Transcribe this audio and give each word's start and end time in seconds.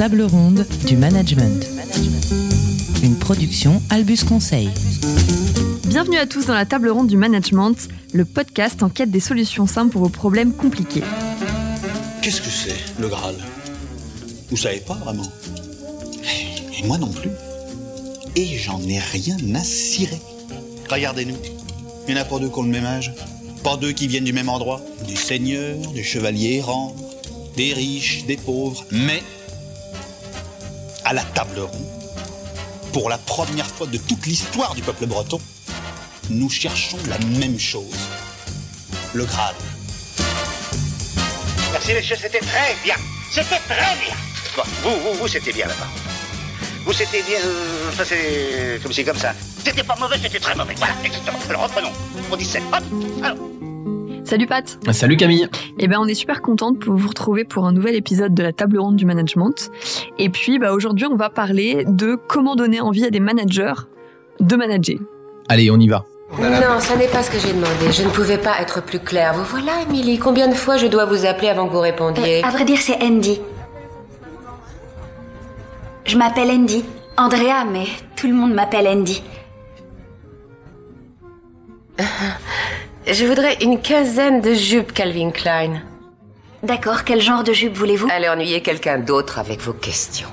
table 0.00 0.22
ronde 0.22 0.66
du 0.86 0.96
management. 0.96 1.68
Une 3.02 3.18
production 3.18 3.82
Albus 3.90 4.24
Conseil. 4.26 4.70
Bienvenue 5.88 6.16
à 6.16 6.26
tous 6.26 6.46
dans 6.46 6.54
la 6.54 6.64
table 6.64 6.88
ronde 6.88 7.08
du 7.08 7.18
management, 7.18 7.76
le 8.14 8.24
podcast 8.24 8.82
en 8.82 8.88
quête 8.88 9.10
des 9.10 9.20
solutions 9.20 9.66
simples 9.66 9.92
pour 9.92 10.00
vos 10.00 10.08
problèmes 10.08 10.54
compliqués. 10.54 11.02
Qu'est-ce 12.22 12.40
que 12.40 12.48
c'est, 12.48 12.98
le 12.98 13.08
Graal? 13.08 13.34
Vous 14.48 14.56
savez 14.56 14.78
pas 14.78 14.94
vraiment? 14.94 15.30
Et 16.78 16.86
moi 16.86 16.96
non 16.96 17.12
plus. 17.12 17.28
Et 18.36 18.56
j'en 18.56 18.80
ai 18.80 19.00
rien 19.00 19.36
à 19.54 19.62
cirer. 19.62 20.22
Regardez-nous. 20.88 21.36
Il 22.08 22.14
y 22.14 22.18
en 22.18 22.22
a 22.22 22.24
pas 22.24 22.38
deux 22.38 22.48
qui 22.48 22.58
ont 22.58 22.62
le 22.62 22.70
même 22.70 22.86
âge. 22.86 23.12
Pas 23.62 23.76
deux 23.76 23.92
qui 23.92 24.06
viennent 24.06 24.24
du 24.24 24.32
même 24.32 24.48
endroit. 24.48 24.80
Des 25.06 25.16
seigneurs, 25.16 25.76
des 25.92 26.04
chevaliers 26.04 26.54
errants, 26.54 26.96
des 27.54 27.74
riches, 27.74 28.24
des 28.24 28.38
pauvres. 28.38 28.86
Mais, 28.90 29.22
à 31.10 31.12
la 31.12 31.24
table 31.24 31.58
ronde, 31.58 31.90
pour 32.92 33.10
la 33.10 33.18
première 33.18 33.66
fois 33.66 33.88
de 33.88 33.98
toute 33.98 34.26
l'histoire 34.26 34.76
du 34.76 34.82
peuple 34.82 35.06
breton, 35.06 35.40
nous 36.30 36.48
cherchons 36.48 36.98
la 37.08 37.18
même 37.36 37.58
chose. 37.58 37.98
Le 39.12 39.24
Graal. 39.24 39.56
Merci 41.72 41.94
messieurs, 41.94 42.14
c'était 42.20 42.38
très 42.38 42.76
bien. 42.84 42.94
C'était 43.32 43.58
très 43.68 43.96
bien. 44.04 44.14
Vous, 44.84 44.90
vous, 45.02 45.14
vous, 45.18 45.26
c'était 45.26 45.52
bien 45.52 45.66
là-bas. 45.66 45.88
Vous, 46.84 46.92
c'était 46.92 47.22
bien. 47.24 47.40
euh, 47.44 47.88
Enfin, 47.88 48.04
c'est 48.06 48.80
comme 48.80 48.92
c'est 48.92 49.02
comme 49.04 49.18
ça. 49.18 49.34
C'était 49.64 49.82
pas 49.82 49.96
mauvais, 49.96 50.16
c'était 50.22 50.38
très 50.38 50.54
mauvais. 50.54 50.74
Voilà, 50.76 50.94
exactement. 51.04 51.40
Alors 51.48 51.62
reprenons. 51.64 51.92
On 52.30 52.36
dit 52.36 52.44
sept. 52.44 52.62
Hop. 52.72 52.84
Alors. 53.24 53.36
Salut 54.30 54.46
Pat 54.46 54.78
Salut 54.92 55.16
Camille 55.16 55.48
Eh 55.80 55.88
ben 55.88 55.98
on 55.98 56.06
est 56.06 56.14
super 56.14 56.40
contente 56.40 56.78
de 56.78 56.84
vous 56.84 57.08
retrouver 57.08 57.42
pour 57.42 57.66
un 57.66 57.72
nouvel 57.72 57.96
épisode 57.96 58.32
de 58.32 58.44
la 58.44 58.52
table 58.52 58.78
ronde 58.78 58.94
du 58.94 59.04
management. 59.04 59.72
Et 60.20 60.28
puis 60.28 60.60
bah, 60.60 60.72
aujourd'hui 60.72 61.06
on 61.06 61.16
va 61.16 61.30
parler 61.30 61.84
de 61.84 62.14
comment 62.28 62.54
donner 62.54 62.80
envie 62.80 63.04
à 63.04 63.10
des 63.10 63.18
managers 63.18 63.74
de 64.38 64.54
manager. 64.54 64.98
Allez, 65.48 65.68
on 65.72 65.80
y 65.80 65.88
va. 65.88 66.04
Non, 66.38 66.78
ça 66.78 66.94
n'est 66.94 67.08
pas 67.08 67.24
ce 67.24 67.30
que 67.32 67.40
j'ai 67.40 67.52
demandé. 67.52 67.90
Je 67.90 68.04
ne 68.04 68.08
pouvais 68.10 68.38
pas 68.38 68.60
être 68.60 68.80
plus 68.80 69.00
claire. 69.00 69.34
Vous 69.34 69.42
voilà, 69.46 69.82
Émilie. 69.82 70.20
Combien 70.20 70.46
de 70.46 70.54
fois 70.54 70.76
je 70.76 70.86
dois 70.86 71.06
vous 71.06 71.26
appeler 71.26 71.48
avant 71.48 71.66
que 71.66 71.72
vous 71.72 71.80
répondiez 71.80 72.44
Euh, 72.44 72.46
à 72.46 72.50
vrai 72.50 72.64
dire, 72.64 72.78
c'est 72.78 73.02
Andy. 73.02 73.40
Je 76.04 76.16
m'appelle 76.16 76.52
Andy. 76.52 76.84
Andrea, 77.16 77.64
mais 77.68 77.86
tout 78.14 78.28
le 78.28 78.34
monde 78.34 78.54
m'appelle 78.54 78.86
Andy. 78.86 79.24
Je 83.06 83.24
voudrais 83.24 83.54
une 83.62 83.80
quinzaine 83.80 84.40
de 84.40 84.54
jupes 84.54 84.92
Calvin 84.92 85.30
Klein. 85.30 85.82
D'accord, 86.62 87.04
quel 87.04 87.20
genre 87.20 87.42
de 87.42 87.52
jupe 87.52 87.76
voulez-vous? 87.76 88.08
Allez 88.10 88.28
ennuyer 88.28 88.60
quelqu'un 88.60 88.98
d'autre 88.98 89.38
avec 89.38 89.60
vos 89.60 89.72
questions. 89.72 90.28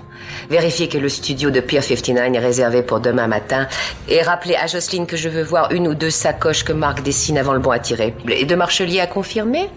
Vérifiez 0.50 0.90
que 0.90 0.98
le 0.98 1.10
studio 1.10 1.50
de 1.50 1.62
Pier 1.62 1.82
59 1.82 2.34
est 2.36 2.40
réservé 2.40 2.84
pour 2.84 3.00
demain 3.00 3.28
matin 3.28 3.68
et 4.10 4.22
rappelez 4.22 4.56
à 4.56 4.68
Jocelyne 4.68 5.06
que 5.08 5.18
je 5.18 5.30
veux 5.30 5.44
voir 5.44 5.72
une 5.72 5.88
ou 5.88 5.96
deux 5.96 6.10
sacoches 6.10 6.64
que 6.64 6.74
Marc 6.74 7.02
dessine 7.02 7.38
avant 7.38 7.54
le 7.54 7.60
bon 7.60 7.72
à 7.72 7.80
tirer. 7.80 8.14
Et 8.30 8.46
de 8.46 8.56
Marchelier 8.56 9.00
à 9.00 9.08
confirmer? 9.08 9.70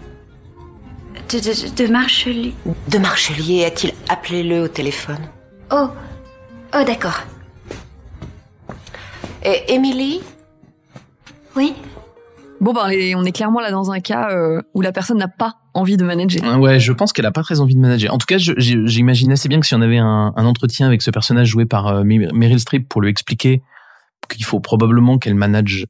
De, 1.30 1.38
de, 1.38 1.84
de 1.84 1.92
Marchelieu. 1.92 2.52
De 2.88 2.98
Marchelier 2.98 3.64
a-t-il 3.64 3.94
appelé-le 4.08 4.62
au 4.62 4.68
téléphone? 4.68 5.28
Oh. 5.72 5.88
Oh, 6.74 6.84
d'accord. 6.84 7.20
Et 9.44 9.72
Émilie? 9.72 10.20
Oui? 11.56 11.74
Bon 12.60 12.74
bah 12.74 12.82
on 12.84 13.24
est, 13.24 13.32
clairement 13.32 13.60
là 13.60 13.70
dans 13.70 13.90
un 13.90 14.00
cas 14.00 14.30
euh, 14.30 14.60
où 14.74 14.82
la 14.82 14.92
personne 14.92 15.16
n'a 15.16 15.28
pas 15.28 15.56
envie 15.72 15.96
de 15.96 16.04
manager. 16.04 16.60
Ouais, 16.60 16.78
je 16.78 16.92
pense 16.92 17.12
qu'elle 17.12 17.24
a 17.24 17.32
pas 17.32 17.42
très 17.42 17.60
envie 17.60 17.74
de 17.74 17.80
manager. 17.80 18.12
En 18.12 18.18
tout 18.18 18.26
cas, 18.26 18.36
j'imagine 18.38 19.32
assez 19.32 19.48
bien 19.48 19.60
que 19.60 19.66
si 19.66 19.74
on 19.74 19.80
avait 19.80 19.98
un, 19.98 20.32
entretien 20.36 20.86
avec 20.86 21.00
ce 21.00 21.10
personnage 21.10 21.48
joué 21.48 21.64
par 21.64 21.86
euh, 21.86 22.04
Mer- 22.04 22.34
Meryl 22.34 22.60
Streep 22.60 22.86
pour 22.88 23.00
lui 23.00 23.08
expliquer 23.08 23.62
qu'il 24.28 24.44
faut 24.44 24.60
probablement 24.60 25.18
qu'elle 25.18 25.34
manage 25.34 25.86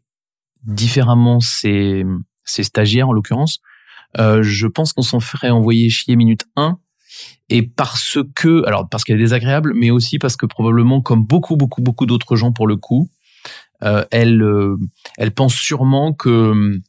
différemment 0.65 1.41
ses, 1.41 2.05
ses 2.45 2.63
stagiaires, 2.63 3.09
en 3.09 3.13
l'occurrence, 3.13 3.59
euh, 4.19 4.43
je 4.43 4.67
pense 4.67 4.93
qu'on 4.93 5.03
s'en 5.03 5.21
ferait 5.21 5.51
envoyer 5.51 5.89
chier 5.89 6.17
minute 6.17 6.45
1. 6.57 6.79
Et 7.49 7.63
parce 7.63 8.19
que, 8.37 8.65
alors 8.67 8.89
parce 8.89 9.03
qu'elle 9.03 9.17
est 9.17 9.21
désagréable, 9.25 9.73
mais 9.75 9.91
aussi 9.91 10.19
parce 10.19 10.37
que 10.37 10.47
probablement, 10.47 11.01
comme 11.01 11.25
beaucoup, 11.25 11.57
beaucoup, 11.57 11.83
beaucoup 11.83 12.07
d'autres 12.07 12.37
gens 12.37 12.53
pour 12.53 12.69
le 12.69 12.77
coup, 12.77 13.11
euh, 13.85 14.05
elle, 14.11 14.43
euh, 14.43 14.77
elle 15.19 15.33
pense 15.33 15.55
sûrement 15.55 16.13
que 16.13 16.51
hum, 16.51 16.81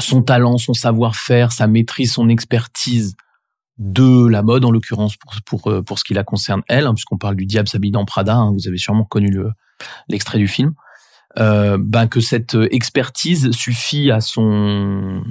son 0.00 0.22
talent, 0.22 0.58
son 0.58 0.74
savoir-faire, 0.74 1.52
sa 1.52 1.66
maîtrise, 1.66 2.12
son 2.12 2.28
expertise 2.28 3.14
de 3.78 4.26
la 4.26 4.42
mode, 4.42 4.64
en 4.64 4.70
l'occurrence 4.70 5.16
pour, 5.16 5.32
pour, 5.44 5.70
euh, 5.70 5.82
pour 5.82 5.98
ce 5.98 6.04
qui 6.04 6.14
la 6.14 6.24
concerne 6.24 6.62
elle, 6.68 6.86
hein, 6.86 6.94
puisqu'on 6.94 7.18
parle 7.18 7.36
du 7.36 7.46
diable 7.46 7.68
s'habille 7.68 7.90
dans 7.90 8.04
Prada, 8.04 8.36
hein, 8.36 8.52
vous 8.52 8.68
avez 8.68 8.78
sûrement 8.78 9.04
connu 9.04 9.30
le- 9.30 9.50
l'extrait 10.08 10.38
du 10.38 10.46
film, 10.48 10.74
euh, 11.38 11.78
ben 11.80 12.06
que 12.06 12.20
cette 12.20 12.56
expertise 12.70 13.50
suffit 13.52 14.10
à 14.10 14.20
son 14.20 15.22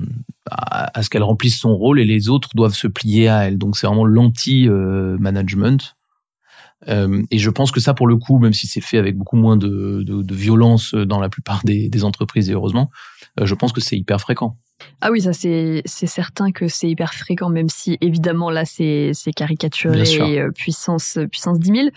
à 0.49 1.03
ce 1.03 1.09
qu'elle 1.09 1.23
remplisse 1.23 1.59
son 1.59 1.75
rôle 1.75 1.99
et 1.99 2.05
les 2.05 2.27
autres 2.27 2.49
doivent 2.55 2.73
se 2.73 2.87
plier 2.87 3.29
à 3.29 3.47
elle. 3.47 3.57
Donc 3.57 3.77
c'est 3.77 3.87
vraiment 3.87 4.05
l'anti-management. 4.05 5.95
Euh, 6.87 7.21
et 7.31 7.37
je 7.37 7.49
pense 7.49 7.71
que 7.71 7.79
ça, 7.79 7.93
pour 7.93 8.07
le 8.07 8.17
coup, 8.17 8.39
même 8.39 8.53
si 8.53 8.67
c'est 8.67 8.81
fait 8.81 8.97
avec 8.97 9.17
beaucoup 9.17 9.37
moins 9.37 9.57
de, 9.57 10.33
violence 10.33 10.93
dans 10.93 11.19
la 11.19 11.29
plupart 11.29 11.63
des, 11.63 11.89
des 11.89 12.03
entreprises 12.03 12.49
et 12.49 12.53
heureusement, 12.53 12.89
euh, 13.39 13.45
je 13.45 13.55
pense 13.55 13.71
que 13.71 13.81
c'est 13.81 13.97
hyper 13.97 14.19
fréquent. 14.19 14.57
Ah 15.01 15.11
oui 15.11 15.21
ça 15.21 15.33
c'est 15.33 15.81
certain 15.85 16.51
que 16.51 16.67
c'est 16.67 16.87
hyper 16.89 17.13
fréquent 17.13 17.49
même 17.49 17.69
si 17.69 17.97
évidemment 18.01 18.49
là 18.49 18.65
c'est 18.65 19.11
caricaturé 19.35 20.05
sûr. 20.05 20.25
et, 20.25 20.39
euh, 20.39 20.51
puissance 20.51 21.17
puissance 21.31 21.59
10 21.59 21.71
000. 21.71 21.87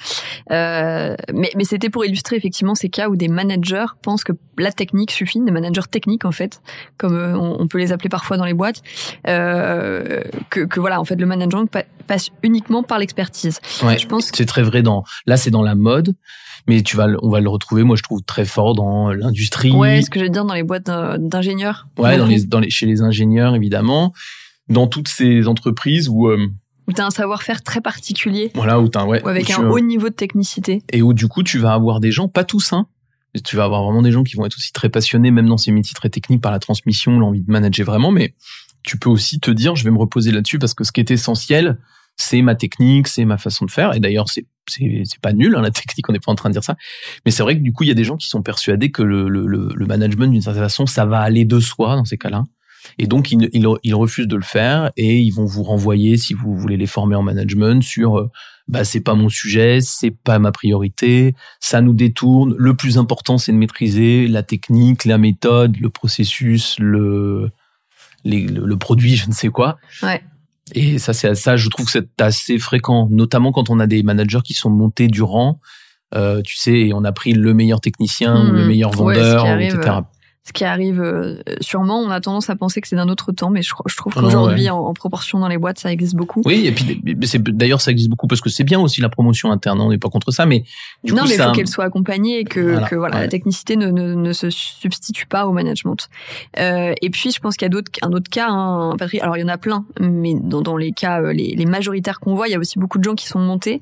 Euh, 0.51 1.17
mais 1.33 1.51
mais 1.57 1.65
c'était 1.65 1.91
pour 1.91 2.05
illustrer 2.05 2.37
effectivement 2.37 2.75
ces 2.75 2.89
cas 2.89 3.09
où 3.09 3.17
des 3.17 3.29
managers 3.29 3.87
pensent 4.03 4.25
que 4.25 4.33
la 4.59 4.73
technique 4.73 5.11
suffit, 5.11 5.41
des 5.41 5.51
managers 5.51 5.87
techniques 5.91 6.25
en 6.25 6.33
fait, 6.33 6.61
comme 6.97 7.17
euh, 7.17 7.37
on, 7.37 7.61
on 7.61 7.67
peut 7.69 7.79
les 7.79 7.93
appeler 7.93 8.09
parfois 8.09 8.37
dans 8.37 8.45
les 8.45 8.55
boîtes, 8.55 8.83
euh, 9.29 10.23
que, 10.51 10.61
que 10.61 10.81
voilà 10.81 11.01
en 11.01 11.05
fait 11.05 11.17
le 11.17 11.27
management 11.27 11.67
pa- 11.67 11.85
passe 12.07 12.31
uniquement 12.43 12.83
par 12.83 12.99
l'expertise. 12.99 13.61
Ouais, 13.83 13.99
Je 13.99 14.07
pense 14.07 14.31
que- 14.31 14.37
c'est 14.37 14.47
très 14.47 14.63
vrai 14.63 14.83
dans. 14.83 15.05
Là, 15.27 15.37
c'est 15.37 15.51
dans 15.51 15.63
la 15.63 15.75
mode, 15.75 16.15
mais 16.67 16.83
tu 16.83 16.97
vas, 16.97 17.09
on 17.23 17.29
va 17.31 17.41
le 17.41 17.49
retrouver. 17.49 17.83
Moi, 17.83 17.97
je 17.97 18.03
trouve 18.03 18.23
très 18.23 18.45
fort 18.45 18.75
dans 18.75 19.11
l'industrie. 19.13 19.73
Ouais, 19.73 20.03
ce 20.03 20.11
que 20.11 20.19
je 20.21 20.25
veux 20.25 20.31
dire 20.31 20.45
dans 20.45 20.55
les 20.55 20.63
boîtes 20.63 20.87
d'in- 20.87 21.19
d'ingénieurs. 21.19 21.87
Ouais, 21.99 22.17
dans 22.19 22.27
les, 22.27 22.45
dans 22.45 22.61
les, 22.61 22.71
chez 22.71 22.87
les 22.87 23.03
ingénieurs 23.03 23.55
évidemment, 23.55 24.13
dans 24.69 24.87
toutes 24.87 25.09
ces 25.09 25.47
entreprises 25.47 26.09
où, 26.09 26.29
euh, 26.29 26.47
Où 26.89 26.93
t'as 26.93 27.07
un 27.07 27.11
savoir-faire 27.11 27.63
très 27.63 27.81
particulier, 27.81 28.51
voilà, 28.55 28.81
où 28.81 28.89
t'as, 28.89 29.05
ouais, 29.05 29.23
ou 29.25 29.29
avec 29.29 29.49
où 29.49 29.53
un 29.53 29.57
tu- 29.57 29.63
haut 29.65 29.81
niveau 29.81 30.09
de 30.09 30.15
technicité. 30.15 30.83
et 30.93 31.03
où 31.03 31.13
du 31.13 31.29
coup, 31.29 31.43
tu 31.43 31.59
vas 31.59 31.73
avoir 31.75 32.01
des 32.01 32.11
gens, 32.13 32.29
pas 32.29 32.45
tous, 32.45 32.73
hein. 32.73 32.87
mais 33.35 33.41
Tu 33.41 33.57
vas 33.57 33.65
avoir 33.65 33.83
vraiment 33.85 34.03
des 34.03 34.13
gens 34.13 34.23
qui 34.25 34.37
vont 34.37 34.47
être 34.47 34.57
aussi 34.57 34.73
très 34.73 34.89
passionnés, 34.89 35.31
même 35.31 35.49
dans 35.49 35.59
ces 35.59 35.71
métiers 35.73 35.95
très 35.95 36.09
techniques, 36.09 36.41
par 36.41 36.53
la 36.53 36.59
transmission, 36.61 37.19
l'envie 37.19 37.43
de 37.43 37.51
manager 37.51 37.85
vraiment. 37.87 38.11
Mais 38.11 38.35
tu 38.83 38.99
peux 38.99 39.11
aussi 39.11 39.39
te 39.41 39.51
dire, 39.51 39.77
je 39.77 39.85
vais 39.85 39.91
me 39.91 39.99
reposer 39.99 40.31
là-dessus 40.31 40.59
parce 40.59 40.73
que 40.75 40.85
ce 40.85 40.93
qui 40.93 41.01
est 41.01 41.11
essentiel, 41.11 41.79
c'est 42.17 42.43
ma 42.43 42.55
technique, 42.55 43.09
c'est 43.09 43.25
ma 43.25 43.39
façon 43.39 43.65
de 43.67 43.71
faire. 43.71 43.95
Et 43.95 44.01
d'ailleurs, 44.01 44.29
c'est 44.29 44.47
c'est 44.67 45.21
pas 45.21 45.33
nul 45.33 45.55
hein, 45.57 45.63
la 45.63 45.71
technique, 45.71 46.09
on 46.09 46.13
n'est 46.13 46.21
pas 46.21 46.33
en 46.33 46.35
train 46.35 46.49
de 46.49 46.55
dire 46.55 46.65
ça. 46.65 46.77
Mais 47.25 47.31
c'est 47.31 47.43
vrai 47.43 47.57
que 47.57 47.63
du 47.63 47.73
coup, 47.73 47.85
il 47.85 47.89
y 47.89 47.93
a 47.93 47.95
des 47.95 48.05
gens 48.05 48.17
qui 48.17 48.29
sont 48.29 48.43
persuadés 48.43 48.91
que 48.91 49.03
le 49.03 49.29
le, 49.29 49.87
management 49.87 50.31
d'une 50.31 50.43
certaine 50.43 50.63
façon, 50.63 50.87
ça 50.87 51.05
va 51.05 51.21
aller 51.21 51.45
de 51.45 51.61
soi 51.61 51.97
dans 51.97 52.05
ces 52.05 52.19
cas-là. 52.19 52.45
Et 52.99 53.07
donc, 53.07 53.33
ils, 53.33 53.49
ils, 53.53 53.95
refusent 53.95 54.29
de 54.29 54.37
le 54.37 54.43
faire 54.43 54.91
et 54.97 55.19
ils 55.19 55.31
vont 55.31 55.47
vous 55.47 55.63
renvoyer, 55.63 56.17
si 56.19 56.35
vous 56.35 56.55
voulez 56.55 56.77
les 56.77 56.87
former 56.87 57.17
en 57.17 57.23
management, 57.23 57.83
sur 57.83 58.19
euh, 58.19 58.31
bah, 58.69 58.85
c'est 58.85 59.01
pas 59.01 59.15
mon 59.15 59.29
sujet, 59.29 59.79
c'est 59.81 60.11
pas 60.11 60.39
ma 60.39 60.53
priorité, 60.53 61.35
ça 61.61 61.81
nous 61.81 61.95
détourne. 61.95 62.55
Le 62.59 62.75
plus 62.75 62.99
important, 62.99 63.39
c'est 63.39 63.53
de 63.53 63.57
maîtriser 63.57 64.29
la 64.29 64.43
technique, 64.43 65.05
la 65.05 65.19
méthode, 65.19 65.77
le 65.79 65.89
processus, 65.91 66.77
le, 66.79 67.51
le, 68.25 68.67
le 68.67 68.77
produit, 68.77 69.17
je 69.17 69.29
ne 69.29 69.33
sais 69.33 69.49
quoi. 69.49 69.79
Ouais. 70.03 70.23
Et 70.73 70.99
ça, 70.99 71.13
c'est 71.13 71.35
ça, 71.35 71.57
je 71.57 71.69
trouve 71.69 71.87
que 71.87 71.93
c'est 71.93 72.21
assez 72.21 72.59
fréquent, 72.59 73.09
notamment 73.11 73.53
quand 73.53 73.69
on 73.71 73.81
a 73.81 73.87
des 73.87 74.03
managers 74.03 74.41
qui 74.43 74.55
sont 74.55 74.71
montés 74.71 75.09
du 75.09 75.23
rang. 75.23 75.61
Euh, 76.15 76.43
tu 76.43 76.57
sais, 76.57 76.73
et 76.73 76.95
on 76.95 77.03
a 77.05 77.13
pris 77.13 77.33
le 77.33 77.55
meilleur 77.55 77.81
technicien 77.81 78.45
le 78.45 78.61
Mhm. 78.63 78.69
meilleur 78.69 78.91
vendeur, 78.93 79.45
etc. 79.61 79.97
ce 80.47 80.53
qui 80.53 80.65
arrive 80.65 81.01
euh, 81.01 81.37
sûrement. 81.61 82.01
On 82.01 82.11
a 82.11 82.21
tendance 82.21 82.51
à 82.51 82.57
penser 82.57 82.81
que 82.81 82.89
c'est 82.89 82.97
d'un 82.97 83.09
autre 83.09 83.33
temps, 83.33 83.51
mais 83.51 83.63
je, 83.63 83.73
je 83.87 83.97
trouve 83.97 84.13
Ah 84.17 84.21
qu'aujourd'hui, 84.21 84.65
ouais. 84.65 84.71
en, 84.71 84.79
en 84.79 84.93
proportion 84.93 85.39
dans 85.39 85.49
les 85.49 85.57
boîtes, 85.59 85.79
ça 85.79 85.91
existe 85.91 86.15
beaucoup. 86.15 86.43
Oui, 86.45 86.67
et 86.67 86.73
puis 86.73 87.01
d'ailleurs 87.53 87.81
ça 87.81 87.91
existe 87.91 88.11
beaucoup 88.11 88.27
parce 88.27 88.41
que 88.41 88.51
c'est 88.51 88.65
bien 88.65 88.79
aussi 88.79 89.01
la 89.01 89.09
promotion 89.09 89.51
interne, 89.51 89.81
on 89.81 89.91
n'est 89.91 89.99
pas 89.99 90.11
contre 90.11 90.31
ça, 90.31 90.45
mais 90.45 90.65
du 91.03 91.13
non, 91.13 91.23
coup 91.23 91.29
mais 91.29 91.35
il 91.35 91.37
ça, 91.39 91.47
faut 91.49 91.53
qu'elle 91.53 91.69
soit 91.69 91.85
accompagnée 91.85 92.41
et 92.41 92.45
que 92.45 92.61
Voilà, 92.61 92.89
que, 92.89 92.95
voilà, 92.95 93.17
ouais. 93.17 93.23
la 93.23 93.29
technicité 93.29 93.77
ne, 93.77 93.91
ne, 93.91 94.15
ne 94.15 94.33
se 94.33 94.51
substitue 94.51 95.27
pas 95.27 95.47
au 95.47 95.53
management. 95.53 96.09
Euh, 96.59 96.93
et 97.01 97.11
puis, 97.11 97.31
je 97.31 97.41
pense 97.41 97.57
qu'il 97.57 97.65
y 97.65 97.71
a 97.71 97.71
d'autres, 97.71 97.91
un 98.03 98.13
autre 98.13 98.31
cas, 98.31 98.49
hein, 98.51 98.95
Patrick. 98.99 99.23
Alors, 99.23 99.37
il 99.37 99.41
y 99.41 99.45
en 99.45 99.49
a 99.49 99.59
plein, 99.59 99.85
mais 100.01 100.35
dans, 100.35 100.61
dans 100.61 100.77
les 100.77 100.93
cas, 100.93 101.21
euh, 101.23 101.33
les, 101.33 101.55
les 101.57 101.67
majoritaires 101.67 102.21
qu'on 102.21 102.35
voit, 102.35 102.49
il 102.49 102.53
y 102.53 102.55
a 102.55 102.59
aussi 102.59 102.79
beaucoup 102.79 102.99
de 102.99 103.05
gens 103.05 103.15
qui 103.15 103.27
sont 103.27 103.39
montés 103.39 103.81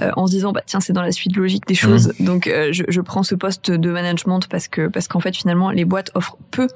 euh, 0.00 0.10
en 0.16 0.26
se 0.26 0.32
disant, 0.32 0.52
bah 0.52 0.62
tiens, 0.66 0.80
c'est 0.80 0.92
dans 0.92 1.02
la 1.02 1.12
suite 1.12 1.36
logique 1.36 1.66
des 1.66 1.74
choses, 1.74 2.12
donc 2.20 2.46
euh, 2.46 2.72
je, 2.72 2.84
je 2.88 3.00
prends 3.00 3.22
ce 3.22 3.34
poste 3.34 3.70
de 3.70 3.90
management 3.90 4.40
parce 4.48 4.68
que 4.68 4.88
parce 4.88 5.08
qu'en 5.08 5.20
fait, 5.20 5.36
finalement, 5.36 5.70
les 5.70 5.84
boîtes 5.84 6.10
offrent 6.14 6.36
peu 6.50 6.68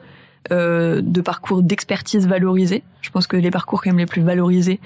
euh, 0.52 1.00
de 1.02 1.20
parcours 1.20 1.62
d'expertise 1.62 2.26
valorisés. 2.26 2.82
Je 3.00 3.10
pense 3.10 3.26
que 3.26 3.36
les 3.36 3.50
parcours 3.50 3.82
quand 3.82 3.90
même 3.90 3.98
les 3.98 4.06
plus 4.06 4.22
valorisés, 4.22 4.80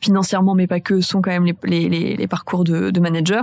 financièrement, 0.00 0.54
mais 0.54 0.66
pas 0.66 0.80
que, 0.80 1.00
sont 1.00 1.20
quand 1.22 1.30
même 1.30 1.44
les, 1.46 1.56
les, 1.64 1.88
les, 1.88 2.16
les 2.16 2.26
parcours 2.28 2.64
de, 2.64 2.90
de 2.90 3.00
managers. 3.00 3.42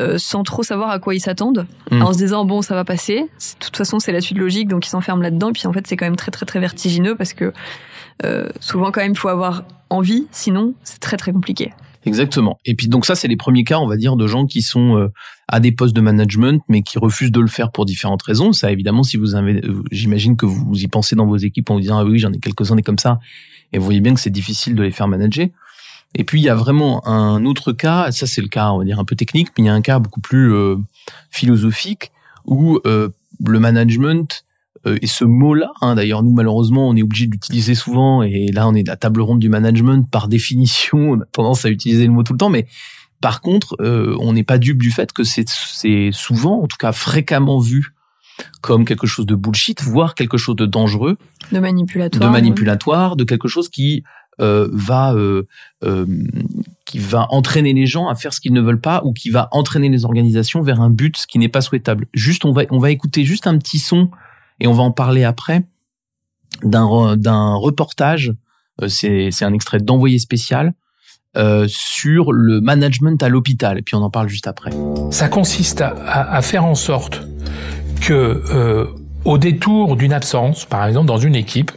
Euh, 0.00 0.16
sans 0.16 0.44
trop 0.44 0.62
savoir 0.62 0.90
à 0.90 1.00
quoi 1.00 1.12
ils 1.16 1.20
s'attendent, 1.20 1.66
Mm. 1.90 2.02
en 2.02 2.12
se 2.12 2.18
disant 2.18 2.44
bon 2.44 2.62
ça 2.62 2.76
va 2.76 2.84
passer. 2.84 3.22
De 3.22 3.64
toute 3.64 3.76
façon 3.76 3.98
c'est 3.98 4.12
la 4.12 4.20
suite 4.20 4.38
logique, 4.38 4.68
donc 4.68 4.86
ils 4.86 4.90
s'enferment 4.90 5.22
là-dedans. 5.22 5.52
Puis 5.52 5.66
en 5.66 5.72
fait 5.72 5.86
c'est 5.88 5.96
quand 5.96 6.06
même 6.06 6.14
très 6.16 6.30
très 6.30 6.46
très 6.46 6.60
vertigineux 6.60 7.16
parce 7.16 7.32
que 7.32 7.52
euh, 8.24 8.48
souvent 8.60 8.92
quand 8.92 9.00
même 9.00 9.12
il 9.12 9.18
faut 9.18 9.28
avoir 9.28 9.64
envie, 9.90 10.28
sinon 10.30 10.74
c'est 10.84 11.00
très 11.00 11.16
très 11.16 11.32
compliqué. 11.32 11.72
Exactement. 12.08 12.58
Et 12.64 12.74
puis 12.74 12.88
donc 12.88 13.04
ça, 13.04 13.14
c'est 13.14 13.28
les 13.28 13.36
premiers 13.36 13.64
cas, 13.64 13.78
on 13.78 13.86
va 13.86 13.98
dire, 13.98 14.16
de 14.16 14.26
gens 14.26 14.46
qui 14.46 14.62
sont 14.62 14.96
euh, 14.96 15.08
à 15.46 15.60
des 15.60 15.72
postes 15.72 15.94
de 15.94 16.00
management, 16.00 16.62
mais 16.66 16.80
qui 16.80 16.98
refusent 16.98 17.30
de 17.30 17.40
le 17.40 17.48
faire 17.48 17.70
pour 17.70 17.84
différentes 17.84 18.22
raisons. 18.22 18.54
Ça, 18.54 18.72
évidemment, 18.72 19.02
si 19.02 19.18
vous 19.18 19.34
avez, 19.34 19.62
euh, 19.62 19.82
j'imagine 19.92 20.34
que 20.34 20.46
vous 20.46 20.74
y 20.74 20.88
pensez 20.88 21.16
dans 21.16 21.26
vos 21.26 21.36
équipes 21.36 21.68
en 21.68 21.74
vous 21.74 21.80
disant 21.82 21.98
ah 21.98 22.04
oui, 22.04 22.18
j'en 22.18 22.32
ai 22.32 22.38
quelques-uns 22.38 22.76
des 22.76 22.82
comme 22.82 22.98
ça, 22.98 23.20
et 23.74 23.78
vous 23.78 23.84
voyez 23.84 24.00
bien 24.00 24.14
que 24.14 24.20
c'est 24.20 24.30
difficile 24.30 24.74
de 24.74 24.82
les 24.82 24.90
faire 24.90 25.06
manager. 25.06 25.48
Et 26.14 26.24
puis 26.24 26.40
il 26.40 26.44
y 26.44 26.48
a 26.48 26.54
vraiment 26.54 27.06
un 27.06 27.44
autre 27.44 27.72
cas, 27.72 28.10
ça 28.10 28.26
c'est 28.26 28.40
le 28.40 28.48
cas, 28.48 28.70
on 28.70 28.78
va 28.78 28.84
dire 28.86 28.98
un 28.98 29.04
peu 29.04 29.14
technique, 29.14 29.48
mais 29.58 29.64
il 29.64 29.66
y 29.66 29.70
a 29.70 29.74
un 29.74 29.82
cas 29.82 29.98
beaucoup 29.98 30.22
plus 30.22 30.54
euh, 30.54 30.76
philosophique 31.30 32.10
où 32.46 32.80
le 32.84 33.60
management 33.60 34.46
et 34.84 35.06
ce 35.06 35.24
mot-là, 35.24 35.70
hein, 35.80 35.94
d'ailleurs 35.94 36.22
nous 36.22 36.32
malheureusement 36.32 36.88
on 36.88 36.96
est 36.96 37.02
obligé 37.02 37.26
d'utiliser 37.26 37.74
souvent 37.74 38.22
et 38.22 38.46
là 38.52 38.68
on 38.68 38.74
est 38.74 38.88
à 38.88 38.92
la 38.92 38.96
table 38.96 39.20
ronde 39.20 39.38
du 39.38 39.48
management 39.48 40.08
par 40.10 40.28
définition, 40.28 41.12
on 41.12 41.20
a 41.20 41.24
tendance 41.26 41.64
à 41.64 41.70
utiliser 41.70 42.06
le 42.06 42.12
mot 42.12 42.22
tout 42.22 42.32
le 42.32 42.38
temps, 42.38 42.50
mais 42.50 42.66
par 43.20 43.40
contre 43.40 43.76
euh, 43.80 44.16
on 44.20 44.32
n'est 44.32 44.44
pas 44.44 44.58
dupe 44.58 44.82
du 44.82 44.90
fait 44.90 45.12
que 45.12 45.24
c'est 45.24 46.10
souvent, 46.12 46.62
en 46.62 46.66
tout 46.66 46.76
cas 46.78 46.92
fréquemment 46.92 47.58
vu 47.58 47.94
comme 48.60 48.84
quelque 48.84 49.06
chose 49.06 49.26
de 49.26 49.34
bullshit, 49.34 49.82
voire 49.82 50.14
quelque 50.14 50.36
chose 50.36 50.56
de 50.56 50.66
dangereux, 50.66 51.16
De 51.52 51.58
manipulatoire. 51.58 52.24
de 52.24 52.32
manipulatoire, 52.32 53.16
de 53.16 53.24
quelque 53.24 53.48
chose 53.48 53.68
qui 53.68 54.04
euh, 54.40 54.68
va 54.72 55.14
euh, 55.14 55.48
euh, 55.82 56.06
qui 56.84 57.00
va 57.00 57.26
entraîner 57.30 57.72
les 57.72 57.86
gens 57.86 58.06
à 58.08 58.14
faire 58.14 58.32
ce 58.32 58.40
qu'ils 58.40 58.52
ne 58.52 58.60
veulent 58.60 58.80
pas 58.80 59.02
ou 59.04 59.12
qui 59.12 59.30
va 59.30 59.48
entraîner 59.50 59.88
les 59.88 60.04
organisations 60.04 60.62
vers 60.62 60.80
un 60.80 60.90
but 60.90 61.26
qui 61.26 61.40
n'est 61.40 61.48
pas 61.48 61.60
souhaitable. 61.60 62.06
Juste, 62.14 62.44
on 62.44 62.52
va 62.52 62.62
on 62.70 62.78
va 62.78 62.92
écouter 62.92 63.24
juste 63.24 63.48
un 63.48 63.58
petit 63.58 63.80
son 63.80 64.10
et 64.60 64.66
on 64.66 64.72
va 64.72 64.82
en 64.82 64.90
parler 64.92 65.24
après 65.24 65.64
d'un 66.62 67.16
d'un 67.16 67.54
reportage. 67.54 68.32
euh, 68.82 68.88
c'est 68.88 69.30
c'est 69.30 69.44
un 69.44 69.52
extrait 69.52 69.78
d'envoyé 69.80 70.18
spécial 70.18 70.72
euh, 71.36 71.66
sur 71.68 72.32
le 72.32 72.60
management 72.60 73.22
à 73.22 73.28
l'hôpital 73.28 73.78
et 73.78 73.82
puis 73.82 73.94
on 73.94 74.02
en 74.02 74.10
parle 74.10 74.28
juste 74.28 74.46
après. 74.46 74.70
Ça 75.10 75.28
consiste 75.28 75.80
à, 75.80 75.88
à- 76.06 76.36
à 76.36 76.42
faire 76.42 76.64
en 76.64 76.74
sorte 76.74 77.22
que, 78.00 78.42
euh, 78.50 78.86
au 79.24 79.36
détour 79.38 79.96
d'une 79.96 80.12
absence, 80.12 80.64
par 80.64 80.86
exemple 80.86 81.06
dans 81.06 81.18
une 81.18 81.34
équipe, 81.34 81.70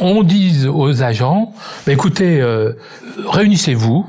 on 0.00 0.22
dise 0.22 0.66
aux 0.66 1.02
agents 1.02 1.52
bah, 1.86 1.92
écoutez, 1.92 2.40
euh, 2.40 2.74
réunissez-vous, 3.26 4.06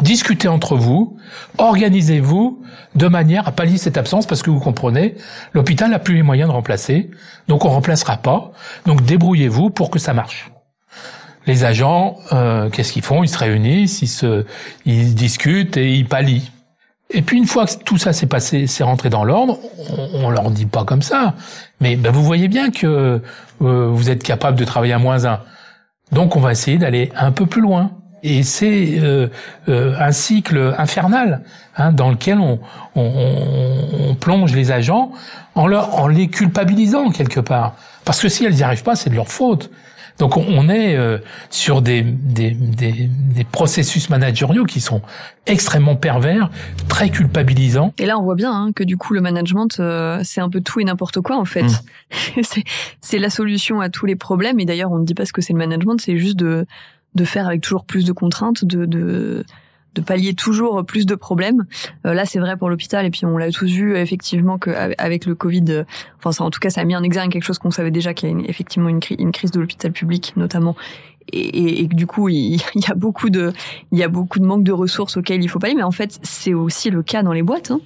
discutez 0.00 0.48
entre 0.48 0.76
vous, 0.76 1.16
organisez-vous 1.58 2.62
de 2.94 3.06
manière 3.08 3.48
à 3.48 3.52
pallier 3.52 3.78
cette 3.78 3.96
absence 3.96 4.26
parce 4.26 4.42
que 4.42 4.50
vous 4.50 4.60
comprenez, 4.60 5.16
l'hôpital 5.52 5.90
n'a 5.90 5.98
plus 5.98 6.14
les 6.14 6.22
moyens 6.22 6.48
de 6.48 6.54
remplacer, 6.54 7.10
donc 7.48 7.64
on 7.64 7.68
remplacera 7.68 8.16
pas. 8.16 8.52
Donc 8.86 9.02
débrouillez-vous 9.04 9.70
pour 9.70 9.90
que 9.90 9.98
ça 9.98 10.14
marche. 10.14 10.50
Les 11.46 11.64
agents, 11.64 12.16
euh, 12.32 12.70
qu'est-ce 12.70 12.92
qu'ils 12.92 13.02
font? 13.02 13.22
Ils 13.22 13.28
se 13.28 13.38
réunissent, 13.38 14.24
ils 14.86 15.14
discutent 15.14 15.76
et 15.76 15.94
ils 15.94 16.06
pallient. 16.06 16.50
Et 17.10 17.22
puis 17.22 17.36
une 17.36 17.46
fois 17.46 17.66
que 17.66 17.74
tout 17.84 17.98
ça 17.98 18.12
s'est 18.12 18.26
passé, 18.26 18.66
c'est 18.66 18.82
rentré 18.82 19.10
dans 19.10 19.24
l'ordre, 19.24 19.58
on, 19.90 20.24
on 20.24 20.30
leur 20.30 20.50
dit 20.50 20.66
pas 20.66 20.84
comme 20.84 21.02
ça, 21.02 21.34
mais 21.80 21.96
ben, 21.96 22.10
vous 22.10 22.24
voyez 22.24 22.48
bien 22.48 22.70
que 22.70 23.20
euh, 23.62 23.88
vous 23.88 24.10
êtes 24.10 24.22
capable 24.22 24.58
de 24.58 24.64
travailler 24.64 24.94
à 24.94 24.98
moins 24.98 25.26
un. 25.26 25.40
Donc 26.12 26.34
on 26.34 26.40
va 26.40 26.52
essayer 26.52 26.78
d'aller 26.78 27.12
un 27.14 27.30
peu 27.30 27.46
plus 27.46 27.60
loin. 27.60 27.92
Et 28.26 28.42
c'est 28.42 28.98
euh, 28.98 29.28
euh, 29.68 29.94
un 30.00 30.10
cycle 30.10 30.74
infernal 30.78 31.42
hein, 31.76 31.92
dans 31.92 32.10
lequel 32.10 32.38
on, 32.38 32.58
on, 32.96 33.02
on- 33.02 34.10
on 34.10 34.14
plonge 34.14 34.54
les 34.54 34.72
agents 34.72 35.12
en, 35.54 35.66
leur, 35.66 35.94
en 36.00 36.08
les 36.08 36.28
culpabilisant 36.28 37.10
quelque 37.10 37.40
part. 37.40 37.76
Parce 38.06 38.20
que 38.20 38.28
si 38.28 38.44
elles 38.44 38.54
n'y 38.54 38.62
arrivent 38.62 38.82
pas, 38.82 38.96
c'est 38.96 39.10
de 39.10 39.14
leur 39.14 39.28
faute. 39.28 39.70
Donc 40.18 40.36
on, 40.36 40.68
est 40.68 40.94
euh, 40.96 41.18
sur 41.50 41.82
des, 41.82 42.02
des, 42.02 42.52
des, 42.52 43.10
des 43.10 43.44
processus 43.44 44.10
managériaux 44.10 44.64
qui 44.64 44.80
sont 44.80 45.02
extrêmement 45.46 45.96
pervers, 45.96 46.50
très 46.88 47.10
culpabilisants. 47.10 47.92
Et 47.98 48.06
là, 48.06 48.16
on 48.18 48.22
voit 48.22 48.36
bien 48.36 48.52
hein, 48.52 48.70
que 48.74 48.84
du 48.84 48.96
coup, 48.96 49.12
le 49.12 49.20
management, 49.20 49.80
euh, 49.80 50.20
c'est 50.22 50.40
un 50.40 50.48
peu 50.48 50.60
tout 50.60 50.78
et 50.78 50.84
n'importe 50.84 51.20
quoi 51.20 51.36
en 51.36 51.44
fait. 51.44 51.64
Mm. 51.64 52.42
c'est 52.42 52.62
c'est 53.00 53.18
la 53.18 53.28
solution 53.28 53.80
à 53.80 53.88
tous 53.88 54.06
les 54.06 54.14
problèmes. 54.16 54.60
Et 54.60 54.64
d'ailleurs, 54.64 54.92
on 54.92 54.98
ne 54.98 55.04
dit 55.04 55.14
pas 55.14 55.26
ce 55.26 55.32
que 55.32 55.42
c'est 55.42 55.52
le 55.52 55.58
management, 55.58 56.00
c'est 56.00 56.16
juste 56.16 56.36
de 56.36 56.64
de 57.14 57.24
faire 57.24 57.46
avec 57.46 57.60
toujours 57.60 57.84
plus 57.84 58.04
de 58.04 58.12
contraintes, 58.12 58.64
de 58.64 58.84
de 58.86 59.44
de 59.94 60.00
pallier 60.00 60.34
toujours 60.34 60.84
plus 60.84 61.06
de 61.06 61.14
problèmes. 61.14 61.66
Euh, 62.04 62.14
là, 62.14 62.26
c'est 62.26 62.38
vrai 62.38 62.56
pour 62.56 62.68
l'hôpital, 62.68 63.06
et 63.06 63.10
puis 63.10 63.24
on 63.24 63.38
l'a 63.38 63.50
tous 63.50 63.70
vu 63.70 63.96
effectivement 63.96 64.58
que 64.58 64.70
avec- 64.70 65.00
avec 65.00 65.26
le 65.26 65.34
Covid, 65.34 65.64
euh, 65.68 65.84
enfin, 66.18 66.32
ça, 66.32 66.44
en 66.44 66.50
tout 66.50 66.60
cas, 66.60 66.70
ça 66.70 66.80
a 66.80 66.84
mis 66.84 66.96
en 66.96 67.02
exergue 67.02 67.30
quelque 67.30 67.44
chose 67.44 67.58
qu'on 67.58 67.70
savait 67.70 67.90
déjà, 67.90 68.12
qu'il 68.12 68.28
y 68.28 68.32
a 68.32 68.36
effectivement 68.48 68.88
une, 68.88 69.00
une 69.18 69.32
crise 69.32 69.50
de 69.50 69.60
l'hôpital 69.60 69.92
public, 69.92 70.32
notamment, 70.36 70.76
et, 71.32 71.88
que 71.88 71.94
du 71.94 72.06
coup, 72.06 72.28
il, 72.28 72.56
y 72.56 72.90
a 72.90 72.94
beaucoup 72.94 73.30
de, 73.30 73.52
il 73.92 73.98
y 73.98 74.02
a 74.02 74.08
beaucoup 74.08 74.38
de 74.38 74.44
manque 74.44 74.64
de 74.64 74.72
ressources 74.72 75.16
auxquelles 75.16 75.42
il 75.42 75.48
faut 75.48 75.58
pallier. 75.58 75.74
Mais 75.74 75.82
en 75.82 75.90
fait, 75.90 76.18
c'est 76.22 76.54
aussi 76.54 76.90
le 76.90 77.02
cas 77.02 77.22
dans 77.22 77.32
les 77.32 77.42
boîtes. 77.42 77.70
Hein. 77.70 77.80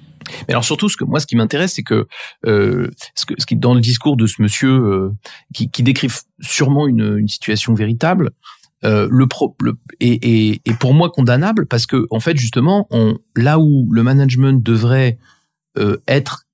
Mais 0.47 0.53
alors 0.53 0.63
surtout, 0.63 0.89
ce 0.89 0.97
que 0.97 1.05
moi, 1.05 1.19
ce 1.19 1.25
qui 1.25 1.35
m'intéresse, 1.35 1.73
c'est 1.73 1.83
que 1.83 2.07
euh, 2.45 2.89
ce, 3.15 3.25
que 3.25 3.33
ce 3.37 3.45
qui 3.45 3.55
dans 3.55 3.73
le 3.73 3.81
discours 3.81 4.17
de 4.17 4.27
ce 4.27 4.41
monsieur 4.41 4.69
euh, 4.69 5.11
qui, 5.53 5.71
qui 5.71 5.81
décrit 5.81 6.09
sûrement 6.41 6.87
une, 6.87 7.17
une 7.17 7.27
situation 7.27 7.73
véritable, 7.73 8.31
euh, 8.85 9.07
le, 9.11 9.27
pro, 9.27 9.55
le 9.61 9.77
est, 9.99 10.23
est, 10.23 10.61
est 10.65 10.79
pour 10.79 10.93
moi 10.93 11.09
condamnable 11.09 11.65
parce 11.65 11.85
que 11.85 12.07
en 12.11 12.19
fait, 12.19 12.37
justement, 12.37 12.87
on, 12.91 13.17
là 13.35 13.59
où 13.59 13.87
le 13.91 14.03
management 14.03 14.63
devrait 14.63 15.17
euh, 15.77 15.97
être 16.07 16.45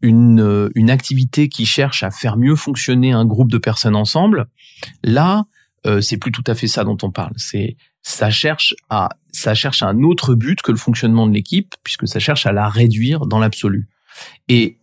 une, 0.00 0.40
euh, 0.40 0.68
une 0.74 0.90
activité 0.90 1.48
qui 1.48 1.66
cherche 1.66 2.02
à 2.02 2.10
faire 2.10 2.36
mieux 2.36 2.56
fonctionner 2.56 3.12
un 3.12 3.24
groupe 3.24 3.50
de 3.50 3.58
personnes 3.58 3.96
ensemble, 3.96 4.46
là, 5.04 5.44
euh, 5.86 6.00
c'est 6.00 6.16
plus 6.16 6.32
tout 6.32 6.44
à 6.46 6.54
fait 6.54 6.68
ça 6.68 6.84
dont 6.84 6.98
on 7.02 7.10
parle. 7.10 7.32
C'est 7.36 7.76
ça 8.02 8.30
cherche 8.30 8.74
à 8.90 9.10
ça 9.30 9.54
cherche 9.54 9.82
un 9.82 10.02
autre 10.02 10.34
but 10.34 10.60
que 10.60 10.72
le 10.72 10.76
fonctionnement 10.76 11.26
de 11.26 11.32
l'équipe 11.32 11.74
puisque 11.84 12.06
ça 12.08 12.18
cherche 12.18 12.46
à 12.46 12.52
la 12.52 12.68
réduire 12.68 13.26
dans 13.26 13.38
l'absolu. 13.38 13.88
Et 14.48 14.78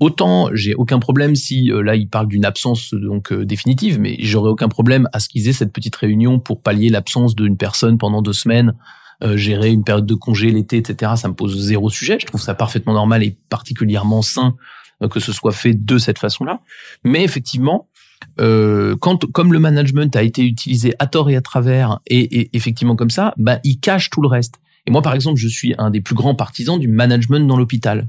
autant 0.00 0.50
j'ai 0.52 0.74
aucun 0.74 0.98
problème 0.98 1.34
si 1.34 1.70
euh, 1.70 1.82
là 1.82 1.96
il 1.96 2.08
parle 2.08 2.28
d'une 2.28 2.44
absence 2.44 2.92
donc 2.92 3.32
euh, 3.32 3.44
définitive, 3.44 3.98
mais 3.98 4.16
j'aurais 4.20 4.50
aucun 4.50 4.68
problème 4.68 5.08
à 5.12 5.20
ce 5.20 5.28
qu'ils 5.28 5.48
aient 5.48 5.52
cette 5.52 5.72
petite 5.72 5.96
réunion 5.96 6.38
pour 6.38 6.62
pallier 6.62 6.88
l'absence 6.88 7.34
d'une 7.34 7.56
personne 7.56 7.98
pendant 7.98 8.22
deux 8.22 8.32
semaines, 8.32 8.74
euh, 9.22 9.36
gérer 9.36 9.70
une 9.70 9.82
période 9.82 10.04
de 10.04 10.14
congé 10.14 10.50
l'été, 10.50 10.76
etc. 10.76 11.12
Ça 11.16 11.28
me 11.28 11.34
pose 11.34 11.58
zéro 11.58 11.88
sujet. 11.88 12.18
Je 12.20 12.26
trouve 12.26 12.40
ça 12.40 12.54
parfaitement 12.54 12.92
normal 12.92 13.22
et 13.22 13.36
particulièrement 13.48 14.20
sain 14.20 14.56
euh, 15.02 15.08
que 15.08 15.20
ce 15.20 15.32
soit 15.32 15.52
fait 15.52 15.72
de 15.72 15.98
cette 15.98 16.18
façon-là. 16.18 16.60
Mais 17.02 17.24
effectivement, 17.24 17.88
euh, 18.40 18.94
quand 19.00 19.24
comme 19.32 19.54
le 19.54 19.58
management 19.58 20.14
a 20.16 20.22
été 20.22 20.42
utilisé 20.42 20.92
à 20.98 21.06
tort 21.06 21.30
et 21.30 21.36
à 21.36 21.40
travers 21.40 22.00
et, 22.06 22.40
et 22.40 22.50
effectivement 22.54 22.94
comme 22.94 23.10
ça, 23.10 23.32
bah 23.38 23.58
il 23.64 23.80
cache 23.80 24.10
tout 24.10 24.20
le 24.20 24.28
reste. 24.28 24.56
Et 24.86 24.90
moi, 24.90 25.02
par 25.02 25.14
exemple, 25.14 25.38
je 25.38 25.48
suis 25.48 25.74
un 25.78 25.90
des 25.90 26.00
plus 26.00 26.14
grands 26.14 26.34
partisans 26.34 26.78
du 26.78 26.88
management 26.88 27.46
dans 27.46 27.56
l'hôpital. 27.56 28.08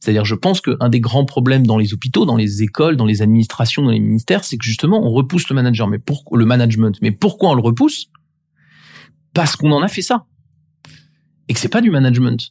C'est-à-dire, 0.00 0.24
je 0.24 0.34
pense 0.34 0.60
qu'un 0.60 0.88
des 0.88 1.00
grands 1.00 1.24
problèmes 1.24 1.66
dans 1.66 1.76
les 1.76 1.92
hôpitaux, 1.92 2.24
dans 2.24 2.36
les 2.36 2.62
écoles, 2.62 2.96
dans 2.96 3.04
les 3.04 3.22
administrations, 3.22 3.82
dans 3.82 3.90
les 3.90 4.00
ministères, 4.00 4.44
c'est 4.44 4.56
que 4.56 4.64
justement, 4.64 5.04
on 5.04 5.10
repousse 5.10 5.48
le 5.48 5.54
manager. 5.54 5.88
Mais 5.88 5.98
pourquoi 5.98 6.38
le 6.38 6.44
management 6.44 6.96
Mais 7.02 7.10
pourquoi 7.10 7.50
on 7.50 7.54
le 7.54 7.62
repousse? 7.62 8.06
Parce 9.34 9.56
qu'on 9.56 9.72
en 9.72 9.82
a 9.82 9.88
fait 9.88 10.02
ça 10.02 10.26
et 11.48 11.54
que 11.54 11.60
c'est 11.60 11.68
pas 11.68 11.80
du 11.80 11.90
management. 11.90 12.50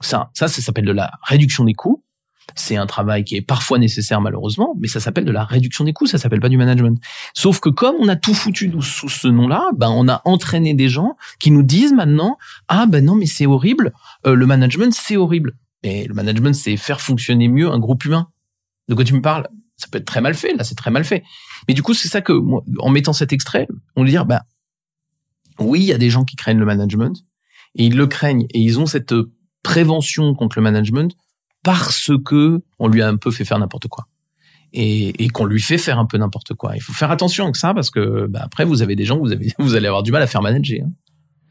Ça, 0.00 0.30
ça, 0.34 0.48
ça 0.48 0.62
s'appelle 0.62 0.84
de 0.84 0.92
la 0.92 1.12
réduction 1.22 1.64
des 1.64 1.74
coûts. 1.74 2.02
C'est 2.54 2.76
un 2.76 2.86
travail 2.86 3.24
qui 3.24 3.34
est 3.34 3.42
parfois 3.42 3.78
nécessaire 3.78 4.20
malheureusement, 4.20 4.76
mais 4.78 4.86
ça 4.86 5.00
s'appelle 5.00 5.24
de 5.24 5.32
la 5.32 5.44
réduction 5.44 5.82
des 5.82 5.92
coûts, 5.92 6.06
ça 6.06 6.16
s'appelle 6.16 6.38
pas 6.38 6.48
du 6.48 6.56
management. 6.56 6.96
Sauf 7.34 7.58
que 7.58 7.68
comme 7.68 7.96
on 7.98 8.06
a 8.08 8.14
tout 8.14 8.34
foutu 8.34 8.72
sous 8.80 9.08
ce 9.08 9.26
nom-là, 9.26 9.70
ben 9.76 9.90
on 9.90 10.08
a 10.08 10.22
entraîné 10.24 10.72
des 10.72 10.88
gens 10.88 11.16
qui 11.40 11.50
nous 11.50 11.64
disent 11.64 11.92
maintenant 11.92 12.38
ah 12.68 12.86
ben 12.86 13.04
non 13.04 13.16
mais 13.16 13.26
c'est 13.26 13.46
horrible, 13.46 13.92
euh, 14.26 14.34
le 14.34 14.46
management 14.46 14.94
c'est 14.94 15.16
horrible. 15.16 15.56
Mais 15.84 16.06
le 16.06 16.14
management 16.14 16.54
c'est 16.54 16.76
faire 16.76 17.00
fonctionner 17.00 17.48
mieux 17.48 17.70
un 17.70 17.78
groupe 17.78 18.04
humain. 18.04 18.28
De 18.88 18.94
quoi 18.94 19.04
tu 19.04 19.14
me 19.14 19.22
parles? 19.22 19.48
Ça 19.76 19.88
peut 19.90 19.98
être 19.98 20.06
très 20.06 20.20
mal 20.20 20.34
fait, 20.34 20.54
là 20.54 20.64
c'est 20.64 20.74
très 20.74 20.90
mal 20.90 21.04
fait. 21.04 21.22
Mais 21.68 21.74
du 21.74 21.82
coup 21.82 21.94
c'est 21.94 22.08
ça 22.08 22.20
que 22.20 22.32
moi, 22.32 22.62
en 22.78 22.90
mettant 22.90 23.12
cet 23.12 23.32
extrait, 23.32 23.68
on 23.94 24.02
veut 24.02 24.08
dire 24.08 24.26
bah 24.26 24.42
oui 25.58 25.80
il 25.80 25.86
y 25.86 25.92
a 25.92 25.98
des 25.98 26.10
gens 26.10 26.24
qui 26.24 26.36
craignent 26.36 26.58
le 26.58 26.66
management 26.66 27.24
et 27.74 27.86
ils 27.86 27.96
le 27.96 28.06
craignent 28.06 28.46
et 28.50 28.60
ils 28.60 28.78
ont 28.78 28.86
cette 28.86 29.14
prévention 29.62 30.34
contre 30.34 30.58
le 30.58 30.62
management 30.62 31.16
parce 31.62 32.10
que 32.24 32.62
on 32.78 32.88
lui 32.88 33.02
a 33.02 33.08
un 33.08 33.16
peu 33.16 33.30
fait 33.30 33.44
faire 33.44 33.58
n'importe 33.58 33.88
quoi 33.88 34.06
et, 34.72 35.28
qu'on 35.28 35.44
lui 35.44 35.60
fait 35.60 35.78
faire 35.78 35.98
un 35.98 36.06
peu 36.06 36.18
n'importe 36.18 36.54
quoi. 36.54 36.76
Il 36.76 36.82
faut 36.82 36.92
faire 36.92 37.10
attention 37.10 37.44
avec 37.44 37.56
ça 37.56 37.74
parce 37.74 37.90
que 37.90 38.26
bah, 38.26 38.40
après 38.42 38.64
vous 38.64 38.82
avez 38.82 38.96
des 38.96 39.04
gens 39.04 39.18
vous 39.18 39.30
vous 39.58 39.74
allez 39.74 39.86
avoir 39.86 40.02
du 40.02 40.12
mal 40.12 40.22
à 40.22 40.26
faire 40.26 40.42
manager. 40.42 40.84
hein. 40.84 40.90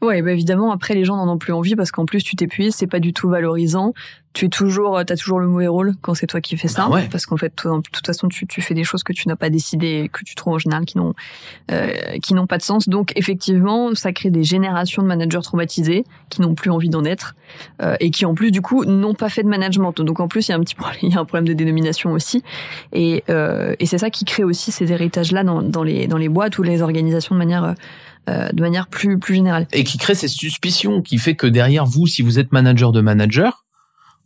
Ouais, 0.02 0.20
bah 0.20 0.32
évidemment, 0.32 0.72
après, 0.72 0.94
les 0.94 1.04
gens 1.04 1.16
n'en 1.16 1.32
ont 1.32 1.38
plus 1.38 1.54
envie 1.54 1.74
parce 1.74 1.90
qu'en 1.90 2.04
plus, 2.04 2.22
tu 2.22 2.36
t'épuises, 2.36 2.74
c'est 2.74 2.86
pas 2.86 3.00
du 3.00 3.14
tout 3.14 3.30
valorisant. 3.30 3.94
Tu 4.34 4.44
es 4.44 4.48
toujours, 4.50 5.02
t'as 5.06 5.16
toujours 5.16 5.40
le 5.40 5.46
mauvais 5.46 5.68
rôle 5.68 5.94
quand 6.02 6.12
c'est 6.12 6.26
toi 6.26 6.42
qui 6.42 6.58
fais 6.58 6.68
ça. 6.68 6.82
Bah 6.82 6.96
ouais. 6.96 7.08
Parce 7.10 7.24
qu'en 7.24 7.38
fait, 7.38 7.48
toi, 7.56 7.78
de 7.78 7.82
toute 7.90 8.06
façon, 8.06 8.28
tu, 8.28 8.46
tu 8.46 8.60
fais 8.60 8.74
des 8.74 8.84
choses 8.84 9.02
que 9.02 9.14
tu 9.14 9.26
n'as 9.26 9.36
pas 9.36 9.48
décidé 9.48 10.10
que 10.12 10.22
tu 10.24 10.34
trouves 10.34 10.52
en 10.52 10.58
général 10.58 10.84
qui 10.84 10.98
n'ont, 10.98 11.14
euh, 11.70 11.88
qui 12.22 12.34
n'ont 12.34 12.46
pas 12.46 12.58
de 12.58 12.62
sens. 12.62 12.90
Donc, 12.90 13.12
effectivement, 13.16 13.94
ça 13.94 14.12
crée 14.12 14.28
des 14.28 14.44
générations 14.44 15.00
de 15.00 15.08
managers 15.08 15.40
traumatisés 15.42 16.04
qui 16.28 16.42
n'ont 16.42 16.54
plus 16.54 16.70
envie 16.70 16.90
d'en 16.90 17.04
être 17.06 17.34
euh, 17.80 17.96
et 17.98 18.10
qui, 18.10 18.26
en 18.26 18.34
plus, 18.34 18.50
du 18.50 18.60
coup, 18.60 18.84
n'ont 18.84 19.14
pas 19.14 19.30
fait 19.30 19.42
de 19.42 19.48
management. 19.48 19.94
Donc, 20.02 20.20
en 20.20 20.28
plus, 20.28 20.48
il 20.48 20.50
y 20.50 20.54
a 20.54 20.58
un 20.58 20.60
petit 20.60 20.74
problème, 20.74 20.98
il 21.02 21.14
y 21.14 21.16
a 21.16 21.20
un 21.20 21.24
problème 21.24 21.48
de 21.48 21.54
dénomination 21.54 22.12
aussi. 22.12 22.42
Et, 22.92 23.24
euh, 23.30 23.74
et 23.78 23.86
c'est 23.86 23.98
ça 23.98 24.10
qui 24.10 24.26
crée 24.26 24.44
aussi 24.44 24.70
ces 24.70 24.92
héritages-là 24.92 25.44
dans, 25.44 25.62
dans 25.62 25.82
les, 25.82 26.06
dans 26.06 26.18
les 26.18 26.28
boîtes 26.28 26.58
ou 26.58 26.62
les 26.62 26.82
organisations 26.82 27.34
de 27.34 27.38
manière, 27.38 27.74
euh, 28.28 28.48
de 28.52 28.60
manière 28.60 28.88
plus, 28.88 29.18
plus 29.18 29.34
générale. 29.34 29.68
Et 29.72 29.84
qui 29.84 29.98
crée 29.98 30.14
ces 30.14 30.28
suspicions, 30.28 31.02
qui 31.02 31.18
fait 31.18 31.34
que 31.34 31.46
derrière 31.46 31.86
vous, 31.86 32.06
si 32.06 32.22
vous 32.22 32.38
êtes 32.38 32.52
manager 32.52 32.92
de 32.92 33.00
manager, 33.00 33.64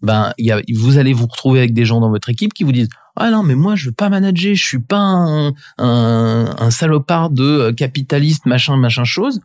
ben, 0.03 0.33
y 0.39 0.51
a, 0.51 0.61
vous 0.75 0.99
allez 0.99 1.13
vous 1.13 1.27
retrouver 1.27 1.59
avec 1.59 1.75
des 1.75 1.85
gens 1.85 2.01
dans 2.01 2.09
votre 2.09 2.31
équipe 2.31 2.55
qui 2.55 2.65
vous 2.65 2.73
disent 2.73 2.89
ah 3.21 3.31
non 3.31 3.43
mais 3.43 3.55
moi 3.55 3.77
je 3.77 3.87
veux 3.87 3.95
pas 3.95 4.09
manager, 4.09 4.55
je 4.55 4.65
suis 4.65 4.79
pas 4.79 4.99
un, 4.99 5.53
un, 5.79 6.55
un 6.59 6.71
salopard 6.71 7.31
de 7.31 7.71
capitaliste 7.71 8.47
machin 8.47 8.77
machin 8.77 9.05
chose. 9.05 9.41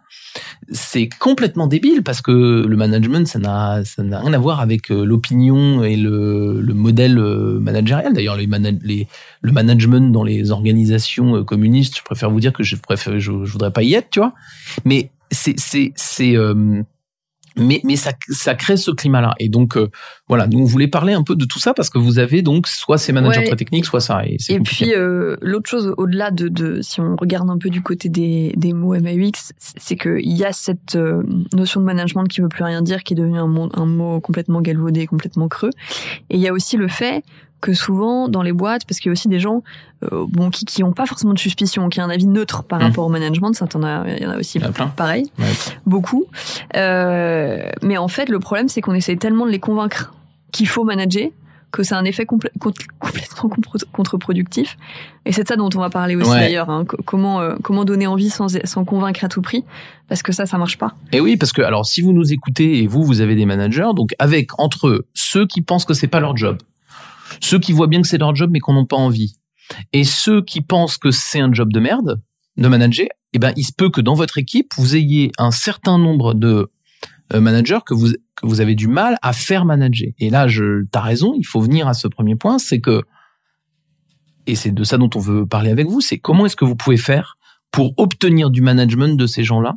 C'est 0.71 1.07
complètement 1.19 1.67
débile 1.67 2.01
parce 2.03 2.21
que 2.21 2.65
le 2.65 2.75
management 2.75 3.27
ça 3.27 3.39
n'a 3.39 3.85
ça 3.85 4.03
n'a 4.03 4.19
rien 4.19 4.33
à 4.33 4.37
voir 4.37 4.59
avec 4.59 4.91
euh, 4.91 5.05
l'opinion 5.05 5.83
et 5.83 5.95
le, 5.95 6.61
le 6.61 6.73
modèle 6.73 7.17
euh, 7.19 7.59
managérial. 7.59 8.13
D'ailleurs 8.13 8.35
les, 8.35 8.47
les 8.83 9.07
le 9.41 9.51
management 9.51 10.11
dans 10.11 10.23
les 10.23 10.51
organisations 10.51 11.37
euh, 11.37 11.43
communistes, 11.43 11.97
je 11.97 12.03
préfère 12.03 12.29
vous 12.31 12.39
dire 12.39 12.53
que 12.53 12.63
je 12.63 12.75
préfère 12.75 13.19
je, 13.19 13.45
je 13.45 13.51
voudrais 13.51 13.71
pas 13.71 13.83
y 13.83 13.93
être, 13.93 14.09
tu 14.09 14.19
vois. 14.19 14.33
Mais 14.83 15.11
c'est 15.31 15.57
c'est 15.57 15.93
c'est 15.95 16.35
euh, 16.35 16.81
mais 17.57 17.81
mais 17.83 17.95
ça 17.95 18.11
ça 18.29 18.55
crée 18.55 18.77
ce 18.77 18.91
climat 18.91 19.21
là 19.21 19.33
et 19.39 19.49
donc 19.49 19.77
euh, 19.77 19.89
voilà 20.27 20.47
nous 20.47 20.59
on 20.59 20.65
voulait 20.65 20.87
parler 20.87 21.13
un 21.13 21.23
peu 21.23 21.35
de 21.35 21.45
tout 21.45 21.59
ça 21.59 21.73
parce 21.73 21.89
que 21.89 21.97
vous 21.97 22.19
avez 22.19 22.41
donc 22.41 22.67
soit 22.67 22.97
ces 22.97 23.11
managers 23.13 23.39
Ouais. 23.39 23.45
très 23.47 23.55
techniques 23.55 23.85
soit 23.85 24.01
ça 24.01 24.23
et 24.25 24.37
puis 24.59 24.93
euh, 24.93 25.35
l'autre 25.41 25.69
chose 25.69 25.93
au-delà 25.97 26.31
de, 26.31 26.47
de 26.47 26.81
si 26.81 27.01
on 27.01 27.15
regarde 27.15 27.49
un 27.49 27.57
peu 27.57 27.69
du 27.69 27.81
côté 27.81 28.09
des, 28.09 28.53
des 28.57 28.73
mots 28.73 28.93
MAUX, 28.99 29.53
c'est 29.57 29.95
que 29.95 30.19
il 30.21 30.33
y 30.37 30.43
a 30.45 30.51
cette 30.53 30.95
euh, 30.95 31.23
notion 31.53 31.79
de 31.81 31.85
management 31.85 32.25
qui 32.25 32.41
veut 32.41 32.49
plus 32.49 32.63
rien 32.63 32.81
dire, 32.81 33.03
qui 33.03 33.13
est 33.13 33.17
devenu 33.17 33.37
un 33.39 33.47
mot, 33.47 33.69
un 33.73 33.85
mot 33.85 34.19
complètement 34.19 34.61
galvaudé, 34.61 35.05
complètement 35.07 35.47
creux. 35.47 35.71
Et 36.29 36.35
il 36.35 36.41
y 36.41 36.47
a 36.47 36.53
aussi 36.53 36.77
le 36.77 36.87
fait 36.87 37.23
que 37.65 37.73
souvent 37.73 38.27
dans 38.29 38.43
les 38.43 38.53
boîtes, 38.53 38.85
parce 38.85 38.99
qu'il 38.99 39.09
y 39.09 39.11
a 39.11 39.13
aussi 39.13 39.27
des 39.27 39.39
gens 39.39 39.63
euh, 40.03 40.25
bon 40.29 40.49
qui 40.49 40.65
qui 40.65 40.83
ont 40.83 40.91
pas 40.93 41.05
forcément 41.05 41.33
de 41.33 41.39
suspicion, 41.39 41.89
qui 41.89 41.99
ont 41.99 42.03
un 42.03 42.09
avis 42.09 42.27
neutre 42.27 42.63
par 42.63 42.79
Mhm. 42.79 42.85
rapport 42.85 43.05
au 43.05 43.09
management, 43.09 43.53
ça 43.53 43.65
t'en 43.67 43.81
a, 43.83 44.05
il 44.07 44.21
y 44.23 44.25
en 44.27 44.31
a 44.31 44.37
aussi 44.37 44.57
a 44.63 44.69
plein. 44.71 44.87
pareil, 44.87 45.31
Ouais. 45.39 45.45
beaucoup. 45.85 46.25
Euh, 46.75 47.69
mais 47.81 47.97
en 47.97 48.07
fait, 48.07 48.29
le 48.29 48.39
problème 48.39 48.67
c'est 48.67 48.81
qu'on 48.81 48.93
essaie 48.93 49.15
tellement 49.15 49.45
de 49.45 49.51
les 49.51 49.59
convaincre 49.59 50.13
qu'il 50.51 50.67
faut 50.67 50.83
manager 50.83 51.29
que 51.71 51.83
c'est 51.83 51.95
un 51.95 52.05
effet 52.05 52.25
con- 52.25 52.39
complètement 52.99 53.49
contre-productif. 53.91 54.77
Et 55.25 55.33
c'est 55.33 55.43
de 55.43 55.47
ça 55.47 55.55
dont 55.57 55.69
on 55.75 55.79
va 55.79 55.89
parler 55.89 56.15
aussi 56.15 56.29
Ouais. 56.29 56.39
d'ailleurs. 56.39 56.69
hein. 56.69 56.85
Co- 56.85 56.97
Comment 57.05 57.41
euh, 57.41 57.55
comment 57.63 57.83
donner 57.83 58.07
envie 58.07 58.29
sans 58.29 58.47
sans 58.65 58.85
convaincre 58.85 59.25
à 59.25 59.27
tout 59.27 59.41
prix 59.41 59.65
Parce 60.07 60.21
que 60.23 60.31
ça, 60.31 60.45
ça 60.45 60.57
marche 60.57 60.77
pas. 60.77 60.93
Et 61.11 61.19
oui, 61.19 61.35
parce 61.35 61.51
que 61.51 61.61
alors 61.61 61.85
si 61.85 62.01
vous 62.01 62.13
nous 62.13 62.31
écoutez 62.31 62.81
et 62.81 62.87
vous 62.87 63.03
vous 63.03 63.19
avez 63.21 63.35
des 63.35 63.45
managers, 63.45 63.89
donc 63.95 64.13
avec 64.19 64.57
entre 64.59 64.87
eux 64.87 65.05
ceux 65.13 65.45
qui 65.47 65.61
pensent 65.61 65.83
que 65.85 65.93
c'est 65.93 66.07
pas 66.07 66.19
leur 66.21 66.37
job, 66.37 66.57
ceux 67.41 67.59
qui 67.59 67.71
voient 67.71 67.87
bien 67.87 68.01
que 68.01 68.07
c'est 68.07 68.17
leur 68.17 68.35
job 68.35 68.49
mais 68.51 68.59
qu'on 68.59 68.73
n'ont 68.73 68.85
pas 68.85 68.97
envie, 68.97 69.35
et 69.93 70.03
ceux 70.03 70.41
qui 70.41 70.61
pensent 70.61 70.97
que 70.97 71.11
c'est 71.11 71.39
un 71.39 71.51
job 71.51 71.71
de 71.73 71.79
merde 71.79 72.21
de 72.57 72.67
manager, 72.67 73.07
eh 73.33 73.39
ben 73.39 73.51
il 73.57 73.63
se 73.63 73.73
peut 73.73 73.89
que 73.89 74.01
dans 74.01 74.13
votre 74.13 74.37
équipe 74.37 74.73
vous 74.77 74.95
ayez 74.95 75.31
un 75.37 75.51
certain 75.51 75.97
nombre 75.97 76.33
de 76.33 76.71
euh, 77.33 77.41
managers 77.41 77.79
que 77.85 77.93
vous 77.93 78.13
que 78.35 78.45
vous 78.45 78.61
avez 78.61 78.75
du 78.75 78.87
mal 78.87 79.17
à 79.21 79.33
faire 79.33 79.65
manager. 79.65 80.09
Et 80.19 80.29
là, 80.29 80.47
je 80.47 80.85
t'as 80.91 81.01
raison, 81.01 81.33
il 81.37 81.45
faut 81.45 81.61
venir 81.61 81.87
à 81.87 81.93
ce 81.93 82.07
premier 82.07 82.35
point, 82.35 82.59
c'est 82.59 82.79
que 82.79 83.03
et 84.47 84.55
c'est 84.55 84.71
de 84.71 84.83
ça 84.83 84.97
dont 84.97 85.09
on 85.15 85.19
veut 85.19 85.45
parler 85.45 85.71
avec 85.71 85.87
vous, 85.87 86.01
c'est 86.01 86.19
comment 86.19 86.45
est-ce 86.45 86.55
que 86.55 86.65
vous 86.65 86.75
pouvez 86.75 86.97
faire 86.97 87.37
pour 87.71 87.93
obtenir 87.97 88.51
du 88.51 88.61
management 88.61 89.17
de 89.17 89.25
ces 89.25 89.43
gens-là 89.43 89.75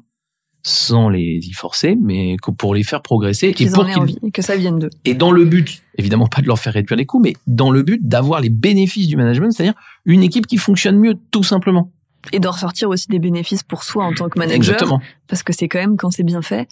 sans 0.69 1.09
les 1.09 1.41
y 1.43 1.53
forcer, 1.53 1.97
mais 2.01 2.37
pour 2.59 2.75
les 2.75 2.83
faire 2.83 3.03
progresser 3.03 3.49
et 3.49 3.67
pour 3.67 3.87
qu'ils 3.87 3.99
envie, 3.99 4.19
que 4.33 4.43
ça 4.43 4.57
vienne 4.57 4.79
d'eux. 4.79 4.91
et 5.05 5.15
dans 5.15 5.33
le 5.33 5.45
but, 5.45 5.83
évidemment 5.97 6.27
pas 6.27 6.43
de 6.43 6.47
leur 6.47 6.59
faire 6.59 6.75
réduire 6.75 6.97
les 6.97 7.07
coûts, 7.07 7.21
mais 7.21 7.35
dans 7.47 7.71
le 7.71 7.83
but 7.83 8.07
d'avoir 8.07 8.41
les 8.41 8.51
bénéfices 8.51 9.07
du 9.09 9.17
management, 9.17 9.51
c'est-à-dire 9.51 9.75
une 10.05 10.23
équipe 10.23 10.47
qui 10.47 10.59
fonctionne 10.59 10.99
mieux, 10.99 11.15
tout 11.31 11.43
simplement. 11.43 11.91
Et 12.33 12.41
d'en 12.41 12.51
ressortir 12.51 12.89
aussi 12.89 13.09
des 13.09 13.19
bénéfices 13.19 13.63
pour 13.63 13.85
soi 13.85 14.05
en 14.05 14.13
tant 14.13 14.29
que 14.29 14.39
manager. 14.39 14.57
Exactement. 14.57 15.01
parce 15.29 15.43
que 15.43 15.53
c'est 15.53 15.69
quand 15.69 15.79
même 15.79 15.97
quand 15.97 16.11
c'est 16.11 16.25
bien 16.25 16.43
fait 16.43 16.69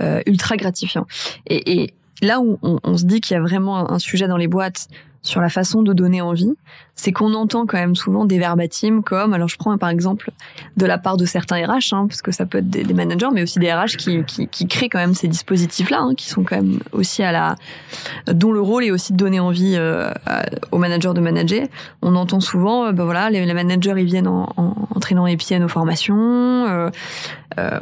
euh, 0.00 0.20
ultra 0.26 0.56
gratifiant. 0.56 1.06
Et, 1.46 1.82
et 1.82 1.94
là 2.20 2.40
où 2.40 2.58
on, 2.62 2.78
on 2.84 2.96
se 2.96 3.04
dit 3.04 3.20
qu'il 3.20 3.34
y 3.34 3.38
a 3.38 3.42
vraiment 3.42 3.90
un 3.90 3.98
sujet 3.98 4.28
dans 4.28 4.36
les 4.36 4.48
boîtes 4.48 4.88
sur 5.22 5.40
la 5.40 5.48
façon 5.48 5.82
de 5.82 5.92
donner 5.92 6.20
envie, 6.20 6.52
c'est 6.94 7.10
qu'on 7.10 7.34
entend 7.34 7.66
quand 7.66 7.78
même 7.78 7.96
souvent 7.96 8.24
des 8.24 8.38
verbatims 8.38 9.02
comme, 9.02 9.32
alors 9.32 9.48
je 9.48 9.56
prends 9.56 9.76
par 9.78 9.88
exemple 9.88 10.30
de 10.76 10.86
la 10.86 10.98
part 10.98 11.16
de 11.16 11.24
certains 11.24 11.56
RH, 11.56 11.92
hein, 11.92 12.06
parce 12.06 12.22
que 12.22 12.30
ça 12.32 12.44
peut 12.44 12.58
être 12.58 12.68
des, 12.68 12.94
managers, 12.94 13.28
mais 13.32 13.42
aussi 13.42 13.58
des 13.58 13.72
RH 13.72 13.96
qui, 13.96 14.68
créent 14.68 14.88
quand 14.88 14.98
même 14.98 15.14
ces 15.14 15.26
dispositifs-là, 15.26 16.00
hein, 16.00 16.14
qui 16.14 16.28
sont 16.28 16.44
quand 16.44 16.56
même 16.56 16.80
aussi 16.92 17.22
à 17.22 17.32
la, 17.32 17.56
dont 18.26 18.52
le 18.52 18.60
rôle 18.60 18.84
est 18.84 18.90
aussi 18.90 19.12
de 19.12 19.16
donner 19.16 19.40
envie 19.40 19.74
euh, 19.76 20.12
aux 20.70 20.78
managers 20.78 21.12
de 21.14 21.20
manager. 21.20 21.66
On 22.02 22.14
entend 22.14 22.40
souvent, 22.40 22.84
euh, 22.86 22.92
ben 22.92 23.04
voilà, 23.04 23.30
les, 23.30 23.52
managers 23.52 23.94
ils 23.96 24.04
viennent 24.04 24.28
en, 24.28 24.46
traînant 25.00 25.26
les 25.26 25.36
pieds 25.36 25.56
à 25.56 25.58
nos 25.58 25.68
formations. 25.68 26.14
euh, 26.16 26.90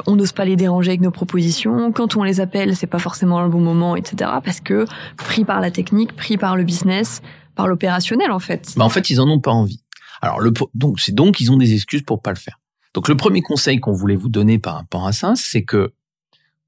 on 0.07 0.15
n'ose 0.15 0.31
pas 0.31 0.45
les 0.45 0.55
déranger 0.55 0.91
avec 0.91 1.01
nos 1.01 1.11
propositions. 1.11 1.91
Quand 1.91 2.15
on 2.15 2.23
les 2.23 2.41
appelle, 2.41 2.75
c'est 2.75 2.87
pas 2.87 2.99
forcément 2.99 3.41
le 3.41 3.49
bon 3.49 3.59
moment, 3.59 3.95
etc. 3.95 4.31
Parce 4.43 4.61
que 4.61 4.85
pris 5.17 5.45
par 5.45 5.61
la 5.61 5.69
technique, 5.69 6.15
pris 6.15 6.37
par 6.37 6.55
le 6.55 6.63
business, 6.63 7.21
l'opérationnel 7.67 8.31
en 8.31 8.39
fait. 8.39 8.73
Bah, 8.77 8.85
en 8.85 8.89
fait, 8.89 9.09
ils 9.09 9.19
en 9.19 9.29
ont 9.29 9.39
pas 9.39 9.51
envie. 9.51 9.81
Alors, 10.21 10.39
donc, 10.73 10.99
c'est 10.99 11.13
donc 11.13 11.39
ils 11.39 11.51
ont 11.51 11.57
des 11.57 11.73
excuses 11.73 12.03
pour 12.03 12.21
pas 12.21 12.31
le 12.31 12.37
faire. 12.37 12.59
Donc, 12.93 13.07
le 13.07 13.15
premier 13.15 13.41
conseil 13.41 13.79
qu'on 13.79 13.93
voulait 13.93 14.15
vous 14.15 14.29
donner 14.29 14.59
par 14.59 14.75
rapport 14.75 15.07
à 15.07 15.13
ça, 15.13 15.33
c'est 15.35 15.63
que 15.63 15.93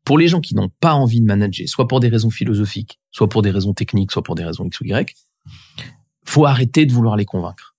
pour 0.05 0.17
les 0.17 0.27
gens 0.27 0.41
qui 0.41 0.55
n'ont 0.55 0.69
pas 0.79 0.93
envie 0.93 1.21
de 1.21 1.25
manager, 1.25 1.67
soit 1.67 1.87
pour 1.87 1.99
des 1.99 2.09
raisons 2.09 2.29
philosophiques, 2.29 2.99
soit 3.11 3.29
pour 3.29 3.41
des 3.41 3.51
raisons 3.51 3.73
techniques, 3.73 4.11
soit 4.11 4.23
pour 4.23 4.35
des 4.35 4.43
raisons 4.43 4.65
X 4.65 4.81
ou 4.81 4.85
Y, 4.85 5.15
faut 6.25 6.45
arrêter 6.45 6.85
de 6.85 6.93
vouloir 6.93 7.15
les 7.15 7.25
convaincre. 7.25 7.75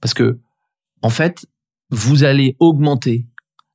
Parce 0.00 0.14
que, 0.14 0.40
en 1.02 1.10
fait, 1.10 1.46
vous 1.90 2.24
allez 2.24 2.56
augmenter 2.58 3.26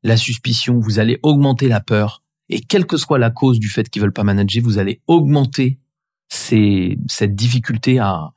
la 0.03 0.17
suspicion, 0.17 0.79
vous 0.79 0.99
allez 0.99 1.19
augmenter 1.23 1.67
la 1.67 1.79
peur, 1.79 2.23
et 2.49 2.61
quelle 2.61 2.85
que 2.85 2.97
soit 2.97 3.17
la 3.17 3.31
cause 3.31 3.59
du 3.59 3.69
fait 3.69 3.89
qu'ils 3.89 4.01
veulent 4.01 4.13
pas 4.13 4.23
manager, 4.23 4.63
vous 4.63 4.77
allez 4.77 5.01
augmenter 5.07 5.79
cette 6.27 7.35
difficulté 7.35 7.99
à, 7.99 8.31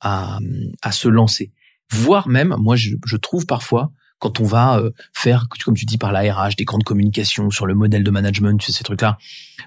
à, 0.00 0.38
à 0.82 0.92
se 0.92 1.08
lancer. 1.08 1.52
Voire 1.90 2.28
même, 2.28 2.54
moi, 2.58 2.76
je, 2.76 2.94
je 3.04 3.16
trouve 3.16 3.46
parfois, 3.46 3.92
quand 4.20 4.38
on 4.38 4.44
va 4.44 4.78
euh, 4.78 4.90
faire, 5.14 5.48
comme 5.64 5.74
tu 5.74 5.86
dis, 5.86 5.98
par 5.98 6.12
la 6.12 6.20
RH, 6.20 6.54
des 6.56 6.64
grandes 6.64 6.84
communications 6.84 7.50
sur 7.50 7.66
le 7.66 7.74
modèle 7.74 8.04
de 8.04 8.10
management, 8.10 8.62
ces 8.62 8.84
trucs-là, 8.84 9.18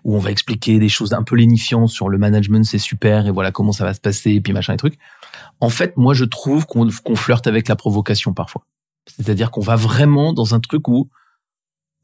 où 0.04 0.16
on 0.16 0.20
va 0.20 0.32
expliquer 0.32 0.80
des 0.80 0.90
choses 0.90 1.14
un 1.14 1.24
peu 1.24 1.36
lénifiantes 1.36 1.90
sur 1.90 2.08
le 2.08 2.18
management, 2.18 2.64
c'est 2.64 2.78
super, 2.78 3.28
et 3.28 3.32
voilà 3.32 3.52
comment 3.52 3.72
ça 3.72 3.84
va 3.84 3.94
se 3.94 4.00
passer, 4.00 4.32
et 4.32 4.42
puis 4.42 4.54
machin 4.54 4.74
et 4.74 4.78
trucs. 4.78 5.00
En 5.60 5.70
fait, 5.70 5.98
moi, 5.98 6.14
je 6.14 6.24
trouve 6.24 6.66
qu'on 6.66 6.88
qu'on 7.04 7.16
flirte 7.16 7.48
avec 7.48 7.68
la 7.68 7.76
provocation 7.76 8.34
parfois. 8.34 8.66
C'est-à-dire 9.08 9.52
qu'on 9.52 9.62
va 9.62 9.76
vraiment 9.76 10.34
dans 10.34 10.54
un 10.54 10.60
truc 10.60 10.88
où, 10.88 11.10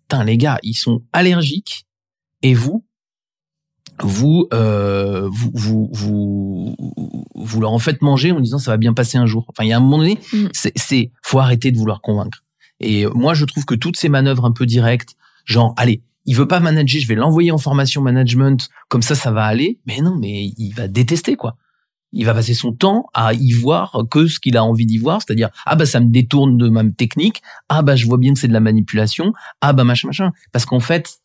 putain, 0.01 0.23
les 0.23 0.37
gars, 0.37 0.59
ils 0.63 0.73
sont 0.73 1.03
allergiques, 1.13 1.85
et 2.41 2.55
vous, 2.55 2.83
vous, 4.03 4.47
euh, 4.53 5.27
vous, 5.31 5.51
vous, 5.53 5.89
vous, 5.91 6.75
vous 7.35 7.61
leur 7.61 7.71
en 7.71 7.79
faites 7.79 8.01
manger 8.01 8.31
en 8.31 8.39
disant 8.39 8.57
ça 8.59 8.71
va 8.71 8.77
bien 8.77 8.93
passer 8.93 9.17
un 9.17 9.25
jour. 9.25 9.45
Enfin, 9.49 9.63
il 9.63 9.69
y 9.69 9.73
a 9.73 9.77
un 9.77 9.81
moment 9.81 9.97
donné, 9.99 10.17
Mm. 10.33 10.47
c'est, 10.53 10.73
c'est, 10.75 11.11
faut 11.21 11.39
arrêter 11.39 11.71
de 11.71 11.77
vouloir 11.77 12.01
convaincre. 12.01 12.43
Et 12.79 13.05
moi, 13.13 13.33
je 13.33 13.45
trouve 13.45 13.65
que 13.65 13.75
toutes 13.75 13.97
ces 13.97 14.09
manœuvres 14.09 14.45
un 14.45 14.51
peu 14.51 14.65
directes, 14.65 15.15
genre, 15.45 15.73
allez, 15.77 16.01
il 16.25 16.35
veut 16.35 16.47
pas 16.47 16.59
manager, 16.59 17.01
je 17.01 17.07
vais 17.07 17.15
l'envoyer 17.15 17.51
en 17.51 17.57
formation 17.57 18.01
management, 18.01 18.69
comme 18.87 19.01
ça, 19.01 19.15
ça 19.15 19.31
va 19.31 19.45
aller. 19.45 19.79
Mais 19.85 19.99
non, 20.01 20.15
mais 20.17 20.53
il 20.57 20.71
va 20.73 20.87
détester, 20.87 21.35
quoi. 21.35 21.57
Il 22.11 22.25
va 22.25 22.33
passer 22.33 22.53
son 22.53 22.71
temps 22.73 23.05
à 23.13 23.33
y 23.33 23.51
voir 23.51 24.03
que 24.09 24.27
ce 24.27 24.39
qu'il 24.39 24.57
a 24.57 24.63
envie 24.63 24.85
d'y 24.85 24.97
voir, 24.97 25.21
c'est-à-dire, 25.21 25.49
ah 25.65 25.75
bah, 25.75 25.85
ça 25.85 25.99
me 25.99 26.11
détourne 26.11 26.57
de 26.57 26.69
ma 26.69 26.83
technique, 26.85 27.41
ah 27.67 27.81
bah, 27.81 27.95
je 27.95 28.05
vois 28.05 28.17
bien 28.17 28.33
que 28.33 28.39
c'est 28.39 28.47
de 28.47 28.53
la 28.53 28.59
manipulation, 28.59 29.33
ah 29.61 29.73
bah, 29.73 29.83
machin, 29.83 30.07
machin. 30.07 30.31
Parce 30.51 30.65
qu'en 30.65 30.79
fait, 30.79 31.19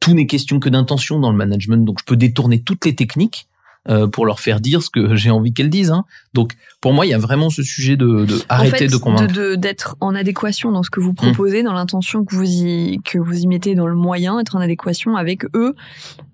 tout 0.00 0.14
n'est 0.14 0.26
question 0.26 0.60
que 0.60 0.68
d'intention 0.68 1.18
dans 1.18 1.30
le 1.30 1.36
management, 1.36 1.84
donc 1.84 1.98
je 2.00 2.04
peux 2.04 2.16
détourner 2.16 2.60
toutes 2.60 2.84
les 2.84 2.94
techniques 2.94 3.48
euh, 3.88 4.08
pour 4.08 4.26
leur 4.26 4.40
faire 4.40 4.58
dire 4.60 4.82
ce 4.82 4.90
que 4.90 5.14
j'ai 5.16 5.30
envie 5.30 5.52
qu'elles 5.52 5.70
disent. 5.70 5.90
Hein. 5.92 6.04
Donc, 6.34 6.54
pour 6.80 6.92
moi, 6.92 7.06
il 7.06 7.10
y 7.10 7.14
a 7.14 7.18
vraiment 7.18 7.50
ce 7.50 7.62
sujet 7.62 7.96
de, 7.96 8.24
de 8.24 8.40
arrêter 8.48 8.74
en 8.74 8.78
fait, 8.78 8.86
de 8.88 8.96
convaincre. 8.96 9.54
d'être 9.56 9.96
en 10.00 10.14
adéquation 10.16 10.72
dans 10.72 10.82
ce 10.82 10.90
que 10.90 10.98
vous 11.00 11.14
proposez, 11.14 11.62
dans 11.62 11.72
l'intention 11.72 12.24
que 12.24 12.34
vous 12.34 12.42
y 12.44 13.00
que 13.04 13.18
vous 13.18 13.38
y 13.38 13.46
mettez 13.46 13.74
dans 13.76 13.86
le 13.86 13.94
moyen, 13.94 14.38
être 14.40 14.56
en 14.56 14.60
adéquation 14.60 15.16
avec 15.16 15.44
eux. 15.54 15.74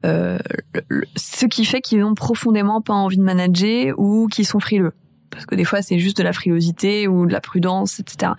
Euh, 0.06 0.38
le- 0.74 0.82
le- 0.88 1.06
ce 1.16 1.44
qui 1.46 1.64
fait 1.66 1.80
qu'ils 1.82 2.00
n'ont 2.00 2.14
profondément 2.14 2.80
pas 2.80 2.94
envie 2.94 3.18
de 3.18 3.22
manager 3.22 3.94
ou 3.98 4.28
qu'ils 4.28 4.46
sont 4.46 4.58
frileux. 4.60 4.92
Parce 5.32 5.46
que 5.46 5.54
des 5.54 5.64
fois 5.64 5.82
c'est 5.82 5.98
juste 5.98 6.16
de 6.18 6.22
la 6.22 6.32
frilosité 6.32 7.08
ou 7.08 7.26
de 7.26 7.32
la 7.32 7.40
prudence, 7.40 7.98
etc. 8.00 8.32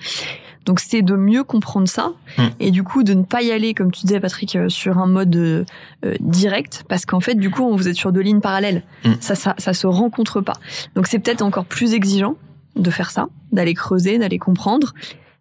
Donc 0.66 0.80
c'est 0.80 1.02
de 1.02 1.16
mieux 1.16 1.44
comprendre 1.44 1.88
ça 1.90 2.12
Mm. 2.38 2.44
et 2.62 2.72
du 2.72 2.84
coup 2.84 3.04
de 3.04 3.14
ne 3.14 3.24
pas 3.24 3.42
y 3.42 3.52
aller, 3.52 3.74
comme 3.74 3.92
tu 3.92 4.06
disais 4.06 4.20
Patrick, 4.20 4.56
euh, 4.56 4.70
sur 4.70 4.98
un 4.98 5.08
mode 5.08 5.36
euh, 5.36 5.66
euh, 6.06 6.16
direct, 6.22 6.84
parce 6.88 7.06
qu'en 7.06 7.20
fait 7.20 7.36
du 7.36 7.50
coup 7.52 7.76
vous 7.76 7.88
êtes 7.88 7.96
sur 7.96 8.12
deux 8.12 8.22
lignes 8.22 8.40
parallèles. 8.42 8.84
Mm. 9.06 9.12
Ça, 9.20 9.36
ça, 9.36 9.56
ça 9.58 9.74
se 9.74 9.86
rencontre 9.88 10.40
pas. 10.42 10.56
Donc 10.96 11.08
c'est 11.08 11.20
peut-être 11.20 11.42
encore 11.42 11.66
plus 11.66 11.94
exigeant 11.94 12.36
de 12.76 12.90
faire 12.90 13.12
ça, 13.12 13.28
d'aller 13.52 13.74
creuser, 13.74 14.18
d'aller 14.18 14.40
comprendre. 14.40 14.94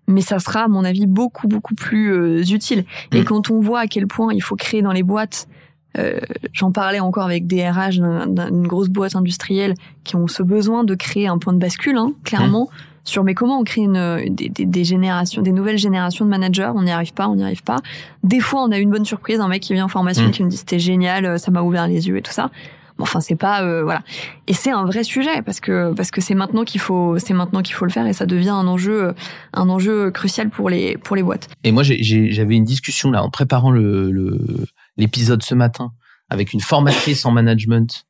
Mais 0.09 0.21
ça 0.21 0.41
sera, 0.41 0.65
à 0.65 0.69
mon 0.69 0.85
avis, 0.85 1.07
beaucoup, 1.07 1.47
beaucoup 1.47 1.77
plus 1.77 2.13
euh, 2.13 2.43
utile. 2.53 2.85
Et 3.13 3.21
Mm. 3.21 3.25
quand 3.25 3.51
on 3.51 3.61
voit 3.61 3.81
à 3.81 3.87
quel 3.87 4.09
point 4.09 4.35
il 4.35 4.43
faut 4.43 4.57
créer 4.57 4.83
dans 4.83 4.93
les 4.93 5.05
boîtes, 5.05 5.47
euh, 5.99 6.19
j'en 6.53 6.73
parlais 6.73 7.01
encore 7.01 7.25
avec 7.25 7.47
des 7.47 7.69
RH 7.69 7.99
d'un- 8.01 8.27
d'un- 8.27 8.51
d'une 8.51 8.67
grosse 8.67 8.89
boîte 8.89 9.15
industrielle 9.17 9.75
qui 10.05 10.17
ont 10.17 10.27
ce 10.29 10.43
besoin 10.43 10.85
de 10.85 10.95
créer 10.95 11.27
un 11.27 11.39
point 11.39 11.53
de 11.53 11.59
bascule, 11.59 11.97
hein, 11.99 12.13
clairement, 12.25 12.69
sur 13.05 13.25
mais 13.25 13.35
comment 13.35 13.59
on 13.59 13.65
crée 13.65 13.83
une, 13.83 14.27
des, 14.31 14.49
des, 14.49 14.65
des 14.65 14.85
générations, 14.85 15.43
des 15.43 15.53
nouvelles 15.53 15.79
générations 15.79 16.25
de 16.25 16.31
managers. 16.31 16.71
On 16.75 16.83
n'y 16.83 16.91
arrive 16.93 17.13
pas, 17.15 17.29
on 17.29 17.35
n'y 17.37 17.43
arrive 17.45 17.63
pas. 17.65 17.77
Des 18.23 18.41
fois, 18.41 18.63
on 18.63 18.71
a 18.71 18.79
eu 18.79 18.83
une 18.83 18.91
bonne 18.91 19.05
surprise, 19.05 19.41
un 19.41 19.49
mec 19.49 19.61
qui 19.63 19.75
vient 19.75 19.85
en 19.87 19.89
formation 19.89 20.29
Mm. 20.29 20.31
qui 20.31 20.45
me 20.45 20.49
dit 20.49 20.57
c'était 20.57 20.79
génial, 20.79 21.25
euh, 21.27 21.37
ça 21.39 21.51
m'a 21.51 21.63
ouvert 21.63 21.89
les 21.89 22.07
yeux 22.09 22.17
et 22.17 22.23
tout 22.23 22.33
ça. 22.33 22.51
Bon, 22.99 23.05
enfin, 23.05 23.21
c'est 23.21 23.37
pas 23.37 23.63
euh, 23.65 23.83
voilà. 23.83 24.03
Et 24.47 24.53
c'est 24.53 24.71
un 24.71 24.85
vrai 24.85 25.03
sujet 25.03 25.41
parce 25.45 25.61
que 25.61 25.93
parce 25.95 26.11
que 26.11 26.21
c'est 26.21 26.35
maintenant 26.35 26.63
qu'il 26.63 26.81
faut 26.81 27.19
c'est 27.19 27.33
maintenant 27.33 27.63
qu'il 27.63 27.75
faut 27.75 27.87
le 27.87 27.91
faire 27.91 28.07
et 28.07 28.13
ça 28.13 28.27
devient 28.27 28.51
un 28.51 28.67
enjeu 28.69 29.05
euh, 29.07 29.13
un 29.55 29.69
enjeu 29.71 30.11
crucial 30.11 30.51
pour 30.51 30.69
les 30.69 30.97
pour 30.99 31.17
les 31.17 31.23
boîtes. 31.23 31.49
Et 31.65 31.73
moi, 31.73 31.83
j'avais 31.85 32.55
une 32.55 32.65
discussion 32.65 33.11
là 33.11 33.25
en 33.25 33.31
préparant 33.31 33.71
le 33.71 34.11
le- 34.11 34.39
l'épisode 34.97 35.43
ce 35.43 35.55
matin 35.55 35.93
avec 36.29 36.53
une 36.53 36.61
formatrice 36.61 37.25
en 37.25 37.31
management 37.31 38.07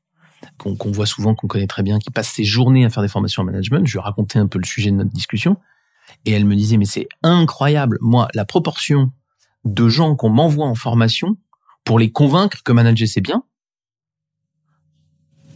qu'on 0.59 0.91
voit 0.91 1.07
souvent, 1.07 1.35
qu'on 1.35 1.47
connaît 1.47 1.67
très 1.67 1.83
bien, 1.83 1.99
qui 1.99 2.11
passe 2.11 2.29
ses 2.29 2.45
journées 2.45 2.85
à 2.85 2.91
faire 2.91 3.03
des 3.03 3.09
formations 3.09 3.43
en 3.43 3.47
management. 3.47 3.87
Je 3.87 3.93
lui 3.93 3.99
ai 3.99 4.03
raconté 4.03 4.39
un 4.39 4.47
peu 4.47 4.59
le 4.59 4.65
sujet 4.65 4.91
de 4.91 4.97
notre 4.97 5.11
discussion 5.11 5.57
et 6.25 6.33
elle 6.33 6.45
me 6.45 6.55
disait 6.55 6.77
mais 6.77 6.85
c'est 6.85 7.09
incroyable, 7.23 7.99
moi 8.01 8.29
la 8.35 8.45
proportion 8.45 9.13
de 9.65 9.89
gens 9.89 10.17
qu'on 10.17 10.31
m'envoie 10.31 10.67
en 10.67 10.75
formation 10.75 11.37
pour 11.85 11.99
les 11.99 12.11
convaincre 12.11 12.63
que 12.65 12.73
manager 12.73 13.09
c'est 13.09 13.21
bien. 13.21 13.45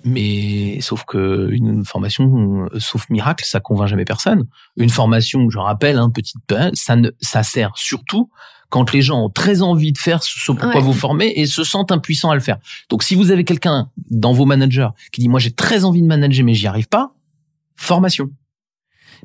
Mais 0.05 0.81
sauf 0.83 1.05
que 1.05 1.49
une 1.51 1.85
formation, 1.85 2.69
sauf 2.79 3.11
miracle, 3.11 3.45
ça 3.45 3.59
convainc 3.59 3.89
jamais 3.89 4.05
personne. 4.05 4.47
Une 4.77 4.89
formation, 4.89 5.51
je 5.51 5.59
rappelle, 5.59 5.99
hein, 5.99 6.11
petite, 6.11 6.37
ça 6.75 6.95
ne, 6.95 7.11
ça 7.21 7.43
sert 7.43 7.73
surtout 7.75 8.31
quand 8.69 8.93
les 8.93 9.03
gens 9.03 9.25
ont 9.25 9.31
très 9.31 9.63
envie 9.63 9.93
de 9.93 9.99
faire 9.99 10.23
ce 10.23 10.53
pourquoi 10.53 10.77
Ouais. 10.77 10.81
vous 10.81 10.93
formez 10.93 11.33
et 11.37 11.47
se 11.47 11.63
sentent 11.65 11.93
impuissants 11.93 12.31
à 12.31 12.35
le 12.35 12.41
faire. 12.41 12.59
Donc, 12.89 13.03
si 13.03 13.15
vous 13.15 13.31
avez 13.31 13.45
quelqu'un 13.45 13.91
dans 14.11 14.33
vos 14.33 14.45
managers 14.45 14.89
qui 15.13 15.21
dit 15.21 15.29
moi 15.29 15.41
j'ai 15.41 15.53
très 15.53 15.85
envie 15.85 16.03
de 16.03 16.07
manager 16.07 16.45
mais 16.45 16.55
j'y 16.55 16.67
arrive 16.67 16.89
pas, 16.89 17.15
formation. 17.77 18.29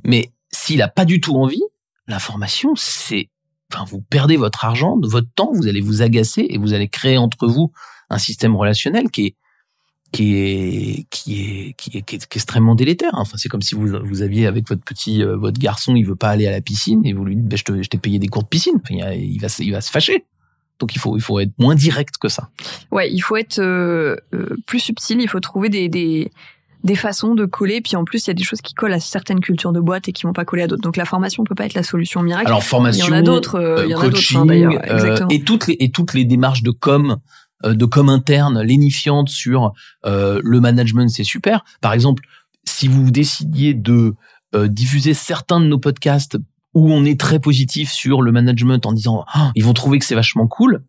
Mais 0.03 0.31
s'il 0.51 0.81
a 0.81 0.88
pas 0.88 1.05
du 1.05 1.21
tout 1.21 1.36
envie, 1.36 1.62
la 2.07 2.19
formation 2.19 2.74
c'est, 2.75 3.29
enfin 3.74 3.86
vous 3.86 4.01
perdez 4.01 4.38
votre 4.38 4.65
argent, 4.65 4.98
votre 5.01 5.29
temps, 5.36 5.51
vous 5.53 5.67
allez 5.67 5.81
vous 5.81 6.01
agacer 6.01 6.45
et 6.50 6.57
vous 6.57 6.74
allez 6.74 6.88
créer 6.88 7.17
entre 7.17 7.48
vous 7.48 7.71
un 8.10 8.17
système 8.17 8.55
relationnel 8.55 9.10
qui 9.10 9.27
est 9.27 9.36
qui 10.12 10.36
est 10.36 11.06
qui 11.10 11.41
est 11.41 11.74
qui 11.77 11.98
est, 11.98 12.01
qui 12.01 12.15
est, 12.15 12.27
extrêmement 12.36 12.75
délétère. 12.75 13.12
Enfin, 13.13 13.38
c'est 13.38 13.48
comme 13.50 13.62
si 13.62 13.75
vous 13.75 13.88
vous 14.03 14.22
aviez 14.22 14.46
avec 14.48 14.68
votre 14.68 14.84
petit 14.84 15.24
euh, 15.24 15.38
votre 15.38 15.60
garçon, 15.60 15.96
il 15.96 16.06
veut 16.06 16.15
pas 16.15 16.30
aller 16.30 16.48
à 16.48 16.51
la 16.51 16.62
piscine 16.62 17.06
et 17.06 17.13
vous 17.13 17.24
lui 17.25 17.36
dites, 17.36 17.48
ben, 17.48 17.58
je 17.58 17.63
te- 17.63 17.82
je 17.82 17.88
t'ai 17.89 17.98
payé 17.98 18.20
des 18.20 18.27
cours 18.27 18.44
de 18.44 18.48
piscine. 18.50 18.74
Enfin, 18.75 18.96
il, 18.96 19.01
a- 19.03 19.15
il 19.15 19.39
va 19.39 19.48
se- 19.50 19.63
il 19.63 19.72
va 19.72 19.82
se 19.82 19.89
fâcher. 19.91 20.25
Donc 20.80 20.96
il 20.96 21.00
faut 21.00 21.15
il 21.15 21.22
faut 21.22 21.39
être 21.39 21.53
moins 21.60 21.75
direct 21.75 22.15
que 22.20 22.27
ça. 22.27 22.50
Ouais, 22.91 23.12
il 23.12 23.20
faut 23.20 23.38
être 23.38 23.60
euh, 23.60 24.15
euh, 24.34 24.56
plus 24.65 24.80
subtil, 24.80 25.22
il 25.22 25.30
faut 25.30 25.39
trouver 25.39 25.70
des, 25.70 25.88
des, 25.89 26.32
des 26.84 26.96
façons 26.96 27.36
de 27.36 27.46
coller. 27.46 27.80
Puis 27.82 27.96
en 27.96 28.03
plus, 28.03 28.25
il 28.25 28.30
y 28.30 28.32
a 28.32 28.34
des 28.34 28.44
choses 28.44 28.62
qui 28.62 28.74
collent 28.74 28.94
à 28.94 29.00
certaines 29.00 29.39
cultures 29.41 29.72
de 29.74 29.80
boîte 29.80 30.10
et 30.10 30.12
qui 30.12 30.24
vont 30.24 30.34
pas 30.34 30.44
coller 30.44 30.63
à 30.63 30.68
d'autres. 30.68 30.82
Donc 30.82 30.98
la 30.98 31.06
formation 31.06 31.44
peut 31.44 31.53
pas 31.56 31.65
être 31.68 31.75
la 31.75 31.84
solution 31.84 32.24
miracle. 32.24 32.48
Alors 32.48 32.63
formation, 32.63 33.06
il 33.06 33.10
y 33.12 33.13
en 33.13 33.18
a 33.18 33.22
d'autres, 33.22 33.56
euh, 33.56 33.77
euh, 33.77 33.86
il 33.86 33.91
y 33.91 33.96
en 33.96 34.00
a 34.00 34.03
d'autres 34.06 34.15
coaching, 34.15 34.38
hein, 34.39 34.46
d'ailleurs. 34.48 34.74
euh, 34.89 35.25
et 35.30 35.41
toutes 35.44 35.68
les 35.68 35.77
et 35.80 35.91
toutes 35.91 36.15
les 36.15 36.25
démarches 36.25 36.63
de 36.63 36.72
com 36.72 37.12
euh, 37.12 37.15
de 37.63 37.86
com 37.86 38.10
interne, 38.10 38.62
lénifiantes 38.62 39.30
sur 39.30 39.74
euh, 40.06 40.39
le 40.44 40.60
management, 40.60 41.10
c'est 41.10 41.24
super. 41.24 41.63
Par 41.82 41.94
exemple, 41.94 42.24
si 42.65 42.88
vous 42.88 43.12
décidiez 43.12 43.74
de 43.74 44.15
euh, 44.56 44.68
diffuser 44.68 45.13
certains 45.13 45.60
de 45.60 45.65
nos 45.65 45.80
podcasts 45.80 46.38
où 46.74 46.91
on 46.91 47.03
est 47.03 47.20
très 47.20 47.39
positif 47.39 47.91
sur 47.91 48.22
le 48.22 48.32
management 48.32 48.86
en 48.86 48.94
disant 48.94 49.25
Ah, 49.34 49.51
ils 49.56 49.63
vont 49.63 49.74
trouver 49.74 50.00
que 50.00 50.06
c'est 50.06 50.15
vachement 50.15 50.48
cool. 50.48 50.84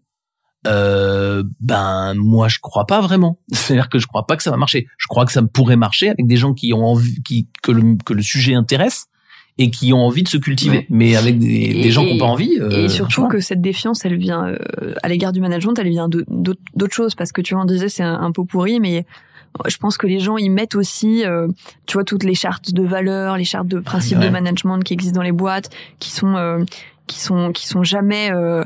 Euh, 0.69 1.43
ben 1.59 2.15
moi 2.15 2.47
je 2.49 2.59
crois 2.61 2.87
pas 2.87 3.01
vraiment. 3.01 3.41
C'est-à-dire 3.53 3.89
que 3.89 3.99
je 3.99 4.07
crois 4.07 4.27
pas 4.27 4.37
que 4.37 4.43
ça 4.43 4.51
va 4.51 4.57
marcher. 4.57 4.87
Je 4.97 5.07
crois 5.09 5.27
que 5.27 5.33
ça 5.33 5.43
pourrait 5.43 5.77
marcher 5.77 6.09
avec 6.09 6.27
des 6.27 6.37
gens 6.37 6.55
qui 6.55 6.73
ont 6.73 6.85
envie, 6.85 7.23
qui 7.23 7.49
que 7.63 7.73
le 7.73 7.97
que 8.05 8.13
le 8.13 8.23
sujet 8.23 8.55
intéresse 8.55 9.07
et 9.59 9.71
qui 9.71 9.93
ont 9.93 10.05
envie 10.07 10.23
de 10.23 10.29
se 10.29 10.39
cultiver. 10.39 10.79
Ouais. 10.79 10.87
Mais 10.91 11.15
avec 11.17 11.39
des, 11.39 11.47
Et- 11.47 11.83
des 11.83 11.91
gens 11.91 12.05
qui 12.05 12.13
n'ont 12.15 12.19
pas 12.19 12.25
envie. 12.27 12.59
euh, 12.61 12.85
Et 12.85 12.89
surtout 12.89 13.29
que 13.29 13.41
cette 13.41 13.61
défiance, 13.61 14.05
elle 14.05 14.17
vient 14.17 14.47
euh, 14.47 14.57
à 15.03 15.09
l'égard 15.09 15.33
du 15.33 15.41
management, 15.41 15.75
elle 15.79 15.89
vient 15.91 16.09
d'autres 16.09 16.95
choses 16.95 17.15
parce 17.15 17.33
que 17.33 17.41
tu 17.43 17.55
en 17.55 17.65
disais 17.65 17.89
c'est 17.89 18.03
un, 18.03 18.15
un 18.21 18.33
pot 18.33 18.45
pourri, 18.45 18.81
mais 18.81 19.05
je 19.69 19.77
pense 19.77 19.99
que 19.99 20.07
les 20.07 20.19
gens 20.19 20.39
y 20.39 20.49
mettent 20.49 20.75
aussi, 20.75 21.27
euh, 21.27 21.47
tu 21.87 21.95
vois, 21.95 22.05
toutes 22.05 22.25
les 22.25 22.35
chartes 22.35 22.73
de 22.73 22.83
valeurs, 22.83 23.37
les 23.37 23.45
chartes 23.45 23.69
de 23.69 23.79
principes 23.81 24.17
Ouais. 24.19 24.25
de 24.27 24.31
management 24.31 24.79
qui 24.83 24.95
existent 24.95 25.17
dans 25.17 25.23
les 25.23 25.33
boîtes, 25.33 25.69
qui 25.99 26.11
sont 26.11 26.35
euh, 26.37 26.65
qui 27.07 27.21
sont 27.21 27.53
qui 27.53 27.67
sont 27.67 27.83
jamais, 27.83 28.31
euh, 28.33 28.65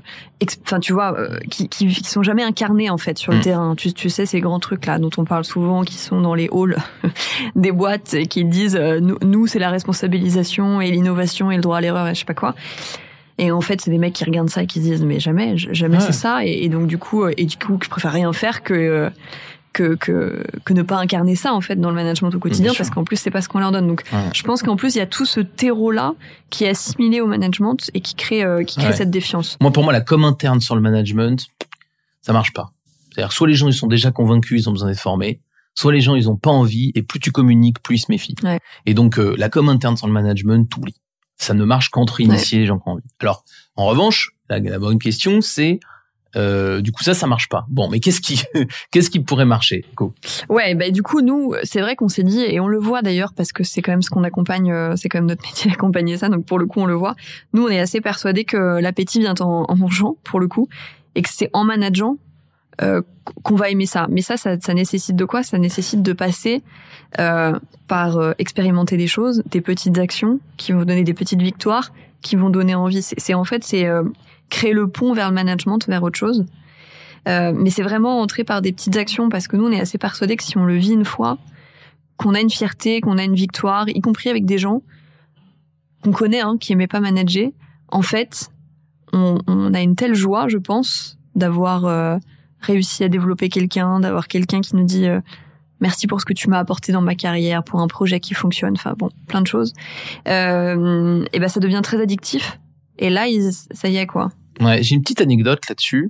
enfin 0.64 0.79
tu 0.79 0.92
vois, 0.92 1.18
euh, 1.18 1.38
qui, 1.51 1.68
qui 1.68 1.87
qui 1.88 2.05
sont 2.09 2.22
jamais 2.22 2.42
incarnés 2.42 2.90
en 2.90 2.99
fait 2.99 3.18
sur 3.18 3.33
le 3.33 3.38
Mm. 3.38 3.42
terrain. 3.42 3.75
Tu, 3.77 3.92
tu 3.92 4.09
sais 4.11 4.27
ces 4.27 4.40
grands 4.40 4.61
trucs 4.61 4.87
là 4.87 4.99
dont 4.99 5.11
on 5.16 5.25
parle 5.25 5.44
souvent, 5.44 5.83
qui 5.83 5.94
sont 5.96 6.20
dans 6.20 6.35
les 6.35 6.49
halls 6.53 6.77
des 7.57 7.72
boîtes 7.72 8.14
et 8.14 8.27
qui 8.27 8.44
disent 8.44 8.77
euh, 8.77 9.01
nous, 9.01 9.16
nous, 9.22 9.46
c'est 9.46 9.59
la 9.59 9.70
responsabilisation 9.70 10.81
et 10.81 10.90
l'innovation 10.90 11.51
et 11.51 11.57
le 11.57 11.62
droit 11.62 11.79
à 11.79 11.81
l'erreur 11.81 12.07
et 12.09 12.14
je 12.14 12.20
sais 12.20 12.25
pas 12.27 12.35
quoi. 12.35 12.55
Et 13.38 13.51
en 13.53 13.61
fait, 13.61 13.81
c'est 13.83 13.90
des 13.90 13.99
mecs 13.99 14.14
qui 14.14 14.25
regardent 14.25 14.49
ça 14.49 14.62
et 14.62 14.66
qui 14.66 14.79
se 14.81 14.85
disent 14.85 15.03
mais 15.05 15.20
jamais, 15.20 15.57
jamais 15.57 15.96
Ouais. 15.96 16.03
c'est 16.03 16.12
ça. 16.12 16.44
Et, 16.44 16.64
et 16.64 16.68
donc 16.68 16.87
du 16.87 16.99
coup, 16.99 17.27
et 17.29 17.44
du 17.44 17.57
coup, 17.57 17.79
je 17.83 17.88
préfère 17.88 18.12
rien 18.12 18.33
faire 18.33 18.62
que 18.62 19.11
que 19.77 19.95
que 19.95 20.43
que 20.65 20.73
ne 20.73 20.83
pas 20.83 20.97
incarner 20.99 21.37
ça 21.37 21.53
en 21.53 21.61
fait 21.61 21.77
dans 21.77 21.91
le 21.91 21.95
management 21.95 22.35
au 22.35 22.39
quotidien 22.39 22.73
parce 22.77 22.91
qu'en 22.91 23.05
plus 23.05 23.17
c'est 23.17 23.31
pas 23.31 23.43
ce 23.43 23.49
qu'on 23.49 23.59
leur 23.61 23.73
donne. 23.73 23.87
Donc 23.87 24.03
Ouais. 24.12 24.19
je 24.35 24.43
pense 24.43 24.62
qu'en 24.62 24.77
plus 24.77 24.95
il 24.95 24.99
y 24.99 25.03
a 25.03 25.07
tout 25.07 25.27
ce 25.27 25.41
terreau 25.41 25.91
là 25.91 26.15
qui 26.51 26.65
est 26.65 26.69
assimilé 26.71 27.21
au 27.21 27.27
management 27.27 27.91
et 27.95 28.01
qui 28.01 28.15
crée 28.15 28.43
euh, 28.43 28.65
qui 28.65 28.79
crée 28.79 28.89
Ouais. 28.89 28.97
cette 28.97 29.11
défiance. 29.11 29.57
Moi, 29.61 29.71
pour 29.73 29.85
moi, 29.85 29.93
la 29.93 30.01
com 30.01 30.25
interne 30.25 30.61
sur 30.61 30.75
le 30.77 30.81
management, 30.81 31.47
ça 32.23 32.33
marche 32.33 32.53
pas. 32.53 32.73
C'est-à-dire, 33.12 33.33
soit 33.33 33.49
les 33.49 33.55
gens, 33.55 33.69
ils 33.69 33.75
sont 33.75 33.87
déjà 33.87 34.11
convaincus, 34.11 34.62
ils 34.62 34.69
ont 34.69 34.73
besoin 34.73 34.89
d'être 34.89 35.01
formés, 35.01 35.41
soit 35.75 35.93
les 35.93 36.01
gens, 36.01 36.15
ils 36.15 36.29
ont 36.29 36.37
pas 36.37 36.51
envie, 36.51 36.93
et 36.95 37.03
plus 37.03 37.19
tu 37.21 37.33
communiques, 37.33 37.83
plus 37.83 37.97
ils 37.97 38.01
se 38.01 38.07
méfient. 38.11 38.35
Ouais. 38.43 38.59
Et 38.87 38.95
donc, 38.95 39.19
euh, 39.19 39.35
la 39.39 39.49
com 39.49 39.69
interne 39.69 39.97
sur 39.97 40.07
le 40.07 40.12
management, 40.12 40.69
t'oublies. 40.69 40.97
Ça 41.39 41.55
ne 41.55 41.65
marche 41.65 41.89
qu'entre 41.91 42.21
initiés, 42.21 42.59
les 42.61 42.67
gens 42.67 42.79
qui 42.79 42.89
ont 42.89 42.93
envie. 42.93 43.03
Alors, 43.21 43.45
en 43.77 43.87
revanche, 43.87 44.33
la, 44.51 44.59
la 44.59 44.79
bonne 44.79 44.99
question, 44.99 45.41
c'est, 45.41 45.81
euh, 46.35 46.81
du 46.81 46.93
coup, 46.93 47.03
ça, 47.03 47.15
ça 47.15 47.27
marche 47.27 47.49
pas. 47.49 47.65
Bon, 47.69 47.89
mais 47.89 48.01
qu'est-ce 48.01 48.21
qui, 48.21 48.43
qu'est-ce 48.91 49.11
qui 49.11 49.21
pourrait 49.21 49.45
marcher? 49.45 49.85
Go. 49.95 50.12
Ouais, 50.49 50.75
bah 50.75 50.91
du 50.91 51.03
coup 51.03 51.21
nous 51.21 51.55
c'est 51.62 51.81
vrai 51.81 51.97
qu'on 51.97 52.09
s'est 52.09 52.25
dit 52.25 52.41
et 52.41 52.61
on 52.61 52.69
le 52.69 52.79
voit 52.79 53.03
d'ailleurs 53.03 53.33
parce 53.33 53.53
que 53.53 53.65
c'est 53.65 53.83
quand 53.83 53.93
même 53.93 54.03
ce 54.03 54.11
qu'on 54.11 54.25
accompagne, 54.25 54.73
euh, 54.73 54.97
c'est 54.97 55.09
quand 55.09 55.19
même 55.19 55.27
notre 55.27 55.43
métier 55.47 55.71
d'accompagner 55.71 56.17
ça. 56.17 56.29
Donc 56.29 56.45
pour 56.45 56.59
le 56.59 56.67
coup 56.67 56.81
on 56.81 56.87
le 56.87 56.95
voit. 56.95 57.15
Nous 57.53 57.65
on 57.65 57.69
est 57.69 57.79
assez 57.79 58.01
persuadés 58.01 58.45
que 58.45 58.81
l'appétit 58.81 59.21
vient 59.21 59.35
en, 59.41 59.75
mangeant 59.77 60.17
pour 60.25 60.41
le 60.41 60.49
coup 60.49 60.69
et 61.15 61.23
que 61.23 61.29
c'est 61.31 61.51
en 61.53 61.65
manageant 61.65 62.17
euh, 62.83 63.01
qu'on 63.43 63.55
va 63.55 63.71
aimer 63.71 63.87
ça. 63.87 64.07
Mais 64.11 64.21
ça, 64.21 64.37
ça, 64.37 64.75
nécessite 64.75 65.17
de 65.17 65.25
quoi? 65.25 65.43
Ça 65.43 65.59
nécessite 65.59 66.03
de 66.03 66.12
passer 66.12 66.62
par 67.89 68.35
expérimenter 68.39 68.99
des 68.99 69.07
choses, 69.07 69.43
des 69.51 69.62
petites 69.62 69.97
actions 69.97 70.39
qui 70.59 70.73
vont 70.73 70.85
donner 70.85 71.05
des 71.05 71.15
petites 71.15 71.41
victoires, 71.41 71.93
qui 72.21 72.37
vont 72.37 72.51
donner 72.51 72.75
envie. 72.75 73.03
C'est 73.03 73.33
en 73.33 73.45
fait 73.45 73.65
c'est 73.65 73.89
créer 74.51 74.73
le 74.73 74.89
pont 74.89 75.13
vers 75.13 75.29
le 75.29 75.35
management, 75.35 75.87
vers 75.87 76.03
autre 76.03 76.19
chose. 76.19 76.47
Euh, 77.29 77.53
mais 77.55 77.71
c'est 77.71 77.83
vraiment 77.83 78.21
entrer 78.21 78.45
par 78.45 78.63
des 78.63 78.73
petites 78.73 78.97
actions 78.97 79.29
parce 79.29 79.49
que 79.49 79.57
nous 79.57 79.67
on 79.67 79.73
est 79.73 79.81
assez 79.81 79.99
persuadés 79.99 80.37
que 80.37 80.45
si 80.45 80.57
on 80.59 80.65
le 80.65 80.77
vit 80.77 80.93
une 80.93 81.05
fois, 81.05 81.39
qu'on 82.17 82.35
a 82.35 82.41
une 82.41 82.51
fierté, 82.51 83.01
qu'on 83.01 83.19
a 83.19 83.25
une 83.25 83.35
victoire, 83.35 83.89
y 83.89 84.01
compris 84.01 84.31
avec 84.31 84.47
des 84.47 84.59
gens 84.59 84.83
qu'on 86.03 86.13
connaît, 86.13 86.41
hein, 86.41 86.57
qui 86.59 86.73
aimaient 86.73 86.87
pas 86.87 87.01
manager, 87.01 87.51
en 87.89 88.03
fait, 88.03 88.51
on, 89.13 89.39
on 89.47 89.75
a 89.75 89.81
une 89.81 89.97
telle 89.97 90.15
joie, 90.15 90.49
je 90.49 90.59
pense, 90.59 91.19
d'avoir 91.35 91.85
euh, 91.85 92.19
réussi 92.61 93.05
à 93.05 93.09
développer 93.09 93.49
quelqu'un, 93.49 94.01
d'avoir 94.01 94.29
quelqu'un 94.29 94.61
qui 94.61 94.77
nous 94.77 94.85
dit 94.85 95.07
euh, 95.07 95.21
merci 95.81 96.07
pour 96.07 96.21
ce 96.21 96.27
que 96.27 96.33
tu 96.33 96.49
m'as 96.49 96.59
apporté 96.59 96.93
dans 96.93 97.03
ma 97.03 97.15
carrière, 97.15 97.63
pour 97.63 97.81
un 97.81 97.89
projet 97.89 98.21
qui 98.21 98.35
fonctionne, 98.35 98.75
enfin 98.75 98.95
bon, 98.97 99.11
plein 99.27 99.41
de 99.41 99.47
choses. 99.47 99.73
Euh, 100.29 101.25
et 101.33 101.39
ben 101.39 101.49
ça 101.49 101.61
devient 101.61 101.81
très 101.83 102.01
addictif. 102.01 102.59
Et 102.99 103.11
là, 103.11 103.27
ça 103.51 103.89
y 103.89 103.97
est 103.97 104.07
quoi. 104.07 104.31
J'ai 104.81 104.95
une 104.95 105.03
petite 105.03 105.21
anecdote 105.21 105.61
là-dessus. 105.69 106.09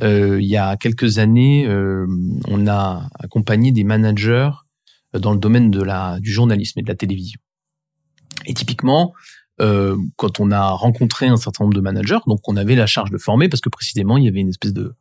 Euh, 0.00 0.40
il 0.40 0.48
y 0.48 0.56
a 0.56 0.76
quelques 0.76 1.18
années, 1.18 1.66
euh, 1.66 2.06
on 2.48 2.66
a 2.66 3.08
accompagné 3.18 3.72
des 3.72 3.84
managers 3.84 4.50
euh, 5.14 5.18
dans 5.18 5.32
le 5.32 5.38
domaine 5.38 5.70
de 5.70 5.82
la, 5.82 6.18
du 6.20 6.32
journalisme 6.32 6.78
et 6.78 6.82
de 6.82 6.88
la 6.88 6.94
télévision. 6.94 7.40
Et 8.46 8.54
typiquement, 8.54 9.12
quand 10.16 10.40
on 10.40 10.50
a 10.50 10.70
rencontré 10.70 11.28
un 11.28 11.36
certain 11.36 11.62
nombre 11.62 11.76
de 11.76 11.80
managers, 11.80 12.18
donc 12.26 12.40
on 12.48 12.56
avait 12.56 12.74
la 12.74 12.86
charge 12.86 13.12
de 13.12 13.18
former 13.18 13.48
parce 13.48 13.60
que 13.60 13.68
précisément 13.68 14.16
il 14.16 14.24
y 14.24 14.28
avait 14.28 14.40
une 14.40 14.48
espèce 14.48 14.72
de, 14.72 14.96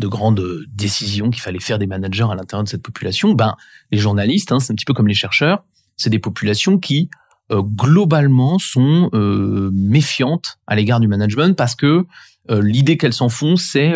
de 0.00 0.06
grande 0.08 0.64
décision 0.66 1.30
qu'il 1.30 1.40
fallait 1.40 1.60
faire 1.60 1.78
des 1.78 1.86
managers 1.86 2.26
à 2.28 2.34
l'intérieur 2.34 2.64
de 2.64 2.68
cette 2.68 2.82
population. 2.82 3.34
Ben, 3.34 3.54
les 3.92 3.98
journalistes, 3.98 4.50
hein, 4.50 4.58
c'est 4.58 4.72
un 4.72 4.74
petit 4.74 4.84
peu 4.84 4.94
comme 4.94 5.06
les 5.06 5.14
chercheurs. 5.14 5.62
c'est 5.96 6.10
des 6.10 6.18
populations 6.18 6.76
qui 6.78 7.08
globalement 7.50 8.58
sont 8.58 9.10
euh, 9.12 9.70
méfiantes 9.72 10.58
à 10.66 10.76
l'égard 10.76 11.00
du 11.00 11.08
management 11.08 11.56
parce 11.56 11.74
que 11.74 12.06
euh, 12.50 12.62
l'idée 12.62 12.96
qu'elles 12.96 13.12
s'en 13.12 13.28
font, 13.28 13.56
c'est 13.56 13.94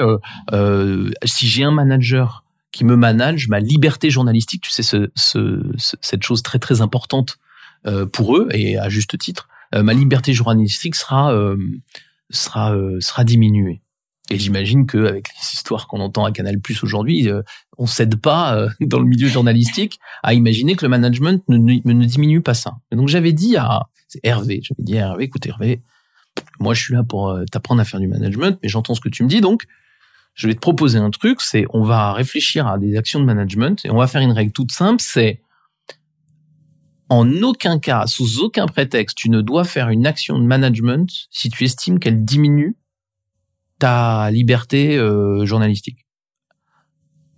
si 1.25 1.47
j'ai 1.47 1.65
un 1.65 1.73
manager 1.73 2.45
qui 2.73 2.85
me 2.85 2.97
manage, 2.97 3.49
ma 3.49 3.61
liberté 3.61 4.11
journalistique, 4.11 4.63
tu 4.63 4.71
sais, 4.71 4.83
ce, 4.83 5.11
ce, 5.15 5.63
cette 5.77 6.23
chose 6.25 6.43
très 6.43 6.59
très 6.59 6.81
importante 6.81 7.39
pour 8.13 8.37
eux 8.37 8.49
et 8.53 8.79
à 8.79 8.89
juste 8.89 9.17
titre, 9.19 9.49
ma 9.73 9.93
liberté 9.93 10.33
journalistique 10.33 10.97
sera 10.97 11.33
sera 12.31 12.75
sera 13.01 13.25
diminuée. 13.25 13.81
Et 14.31 14.39
j'imagine 14.39 14.87
qu'avec 14.87 15.29
les 15.29 15.53
histoires 15.53 15.87
qu'on 15.87 16.01
entend 16.01 16.25
à 16.25 16.33
Canal 16.33 16.59
Plus 16.59 16.83
aujourd'hui, 16.83 17.29
euh, 17.29 17.43
on 17.77 17.87
cède 17.87 18.17
pas 18.17 18.57
euh, 18.57 18.69
dans 18.81 18.99
le 18.99 19.05
milieu 19.05 19.29
journalistique 19.29 19.99
à 20.23 20.33
imaginer 20.35 20.77
que 20.77 20.85
le 20.85 20.89
management 20.89 21.43
ne, 21.49 21.59
ne, 21.59 22.05
diminue 22.05 22.41
pas 22.41 22.55
ça. 22.55 22.77
Donc 22.91 23.09
j'avais 23.09 23.33
dit 23.33 23.57
à 23.57 23.83
Hervé, 24.23 24.61
j'avais 24.63 24.83
dit 24.83 24.97
à 24.97 25.09
Hervé, 25.09 25.25
écoute 25.25 25.47
Hervé, 25.47 25.83
moi 26.59 26.73
je 26.73 26.83
suis 26.83 26.95
là 26.95 27.05
pour 27.05 27.29
euh, 27.29 27.45
t'apprendre 27.51 27.83
à 27.83 27.85
faire 27.85 28.01
du 28.01 28.09
management, 28.09 28.59
mais 28.63 28.69
j'entends 28.69 28.95
ce 28.95 29.01
que 29.01 29.11
tu 29.11 29.25
me 29.25 29.29
dis, 29.29 29.41
donc 29.41 29.65
je 30.35 30.49
vais 30.49 30.55
te 30.55 30.61
proposer 30.61 30.99
un 30.99 31.11
truc, 31.11 31.41
c'est 31.43 31.67
on 31.71 31.83
va 31.83 32.13
réfléchir 32.13 32.67
à 32.67 32.79
des 32.79 32.97
actions 32.97 33.21
de 33.21 33.25
management 33.25 33.85
et 33.85 33.91
on 33.91 33.99
va 33.99 34.07
faire 34.07 34.23
une 34.23 34.33
règle 34.33 34.53
toute 34.53 34.73
simple, 34.73 35.03
c'est 35.03 35.43
en 37.11 37.31
aucun 37.43 37.79
cas, 37.79 38.07
sous 38.07 38.41
aucun 38.41 38.67
prétexte, 38.67 39.19
tu 39.19 39.29
ne 39.29 39.43
dois 39.43 39.65
faire 39.65 39.91
une 39.91 40.07
action 40.07 40.39
de 40.39 40.45
management 40.45 41.11
si 41.31 41.51
tu 41.51 41.65
estimes 41.65 41.99
qu'elle 41.99 42.25
diminue 42.25 42.77
ta 43.79 44.31
liberté 44.31 44.97
euh, 44.97 45.45
journalistique. 45.45 46.07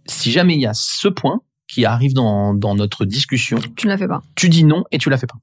Si 0.07 0.31
jamais 0.31 0.55
il 0.55 0.61
y 0.61 0.67
a 0.67 0.75
ce 0.75 1.09
point 1.09 1.41
qui 1.67 1.85
arrive 1.85 2.15
dans, 2.15 2.55
dans 2.55 2.75
notre 2.75 3.05
discussion, 3.05 3.59
tu 3.77 3.87
ne 3.87 3.93
la 3.93 3.99
fais 3.99 4.09
pas. 4.09 4.23
Tu 4.37 4.49
dis 4.49 4.65
non 4.65 4.85
et 4.93 4.99
tu 4.99 5.11
la 5.11 5.19
fais 5.19 5.27
pas. 5.27 5.39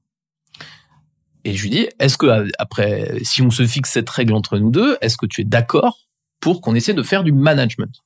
Et 1.44 1.54
je 1.54 1.62
lui 1.62 1.70
dis, 1.70 1.86
est-ce 1.98 2.16
que 2.16 2.50
après, 2.58 3.18
si 3.22 3.42
on 3.42 3.50
se 3.50 3.66
fixe 3.66 3.90
cette 3.90 4.08
règle 4.08 4.32
entre 4.32 4.58
nous 4.58 4.70
deux, 4.70 4.96
est-ce 5.02 5.18
que 5.18 5.26
tu 5.26 5.42
es 5.42 5.44
d'accord 5.44 6.08
pour 6.40 6.62
qu'on 6.62 6.74
essaie 6.74 6.94
de 6.94 7.02
faire 7.02 7.22
du 7.22 7.32
management? 7.32 8.00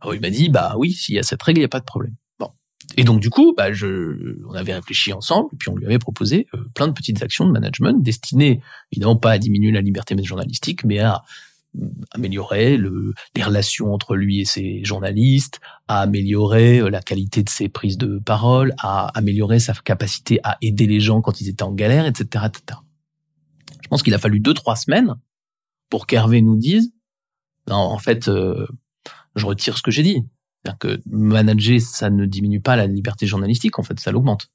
Alors 0.00 0.14
il 0.14 0.20
m'a 0.20 0.30
dit, 0.30 0.50
bah 0.50 0.74
oui, 0.76 0.92
s'il 0.92 1.14
y 1.14 1.18
a 1.18 1.22
cette 1.22 1.42
règle, 1.42 1.60
il 1.60 1.62
n'y 1.62 1.66
a 1.66 1.70
pas 1.70 1.80
de 1.80 1.86
problème. 1.86 2.14
Bon. 2.38 2.50
Et 2.98 3.04
donc 3.04 3.20
du 3.20 3.30
coup, 3.30 3.54
bah 3.56 3.72
je, 3.72 4.36
on 4.46 4.52
avait 4.52 4.74
réfléchi 4.74 5.12
ensemble, 5.14 5.48
et 5.54 5.56
puis 5.56 5.70
on 5.70 5.76
lui 5.76 5.86
avait 5.86 5.98
proposé 5.98 6.46
euh, 6.54 6.64
plein 6.74 6.86
de 6.86 6.92
petites 6.92 7.22
actions 7.22 7.46
de 7.46 7.50
management 7.50 7.94
destinées, 8.02 8.60
évidemment 8.92 9.16
pas 9.16 9.32
à 9.32 9.38
diminuer 9.38 9.72
la 9.72 9.80
liberté 9.80 10.14
journalistique, 10.22 10.84
mais 10.84 10.98
à 10.98 11.22
améliorer 12.12 12.76
le, 12.76 13.14
les 13.36 13.42
relations 13.42 13.92
entre 13.92 14.16
lui 14.16 14.40
et 14.40 14.44
ses 14.44 14.84
journalistes, 14.84 15.60
à 15.86 16.00
améliorer 16.00 16.78
euh, 16.78 16.90
la 16.90 17.00
qualité 17.00 17.42
de 17.42 17.48
ses 17.48 17.68
prises 17.68 17.98
de 17.98 18.18
parole, 18.18 18.74
à 18.78 19.08
améliorer 19.16 19.58
sa 19.58 19.74
capacité 19.74 20.40
à 20.42 20.56
aider 20.62 20.86
les 20.86 21.00
gens 21.00 21.20
quand 21.20 21.40
ils 21.40 21.48
étaient 21.48 21.62
en 21.62 21.72
galère, 21.72 22.06
etc. 22.06 22.46
etc. 22.46 22.80
Je 23.82 23.88
pense 23.88 24.02
qu'il 24.02 24.14
a 24.14 24.18
fallu 24.18 24.40
deux, 24.40 24.54
trois 24.54 24.76
semaines 24.76 25.14
pour 25.88 26.06
qu'Hervé 26.06 26.42
nous 26.42 26.56
dise, 26.56 26.92
non, 27.68 27.76
en 27.76 27.98
fait, 27.98 28.28
euh, 28.28 28.66
je 29.34 29.46
retire 29.46 29.76
ce 29.76 29.82
que 29.82 29.90
j'ai 29.90 30.02
dit. 30.02 30.24
C'est-à-dire 30.62 30.78
que 30.78 31.02
manager, 31.06 31.80
ça 31.80 32.10
ne 32.10 32.26
diminue 32.26 32.60
pas 32.60 32.76
la 32.76 32.86
liberté 32.86 33.26
journalistique, 33.26 33.78
en 33.78 33.82
fait, 33.82 34.00
ça 34.00 34.10
l'augmente 34.10 34.50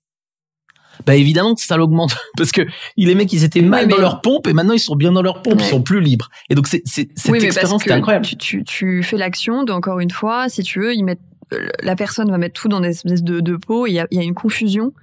bah 1.05 1.15
évidemment 1.15 1.55
que 1.55 1.61
ça 1.61 1.77
l'augmente 1.77 2.15
parce 2.37 2.51
que 2.51 2.61
les 2.97 3.15
mecs 3.15 3.31
ils 3.33 3.43
étaient 3.43 3.61
mal 3.61 3.87
dans 3.87 3.97
leur 3.97 4.21
pompe 4.21 4.47
et 4.47 4.53
maintenant 4.53 4.73
ils 4.73 4.79
sont 4.79 4.95
bien 4.95 5.11
dans 5.11 5.21
leur 5.21 5.41
pompe, 5.41 5.59
ils 5.59 5.65
sont 5.65 5.81
plus 5.81 6.01
libres. 6.01 6.29
Et 6.49 6.55
donc 6.55 6.67
c'est 6.67 6.83
cette 6.85 7.43
expérience 7.43 7.81
c'était 7.81 7.93
incroyable. 7.93 8.25
Tu, 8.25 8.37
tu, 8.37 8.63
tu 8.63 9.03
fais 9.03 9.17
l'action, 9.17 9.65
encore 9.69 9.99
une 9.99 10.11
fois, 10.11 10.49
si 10.49 10.63
tu 10.63 10.79
veux, 10.79 10.93
ils 10.93 11.03
mettent 11.03 11.19
euh, 11.53 11.67
la 11.81 11.95
personne 11.95 12.29
va 12.29 12.37
mettre 12.37 12.59
tout 12.59 12.67
dans 12.67 12.79
des 12.79 12.89
espèces 12.89 13.23
de, 13.23 13.39
de 13.39 13.55
pots. 13.55 13.87
Il 13.87 13.93
y 13.93 13.99
a, 13.99 14.07
il 14.11 14.17
y 14.17 14.21
a 14.21 14.23
une 14.23 14.33
confusion 14.33 14.93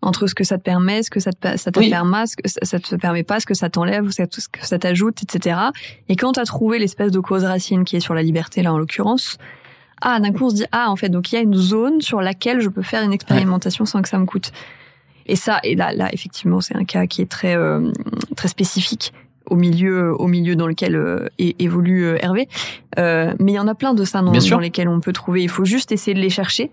entre 0.00 0.26
ce 0.26 0.34
que 0.34 0.42
ça 0.42 0.58
te 0.58 0.62
permet, 0.62 1.02
ce 1.02 1.10
que 1.10 1.20
ça 1.20 1.32
te, 1.32 1.56
ça 1.56 1.70
te 1.70 1.88
permet, 1.88 2.26
ce 2.26 2.36
que 2.36 2.48
ça, 2.48 2.80
te 2.80 2.96
permet 2.96 3.22
pas, 3.22 3.38
ce 3.38 3.46
que 3.46 3.54
ça 3.54 3.70
t'enlève, 3.70 4.10
ce 4.10 4.22
que 4.22 4.66
ça 4.66 4.78
t'ajoute, 4.78 5.22
etc. 5.22 5.56
Et 6.08 6.16
quand 6.16 6.32
tu 6.32 6.40
as 6.40 6.44
trouvé 6.44 6.80
l'espèce 6.80 7.12
de 7.12 7.20
cause 7.20 7.44
racine 7.44 7.84
qui 7.84 7.96
est 7.96 8.00
sur 8.00 8.14
la 8.14 8.22
liberté 8.22 8.62
là 8.62 8.72
en 8.72 8.78
l'occurrence, 8.78 9.38
ah 10.00 10.18
d'un 10.18 10.32
coup 10.32 10.46
on 10.46 10.50
se 10.50 10.56
dit 10.56 10.66
ah 10.72 10.90
en 10.90 10.96
fait 10.96 11.08
donc 11.08 11.30
il 11.30 11.36
y 11.36 11.38
a 11.38 11.40
une 11.40 11.54
zone 11.54 12.00
sur 12.00 12.20
laquelle 12.20 12.60
je 12.60 12.68
peux 12.68 12.82
faire 12.82 13.04
une 13.04 13.12
expérimentation 13.12 13.84
sans 13.86 14.02
que 14.02 14.08
ça 14.08 14.18
me 14.18 14.26
coûte. 14.26 14.50
Et 15.26 15.36
ça, 15.36 15.60
et 15.62 15.74
là, 15.74 15.92
là 15.92 16.08
effectivement, 16.12 16.60
c'est 16.60 16.76
un 16.76 16.84
cas 16.84 17.06
qui 17.06 17.22
est 17.22 17.30
très 17.30 17.56
euh, 17.56 17.90
très 18.36 18.48
spécifique 18.48 19.12
au 19.46 19.56
milieu 19.56 20.14
au 20.20 20.26
milieu 20.26 20.56
dans 20.56 20.66
lequel 20.66 20.96
euh, 20.96 21.28
évolue 21.38 22.04
euh, 22.04 22.18
Hervé. 22.20 22.48
mais 22.96 23.52
il 23.52 23.54
y 23.54 23.58
en 23.58 23.68
a 23.68 23.74
plein 23.74 23.94
de 23.94 24.04
ça 24.04 24.22
dans, 24.22 24.32
dans, 24.32 24.58
lesquels 24.58 24.88
on 24.88 25.00
peut 25.00 25.12
trouver. 25.12 25.42
Il 25.42 25.48
faut 25.48 25.64
juste 25.64 25.92
essayer 25.92 26.14
de 26.14 26.20
les 26.20 26.30
chercher. 26.30 26.70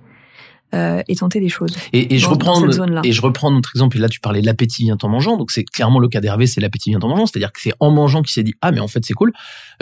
et 0.73 1.15
tenter 1.15 1.39
des 1.39 1.49
choses. 1.49 1.75
Et, 1.93 2.13
et 2.13 2.19
je 2.19 2.29
reprends 2.29 2.63
et 3.03 3.11
je 3.11 3.21
reprends 3.21 3.49
notre 3.49 3.71
exemple. 3.75 3.97
Et 3.97 3.99
là, 3.99 4.07
tu 4.07 4.19
parlais 4.19 4.41
de 4.41 4.45
l'appétit 4.45 4.83
vient 4.83 4.97
en 5.01 5.09
mangeant. 5.09 5.35
Donc 5.35 5.49
c'est 5.49 5.63
clairement 5.63 5.99
le 5.99 6.07
cas 6.07 6.21
d'Hervé, 6.21 6.45
c'est 6.45 6.61
l'appétit 6.61 6.91
vient 6.91 6.99
en 7.01 7.07
mangeant. 7.07 7.25
C'est-à-dire 7.25 7.51
que 7.51 7.59
c'est 7.59 7.73
en 7.79 7.89
mangeant 7.89 8.21
qu'il 8.21 8.33
s'est 8.33 8.43
dit 8.43 8.53
ah 8.61 8.71
mais 8.71 8.79
en 8.79 8.87
fait 8.87 9.03
c'est 9.03 9.15
cool. 9.15 9.33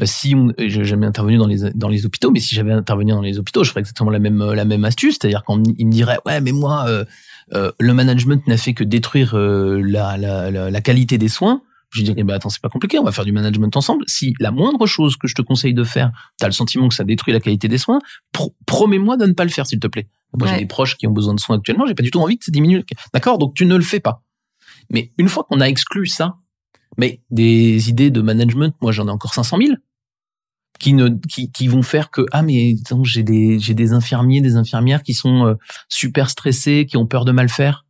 si 0.04 0.34
on, 0.34 0.54
j'ai 0.58 0.86
jamais 0.86 1.08
intervenu 1.08 1.38
dans 1.38 1.48
les 1.48 1.72
dans 1.76 1.90
les 1.90 2.06
hôpitaux, 2.06 2.32
mais 2.32 2.40
si 2.40 2.56
j'avais 2.56 2.72
intervenu 2.72 3.12
dans 3.12 3.22
les 3.22 3.38
hôpitaux, 3.38 3.66
je 3.66 3.70
ferais 3.70 3.82
exactement 3.82 4.12
la 4.12 4.20
même 4.20 4.54
la 4.54 4.66
même 4.66 4.86
astuce. 4.86 5.18
C'est-à-dire 5.20 5.44
il 5.78 5.88
me 5.88 5.92
dirait 5.92 6.20
ouais 6.26 6.40
mais 6.40 6.54
moi 6.54 6.86
euh, 6.88 7.04
le 7.52 7.94
management 7.94 8.46
n'a 8.48 8.58
fait 8.58 8.74
que 8.74 8.84
détruire 8.84 9.36
euh, 9.36 9.82
la, 9.82 10.18
la, 10.18 10.52
la, 10.52 10.82
qualité 10.82 11.18
des 11.18 11.30
soins, 11.30 11.62
je 11.92 12.04
dirais, 12.04 12.24
bah 12.24 12.36
attends, 12.36 12.50
c'est 12.50 12.62
pas 12.62 12.70
compliqué, 12.70 13.00
on 13.00 13.04
va 13.04 13.12
faire 13.12 13.26
du 13.26 13.32
management 13.32 13.76
ensemble. 13.76 14.04
Si 14.08 14.34
la 14.40 14.52
moindre 14.52 14.86
chose 14.86 15.16
que 15.16 15.28
je 15.28 15.36
te 15.36 15.42
conseille 15.42 15.74
de 15.74 15.84
faire, 15.84 16.12
tu 16.38 16.46
as 16.46 16.48
le 16.48 16.54
sentiment 16.54 16.90
que 16.90 16.96
ça 16.96 17.04
détruit 17.04 17.34
la 17.34 17.40
qualité 17.40 17.68
des 17.68 17.78
soins, 17.78 18.00
promets-moi 18.66 19.18
de 19.18 19.26
ne 19.26 19.34
pas 19.34 19.46
le 19.46 19.50
faire, 19.50 19.66
s'il 19.66 19.80
te 19.80 19.88
plaît. 19.88 20.08
Moi, 20.38 20.48
j'ai 20.50 20.58
des 20.58 20.66
proches 20.66 20.98
qui 20.98 21.08
ont 21.08 21.12
besoin 21.12 21.34
de 21.34 21.40
soins 21.40 21.58
actuellement, 21.58 21.86
j'ai 21.88 21.96
pas 21.96 22.04
du 22.04 22.12
tout 22.12 22.20
envie 22.20 22.38
que 22.38 22.46
ça 22.46 22.52
diminue. 22.52 22.84
D'accord 23.14 23.38
Donc, 23.38 23.54
tu 23.56 23.66
ne 23.66 23.76
le 23.76 23.84
fais 23.84 24.00
pas. 24.00 24.24
Mais 24.90 25.12
une 25.18 25.30
fois 25.30 25.46
qu'on 25.50 25.62
a 25.62 25.66
exclu 25.66 26.08
ça, 26.08 26.38
mais 26.98 27.22
des 27.30 27.90
idées 27.90 28.12
de 28.12 28.22
management, 28.22 28.76
moi, 28.82 28.92
j'en 28.92 29.08
ai 29.08 29.12
encore 29.12 29.34
500 29.34 29.58
000 29.58 29.74
qui 30.80 30.94
ne 30.94 31.10
qui, 31.10 31.52
qui 31.52 31.68
vont 31.68 31.82
faire 31.82 32.10
que 32.10 32.26
ah 32.32 32.42
mais 32.42 32.76
j'ai 33.04 33.24
des 33.24 33.60
j'ai 33.60 33.74
des 33.74 33.94
infirmiers 33.94 34.42
des 34.42 34.56
infirmières 34.56 35.04
qui 35.04 35.14
sont 35.14 35.46
euh, 35.46 35.56
super 35.90 36.30
stressés 36.30 36.86
qui 36.86 36.98
ont 36.98 37.06
peur 37.06 37.26
de 37.26 37.32
mal 37.32 37.50
faire. 37.50 37.86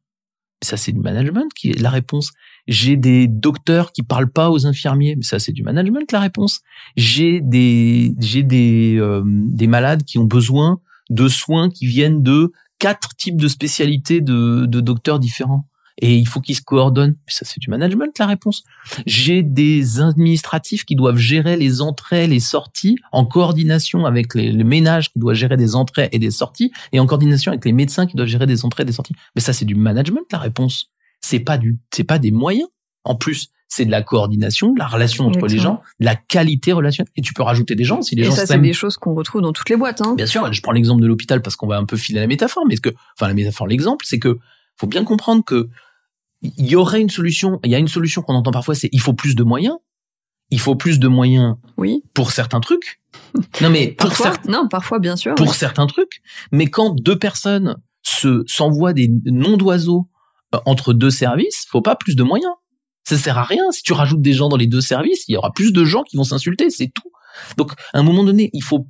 Ça 0.64 0.78
c'est 0.78 0.92
du 0.92 1.00
management 1.00 1.54
qui 1.54 1.72
est 1.72 1.80
la 1.80 1.90
réponse. 1.90 2.32
J'ai 2.68 2.98
des 2.98 3.28
docteurs 3.28 3.92
qui 3.92 4.04
parlent 4.04 4.32
pas 4.32 4.50
aux 4.50 4.66
infirmiers. 4.66 5.16
Mais 5.16 5.24
ça 5.24 5.40
c'est 5.40 5.52
du 5.52 5.64
management 5.64 6.12
la 6.12 6.20
réponse. 6.20 6.62
J'ai 6.96 7.42
des 7.42 8.14
j'ai 8.20 8.44
des 8.44 8.98
euh, 8.98 9.24
des 9.26 9.68
malades 9.68 10.04
qui 10.04 10.18
ont 10.18 10.26
besoin 10.26 10.80
de 11.10 11.28
soins 11.28 11.70
qui 11.70 11.86
viennent 11.86 12.24
de 12.24 12.52
quatre 12.80 13.16
types 13.16 13.40
de 13.40 13.48
spécialités 13.48 14.22
de 14.22 14.66
de 14.66 14.82
docteurs 14.82 15.20
différents 15.20 15.66
et 16.00 16.16
il 16.16 16.28
faut 16.28 16.42
qu'ils 16.42 16.56
se 16.56 16.62
coordonnent. 16.62 17.16
Ça, 17.28 17.44
c'est 17.44 17.60
du 17.60 17.70
management, 17.70 18.18
la 18.20 18.28
réponse. 18.28 18.64
J'ai 19.06 19.42
des 19.42 20.00
administratifs 20.00 20.86
qui 20.86 20.96
doivent 20.96 21.18
gérer 21.18 21.58
les 21.58 21.82
entrées, 21.82 22.28
les 22.28 22.40
sorties, 22.40 22.98
en 23.12 23.26
coordination 23.26 24.06
avec 24.06 24.36
les, 24.36 24.52
le 24.52 24.64
ménage 24.64 25.12
qui 25.12 25.20
doit 25.20 25.34
gérer 25.34 25.58
des 25.58 25.76
entrées 25.76 26.10
et 26.12 26.20
des 26.20 26.32
sorties, 26.32 26.72
et 26.92 27.00
en 27.00 27.06
coordination 27.08 27.52
avec 27.52 27.66
les 27.66 27.74
médecins 27.74 28.06
qui 28.06 28.16
doivent 28.16 28.28
gérer 28.28 28.46
des 28.46 28.64
entrées 28.64 28.84
et 28.84 28.86
des 28.86 28.94
sorties. 28.94 29.16
Mais 29.36 29.42
ça, 29.42 29.54
c'est 29.54 29.66
du 29.66 29.76
management, 29.76 30.26
la 30.32 30.40
réponse. 30.40 30.92
C'est 31.22 31.40
pas 31.40 31.58
du, 31.58 31.80
c'est 31.92 32.04
pas 32.04 32.20
des 32.20 32.32
moyens. 32.32 32.70
En 33.04 33.16
plus, 33.16 33.50
c'est 33.68 33.86
de 33.86 33.92
la 33.92 34.02
coordination, 34.02 34.74
de 34.74 34.80
la 34.80 34.88
relation 34.88 35.26
entre 35.26 35.48
les 35.48 35.58
gens, 35.58 35.82
de 36.00 36.06
la 36.06 36.16
qualité 36.16 36.72
relationnelle. 36.74 37.12
Et 37.16 37.22
tu 37.22 37.34
peux 37.34 37.44
rajouter 37.44 37.76
des 37.76 37.84
gens 37.84 38.02
si 38.02 38.16
les 38.16 38.22
et 38.22 38.26
gens. 38.26 38.32
ça, 38.32 38.46
c'est 38.46 38.58
des 38.60 38.74
choses 38.74 38.98
qu'on 38.98 39.14
retrouve 39.14 39.42
dans 39.42 39.52
toutes 39.52 39.70
les 39.70 39.76
boîtes. 39.76 40.02
Hein. 40.02 40.16
Bien 40.16 40.26
sûr. 40.26 40.52
Je 40.54 40.62
prends 40.62 40.72
l'exemple 40.72 41.02
de 41.02 41.08
l'hôpital 41.08 41.42
parce 41.42 41.56
qu'on 41.56 41.68
va 41.68 41.78
un 41.78 41.86
peu 41.86 41.98
filer 41.98 42.20
la 42.20 42.28
métaphore, 42.28 42.66
mais 42.68 42.76
ce 42.76 42.82
que, 42.82 42.90
enfin 43.18 43.28
la 43.28 43.34
métaphore, 43.34 43.68
l'exemple, 43.68 44.06
c'est 44.08 44.20
que 44.20 44.38
faut 44.78 44.88
bien 44.88 45.04
comprendre 45.04 45.44
que 45.44 45.70
il 46.42 46.68
y 46.68 46.76
aurait 46.76 47.02
une 47.02 47.10
solution. 47.10 47.60
Il 47.64 47.72
y 47.72 47.76
a 47.76 47.80
une 47.80 47.88
solution 47.88 48.22
qu'on 48.22 48.36
entend 48.36 48.52
parfois, 48.52 48.76
c'est 48.76 48.90
il 48.92 49.02
faut 49.02 49.14
plus 49.14 49.36
de 49.36 49.44
moyens. 49.44 49.76
Il 50.50 50.60
faut 50.60 50.76
plus 50.76 51.00
de 51.00 51.08
moyens. 51.08 51.56
Oui. 51.78 52.04
Pour 52.14 52.32
certains 52.32 52.60
trucs. 52.60 53.02
Non 53.62 53.70
mais 53.70 53.88
pour 53.88 54.10
parfois, 54.10 54.34
non 54.48 54.68
parfois 54.68 55.00
bien 55.00 55.16
sûr. 55.16 55.34
Pour 55.36 55.56
certains 55.56 55.88
trucs. 55.88 56.22
Mais 56.52 56.68
quand 56.68 56.94
deux 56.94 57.18
personnes 57.18 57.78
se 58.04 58.44
s'envoient 58.46 58.94
des 58.94 59.10
noms 59.26 59.58
d'oiseaux 59.58 60.08
euh, 60.54 60.60
entre 60.66 60.94
deux 60.94 61.10
services, 61.10 61.66
faut 61.70 61.82
pas 61.82 61.96
plus 61.96 62.16
de 62.16 62.24
moyens. 62.24 62.54
Ça 63.04 63.18
sert 63.18 63.38
à 63.38 63.44
rien. 63.44 63.64
Si 63.72 63.82
tu 63.82 63.94
rajoutes 63.94 64.22
des 64.22 64.34
gens 64.34 64.50
dans 64.50 64.58
les 64.58 64.68
deux 64.68 64.82
services, 64.82 65.26
il 65.28 65.34
y 65.34 65.38
aura 65.38 65.52
plus 65.52 65.74
de 65.74 65.84
gens 65.84 66.04
qui 66.04 66.18
vont 66.18 66.24
s'insulter. 66.24 66.70
C'est 66.70 66.92
tout. 66.94 67.12
Donc 67.58 67.72
à 67.94 68.00
un 68.00 68.04
moment 68.04 68.24
donné, 68.24 68.50
il 68.54 68.64
faut 68.64 68.88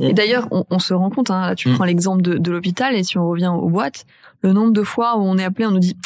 et 0.00 0.12
d'ailleurs, 0.12 0.46
on, 0.50 0.78
se 0.78 0.92
rend 0.92 1.10
compte, 1.10 1.30
hein, 1.30 1.40
là, 1.40 1.54
tu 1.54 1.68
mm. 1.68 1.74
prends 1.74 1.84
l'exemple 1.84 2.22
de, 2.22 2.36
de 2.36 2.50
l'hôpital, 2.50 2.94
et 2.94 3.02
si 3.02 3.16
on 3.16 3.26
revient 3.26 3.52
aux 3.54 3.70
boîtes, 3.70 4.04
le 4.42 4.52
nombre 4.52 4.72
de 4.72 4.82
fois 4.82 5.16
où 5.16 5.22
on 5.22 5.38
est 5.38 5.44
appelé, 5.44 5.66
on 5.66 5.70
nous 5.70 5.78
dit 5.78 5.96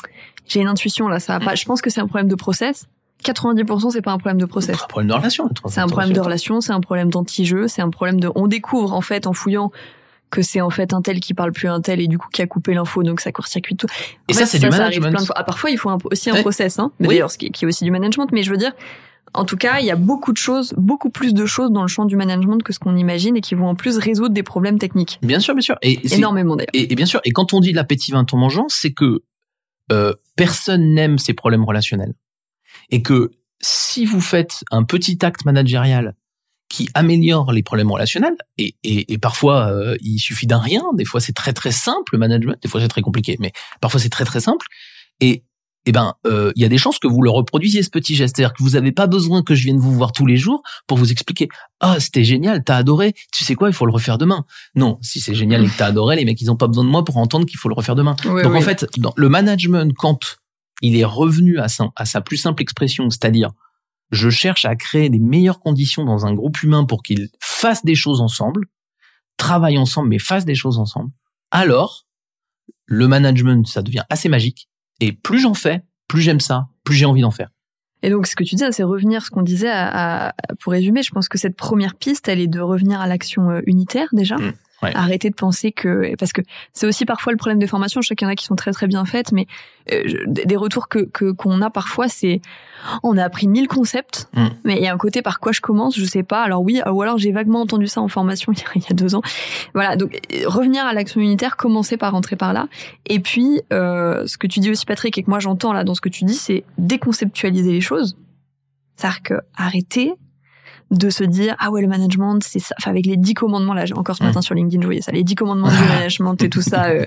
j'ai 0.46 0.60
une 0.60 0.68
intuition 0.68 1.08
là, 1.08 1.20
ça 1.20 1.38
va 1.38 1.44
pas. 1.44 1.54
Je 1.54 1.64
pense 1.64 1.80
que 1.80 1.90
c'est 1.90 2.00
un 2.00 2.06
problème 2.06 2.28
de 2.28 2.34
process. 2.34 2.86
90% 3.24 3.90
c'est 3.90 4.02
pas 4.02 4.12
un 4.12 4.18
problème 4.18 4.40
de 4.40 4.46
process. 4.46 4.76
C'est 4.76 4.82
un 4.82 4.86
problème 4.86 5.08
de 5.08 5.14
relation. 5.14 5.48
C'est 5.66 5.80
un 5.80 5.86
problème 5.86 6.12
de 6.12 6.20
relation, 6.20 6.60
c'est 6.60 6.72
un 6.72 6.80
problème 6.80 7.10
d'anti-jeu, 7.10 7.68
c'est 7.68 7.82
un 7.82 7.90
problème 7.90 8.20
de. 8.20 8.30
On 8.34 8.46
découvre 8.46 8.92
en 8.92 9.00
fait 9.00 9.26
en 9.26 9.32
fouillant 9.32 9.70
que 10.30 10.42
c'est 10.42 10.60
en 10.60 10.70
fait 10.70 10.92
un 10.92 11.00
tel 11.00 11.20
qui 11.20 11.32
parle 11.32 11.52
plus 11.52 11.68
un 11.68 11.80
tel 11.80 12.00
et 12.00 12.08
du 12.08 12.18
coup 12.18 12.28
qui 12.32 12.42
a 12.42 12.46
coupé 12.46 12.74
l'info 12.74 13.04
donc 13.04 13.20
ça 13.20 13.30
court-circuite 13.30 13.78
tout. 13.78 13.86
et 14.28 14.32
ça 14.32 14.46
c'est 14.46 14.58
du 14.58 14.68
management. 14.68 15.32
Ah, 15.36 15.44
parfois 15.44 15.70
il 15.70 15.78
faut 15.78 15.90
aussi 16.10 16.30
un 16.30 16.40
process, 16.42 16.78
hein. 16.78 16.92
Mais 16.98 17.08
d'ailleurs 17.08 17.30
ce 17.30 17.38
qui, 17.38 17.50
qui 17.50 17.64
est 17.64 17.68
aussi 17.68 17.84
du 17.84 17.90
management. 17.90 18.28
Mais 18.32 18.42
je 18.42 18.50
veux 18.50 18.56
dire, 18.56 18.72
en 19.34 19.44
tout 19.44 19.56
cas, 19.56 19.80
il 19.80 19.86
y 19.86 19.90
a 19.90 19.96
beaucoup 19.96 20.32
de 20.32 20.36
choses, 20.36 20.74
beaucoup 20.76 21.10
plus 21.10 21.34
de 21.34 21.44
choses 21.44 21.70
dans 21.72 21.82
le 21.82 21.88
champ 21.88 22.04
du 22.04 22.16
management 22.16 22.62
que 22.62 22.72
ce 22.72 22.78
qu'on 22.78 22.96
imagine 22.96 23.36
et 23.36 23.40
qui 23.40 23.54
vont 23.54 23.68
en 23.68 23.74
plus 23.74 23.98
résoudre 23.98 24.32
des 24.32 24.44
problèmes 24.44 24.78
techniques. 24.78 25.18
Bien 25.22 25.40
sûr, 25.40 25.54
bien 25.54 25.60
sûr. 25.60 25.76
Et 25.82 25.98
énormément 26.14 26.56
d'ailleurs. 26.56 26.70
Et, 26.72 26.86
bien 26.94 27.06
sûr. 27.06 27.20
Et 27.24 27.32
quand 27.32 27.52
on 27.52 27.60
dit 27.60 27.72
l'appétit 27.72 28.12
vint 28.12 28.26
en 28.30 28.36
mangeant, 28.36 28.66
c'est 28.68 28.92
que 28.92 29.22
euh, 29.92 30.14
personne 30.36 30.94
n'aime 30.94 31.18
ces 31.18 31.34
problèmes 31.34 31.64
relationnels. 31.64 32.14
Et 32.90 33.02
que 33.02 33.30
si 33.60 34.04
vous 34.04 34.20
faites 34.20 34.64
un 34.70 34.84
petit 34.84 35.18
acte 35.24 35.44
managérial 35.44 36.14
qui 36.68 36.88
améliore 36.94 37.52
les 37.52 37.62
problèmes 37.62 37.90
relationnels, 37.90 38.36
et, 38.58 38.74
et, 38.82 39.12
et 39.12 39.18
parfois 39.18 39.68
euh, 39.68 39.96
il 40.00 40.18
suffit 40.18 40.46
d'un 40.46 40.58
rien, 40.58 40.82
des 40.94 41.04
fois 41.04 41.20
c'est 41.20 41.32
très 41.32 41.52
très 41.52 41.72
simple 41.72 42.14
le 42.14 42.18
management, 42.18 42.56
des 42.62 42.68
fois 42.68 42.80
c'est 42.80 42.88
très 42.88 43.02
compliqué, 43.02 43.36
mais 43.38 43.52
parfois 43.80 44.00
c'est 44.00 44.08
très 44.08 44.24
très 44.24 44.40
simple, 44.40 44.66
et 45.20 45.44
eh 45.86 45.92
ben, 45.92 46.14
euh, 46.26 46.52
il 46.56 46.62
y 46.62 46.64
a 46.64 46.68
des 46.68 46.78
chances 46.78 46.98
que 46.98 47.06
vous 47.06 47.20
le 47.20 47.30
reproduisiez 47.30 47.82
ce 47.82 47.90
petit 47.90 48.14
geste, 48.14 48.36
c'est-à-dire 48.36 48.54
que 48.54 48.62
vous 48.62 48.70
n'avez 48.70 48.92
pas 48.92 49.06
besoin 49.06 49.42
que 49.42 49.54
je 49.54 49.64
vienne 49.64 49.78
vous 49.78 49.92
voir 49.92 50.12
tous 50.12 50.24
les 50.24 50.36
jours 50.36 50.62
pour 50.86 50.96
vous 50.96 51.12
expliquer. 51.12 51.48
Ah, 51.80 52.00
c'était 52.00 52.24
génial, 52.24 52.64
t'as 52.64 52.76
adoré. 52.76 53.14
Tu 53.32 53.44
sais 53.44 53.54
quoi, 53.54 53.68
il 53.68 53.74
faut 53.74 53.84
le 53.84 53.92
refaire 53.92 54.16
demain. 54.16 54.46
Non, 54.74 54.98
si 55.02 55.20
c'est 55.20 55.34
génial 55.34 55.64
et 55.64 55.68
que 55.68 55.76
t'as 55.76 55.86
adoré, 55.86 56.16
les 56.16 56.24
mecs, 56.24 56.40
ils 56.40 56.50
ont 56.50 56.56
pas 56.56 56.68
besoin 56.68 56.84
de 56.84 56.88
moi 56.88 57.04
pour 57.04 57.18
entendre 57.18 57.46
qu'il 57.46 57.58
faut 57.58 57.68
le 57.68 57.74
refaire 57.74 57.94
demain. 57.94 58.16
Oui, 58.24 58.42
Donc 58.42 58.52
oui. 58.52 58.58
en 58.58 58.62
fait, 58.62 58.86
dans 58.96 59.12
le 59.16 59.28
management, 59.28 59.92
quand 59.96 60.38
il 60.80 60.96
est 60.96 61.04
revenu 61.04 61.58
à 61.58 61.68
sa, 61.68 61.90
à 61.96 62.04
sa 62.06 62.20
plus 62.20 62.38
simple 62.38 62.62
expression, 62.62 63.10
c'est-à-dire 63.10 63.50
je 64.10 64.30
cherche 64.30 64.64
à 64.64 64.76
créer 64.76 65.10
des 65.10 65.18
meilleures 65.18 65.60
conditions 65.60 66.04
dans 66.04 66.26
un 66.26 66.34
groupe 66.34 66.62
humain 66.62 66.84
pour 66.84 67.02
qu'ils 67.02 67.28
fassent 67.40 67.84
des 67.84 67.94
choses 67.94 68.20
ensemble, 68.20 68.66
travaillent 69.36 69.78
ensemble, 69.78 70.08
mais 70.08 70.18
fassent 70.18 70.44
des 70.44 70.54
choses 70.54 70.78
ensemble, 70.78 71.10
alors 71.50 72.06
le 72.86 73.08
management, 73.08 73.66
ça 73.66 73.82
devient 73.82 74.04
assez 74.10 74.28
magique. 74.28 74.68
Et 75.00 75.12
plus 75.12 75.40
j'en 75.40 75.54
fais, 75.54 75.82
plus 76.08 76.20
j'aime 76.22 76.40
ça, 76.40 76.68
plus 76.84 76.94
j'ai 76.94 77.04
envie 77.06 77.22
d'en 77.22 77.30
faire. 77.30 77.48
Et 78.02 78.10
donc, 78.10 78.26
ce 78.26 78.36
que 78.36 78.44
tu 78.44 78.54
dis, 78.54 78.64
c'est 78.70 78.82
revenir, 78.82 79.24
ce 79.24 79.30
qu'on 79.30 79.42
disait, 79.42 79.70
à, 79.70 80.28
à- 80.28 80.34
pour 80.60 80.72
résumer, 80.72 81.02
je 81.02 81.10
pense 81.10 81.28
que 81.28 81.38
cette 81.38 81.56
première 81.56 81.94
piste, 81.94 82.28
elle 82.28 82.38
est 82.40 82.46
de 82.48 82.60
revenir 82.60 83.00
à 83.00 83.06
l'action 83.06 83.50
euh, 83.50 83.60
unitaire 83.66 84.08
déjà. 84.12 84.36
Mmh, 84.36 84.52
ouais. 84.84 84.92
Arrêter 84.94 85.28
de 85.30 85.34
penser 85.34 85.72
que, 85.72 86.14
parce 86.16 86.32
que 86.32 86.42
c'est 86.72 86.86
aussi 86.86 87.04
parfois 87.04 87.32
le 87.32 87.36
problème 87.36 87.58
des 87.58 87.66
formations. 87.66 88.00
Je 88.02 88.08
sais 88.08 88.14
qu'il 88.16 88.26
y 88.26 88.28
en 88.28 88.32
a 88.32 88.36
qui 88.36 88.44
sont 88.44 88.54
très 88.56 88.72
très 88.72 88.86
bien 88.86 89.04
faites, 89.04 89.32
mais 89.32 89.46
euh, 89.92 90.02
des 90.26 90.56
retours 90.56 90.88
que 90.88 91.00
que- 91.00 91.32
qu'on 91.32 91.60
a 91.60 91.68
parfois, 91.70 92.08
c'est 92.08 92.40
on 93.02 93.16
a 93.18 93.24
appris 93.24 93.48
mille 93.48 93.68
concepts, 93.68 94.28
Mm. 94.34 94.46
mais 94.64 94.76
il 94.76 94.82
y 94.82 94.86
a 94.86 94.92
un 94.94 94.98
côté 94.98 95.20
par 95.22 95.40
quoi 95.40 95.52
je 95.52 95.60
commence, 95.60 95.96
je 95.98 96.04
sais 96.04 96.22
pas. 96.22 96.42
Alors 96.42 96.62
oui, 96.62 96.80
ou 96.90 97.02
alors 97.02 97.18
j'ai 97.18 97.32
vaguement 97.32 97.60
entendu 97.62 97.86
ça 97.86 98.00
en 98.00 98.08
formation 98.08 98.52
il 98.56 98.58
y 98.58 98.62
a, 98.62 98.66
il 98.76 98.82
y 98.82 98.86
a 98.90 98.94
deux 98.94 99.14
ans. 99.14 99.22
Voilà, 99.74 99.96
donc 99.96 100.18
euh, 100.32 100.48
revenir 100.48 100.84
à 100.86 100.92
l'action 100.94 101.20
unitaire, 101.20 101.56
commencer 101.56 101.96
par 101.96 102.12
rentrer 102.12 102.36
par 102.36 102.52
là. 102.52 102.68
Et 103.06 103.20
puis, 103.20 103.60
euh, 103.72 104.26
ce 104.26 104.38
que 104.38 104.46
tu 104.46 104.60
dis 104.60 104.70
aussi, 104.70 104.86
Patrick, 104.86 105.16
et 105.18 105.22
que 105.22 105.30
moi 105.30 105.38
j'entends 105.40 105.72
là 105.72 105.84
dans 105.84 105.94
ce 105.94 106.00
que 106.00 106.08
tu 106.08 106.24
dis, 106.24 106.34
c'est 106.34 106.64
déconceptualiser 106.78 107.72
les 107.72 107.80
choses. 107.80 108.16
C'est-à-dire 108.96 109.22
que 109.22 109.34
arrêter 109.56 110.14
de 110.94 111.10
se 111.10 111.24
dire 111.24 111.54
ah 111.58 111.70
ouais 111.70 111.82
le 111.82 111.88
management 111.88 112.38
c'est 112.42 112.58
ça. 112.58 112.74
Enfin 112.78 112.90
avec 112.90 113.06
les 113.06 113.16
dix 113.16 113.34
commandements 113.34 113.74
là 113.74 113.84
j'ai 113.86 113.94
encore 113.94 114.16
ce 114.16 114.22
matin 114.22 114.40
sur 114.40 114.54
LinkedIn 114.54 114.80
je 114.82 114.86
voyais 114.86 115.00
ça. 115.02 115.12
Les 115.12 115.24
dix 115.24 115.34
commandements 115.34 115.68
du 115.68 115.74
management 115.88 116.42
et 116.42 116.48
tout 116.50 116.62
ça 116.62 116.86
euh, 116.86 117.04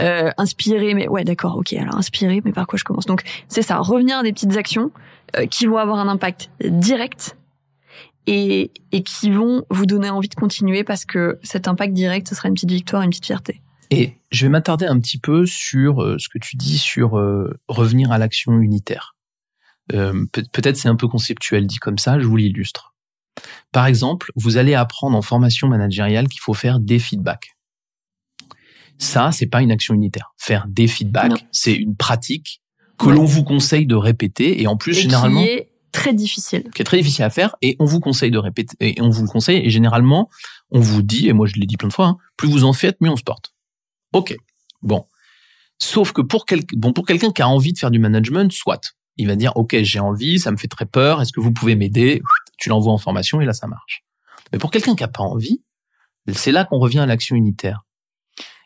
euh, 0.00 0.30
inspiré 0.38 0.94
mais 0.94 1.08
ouais 1.08 1.24
d'accord 1.24 1.56
ok 1.56 1.72
alors 1.74 1.96
inspiré 1.96 2.40
mais 2.44 2.52
par 2.52 2.66
quoi 2.66 2.78
je 2.78 2.84
commence? 2.84 3.06
Donc 3.06 3.22
c'est 3.48 3.62
ça 3.62 3.78
revenir 3.78 4.18
à 4.18 4.22
des 4.22 4.32
petites 4.32 4.56
actions 4.56 4.90
euh, 5.36 5.46
qui 5.46 5.66
vont 5.66 5.76
avoir 5.78 5.98
un 5.98 6.08
impact 6.08 6.50
direct 6.64 7.36
et, 8.26 8.70
et 8.92 9.02
qui 9.02 9.30
vont 9.30 9.64
vous 9.70 9.86
donner 9.86 10.10
envie 10.10 10.28
de 10.28 10.34
continuer 10.34 10.84
parce 10.84 11.04
que 11.04 11.38
cet 11.42 11.68
impact 11.68 11.92
direct 11.94 12.28
ce 12.28 12.34
sera 12.34 12.48
une 12.48 12.54
petite 12.54 12.70
victoire 12.70 13.02
une 13.02 13.10
petite 13.10 13.26
fierté. 13.26 13.62
Et 13.90 14.18
je 14.30 14.44
vais 14.44 14.50
m'attarder 14.50 14.84
un 14.84 14.98
petit 15.00 15.18
peu 15.18 15.46
sur 15.46 16.02
euh, 16.02 16.16
ce 16.18 16.28
que 16.28 16.38
tu 16.38 16.56
dis 16.56 16.76
sur 16.76 17.12
revenir 17.68 18.12
à 18.12 18.18
l'action 18.18 18.58
unitaire. 18.60 19.14
Peut- 19.88 20.26
Peut-être 20.52 20.76
c'est 20.76 20.90
un 20.90 20.96
peu 20.96 21.08
conceptuel 21.08 21.66
dit 21.66 21.78
comme 21.78 21.96
ça, 21.96 22.20
je 22.20 22.26
vous 22.26 22.36
l'illustre. 22.36 22.94
Par 23.72 23.86
exemple, 23.86 24.30
vous 24.36 24.56
allez 24.56 24.74
apprendre 24.74 25.16
en 25.16 25.22
formation 25.22 25.68
managériale 25.68 26.28
qu'il 26.28 26.40
faut 26.40 26.54
faire 26.54 26.80
des 26.80 26.98
feedbacks. 26.98 27.50
Ça, 28.98 29.30
c'est 29.32 29.46
pas 29.46 29.62
une 29.62 29.70
action 29.70 29.94
unitaire. 29.94 30.32
Faire 30.36 30.66
des 30.68 30.88
feedbacks, 30.88 31.46
c'est 31.52 31.74
une 31.74 31.94
pratique 31.96 32.60
que 32.98 33.06
Ouais. 33.06 33.14
l'on 33.14 33.24
vous 33.24 33.44
conseille 33.44 33.86
de 33.86 33.94
répéter 33.94 34.60
et 34.60 34.66
en 34.66 34.76
plus 34.76 34.98
et 34.98 35.02
généralement 35.02 35.40
qui 35.40 35.48
est 35.48 35.70
très 35.92 36.12
difficile. 36.12 36.68
qui 36.74 36.82
est 36.82 36.84
très 36.84 36.96
difficile 36.96 37.24
à 37.24 37.30
faire 37.30 37.54
et 37.62 37.76
on 37.78 37.84
vous 37.84 38.00
conseille 38.00 38.32
de 38.32 38.38
répéter 38.38 38.74
et 38.80 39.00
on 39.00 39.08
vous 39.10 39.22
le 39.22 39.28
conseille 39.28 39.58
et 39.64 39.70
généralement 39.70 40.28
on 40.72 40.80
vous 40.80 41.02
dit 41.02 41.28
et 41.28 41.32
moi 41.32 41.46
je 41.46 41.54
l'ai 41.54 41.66
dit 41.66 41.76
plein 41.76 41.88
de 41.88 41.92
fois 41.92 42.06
hein, 42.06 42.16
plus 42.36 42.48
vous 42.50 42.64
en 42.64 42.72
faites 42.72 43.00
mieux 43.00 43.08
on 43.10 43.16
se 43.16 43.22
porte. 43.22 43.54
Ok. 44.12 44.34
Bon. 44.82 45.04
Sauf 45.78 46.12
que 46.12 46.22
pour 46.22 46.44
quel, 46.44 46.62
bon 46.72 46.92
pour 46.92 47.06
quelqu'un 47.06 47.30
qui 47.30 47.40
a 47.40 47.48
envie 47.48 47.72
de 47.72 47.78
faire 47.78 47.92
du 47.92 48.00
management 48.00 48.50
soit. 48.50 48.80
Il 49.16 49.28
va 49.28 49.36
dire 49.36 49.52
ok 49.56 49.76
j'ai 49.82 50.00
envie 50.00 50.40
ça 50.40 50.50
me 50.50 50.56
fait 50.56 50.66
très 50.66 50.86
peur 50.86 51.22
est-ce 51.22 51.32
que 51.32 51.40
vous 51.40 51.52
pouvez 51.52 51.76
m'aider? 51.76 52.20
Tu 52.58 52.68
l'envoies 52.68 52.92
en 52.92 52.98
formation 52.98 53.40
et 53.40 53.44
là 53.44 53.52
ça 53.52 53.66
marche 53.66 54.04
mais 54.52 54.58
pour 54.58 54.70
quelqu'un 54.70 54.94
qui 54.94 55.04
a 55.04 55.08
pas 55.08 55.22
envie 55.22 55.62
c'est 56.32 56.52
là 56.52 56.64
qu'on 56.64 56.78
revient 56.78 56.98
à 56.98 57.06
l'action 57.06 57.36
unitaire 57.36 57.84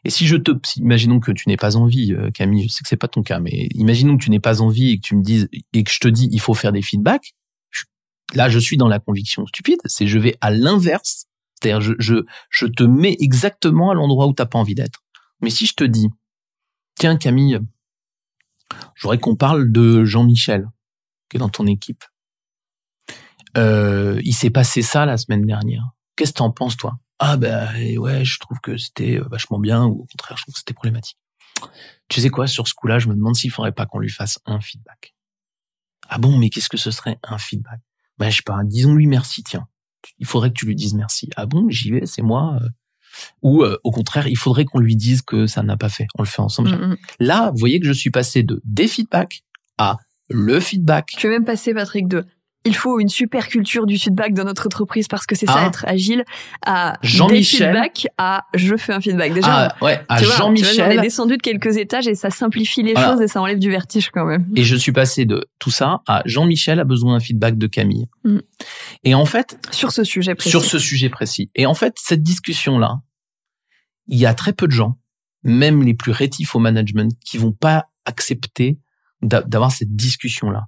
et 0.05 0.11
si 0.11 0.27
je 0.27 0.37
te, 0.37 0.51
imaginons 0.77 1.21
que 1.21 1.31
tu 1.31 1.49
n'aies 1.49 1.57
pas 1.57 1.77
envie, 1.77 2.13
euh, 2.13 2.31
Camille, 2.31 2.65
je 2.65 2.69
sais 2.69 2.83
que 2.83 2.89
c'est 2.89 2.97
pas 2.97 3.09
ton 3.09 3.23
cas, 3.23 3.39
mais 3.39 3.69
imaginons 3.75 4.17
que 4.17 4.25
tu 4.25 4.31
n'aies 4.31 4.41
pas 4.41 4.61
envie 4.61 4.91
et 4.91 4.97
que 4.97 5.03
tu 5.03 5.15
me 5.15 5.23
dises 5.23 5.49
et 5.73 5.85
que 5.85 5.91
je 5.91 6.01
te 6.01 6.09
dis 6.09 6.29
il 6.33 6.41
faut 6.41 6.55
faire 6.55 6.73
des 6.73 6.83
feedbacks. 6.83 7.35
là, 8.35 8.49
je 8.49 8.59
suis 8.59 8.77
dans 8.77 8.89
la 8.89 8.99
conviction 8.99 9.47
stupide, 9.47 9.79
c'est 9.85 10.07
je 10.07 10.19
vais 10.19 10.37
à 10.41 10.51
l'inverse, 10.51 11.27
c'est-à-dire 11.55 11.81
je, 11.81 11.93
je, 11.99 12.17
je 12.51 12.67
te 12.67 12.83
mets 12.83 13.17
exactement 13.21 13.91
à 13.91 13.95
l'endroit 13.95 14.27
où 14.27 14.33
t'as 14.33 14.47
pas 14.47 14.59
envie 14.59 14.75
d'être. 14.75 15.05
Mais 15.41 15.51
si 15.51 15.67
je 15.67 15.75
te 15.75 15.85
dis, 15.85 16.09
tiens 16.97 17.17
Camille, 17.17 17.61
je 18.95 19.03
voudrais 19.03 19.19
qu'on 19.19 19.37
parle 19.37 19.71
de 19.71 20.05
Jean-Michel 20.05 20.69
qui 21.29 21.37
est 21.37 21.41
dans 21.41 21.49
ton 21.49 21.67
équipe. 21.67 22.05
Euh, 23.57 24.21
il 24.25 24.33
s'est 24.35 24.51
passé 24.51 24.83
ça 24.83 25.05
la 25.07 25.17
semaine 25.17 25.45
dernière. 25.45 25.91
Qu'est-ce 26.17 26.33
que 26.33 26.39
t'en 26.39 26.51
penses 26.51 26.77
toi? 26.77 26.99
Ah 27.19 27.37
ben 27.37 27.69
ouais, 27.99 28.25
je 28.25 28.39
trouve 28.39 28.59
que 28.61 28.77
c'était 28.77 29.19
euh, 29.21 29.25
vachement 29.31 29.59
bien 29.59 29.85
ou 29.85 30.01
au 30.01 30.07
contraire, 30.07 30.37
je 30.37 30.43
trouve 30.43 30.55
que 30.55 30.59
c'était 30.59 30.75
problématique. 30.75 31.19
Tu 32.09 32.21
sais 32.21 32.31
quoi, 32.31 32.47
sur 32.47 32.67
ce 32.67 32.75
coup-là, 32.75 32.99
je 32.99 33.09
me 33.09 33.15
demande 33.15 33.37
s'il 33.37 33.51
faudrait 33.51 33.73
pas 33.73 33.87
qu'on 33.87 34.01
lui 34.01 34.11
fasse 34.11 34.39
un 34.47 34.61
feedback. 34.61 35.15
Ah 36.09 36.19
bon, 36.19 36.37
mais 36.37 36.51
qu'est-ce 36.51 36.69
que 36.69 36.77
ce 36.77 36.91
serait 36.91 37.19
un 37.23 37.39
feedback? 37.39 37.81
Ben 38.19 38.29
je 38.31 38.39
sais 38.39 38.43
pas, 38.45 38.59
disons-lui 38.65 39.07
merci, 39.07 39.43
tiens. 39.43 39.69
Il 40.19 40.27
faudrait 40.27 40.51
que 40.51 40.59
tu 40.59 40.67
lui 40.67 40.75
dises 40.75 40.95
merci. 40.95 41.31
Ah 41.37 41.47
bon, 41.47 41.69
j'y 41.71 41.93
vais, 41.93 42.07
c'est 42.07 42.23
moi. 42.23 42.59
euh. 42.61 42.69
Ou 43.43 43.63
euh, 43.63 43.79
au 43.85 43.91
contraire, 43.91 44.27
il 44.27 44.37
faudrait 44.37 44.65
qu'on 44.65 44.81
lui 44.81 44.97
dise 44.97 45.23
que 45.23 45.47
ça 45.47 45.63
n'a 45.63 45.77
pas 45.77 45.89
fait. 45.89 46.07
On 46.17 46.23
le 46.23 46.29
fait 46.29 46.41
ensemble. 46.41 46.71
Mm, 46.71 46.93
mm. 46.93 46.97
Là, 47.21 47.51
vous 47.51 47.59
voyez 47.59 47.79
que 47.79 47.87
je 47.87 47.93
suis 47.93 48.11
passé 48.11 48.43
de 48.43 48.61
des 48.65 48.89
feedbacks 48.89 49.45
à 49.79 49.99
le 50.29 50.61
feedback. 50.61 51.13
Tu 51.17 51.27
veux 51.27 51.33
même 51.33 51.45
passer, 51.45 51.75
Patrick, 51.75 52.09
de 52.09 52.25
il 52.65 52.77
faut 52.77 53.01
une 53.01 53.09
super 53.09 53.49
culture 53.49 53.87
du 53.87 53.99
feedback 53.99 54.35
dans 54.35 54.45
notre 54.45 54.67
entreprise 54.67 55.09
parce 55.09 55.27
que 55.27 55.35
c'est 55.35 55.47
ça 55.47 55.57
Ah. 55.59 55.67
être 55.67 55.85
agile 55.89 56.25
à 56.65 56.97
Jean-Michel. 57.03 57.73
des 57.73 57.75
feedbacks 57.75 58.07
à 58.19 58.45
je 58.55 58.77
fais 58.77 58.93
un 58.93 59.01
feedback. 59.01 59.35
Déjà, 59.35 59.69
Ah 59.69 59.85
ouais, 59.85 60.01
à 60.09 60.21
vois, 60.23 60.47
on 60.47 60.55
est 60.55 60.57
Jean-Michel. 60.63 61.01
descendu 61.01 61.37
de 61.37 61.43
quelques 61.43 61.77
étages 61.77 62.07
et 62.07 62.15
ça 62.15 62.31
simplifie 62.31 62.83
les 62.83 62.93
Voilà. 62.93 63.13
choses 63.13 63.21
et 63.23 63.27
ça 63.29 63.41
enlève 63.43 63.59
du 63.59 63.71
vertige 63.71 64.11
quand 64.11 64.25
même. 64.25 64.47
Et 64.55 64.63
je 64.63 64.77
suis 64.77 64.93
passé 64.93 65.25
de 65.25 65.45
tout 65.59 65.71
ça 65.73 66.03
à 66.07 66.23
Jean-Michel 66.25 66.79
a 66.79 66.85
besoin 66.85 67.15
d'un 67.15 67.21
feedback 67.21 67.59
de 67.59 67.67
Camille. 67.67 68.07
Mm. 68.25 68.39
Et 69.05 69.15
en 69.15 69.25
fait, 69.25 69.59
Sur 69.73 69.91
ce 69.91 70.05
sujet 70.05 70.35
précis. 70.35 70.51
sur 70.51 70.65
ce 70.65 70.79
sujet 70.79 71.09
précis. 71.09 71.51
Et 71.57 71.67
en 71.67 71.75
fait, 71.75 71.95
cette 71.99 72.23
discussion-là, 72.23 73.01
il 74.07 74.19
y 74.19 74.27
a 74.27 74.35
très 74.35 74.53
peu 74.53 74.67
de 74.67 74.73
gens, 74.73 74.99
même 75.43 75.83
les 75.83 75.95
plus 75.95 76.13
rétifs 76.13 76.55
au 76.55 76.59
management, 76.61 77.13
qui 77.25 77.39
vont 77.39 77.53
pas 77.53 77.87
accepter 78.05 78.79
d'a- 79.23 79.43
d'avoir 79.43 79.71
cette 79.73 79.95
discussion-là. 79.95 80.67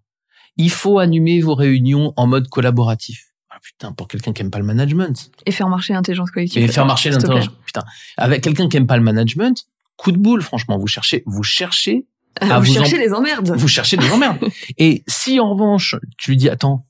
Il 0.57 0.71
faut 0.71 0.99
animer 0.99 1.41
vos 1.41 1.55
réunions 1.55 2.13
en 2.17 2.27
mode 2.27 2.49
collaboratif. 2.49 3.33
Ah, 3.51 3.59
putain, 3.63 3.93
pour 3.93 4.09
quelqu'un 4.09 4.33
qui 4.33 4.43
aime 4.43 4.51
pas 4.51 4.59
le 4.59 4.65
management. 4.65 5.31
Et 5.47 5.53
faire 5.53 5.69
marcher 5.69 5.93
l'intelligence 5.93 6.31
collective. 6.31 6.63
Et 6.63 6.69
faire 6.69 6.87
marcher 6.87 7.11
l'intelligence. 7.11 7.49
Putain. 7.67 7.83
Avec 8.17 8.43
quelqu'un 8.43 8.69
qui 8.69 8.77
aime 8.77 8.87
pas 8.87 8.97
le 8.97 9.03
management, 9.03 9.65
coup 9.97 10.13
de 10.13 10.19
boule, 10.19 10.43
franchement. 10.43 10.79
Vous 10.79 10.87
cherchez, 10.87 11.23
vous 11.27 11.43
cherchez 11.43 12.07
Ah, 12.41 12.57
à 12.57 12.59
vous 12.61 12.67
vous 12.67 12.75
cherchez 12.75 12.97
en- 12.97 13.01
les 13.01 13.13
emmerdes. 13.13 13.51
vous 13.57 13.69
cherchez 13.69 13.97
des 13.97 14.11
emmerdes. 14.11 14.39
Et 14.79 15.03
si 15.09 15.39
en 15.41 15.51
revanche, 15.51 15.97
tu 16.19 16.31
lui 16.33 16.37
dis, 16.37 16.49
attends, 16.49 16.87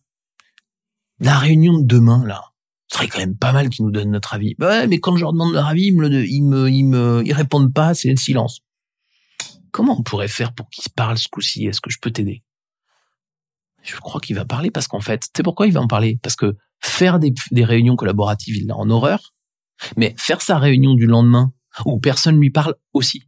la 1.20 1.38
réunion 1.38 1.79
de 1.79 1.87
demain, 1.87 2.24
là, 2.27 2.42
ce 2.88 2.98
serait 2.98 3.09
quand 3.09 3.18
même 3.18 3.37
pas 3.37 3.53
mal 3.53 3.68
qu'ils 3.70 3.85
nous 3.85 3.90
donnent 3.90 4.11
notre 4.11 4.35
avis. 4.35 4.55
Bah 4.59 4.68
ouais, 4.68 4.87
mais 4.87 4.98
quand 4.98 5.16
je 5.16 5.22
leur 5.22 5.33
demande 5.33 5.53
leur 5.53 5.66
avis, 5.66 5.87
ils 5.87 5.96
me, 5.96 6.09
ils 6.27 6.42
me, 6.42 6.68
ils 6.70 6.85
me, 6.85 7.22
ils 7.24 7.33
répondent 7.33 7.72
pas, 7.72 7.94
c'est 7.94 8.11
le 8.11 8.16
silence. 8.16 8.61
Comment 9.70 9.98
on 9.98 10.03
pourrait 10.03 10.29
faire 10.29 10.53
pour 10.55 10.68
qu'ils 10.70 10.92
parlent 10.92 11.18
ce 11.18 11.29
coup-ci? 11.29 11.66
Est-ce 11.66 11.81
que 11.81 11.90
je 11.90 11.98
peux 12.00 12.11
t'aider? 12.11 12.42
Je 13.85 13.97
crois 13.97 14.20
qu'il 14.20 14.35
va 14.35 14.44
parler 14.44 14.70
parce 14.70 14.88
qu'en 14.88 15.01
fait, 15.01 15.29
c'est 15.37 15.42
pourquoi 15.42 15.66
il 15.66 15.73
va 15.73 15.81
en 15.81 15.87
parler? 15.87 16.18
Parce 16.23 16.37
que 16.37 16.57
faire 16.81 17.18
des, 17.18 17.33
des 17.51 17.64
réunions 17.64 17.97
collaboratives, 17.97 18.57
il 18.57 18.66
l'a 18.66 18.77
en 18.77 18.88
horreur. 18.90 19.33
Mais 19.97 20.14
faire 20.16 20.40
sa 20.40 20.59
réunion 20.59 20.94
du 20.94 21.07
lendemain 21.07 21.53
où 21.85 21.99
personne 21.99 22.38
lui 22.38 22.51
parle 22.51 22.75
aussi. 22.92 23.23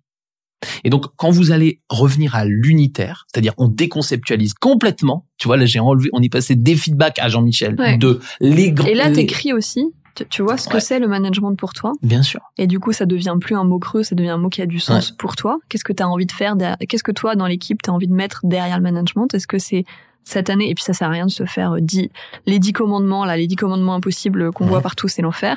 Et 0.84 0.90
donc, 0.90 1.04
quand 1.16 1.30
vous 1.30 1.52
allez 1.52 1.82
revenir 1.90 2.34
à 2.34 2.44
l'unitaire, 2.46 3.26
c'est-à-dire 3.32 3.52
on 3.58 3.68
déconceptualise 3.68 4.54
complètement, 4.54 5.26
tu 5.38 5.48
vois, 5.48 5.56
là 5.58 5.66
j'ai 5.66 5.80
enlevé, 5.80 6.08
on 6.12 6.22
est 6.22 6.32
passé 6.32 6.54
des 6.56 6.74
feedbacks 6.76 7.18
à 7.18 7.28
Jean-Michel, 7.28 7.76
Ouais. 7.78 7.98
de 7.98 8.20
les 8.40 8.72
grands. 8.72 8.86
Et 8.88 8.94
là, 8.94 9.10
t'écris 9.10 9.52
aussi. 9.52 9.84
Tu, 10.14 10.24
tu 10.28 10.42
vois 10.42 10.56
ce 10.56 10.66
que 10.68 10.74
Ouais. 10.74 10.80
c'est 10.80 10.98
le 10.98 11.08
management 11.08 11.54
pour 11.56 11.74
toi. 11.74 11.92
Bien 12.02 12.22
sûr. 12.22 12.40
Et 12.56 12.66
du 12.66 12.80
coup, 12.80 12.92
ça 12.92 13.04
devient 13.04 13.34
plus 13.38 13.54
un 13.54 13.64
mot 13.64 13.78
creux, 13.78 14.02
ça 14.02 14.14
devient 14.14 14.30
un 14.30 14.38
mot 14.38 14.48
qui 14.48 14.62
a 14.62 14.66
du 14.66 14.78
sens 14.78 15.10
pour 15.10 15.36
toi. 15.36 15.58
Qu'est-ce 15.68 15.84
que 15.84 15.92
tu 15.92 16.02
as 16.02 16.08
envie 16.08 16.24
de 16.24 16.32
faire 16.32 16.54
Qu'est-ce 16.88 17.02
que 17.04 17.12
toi, 17.12 17.36
dans 17.36 17.46
l'équipe, 17.46 17.82
tu 17.82 17.90
as 17.90 17.92
envie 17.92 18.08
de 18.08 18.14
mettre 18.14 18.40
derrière 18.44 18.78
le 18.78 18.82
management? 18.82 19.34
Est-ce 19.34 19.46
que 19.46 19.58
c'est 19.58 19.84
cette 20.28 20.50
année 20.50 20.68
Et 20.68 20.74
puis, 20.74 20.84
ça 20.84 20.92
sert 20.92 21.08
à 21.08 21.12
rien 21.12 21.24
de 21.26 21.30
se 21.30 21.44
faire 21.44 21.72
euh, 21.76 21.80
dix, 21.80 22.10
les 22.46 22.58
dix 22.58 22.72
commandements, 22.72 23.24
là, 23.24 23.36
les 23.36 23.46
dix 23.46 23.56
commandements 23.56 23.94
impossibles 23.94 24.52
qu'on 24.52 24.64
Ouais. 24.64 24.70
voit 24.70 24.80
partout, 24.82 25.08
c'est 25.08 25.22
l'enfer. 25.22 25.56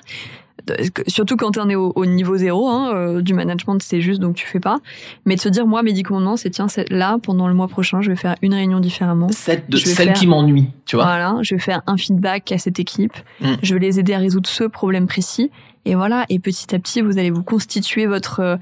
surtout 1.07 1.35
quand 1.35 1.57
on 1.57 1.67
est 1.69 1.75
au, 1.75 1.91
au 1.95 2.05
niveau 2.05 2.37
zéro 2.37 2.67
hein, 2.69 2.91
euh, 2.93 3.21
du 3.21 3.33
management, 3.33 3.81
c'est 3.81 4.01
juste 4.01 4.19
donc 4.19 4.35
tu 4.35 4.45
fais 4.45 4.59
pas. 4.59 4.77
Mais 5.25 5.35
de 5.35 5.41
se 5.41 5.49
dire 5.49 5.65
moi 5.65 5.81
mes 5.81 5.93
dix 5.93 6.03
commandements, 6.03 6.37
c'est 6.37 6.49
tiens 6.51 6.67
là 6.91 7.17
pendant 7.23 7.47
le 7.47 7.53
mois 7.55 7.67
prochain, 7.67 8.01
je 8.01 8.09
vais 8.11 8.15
faire 8.15 8.35
une 8.43 8.53
réunion 8.53 8.79
différemment. 8.79 9.27
De, 9.27 9.33
celle 9.33 9.63
faire- 10.07 10.13
qui 10.13 10.27
m'ennuie, 10.27 10.67
tu 10.85 10.95
vois. 10.97 11.05
Voilà, 11.05 11.37
je 11.41 11.55
vais 11.55 11.61
faire 11.61 11.81
un 11.87 11.97
feedback 11.97 12.51
à 12.51 12.57
cette 12.59 12.79
équipe. 12.79 13.13
Mm. 13.41 13.53
Je 13.63 13.73
vais 13.73 13.79
les 13.79 13.99
aider 13.99 14.13
à 14.13 14.19
résoudre 14.19 14.47
ce 14.49 14.65
problème 14.65 15.07
précis. 15.07 15.49
Et 15.85 15.95
voilà. 15.95 16.25
Et 16.29 16.37
petit 16.39 16.75
à 16.75 16.79
petit, 16.79 17.01
vous 17.01 17.17
allez 17.17 17.31
vous 17.31 17.41
constituer 17.43 18.05
votre 18.05 18.41
euh, 18.41 18.57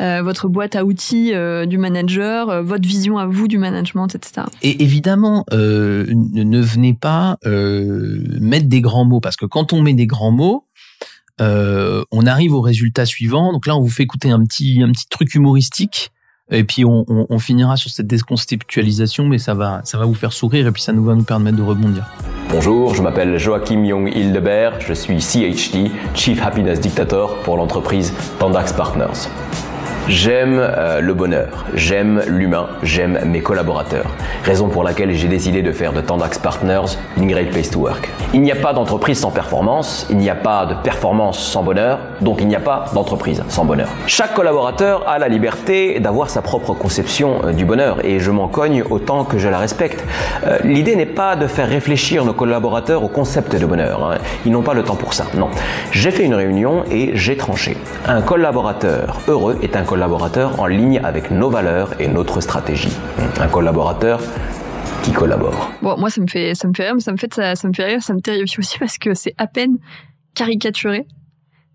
votre 0.00 0.48
boîte 0.48 0.76
à 0.76 0.84
outils 0.84 1.34
euh, 1.34 1.66
du 1.66 1.78
manager, 1.78 2.50
euh, 2.50 2.62
votre 2.62 2.86
vision 2.86 3.18
à 3.18 3.26
vous 3.26 3.48
du 3.48 3.58
management, 3.58 4.14
etc. 4.14 4.46
Et 4.62 4.82
évidemment, 4.82 5.44
euh, 5.52 6.06
ne 6.08 6.42
ne 6.42 6.60
venez 6.60 6.94
pas 6.94 7.36
euh, 7.46 8.22
mettre 8.40 8.68
des 8.68 8.80
grands 8.80 9.04
mots, 9.04 9.20
parce 9.20 9.36
que 9.36 9.46
quand 9.46 9.72
on 9.72 9.82
met 9.82 9.94
des 9.94 10.06
grands 10.06 10.30
mots, 10.30 10.64
euh, 11.40 12.02
on 12.10 12.26
arrive 12.26 12.54
au 12.54 12.60
résultat 12.60 13.06
suivant. 13.06 13.52
Donc 13.52 13.66
là, 13.66 13.76
on 13.76 13.80
vous 13.80 13.90
fait 13.90 14.02
écouter 14.02 14.30
un 14.30 14.44
petit, 14.44 14.82
un 14.82 14.90
petit 14.90 15.08
truc 15.08 15.34
humoristique, 15.34 16.10
et 16.50 16.64
puis 16.64 16.84
on, 16.84 17.04
on, 17.08 17.26
on 17.28 17.38
finira 17.38 17.76
sur 17.76 17.90
cette 17.90 18.06
déconceptualisation, 18.06 19.26
mais 19.26 19.38
ça 19.38 19.54
va, 19.54 19.80
ça 19.84 19.98
va 19.98 20.04
vous 20.04 20.14
faire 20.14 20.32
sourire, 20.32 20.66
et 20.66 20.72
puis 20.72 20.82
ça 20.82 20.92
nous 20.92 21.04
va 21.04 21.14
nous 21.14 21.24
permettre 21.24 21.56
de 21.56 21.62
rebondir. 21.62 22.06
Bonjour, 22.50 22.94
je 22.94 23.02
m'appelle 23.02 23.38
Joachim 23.38 23.84
Young 23.84 24.10
Hildebert, 24.14 24.80
je 24.80 24.94
suis 24.94 25.20
CHD, 25.20 25.90
Chief 26.14 26.40
Happiness 26.42 26.80
Dictator 26.80 27.36
pour 27.42 27.58
l'entreprise 27.58 28.14
Tandax 28.38 28.72
Partners. 28.72 29.28
J'aime 30.08 30.58
euh, 30.58 31.00
le 31.02 31.12
bonheur, 31.12 31.66
j'aime 31.74 32.22
l'humain, 32.28 32.68
j'aime 32.82 33.18
mes 33.26 33.40
collaborateurs. 33.42 34.06
Raison 34.42 34.68
pour 34.68 34.82
laquelle 34.82 35.12
j'ai 35.12 35.28
décidé 35.28 35.60
de 35.60 35.70
faire 35.70 35.92
de 35.92 36.00
Tandax 36.00 36.38
Partners 36.38 36.96
une 37.18 37.26
great 37.26 37.50
place 37.50 37.68
to 37.68 37.80
work. 37.80 38.08
Il 38.32 38.40
n'y 38.40 38.50
a 38.50 38.56
pas 38.56 38.72
d'entreprise 38.72 39.18
sans 39.20 39.30
performance, 39.30 40.06
il 40.08 40.16
n'y 40.16 40.30
a 40.30 40.34
pas 40.34 40.64
de 40.64 40.74
performance 40.82 41.38
sans 41.38 41.62
bonheur, 41.62 41.98
donc 42.22 42.38
il 42.40 42.48
n'y 42.48 42.56
a 42.56 42.60
pas 42.60 42.86
d'entreprise 42.94 43.44
sans 43.48 43.66
bonheur. 43.66 43.88
Chaque 44.06 44.32
collaborateur 44.32 45.06
a 45.06 45.18
la 45.18 45.28
liberté 45.28 46.00
d'avoir 46.00 46.30
sa 46.30 46.40
propre 46.40 46.72
conception 46.72 47.40
euh, 47.44 47.52
du 47.52 47.66
bonheur 47.66 48.02
et 48.02 48.18
je 48.18 48.30
m'en 48.30 48.48
cogne 48.48 48.82
autant 48.88 49.24
que 49.24 49.36
je 49.36 49.48
la 49.48 49.58
respecte. 49.58 50.02
Euh, 50.46 50.56
L'idée 50.64 50.96
n'est 50.96 51.04
pas 51.04 51.36
de 51.36 51.46
faire 51.46 51.68
réfléchir 51.68 52.24
nos 52.24 52.32
collaborateurs 52.32 53.04
au 53.04 53.08
concept 53.08 53.54
de 53.56 53.66
bonheur. 53.66 54.10
hein. 54.10 54.18
Ils 54.46 54.52
n'ont 54.52 54.62
pas 54.62 54.74
le 54.74 54.84
temps 54.84 54.96
pour 54.96 55.12
ça. 55.12 55.24
Non. 55.34 55.48
J'ai 55.92 56.10
fait 56.12 56.24
une 56.24 56.34
réunion 56.34 56.84
et 56.90 57.10
j'ai 57.14 57.36
tranché. 57.36 57.76
Un 58.06 58.22
collaborateur 58.22 59.18
heureux 59.28 59.58
est 59.62 59.76
un 59.76 59.82
collaborateur 59.82 59.97
en 60.58 60.66
ligne 60.66 61.00
avec 61.02 61.30
nos 61.30 61.50
valeurs 61.50 62.00
et 62.00 62.08
notre 62.08 62.40
stratégie. 62.40 62.96
Un 63.40 63.48
collaborateur 63.48 64.20
qui 65.02 65.12
collabore. 65.12 65.70
Bon, 65.82 65.96
moi, 65.98 66.10
ça 66.10 66.20
me 66.20 66.26
fait, 66.26 66.54
ça 66.54 66.68
me 66.68 66.74
fait 66.74 66.84
rire, 66.84 66.94
mais 66.94 67.00
ça 67.00 67.12
me 67.12 67.16
fait, 67.16 67.32
ça, 67.32 67.54
ça 67.54 67.68
me 67.68 67.72
fait 67.72 67.84
rire, 67.84 68.02
ça 68.02 68.14
me 68.14 68.20
terrifie 68.20 68.58
aussi 68.58 68.78
parce 68.78 68.98
que 68.98 69.14
c'est 69.14 69.34
à 69.38 69.46
peine 69.46 69.78
caricaturé 70.34 71.06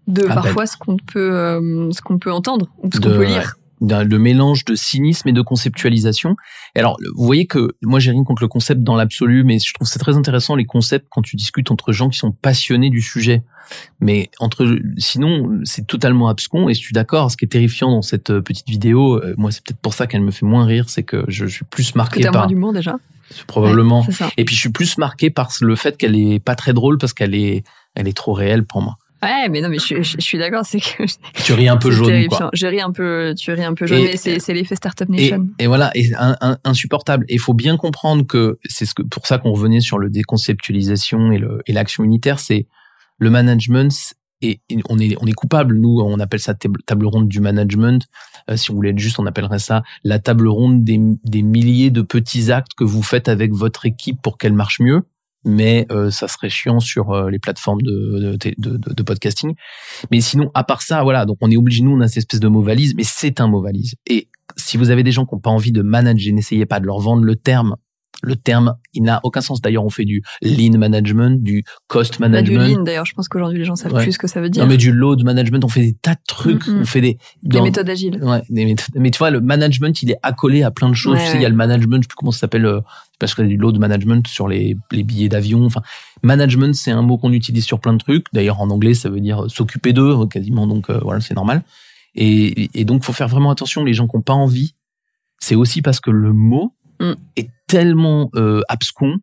de 0.07 0.27
À 0.27 0.35
parfois 0.35 0.65
ce 0.65 0.77
qu'on 0.77 0.97
peut, 0.97 1.33
euh, 1.33 1.91
ce 1.91 2.01
qu'on 2.01 2.17
peut 2.17 2.31
entendre 2.31 2.67
ou 2.79 2.89
ce 2.93 2.99
qu'on 2.99 3.09
peut 3.09 3.23
lire. 3.23 3.55
Le 3.83 4.17
mélange 4.19 4.65
de 4.65 4.75
cynisme 4.75 5.29
et 5.29 5.33
de 5.33 5.41
conceptualisation. 5.41 6.35
Et 6.75 6.79
alors, 6.79 6.97
vous 7.15 7.25
voyez 7.25 7.45
que 7.45 7.75
moi, 7.81 7.99
j'ai 7.99 8.11
rien 8.11 8.23
contre 8.23 8.41
le 8.41 8.47
concept 8.47 8.81
dans 8.81 8.95
l'absolu, 8.95 9.43
mais 9.43 9.59
je 9.59 9.73
trouve 9.73 9.87
c'est 9.87 9.99
très 9.99 10.15
intéressant 10.15 10.55
les 10.55 10.65
concepts 10.65 11.07
quand 11.09 11.21
tu 11.21 11.35
discutes 11.35 11.71
entre 11.71 11.91
gens 11.91 12.09
qui 12.09 12.17
sont 12.17 12.31
passionnés 12.31 12.89
du 12.89 13.01
sujet. 13.01 13.43
Mais 13.99 14.29
entre, 14.39 14.77
sinon, 14.97 15.61
c'est 15.63 15.87
totalement 15.87 16.27
abscon. 16.27 16.69
Et 16.69 16.73
je 16.73 16.79
suis 16.79 16.93
d'accord. 16.93 17.31
Ce 17.31 17.37
qui 17.37 17.45
est 17.45 17.49
terrifiant 17.49 17.91
dans 17.91 18.01
cette 18.01 18.29
euh, 18.29 18.41
petite 18.41 18.69
vidéo, 18.69 19.15
euh, 19.17 19.33
moi, 19.37 19.51
c'est 19.51 19.63
peut-être 19.63 19.79
pour 19.79 19.93
ça 19.93 20.07
qu'elle 20.07 20.21
me 20.21 20.31
fait 20.31 20.45
moins 20.45 20.65
rire, 20.65 20.89
c'est 20.89 21.03
que 21.03 21.25
je, 21.27 21.45
je 21.45 21.55
suis 21.55 21.65
plus 21.65 21.95
marqué 21.95 22.21
t'as 22.21 22.31
moins 22.31 22.41
par, 22.41 22.47
d'humour 22.47 22.73
déjà. 22.73 22.97
probablement. 23.47 24.01
Ouais. 24.01 24.27
Et 24.37 24.45
puis, 24.45 24.55
je 24.55 24.59
suis 24.59 24.71
plus 24.71 24.97
marqué 24.97 25.29
par 25.29 25.49
le 25.61 25.75
fait 25.75 25.97
qu'elle 25.97 26.15
est 26.15 26.39
pas 26.39 26.55
très 26.55 26.73
drôle 26.73 26.97
parce 26.97 27.13
qu'elle 27.13 27.35
est, 27.35 27.63
elle 27.95 28.07
est 28.07 28.15
trop 28.15 28.33
réelle 28.33 28.65
pour 28.65 28.81
moi. 28.81 28.97
Ouais, 29.23 29.49
mais 29.49 29.61
non, 29.61 29.69
mais 29.69 29.79
je, 29.79 30.01
je- 30.01 30.15
je 30.17 30.21
suis 30.21 30.37
d'accord, 30.37 30.65
c'est 30.65 30.79
que 30.79 31.03
Tu 31.43 31.53
ris 31.53 31.67
un 31.67 31.77
peu 31.77 31.89
jaune, 31.91 32.27
quoi. 32.27 32.49
Je 32.53 32.67
ris 32.67 32.81
un 32.81 32.91
peu, 32.91 33.33
tu 33.37 33.51
ris 33.51 33.63
un 33.63 33.73
peu 33.73 33.85
jaune, 33.85 33.99
Et- 33.99 34.03
mais 34.11 34.17
c'est 34.17 34.39
c'est 34.39 34.53
l'effet 34.53 34.75
Startup 34.75 35.07
Nation. 35.09 35.47
et 35.59 35.67
voilà, 35.67 35.91
et 35.95 36.13
un, 36.15 36.35
un- 36.41 36.57
insupportable. 36.63 37.25
Et 37.29 37.35
il 37.35 37.39
faut 37.39 37.53
bien 37.53 37.77
comprendre 37.77 38.25
que 38.27 38.59
c'est 38.65 38.85
ce 38.85 38.93
que 38.93 39.03
pour 39.03 39.25
ça 39.27 39.37
qu'on 39.37 39.51
revenait 39.51 39.81
sur 39.81 39.97
le 39.99 40.09
déconceptualisation 40.09 41.31
et 41.31 41.37
le 41.37 41.61
et 41.67 41.73
l'action 41.73 42.03
unitaire, 42.03 42.39
c'est 42.39 42.67
le 43.17 43.29
management. 43.29 43.91
Et 44.45 44.59
on 44.89 44.99
est 44.99 45.15
on 45.21 45.25
est 45.25 45.31
coupable. 45.33 45.77
Nous, 45.77 46.01
on 46.03 46.19
appelle 46.19 46.41
ça 46.41 46.53
table, 46.53 46.81
table 46.85 47.05
ronde 47.05 47.29
du 47.29 47.39
management. 47.39 48.05
Euh, 48.49 48.57
si 48.57 48.71
on 48.71 48.73
voulait 48.75 48.89
être 48.89 48.99
juste, 48.99 49.17
on 49.19 49.25
appellerait 49.25 49.59
ça 49.59 49.83
la 50.03 50.19
table 50.19 50.49
ronde 50.49 50.83
des, 50.83 50.99
des 51.23 51.41
milliers 51.43 51.91
de 51.91 52.01
petits 52.01 52.51
actes 52.51 52.73
que 52.75 52.83
vous 52.83 53.03
faites 53.03 53.29
avec 53.29 53.53
votre 53.53 53.85
équipe 53.85 54.21
pour 54.21 54.37
qu'elle 54.37 54.51
marche 54.51 54.81
mieux. 54.81 55.03
Mais 55.45 55.85
euh, 55.91 56.09
ça 56.09 56.27
serait 56.27 56.49
chiant 56.49 56.79
sur 56.79 57.11
euh, 57.11 57.29
les 57.29 57.39
plateformes 57.39 57.81
de, 57.81 58.37
de, 58.39 58.53
de, 58.57 58.77
de- 58.77 59.03
podcasting. 59.03 59.53
Mais 60.11 60.21
sinon, 60.21 60.49
à 60.53 60.63
part 60.63 60.81
ça, 60.81 61.03
voilà, 61.03 61.25
donc 61.25 61.37
on 61.41 61.51
est 61.51 61.57
obligé, 61.57 61.83
nous, 61.83 61.91
on 61.91 61.99
a 61.99 62.07
cette 62.07 62.17
espèce 62.19 62.39
de 62.39 62.47
mot 62.47 62.61
valise, 62.61 62.95
mais 62.95 63.03
c'est 63.03 63.41
un 63.41 63.47
mot 63.47 63.61
valise. 63.61 63.95
Et 64.07 64.29
si 64.55 64.77
vous 64.77 64.89
avez 64.89 65.03
des 65.03 65.11
gens 65.11 65.25
qui 65.25 65.35
n'ont 65.35 65.41
pas 65.41 65.49
envie 65.49 65.71
de 65.71 65.81
manager, 65.81 66.33
n'essayez 66.33 66.65
pas 66.65 66.79
de 66.79 66.85
leur 66.85 66.99
vendre 66.99 67.23
le 67.23 67.35
terme. 67.35 67.75
Le 68.25 68.37
terme, 68.37 68.77
il 68.93 69.03
n'a 69.03 69.19
aucun 69.23 69.41
sens. 69.41 69.59
D'ailleurs, 69.61 69.83
on 69.83 69.89
fait 69.89 70.05
du 70.05 70.23
lean 70.41 70.77
management, 70.77 71.43
du 71.43 71.65
cost 71.87 72.17
Pas 72.17 72.27
du 72.29 72.31
management. 72.31 72.77
lean 72.77 72.83
d'ailleurs, 72.83 73.05
je 73.05 73.13
pense 73.13 73.27
qu'aujourd'hui 73.27 73.59
les 73.59 73.65
gens 73.65 73.75
savent 73.75 73.91
Ouais. 73.93 74.03
plus 74.03 74.13
ce 74.13 74.17
que 74.17 74.27
ça 74.27 74.39
veut 74.39 74.49
dire. 74.49 74.63
Non, 74.63 74.69
mais 74.69 74.77
du 74.77 74.93
load 74.93 75.23
management, 75.23 75.63
on 75.65 75.67
fait 75.67 75.81
des 75.81 75.93
tas 75.93 76.15
de 76.15 76.21
trucs, 76.25 76.65
Mhm. 76.67 76.79
on 76.81 76.85
fait 76.85 77.01
des, 77.01 77.17
méthodes 77.43 77.89
agiles. 77.89 78.17
Ouais, 78.23 78.41
des 78.49 78.63
méthodes. 78.63 78.95
Mais 78.95 79.11
tu 79.11 79.17
vois, 79.17 79.29
le 79.29 79.41
management, 79.41 80.01
il 80.01 80.11
est 80.11 80.17
accolé 80.23 80.63
à 80.63 80.71
plein 80.71 80.87
de 80.87 80.93
choses. 80.95 81.15
Ouais, 81.17 81.25
tu 81.25 81.31
sais, 81.31 81.37
il 81.37 81.41
y 81.41 81.45
a 81.45 81.49
le 81.49 81.55
management, 81.55 81.97
je 81.97 82.03
sais 82.03 82.07
plus 82.07 82.15
comment 82.15 82.31
ça 82.31 82.39
s'appelle, 82.39 82.65
euh, 82.65 82.79
parce 83.19 83.35
qu'il 83.35 83.43
y 83.43 83.47
a 83.47 83.49
du 83.49 83.57
load 83.57 83.77
management 83.77 84.25
sur 84.27 84.47
les, 84.47 84.77
les 84.93 85.03
billets 85.03 85.27
d'avion. 85.29 85.65
Enfin, 85.65 85.81
management, 86.23 86.73
c'est 86.75 86.91
un 86.91 87.01
mot 87.01 87.17
qu'on 87.17 87.33
utilise 87.33 87.65
sur 87.65 87.79
plein 87.81 87.91
de 87.93 87.97
trucs. 87.99 88.25
D'ailleurs, 88.31 88.61
en 88.61 88.69
anglais, 88.69 88.93
ça 88.93 89.09
veut 89.09 89.19
dire 89.19 89.45
s'occuper 89.49 89.91
d'eux, 89.91 90.15
euh, 90.21 90.25
quasiment. 90.27 90.65
Donc, 90.65 90.89
euh, 90.89 90.99
voilà, 91.01 91.19
c'est 91.19 91.33
normal. 91.35 91.61
Et, 92.15 92.69
et 92.79 92.85
donc, 92.85 93.03
faut 93.03 93.13
faire 93.13 93.27
vraiment 93.27 93.51
attention. 93.51 93.83
Les 93.83 93.93
gens 93.93 94.07
qui 94.07 94.15
n'ont 94.15 94.21
pas 94.23 94.33
envie, 94.33 94.75
c'est 95.39 95.55
aussi 95.55 95.81
parce 95.81 95.99
que 95.99 96.09
le 96.11 96.31
mot 96.31 96.73
Mm. 96.99 97.13
est 97.37 97.49
tellement 97.67 98.29
euh, 98.35 98.61
abscon 98.69 99.17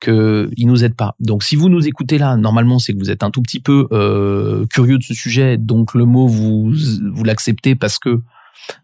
que 0.00 0.50
il 0.56 0.66
nous 0.66 0.84
aide 0.84 0.94
pas. 0.94 1.14
Donc, 1.20 1.42
si 1.42 1.56
vous 1.56 1.68
nous 1.68 1.86
écoutez 1.86 2.18
là, 2.18 2.36
normalement, 2.36 2.78
c'est 2.78 2.92
que 2.92 2.98
vous 2.98 3.10
êtes 3.10 3.22
un 3.22 3.30
tout 3.30 3.42
petit 3.42 3.60
peu 3.60 3.88
euh, 3.92 4.66
curieux 4.66 4.98
de 4.98 5.02
ce 5.02 5.14
sujet. 5.14 5.56
Donc, 5.56 5.94
le 5.94 6.04
mot 6.04 6.26
vous 6.26 6.72
vous 6.72 7.24
l'acceptez 7.24 7.74
parce 7.74 7.98
que 7.98 8.20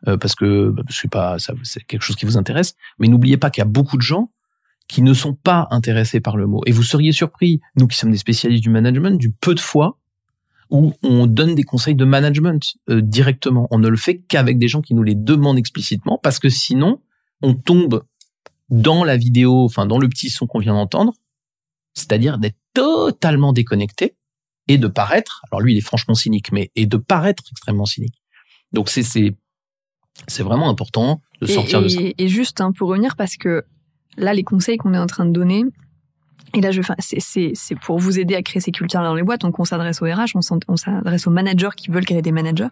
euh, 0.09 0.17
parce 0.17 0.35
que 0.35 0.71
bah, 0.71 0.83
c'est 0.89 1.11
pas 1.11 1.39
ça, 1.39 1.55
c'est 1.63 1.85
quelque 1.85 2.03
chose 2.03 2.17
qui 2.17 2.27
vous 2.27 2.37
intéresse. 2.37 2.75
Mais 2.99 3.09
n'oubliez 3.09 3.37
pas 3.37 3.51
qu'il 3.51 3.61
y 3.61 3.67
a 3.67 3.69
beaucoup 3.69 3.97
de 3.97 4.03
gens 4.03 4.31
qui 4.89 5.03
ne 5.03 5.15
sont 5.15 5.35
pas 5.35 5.69
intéressés 5.71 6.21
par 6.21 6.37
le 6.37 6.47
mot. 6.47 6.63
Et 6.67 6.73
vous 6.73 6.83
seriez 6.83 7.13
surpris, 7.13 7.61
nous 7.77 7.87
qui 7.87 7.97
sommes 7.97 8.11
des 8.11 8.19
spécialistes 8.19 8.63
du 8.63 8.71
management, 8.71 9.17
du 9.19 9.31
peu 9.31 9.55
de 9.55 9.61
fois 9.61 9.99
où 10.71 10.95
on 11.03 11.27
donne 11.27 11.55
des 11.55 11.65
conseils 11.65 11.95
de 11.95 12.05
management 12.05 12.75
euh, 12.89 13.01
directement. 13.01 13.67
On 13.71 13.79
ne 13.79 13.89
le 13.89 13.97
fait 13.97 14.19
qu'avec 14.29 14.59
des 14.59 14.69
gens 14.69 14.81
qui 14.81 14.95
nous 14.95 15.03
les 15.03 15.15
demandent 15.15 15.59
explicitement, 15.59 16.19
parce 16.23 16.39
que 16.39 16.49
sinon, 16.49 17.01
on 17.43 17.55
tombe 17.55 18.05
dans 18.71 19.05
la 19.05 19.17
vidéo, 19.17 19.65
enfin 19.65 19.87
dans 19.87 19.99
le 19.99 20.09
petit 20.09 20.31
son 20.31 20.47
qu'on 20.47 20.59
vient 20.61 20.75
d'entendre, 20.75 21.13
c'est-à-dire 21.95 22.39
d'être 22.39 22.57
totalement 22.75 23.53
déconnecté 23.53 24.15
et 24.69 24.79
de 24.79 24.87
paraître, 24.87 25.43
alors 25.51 25.61
lui 25.61 25.75
il 25.75 25.79
est 25.79 25.83
franchement 25.83 26.15
cynique, 26.15 26.53
mais 26.53 26.71
et 26.77 26.87
de 26.87 26.97
paraître 26.97 27.43
extrêmement 27.51 27.87
cynique. 27.87 28.15
Donc 28.73 28.89
c'est 28.89 29.03
c'est 29.03 29.35
c'est 30.29 30.43
vraiment 30.43 30.69
important 30.69 31.21
de 31.41 31.49
Et- 31.49 31.53
sortir 31.55 31.81
et, 31.81 31.83
de 31.85 31.89
ça. 31.89 32.01
Et 32.19 32.29
juste 32.29 32.61
hein, 32.61 32.73
pour 32.73 32.89
revenir, 32.91 33.17
parce 33.17 33.37
que 33.37 33.65
là, 34.17 34.35
les 34.35 34.45
conseils 34.45 34.77
qu'on 34.77 34.93
est 34.93 34.99
en 34.99 35.07
train 35.07 35.25
de 35.25 35.31
donner, 35.33 35.63
et 36.53 36.61
là, 36.61 36.73
je, 36.73 36.83
c'est- 36.99 37.21
c'est 37.21 37.53
c'est 37.55 37.75
pour 37.79 37.99
vous 37.99 38.19
aider 38.19 38.35
à 38.35 38.43
créer 38.43 38.61
ces 38.61 38.71
cultures 38.73 39.01
dans 39.01 39.15
les 39.15 39.23
boîtes. 39.23 39.41
Donc, 39.41 39.59
on 39.59 39.65
s'adresse 39.65 40.03
aux 40.03 40.07
RH, 40.07 40.33
on 40.37 40.43
s'adresse 40.77 41.27
aux 41.27 41.31
managers 41.31 41.71
qui 41.77 41.91
veulent 41.91 42.05
créer 42.05 42.23
des 42.23 42.33
managers. 42.33 42.69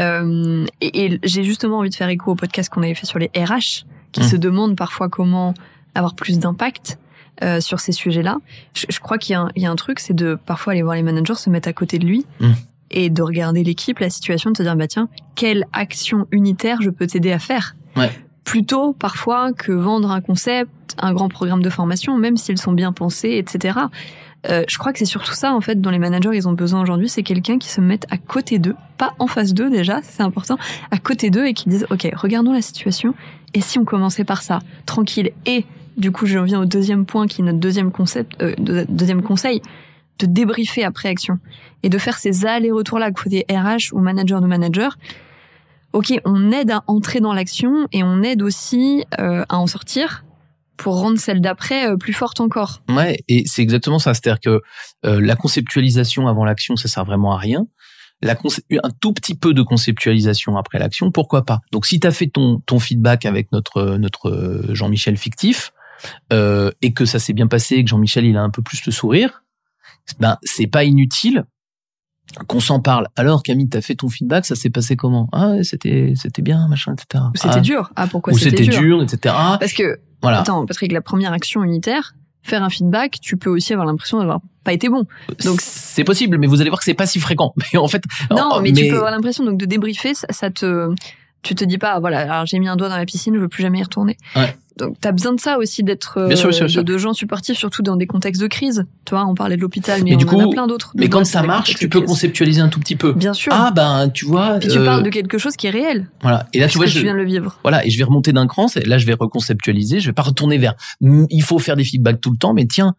Euh, 0.00 0.64
et 0.80 1.04
et 1.04 1.20
j'ai 1.22 1.44
justement 1.44 1.78
envie 1.78 1.90
de 1.90 1.94
faire 1.94 2.08
écho 2.08 2.32
au 2.32 2.34
podcast 2.34 2.68
qu'on 2.70 2.82
avait 2.82 2.94
fait 2.94 3.06
sur 3.06 3.18
les 3.18 3.30
RH, 3.36 3.84
qui 4.12 4.20
Mm. 4.20 4.24
se 4.24 4.36
demandent 4.36 4.76
parfois 4.76 5.08
comment 5.08 5.54
avoir 5.94 6.14
plus 6.14 6.38
d'impact. 6.38 6.98
euh, 7.44 7.60
sur 7.60 7.78
ces 7.78 7.92
sujets-là, 7.92 8.38
je, 8.74 8.86
je 8.88 8.98
crois 8.98 9.16
qu'il 9.16 9.32
y, 9.34 9.36
a 9.36 9.42
un- 9.42 9.50
il 9.54 9.62
y 9.62 9.66
a 9.66 9.70
un 9.70 9.76
truc, 9.76 10.00
c'est 10.00 10.12
de 10.12 10.36
parfois 10.44 10.72
aller 10.72 10.82
voir 10.82 10.96
les 10.96 11.04
managers, 11.04 11.36
se 11.36 11.48
mettre 11.50 11.68
à 11.68 11.72
côté 11.72 12.00
de 12.00 12.04
lui 12.04 12.26
Mm. 12.40 12.50
et 12.90 13.10
de 13.10 13.22
regarder 13.22 13.62
l'équipe, 13.62 14.00
la 14.00 14.10
situation, 14.10 14.50
de 14.50 14.56
se 14.56 14.64
dire 14.64 14.74
bah 14.74 14.88
tiens, 14.88 15.08
quelle 15.36 15.64
action 15.72 16.26
unitaire 16.32 16.82
je 16.82 16.90
peux 16.90 17.06
t'aider 17.06 17.30
à 17.30 17.38
faire 17.38 17.76
Ouais. 17.96 18.10
plutôt 18.42 18.92
parfois 18.92 19.52
que 19.52 19.70
vendre 19.70 20.10
un 20.10 20.20
concept, 20.20 20.96
un 20.98 21.12
grand 21.14 21.28
programme 21.28 21.62
de 21.62 21.70
formation, 21.70 22.18
même 22.18 22.36
s'ils 22.36 22.58
sont 22.58 22.72
bien 22.72 22.92
pensés, 22.92 23.36
etc. 23.38 23.78
Euh, 24.48 24.62
je 24.68 24.78
crois 24.78 24.92
que 24.92 25.00
c'est 25.00 25.04
surtout 25.04 25.32
ça 25.32 25.52
en 25.52 25.60
fait 25.60 25.80
dont 25.80 25.90
les 25.90 25.98
managers 25.98 26.30
ils 26.32 26.46
ont 26.46 26.52
besoin 26.52 26.80
aujourd'hui, 26.80 27.08
c'est 27.08 27.24
quelqu'un 27.24 27.58
qui 27.58 27.68
se 27.68 27.80
mette 27.80 28.06
à 28.10 28.16
côté 28.18 28.58
d'eux, 28.60 28.76
pas 28.96 29.12
en 29.18 29.26
face 29.26 29.52
d'eux 29.52 29.68
déjà, 29.68 30.00
c'est 30.02 30.22
important, 30.22 30.56
à 30.92 30.98
côté 30.98 31.30
d'eux 31.30 31.46
et 31.46 31.54
qui 31.54 31.68
disent 31.68 31.86
ok 31.90 32.08
regardons 32.14 32.52
la 32.52 32.62
situation 32.62 33.14
et 33.54 33.60
si 33.60 33.80
on 33.80 33.84
commençait 33.84 34.22
par 34.24 34.42
ça, 34.42 34.60
tranquille 34.86 35.32
et 35.44 35.64
du 35.96 36.12
coup 36.12 36.26
je 36.26 36.38
reviens 36.38 36.60
au 36.60 36.66
deuxième 36.66 37.04
point 37.04 37.26
qui 37.26 37.40
est 37.40 37.44
notre 37.44 37.58
deuxième 37.58 37.90
concept, 37.90 38.40
euh, 38.40 38.54
de- 38.58 38.86
deuxième 38.88 39.22
conseil, 39.22 39.60
de 40.20 40.26
débriefer 40.26 40.84
après 40.84 41.08
action 41.08 41.40
et 41.82 41.88
de 41.88 41.98
faire 41.98 42.16
ces 42.18 42.46
allers-retours 42.46 43.00
là 43.00 43.10
côté 43.10 43.44
RH 43.50 43.92
ou 43.92 43.98
manager 43.98 44.40
de 44.40 44.46
manager. 44.46 44.98
Ok, 45.92 46.12
on 46.24 46.52
aide 46.52 46.70
à 46.70 46.84
entrer 46.86 47.18
dans 47.20 47.32
l'action 47.32 47.88
et 47.92 48.04
on 48.04 48.22
aide 48.22 48.42
aussi 48.42 49.04
euh, 49.18 49.44
à 49.48 49.58
en 49.58 49.66
sortir 49.66 50.24
pour 50.78 51.00
rendre 51.00 51.18
celle 51.18 51.40
d'après 51.40 51.90
euh, 51.90 51.96
plus 51.96 52.12
forte 52.12 52.40
encore. 52.40 52.82
Ouais, 52.88 53.18
et 53.28 53.44
c'est 53.46 53.62
exactement 53.62 53.98
ça. 53.98 54.14
C'est-à-dire 54.14 54.40
que 54.40 54.62
euh, 55.06 55.20
la 55.20 55.36
conceptualisation 55.36 56.26
avant 56.28 56.44
l'action, 56.44 56.76
ça 56.76 56.88
sert 56.88 57.04
vraiment 57.04 57.34
à 57.34 57.38
rien. 57.38 57.66
Un 58.24 58.90
tout 59.00 59.12
petit 59.12 59.36
peu 59.36 59.54
de 59.54 59.62
conceptualisation 59.62 60.56
après 60.56 60.80
l'action, 60.80 61.12
pourquoi 61.12 61.44
pas? 61.44 61.60
Donc, 61.70 61.86
si 61.86 62.00
tu 62.00 62.06
as 62.06 62.10
fait 62.10 62.26
ton, 62.26 62.78
feedback 62.80 63.26
avec 63.26 63.52
notre, 63.52 63.96
notre 63.96 64.64
Jean-Michel 64.70 65.16
fictif, 65.16 65.72
euh, 66.32 66.70
et 66.82 66.92
que 66.92 67.04
ça 67.04 67.18
s'est 67.18 67.32
bien 67.32 67.46
passé, 67.46 67.82
que 67.82 67.88
Jean-Michel 67.88 68.24
il 68.24 68.36
a 68.36 68.42
un 68.42 68.50
peu 68.50 68.62
plus 68.62 68.84
le 68.86 68.92
sourire, 68.92 69.42
ben 70.18 70.38
c'est 70.42 70.66
pas 70.66 70.84
inutile 70.84 71.44
qu'on 72.46 72.60
s'en 72.60 72.80
parle. 72.80 73.08
Alors 73.16 73.42
Camille, 73.42 73.68
t'as 73.68 73.80
fait 73.80 73.94
ton 73.94 74.08
feedback, 74.08 74.46
ça 74.46 74.54
s'est 74.54 74.70
passé 74.70 74.96
comment? 74.96 75.28
Ah, 75.32 75.54
c'était 75.62 76.12
c'était 76.16 76.42
bien, 76.42 76.68
machin, 76.68 76.94
etc. 76.94 77.24
C'était 77.34 77.54
ah. 77.56 77.60
dur. 77.60 77.90
Ah, 77.96 78.06
pourquoi 78.06 78.32
c'était 78.34 78.64
dur, 78.64 78.80
dur, 78.80 79.02
etc. 79.02 79.34
Parce 79.58 79.72
que 79.72 80.00
voilà. 80.22 80.40
Attends, 80.40 80.66
Patrick, 80.66 80.92
la 80.92 81.00
première 81.00 81.32
action 81.32 81.62
unitaire, 81.62 82.14
faire 82.42 82.62
un 82.62 82.70
feedback, 82.70 83.18
tu 83.20 83.36
peux 83.36 83.50
aussi 83.50 83.72
avoir 83.72 83.86
l'impression 83.86 84.18
d'avoir 84.18 84.40
pas 84.64 84.72
été 84.72 84.88
bon. 84.88 85.04
Donc 85.44 85.60
c'est 85.60 86.04
possible, 86.04 86.38
mais 86.38 86.46
vous 86.46 86.60
allez 86.60 86.70
voir 86.70 86.78
que 86.78 86.84
c'est 86.84 86.94
pas 86.94 87.06
si 87.06 87.20
fréquent. 87.20 87.54
Mais 87.72 87.78
en 87.78 87.88
fait, 87.88 88.02
non, 88.30 88.60
mais, 88.60 88.72
tu 88.72 88.88
peux 88.88 88.96
avoir 88.96 89.10
l'impression 89.10 89.44
donc 89.44 89.58
de 89.58 89.66
débriefer, 89.66 90.14
ça, 90.14 90.26
ça 90.30 90.50
te, 90.50 90.94
tu 91.42 91.54
te 91.54 91.64
dis 91.64 91.78
pas, 91.78 92.00
voilà, 92.00 92.20
alors 92.20 92.46
j'ai 92.46 92.58
mis 92.58 92.68
un 92.68 92.76
doigt 92.76 92.88
dans 92.88 92.96
la 92.96 93.06
piscine, 93.06 93.34
je 93.34 93.40
veux 93.40 93.48
plus 93.48 93.62
jamais 93.62 93.78
y 93.78 93.82
retourner. 93.82 94.16
Ouais. 94.36 94.56
Donc, 94.78 94.96
tu 95.00 95.08
as 95.08 95.12
besoin 95.12 95.34
de 95.34 95.40
ça 95.40 95.58
aussi, 95.58 95.82
d'être 95.82 96.18
euh, 96.18 96.82
de, 96.82 96.98
gens 96.98 97.12
supportifs, 97.12 97.58
surtout 97.58 97.82
dans 97.82 97.96
des 97.96 98.06
contextes 98.06 98.40
de 98.40 98.46
crise. 98.46 98.86
Tu 99.04 99.14
vois, 99.14 99.26
on 99.26 99.34
parlait 99.34 99.56
de 99.56 99.60
l'hôpital, 99.60 100.02
mais, 100.04 100.16
du 100.16 100.24
on 100.24 100.28
coup, 100.28 100.36
en 100.36 100.48
a 100.48 100.50
plein 100.50 100.66
d'autres. 100.66 100.92
Mais 100.94 101.08
quand 101.08 101.24
ça 101.24 101.42
marche, 101.42 101.74
tu 101.74 101.88
peux 101.88 102.00
conceptualiser 102.00 102.60
un 102.60 102.68
tout 102.68 102.80
petit 102.80 102.96
peu. 102.96 103.12
Bien 103.12 103.34
sûr. 103.34 103.52
Ah 103.54 103.72
ben, 103.74 104.08
tu 104.08 104.24
vois. 104.24 104.58
Puis 104.58 104.68
tu 104.68 104.78
parles 104.78 105.00
euh, 105.00 105.04
de 105.04 105.10
quelque 105.10 105.38
chose 105.38 105.56
qui 105.56 105.66
est 105.66 105.70
réel. 105.70 106.08
Voilà. 106.22 106.46
Et 106.52 106.60
là, 106.60 106.68
tu 106.68 106.78
vois, 106.78 106.86
je 106.86 107.00
viens 107.00 107.12
de 107.12 107.18
le 107.18 107.26
vivre. 107.26 107.58
Voilà. 107.62 107.84
Et 107.84 107.90
je 107.90 107.98
vais 107.98 108.04
remonter 108.04 108.32
d'un 108.32 108.46
cran. 108.46 108.66
Là, 108.86 108.98
je 108.98 109.06
vais 109.06 109.14
reconceptualiser. 109.14 110.00
Je 110.00 110.06
vais 110.06 110.14
pas 110.14 110.22
retourner 110.22 110.58
vers. 110.58 110.74
Il 111.00 111.42
faut 111.42 111.58
faire 111.58 111.76
des 111.76 111.84
feedbacks 111.84 112.20
tout 112.20 112.30
le 112.30 112.38
temps, 112.38 112.54
mais 112.54 112.66
tiens, 112.66 112.94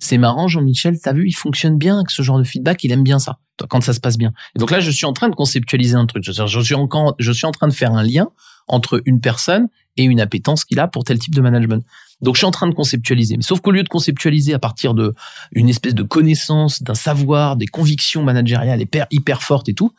c'est 0.00 0.18
marrant, 0.18 0.48
Jean-Michel, 0.48 0.98
t'as 0.98 1.12
vu, 1.12 1.28
il 1.28 1.32
fonctionne 1.32 1.76
bien 1.76 1.96
avec 1.96 2.10
ce 2.10 2.22
genre 2.22 2.38
de 2.38 2.44
feedback, 2.44 2.82
il 2.84 2.90
aime 2.90 3.02
bien 3.02 3.18
ça, 3.18 3.38
quand 3.68 3.82
ça 3.82 3.92
se 3.92 4.00
passe 4.00 4.16
bien. 4.16 4.32
Et 4.56 4.58
donc 4.58 4.70
là, 4.70 4.80
je 4.80 4.90
suis 4.90 5.04
en 5.04 5.12
train 5.12 5.28
de 5.28 5.34
conceptualiser 5.34 5.94
un 5.94 6.06
truc. 6.06 6.24
Je, 6.24 6.32
suis, 6.62 6.74
encore, 6.74 7.14
je 7.18 7.30
suis 7.30 7.46
en 7.46 7.52
train 7.52 7.68
de 7.68 7.74
faire 7.74 7.92
un 7.92 8.02
lien 8.02 8.28
entre 8.70 9.02
une 9.04 9.20
personne 9.20 9.68
et 9.96 10.04
une 10.04 10.20
appétence 10.20 10.64
qu'il 10.64 10.80
a 10.80 10.88
pour 10.88 11.04
tel 11.04 11.18
type 11.18 11.34
de 11.34 11.40
management. 11.40 11.84
Donc 12.22 12.36
je 12.36 12.40
suis 12.40 12.46
en 12.46 12.50
train 12.50 12.68
de 12.68 12.74
conceptualiser. 12.74 13.36
Mais 13.36 13.42
sauf 13.42 13.60
qu'au 13.60 13.70
lieu 13.70 13.82
de 13.82 13.88
conceptualiser 13.88 14.54
à 14.54 14.58
partir 14.58 14.94
de 14.94 15.14
une 15.52 15.68
espèce 15.68 15.94
de 15.94 16.02
connaissance, 16.02 16.82
d'un 16.82 16.94
savoir, 16.94 17.56
des 17.56 17.66
convictions 17.66 18.22
managériales 18.22 18.80
hyper, 18.80 19.06
hyper 19.10 19.42
fortes 19.42 19.68
et 19.68 19.74
tout, 19.74 19.92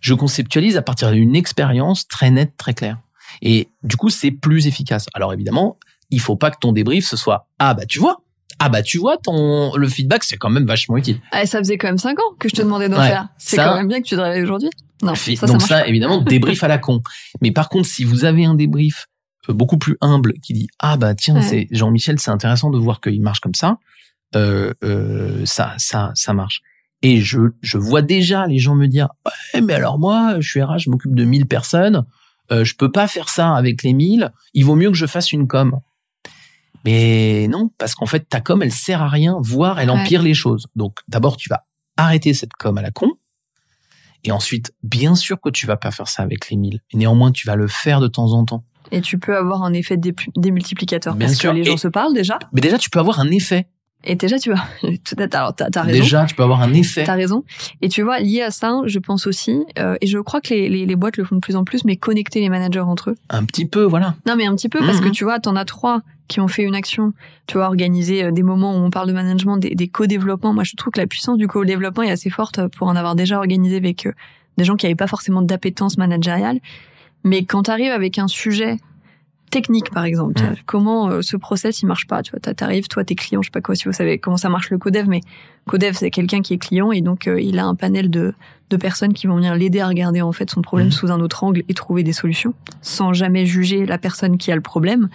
je 0.00 0.14
conceptualise 0.14 0.76
à 0.76 0.82
partir 0.82 1.10
d'une 1.12 1.36
expérience 1.36 2.06
très 2.08 2.30
nette, 2.30 2.56
très 2.56 2.74
claire. 2.74 2.98
Et 3.42 3.68
du 3.82 3.96
coup, 3.96 4.10
c'est 4.10 4.30
plus 4.30 4.66
efficace. 4.66 5.06
Alors 5.14 5.32
évidemment, 5.32 5.76
il 6.10 6.20
faut 6.20 6.36
pas 6.36 6.50
que 6.50 6.58
ton 6.58 6.72
débrief 6.72 7.06
ce 7.06 7.16
soit 7.16 7.46
ah 7.58 7.74
bah 7.74 7.86
tu 7.86 7.98
vois, 7.98 8.22
ah 8.58 8.68
bah 8.68 8.82
tu 8.82 8.98
vois 8.98 9.18
ton 9.18 9.76
le 9.76 9.88
feedback 9.88 10.24
c'est 10.24 10.36
quand 10.36 10.50
même 10.50 10.66
vachement 10.66 10.96
utile. 10.96 11.20
Ah, 11.32 11.46
ça 11.46 11.58
faisait 11.58 11.76
quand 11.76 11.88
même 11.88 11.98
cinq 11.98 12.18
ans 12.18 12.34
que 12.38 12.48
je 12.48 12.56
te 12.56 12.62
demandais 12.62 12.88
d'en 12.88 13.02
faire. 13.02 13.28
C'est 13.38 13.56
quand 13.56 13.76
même 13.76 13.88
bien 13.88 14.00
que 14.00 14.06
tu 14.06 14.16
te 14.16 14.20
réveilles 14.20 14.42
aujourd'hui. 14.42 14.70
Non, 15.02 15.14
ça, 15.14 15.46
donc 15.46 15.62
ça, 15.62 15.86
évidemment 15.86 16.20
débrief 16.20 16.64
à 16.64 16.68
la 16.68 16.78
con. 16.78 17.02
Mais 17.40 17.52
par 17.52 17.68
contre 17.68 17.88
si 17.88 18.04
vous 18.04 18.24
avez 18.24 18.44
un 18.44 18.54
débrief 18.54 19.06
euh, 19.48 19.52
beaucoup 19.52 19.78
plus 19.78 19.96
humble 20.00 20.34
qui 20.42 20.52
dit 20.52 20.68
ah 20.78 20.96
bah 20.96 21.14
tiens 21.14 21.40
c'est 21.40 21.68
Jean-Michel 21.70 22.18
c'est 22.18 22.30
intéressant 22.30 22.70
de 22.70 22.78
voir 22.78 23.00
qu'il 23.00 23.22
marche 23.22 23.40
comme 23.40 23.54
ça 23.54 23.78
euh, 24.34 24.74
euh, 24.84 25.44
ça 25.46 25.74
ça 25.78 26.10
ça 26.14 26.32
marche 26.34 26.62
et 27.02 27.20
je 27.20 27.38
je 27.62 27.78
vois 27.78 28.02
déjà 28.02 28.46
les 28.46 28.58
gens 28.58 28.74
me 28.74 28.86
dire 28.86 29.08
ouais 29.24 29.60
mais 29.60 29.74
alors 29.74 29.98
moi 29.98 30.40
je 30.40 30.48
suis 30.48 30.62
RH 30.62 30.78
je 30.80 30.90
m'occupe 30.90 31.14
de 31.14 31.24
1000 31.24 31.46
personnes 31.46 32.04
euh, 32.50 32.64
je 32.64 32.74
peux 32.74 32.90
pas 32.90 33.06
faire 33.06 33.28
ça 33.28 33.54
avec 33.54 33.82
les 33.84 33.92
1000 33.92 34.32
il 34.54 34.64
vaut 34.64 34.74
mieux 34.74 34.90
que 34.90 34.96
je 34.96 35.06
fasse 35.06 35.32
une 35.32 35.46
com 35.46 35.80
mais 36.84 37.48
non, 37.48 37.70
parce 37.78 37.94
qu'en 37.94 38.06
fait, 38.06 38.28
ta 38.28 38.40
com, 38.40 38.62
elle 38.62 38.72
sert 38.72 39.02
à 39.02 39.08
rien, 39.08 39.36
voire 39.40 39.80
elle 39.80 39.90
empire 39.90 40.22
les 40.22 40.34
choses. 40.34 40.68
Donc, 40.76 41.00
d'abord, 41.08 41.36
tu 41.36 41.48
vas 41.48 41.66
arrêter 41.96 42.34
cette 42.34 42.52
com 42.54 42.78
à 42.78 42.82
la 42.82 42.90
con. 42.90 43.12
Et 44.24 44.32
ensuite, 44.32 44.72
bien 44.82 45.14
sûr 45.14 45.40
que 45.40 45.48
tu 45.48 45.66
vas 45.66 45.76
pas 45.76 45.90
faire 45.90 46.08
ça 46.08 46.22
avec 46.22 46.50
les 46.50 46.56
1000. 46.56 46.80
Mais 46.92 46.98
néanmoins, 46.98 47.32
tu 47.32 47.46
vas 47.46 47.56
le 47.56 47.68
faire 47.68 48.00
de 48.00 48.08
temps 48.08 48.32
en 48.32 48.44
temps. 48.44 48.64
Et 48.90 49.00
tu 49.00 49.18
peux 49.18 49.36
avoir 49.36 49.62
un 49.62 49.72
effet 49.72 49.98
démultiplicateur. 50.36 51.14
Bien 51.14 51.26
parce 51.26 51.38
sûr. 51.38 51.50
que 51.50 51.56
les 51.56 51.64
gens 51.64 51.76
se 51.76 51.88
parlent 51.88 52.14
déjà. 52.14 52.38
Mais 52.52 52.60
déjà, 52.60 52.78
tu 52.78 52.90
peux 52.90 52.98
avoir 52.98 53.20
un 53.20 53.30
effet. 53.30 53.68
Et 54.04 54.14
déjà, 54.14 54.38
tu 54.38 54.50
vois, 54.50 54.62
alors 55.32 55.54
t'as 55.54 55.66
as 55.74 55.82
raison. 55.82 56.00
Déjà, 56.00 56.24
tu 56.26 56.34
peux 56.34 56.44
avoir 56.44 56.62
un 56.62 56.72
effet. 56.72 57.04
T'as 57.04 57.14
raison. 57.14 57.44
Et 57.82 57.88
tu 57.88 58.02
vois, 58.02 58.20
lié 58.20 58.42
à 58.42 58.50
ça, 58.50 58.80
je 58.86 58.98
pense 58.98 59.26
aussi, 59.26 59.64
euh, 59.78 59.96
et 60.00 60.06
je 60.06 60.18
crois 60.18 60.40
que 60.40 60.50
les, 60.50 60.68
les, 60.68 60.86
les, 60.86 60.96
boîtes 60.96 61.16
le 61.16 61.24
font 61.24 61.34
de 61.34 61.40
plus 61.40 61.56
en 61.56 61.64
plus, 61.64 61.84
mais 61.84 61.96
connecter 61.96 62.40
les 62.40 62.48
managers 62.48 62.80
entre 62.80 63.10
eux. 63.10 63.16
Un 63.28 63.44
petit 63.44 63.66
peu, 63.66 63.82
voilà. 63.82 64.14
Non, 64.26 64.36
mais 64.36 64.46
un 64.46 64.54
petit 64.54 64.68
peu, 64.68 64.78
parce 64.78 65.00
que 65.00 65.06
mhm. 65.06 65.12
tu 65.12 65.24
vois, 65.24 65.40
t'en 65.40 65.56
as 65.56 65.64
trois 65.64 66.02
qui 66.28 66.40
ont 66.40 66.48
fait 66.48 66.62
une 66.62 66.74
action. 66.74 67.12
Tu 67.46 67.56
vois, 67.56 67.66
organiser 67.66 68.24
euh, 68.24 68.30
des 68.30 68.42
moments 68.42 68.76
où 68.76 68.78
on 68.78 68.90
parle 68.90 69.08
de 69.08 69.14
management, 69.14 69.56
des, 69.56 69.74
des 69.74 69.88
co-développements. 69.88 70.52
Moi, 70.52 70.64
je 70.64 70.76
trouve 70.76 70.92
que 70.92 71.00
la 71.00 71.06
puissance 71.06 71.38
du 71.38 71.48
co-développement 71.48 72.04
est 72.04 72.10
assez 72.10 72.30
forte 72.30 72.60
pour 72.68 72.86
en 72.86 72.94
avoir 72.94 73.16
déjà 73.16 73.38
organisé 73.38 73.76
avec 73.76 74.06
euh, 74.06 74.12
des 74.58 74.64
gens 74.64 74.76
qui 74.76 74.86
n'avaient 74.86 74.96
pas 74.96 75.06
forcément 75.06 75.42
d'appétence 75.42 75.98
managériale. 75.98 76.60
Mais 77.24 77.44
quand 77.44 77.64
t'arrives 77.64 77.90
avec 77.92 78.18
un 78.18 78.28
sujet 78.28 78.76
technique 79.50 79.90
par 79.90 80.04
exemple. 80.04 80.40
Mm. 80.40 80.56
Comment 80.66 81.08
euh, 81.08 81.22
ce 81.22 81.36
process 81.36 81.82
il 81.82 81.86
marche 81.86 82.06
pas 82.06 82.22
Tu 82.22 82.32
vois, 82.32 82.40
t'arrives, 82.54 82.88
toi 82.88 83.04
t'es 83.04 83.14
client, 83.14 83.42
je 83.42 83.48
sais 83.48 83.52
pas 83.52 83.60
quoi 83.60 83.74
si 83.74 83.84
vous 83.84 83.92
savez 83.92 84.18
comment 84.18 84.36
ça 84.36 84.48
marche 84.48 84.70
le 84.70 84.78
codev, 84.78 85.08
mais 85.08 85.20
codev 85.66 85.94
c'est 85.94 86.10
quelqu'un 86.10 86.42
qui 86.42 86.54
est 86.54 86.58
client 86.58 86.92
et 86.92 87.00
donc 87.00 87.26
euh, 87.26 87.40
il 87.40 87.58
a 87.58 87.66
un 87.66 87.74
panel 87.74 88.10
de, 88.10 88.34
de 88.70 88.76
personnes 88.76 89.12
qui 89.12 89.26
vont 89.26 89.36
venir 89.36 89.54
l'aider 89.54 89.80
à 89.80 89.88
regarder 89.88 90.22
en 90.22 90.32
fait 90.32 90.50
son 90.50 90.62
problème 90.62 90.88
mm. 90.88 90.92
sous 90.92 91.10
un 91.10 91.20
autre 91.20 91.44
angle 91.44 91.62
et 91.68 91.74
trouver 91.74 92.02
des 92.02 92.12
solutions 92.12 92.54
sans 92.82 93.12
jamais 93.12 93.46
juger 93.46 93.86
la 93.86 93.98
personne 93.98 94.38
qui 94.38 94.52
a 94.52 94.54
le 94.54 94.62
problème. 94.62 95.08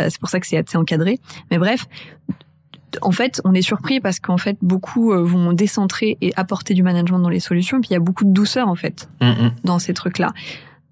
Euh, 0.00 0.06
c'est 0.08 0.20
pour 0.20 0.28
ça 0.28 0.40
que 0.40 0.46
c'est 0.46 0.56
assez 0.56 0.76
encadré. 0.76 1.18
Mais 1.50 1.58
bref. 1.58 1.86
En 3.00 3.10
fait, 3.10 3.40
on 3.46 3.54
est 3.54 3.62
surpris 3.62 4.00
parce 4.00 4.20
qu'en 4.20 4.36
fait, 4.36 4.58
beaucoup 4.60 5.14
vont 5.14 5.54
décentrer 5.54 6.18
et 6.20 6.30
apporter 6.36 6.74
du 6.74 6.82
management 6.82 7.20
dans 7.20 7.30
les 7.30 7.40
solutions. 7.40 7.78
Et 7.78 7.80
puis, 7.80 7.88
il 7.88 7.94
y 7.94 7.96
a 7.96 8.00
beaucoup 8.00 8.26
de 8.26 8.32
douceur, 8.32 8.68
en 8.68 8.74
fait, 8.74 9.08
mm, 9.22 9.48
dans 9.64 9.78
ces 9.78 9.94
trucs-là. 9.94 10.34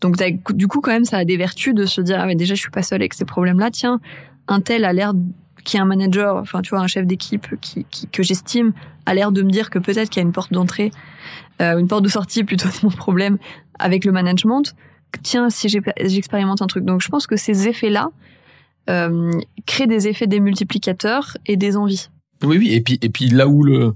Donc 0.01 0.17
du 0.55 0.67
coup 0.67 0.81
quand 0.81 0.93
même 0.93 1.05
ça 1.05 1.19
a 1.19 1.25
des 1.25 1.37
vertus 1.37 1.75
de 1.75 1.87
se 1.87 2.01
dire 2.01 2.19
ah 2.21 2.27
mais 2.27 2.37
déjà 2.37 2.55
je 2.55 2.61
suis 2.61 2.71
pas 2.71 2.83
seule 2.83 3.03
avec 3.03 3.15
ces 3.15 3.25
problèmes-là. 3.25 3.71
Tiens, 3.71 4.01
un 4.49 4.61
tel 4.61 4.85
a 4.85 4.93
l'air 4.93 5.13
qui 5.65 5.77
est 5.77 5.81
un 5.81 5.85
manager, 5.85 6.37
enfin 6.37 6.63
tu 6.63 6.71
vois 6.71 6.81
un 6.81 6.87
chef 6.87 7.07
d'équipe 7.07 7.47
qui, 7.61 7.85
que 8.11 8.23
j'estime 8.23 8.73
a 9.07 9.15
l'air 9.15 9.33
de 9.33 9.43
me 9.43 9.51
dire 9.51 9.71
que 9.71 9.79
peut-être 9.79 10.09
qu'il 10.09 10.21
y 10.21 10.25
a 10.25 10.27
une 10.27 10.33
porte 10.33 10.53
d'entrée, 10.53 10.91
euh, 11.61 11.79
une 11.79 11.89
porte 11.89 12.05
de 12.05 12.09
sortie 12.09 12.45
plutôt 12.45 12.69
de 12.69 12.75
mon 12.83 12.91
problème 12.91 13.39
avec 13.79 14.05
le 14.05 14.13
management. 14.13 14.75
Tiens 15.23 15.51
si 15.51 15.69
j'expérimente 15.69 16.63
un 16.63 16.67
truc. 16.67 16.85
Donc 16.85 17.03
je 17.03 17.09
pense 17.09 17.27
que 17.27 17.37
ces 17.37 17.69
effets-là 17.69 18.11
euh, 18.89 19.31
créent 19.67 19.87
des 19.87 20.09
effets 20.09 20.27
des 20.27 20.41
multiplicateurs 20.41 21.37
et 21.47 21.57
des 21.57 21.77
envies. 21.77 22.09
Oui 22.43 22.57
oui 22.57 22.73
et 22.73 22.81
puis 22.81 22.99
et 23.03 23.11
puis 23.11 23.29
là 23.29 23.49
où 23.49 23.63
le 23.63 23.95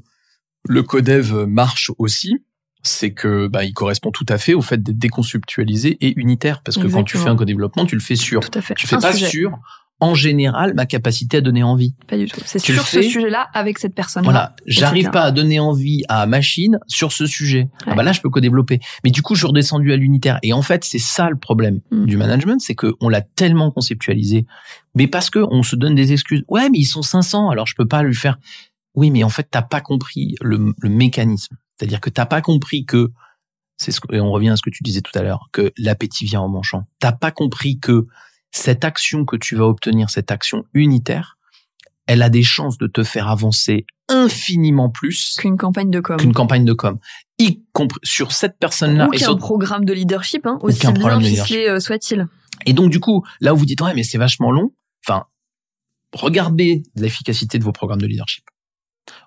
le 0.67 0.83
codev 0.83 1.47
marche 1.47 1.91
aussi, 1.99 2.43
c'est 2.85 3.13
que 3.13 3.49
bah, 3.49 3.65
il 3.65 3.73
correspond 3.73 4.11
tout 4.11 4.27
à 4.29 4.39
fait 4.39 4.55
au 4.55 4.63
fait 4.63 4.83
d'être 4.83 4.99
déconceptualisé 4.99 5.97
et 6.01 6.13
unitaire. 6.17 6.63
Parce 6.63 6.77
que 6.79 6.87
quand 6.87 7.03
tu 7.03 7.19
fais 7.19 7.29
un 7.29 7.37
co-développement, 7.37 7.87
tu 7.87 7.97
le 7.97 8.01
fais 8.01 8.17
sur. 8.17 8.41
Tout 8.41 8.59
à 8.59 8.63
fait. 8.63 8.75
Tu 8.75 8.87
fais 8.87 8.99
pas 8.99 9.13
sur, 9.13 9.59
en 10.01 10.15
général, 10.15 10.75
ma 10.75 10.85
capacité 10.85 11.39
à 11.39 11.41
donner 11.41 11.63
envie. 11.63 11.95
Pas 12.07 12.19
du 12.19 12.27
tout. 12.27 12.41
C'est 12.45 12.59
sur 12.59 12.87
ce 12.87 13.01
sujet-là 13.01 13.49
avec 13.55 13.79
cette 13.79 13.95
personne. 13.95 14.25
Voilà. 14.25 14.55
J'arrive 14.67 15.11
pas 15.11 15.23
à 15.23 15.31
donner 15.31 15.61
envie 15.61 16.03
à 16.09 16.27
machine 16.27 16.79
sur 16.87 17.11
ce 17.11 17.27
sujet. 17.27 17.69
Ah 17.87 17.95
bah 17.95 18.03
là, 18.03 18.13
je 18.13 18.21
peux 18.21 18.29
co-développer. 18.29 18.81
Mais 19.03 19.11
du 19.11 19.23
coup, 19.23 19.35
je 19.35 19.41
suis 19.41 19.47
redescendu 19.47 19.93
à 19.93 19.97
l'unitaire. 19.97 20.39
Et 20.43 20.53
en 20.53 20.63
fait, 20.63 20.85
c'est 20.85 20.99
ça 20.99 21.31
le 21.31 21.37
problème 21.37 21.81
mm. 21.91 22.05
du 22.05 22.17
management, 22.19 22.61
c'est 22.61 22.75
que 22.75 22.95
on 23.01 23.09
l'a 23.09 23.23
tellement 23.23 23.71
conceptualisé, 23.71 24.47
mais 24.95 25.07
parce 25.07 25.31
que 25.31 25.39
on 25.39 25.63
se 25.63 25.75
donne 25.75 25.95
des 25.95 26.13
excuses. 26.13 26.45
Ouais, 26.49 26.69
mais 26.69 26.79
ils 26.79 26.85
sont 26.85 27.03
500, 27.03 27.49
alors 27.49 27.67
je 27.67 27.75
peux 27.75 27.87
pas 27.87 28.03
lui 28.03 28.15
faire. 28.15 28.39
Oui, 28.95 29.11
mais 29.11 29.25
en 29.25 29.29
fait, 29.29 29.49
t'as 29.51 29.63
pas 29.63 29.81
compris 29.81 30.37
le, 30.41 30.73
le 30.79 30.89
mécanisme. 30.89 31.57
C'est-à-dire 31.77 32.01
que 32.01 32.11
t'as 32.11 32.27
pas 32.27 32.41
compris 32.41 32.85
que 32.85 33.11
c'est 33.77 33.91
ce 33.91 34.01
et 34.13 34.21
on 34.21 34.31
revient 34.31 34.51
à 34.51 34.57
ce 34.57 34.63
que 34.63 34.71
tu 34.71 34.83
disais 34.83 35.01
tout 35.01 35.17
à 35.19 35.23
l'heure, 35.23 35.49
que 35.53 35.73
l'appétit 35.77 36.25
vient 36.25 36.41
en 36.41 36.49
manchant. 36.49 36.85
T'as 37.01 37.13
pas 37.13 37.31
compris 37.31 37.79
que 37.79 38.07
cette 38.51 38.85
action 38.85 39.25
que 39.25 39.37
tu 39.37 39.57
vas 39.57 39.67
obtenir, 39.67 40.11
cette 40.11 40.31
action 40.31 40.65
unitaire, 40.75 41.37
elle 42.07 42.23
a 42.23 42.29
des 42.29 42.43
chances 42.43 42.79
de 42.79 42.87
te 42.87 43.03
faire 43.03 43.29
avancer 43.29 43.87
infiniment 44.09 44.91
plus 44.91 45.37
qu'une 45.39 45.57
campagne 45.57 45.91
de 45.91 46.01
com. 46.01 46.17
Qu'une 46.17 46.35
campagne 46.35 46.65
de 46.65 46.73
com. 46.73 46.99
Y 47.39 47.63
compris 47.73 47.99
sur 48.03 48.33
cette 48.33 48.59
personne-là. 48.59 49.09
Ou 49.09 49.11
qu'un 49.11 49.37
programme 49.37 49.85
de 49.85 49.93
leadership, 49.93 50.47
hein, 50.47 50.59
aussi 50.61 50.87
bien 50.93 51.21
ficelé 51.21 51.69
euh, 51.69 51.81
soit-il. 51.81 52.29
Et 52.67 52.73
donc, 52.73 52.91
du 52.91 53.01
coup, 53.01 53.25
là 53.41 53.55
où 53.55 53.57
vous 53.57 53.67
dites, 53.67 53.81
ouais, 53.81 53.95
mais 53.95 54.05
c'est 54.05 54.19
vachement 54.19 54.53
long, 54.53 54.73
enfin, 55.07 55.25
regardez 56.13 56.83
l'efficacité 56.95 57.59
de 57.59 57.65
vos 57.65 57.73
programmes 57.73 58.01
de 58.01 58.07
leadership. 58.07 58.45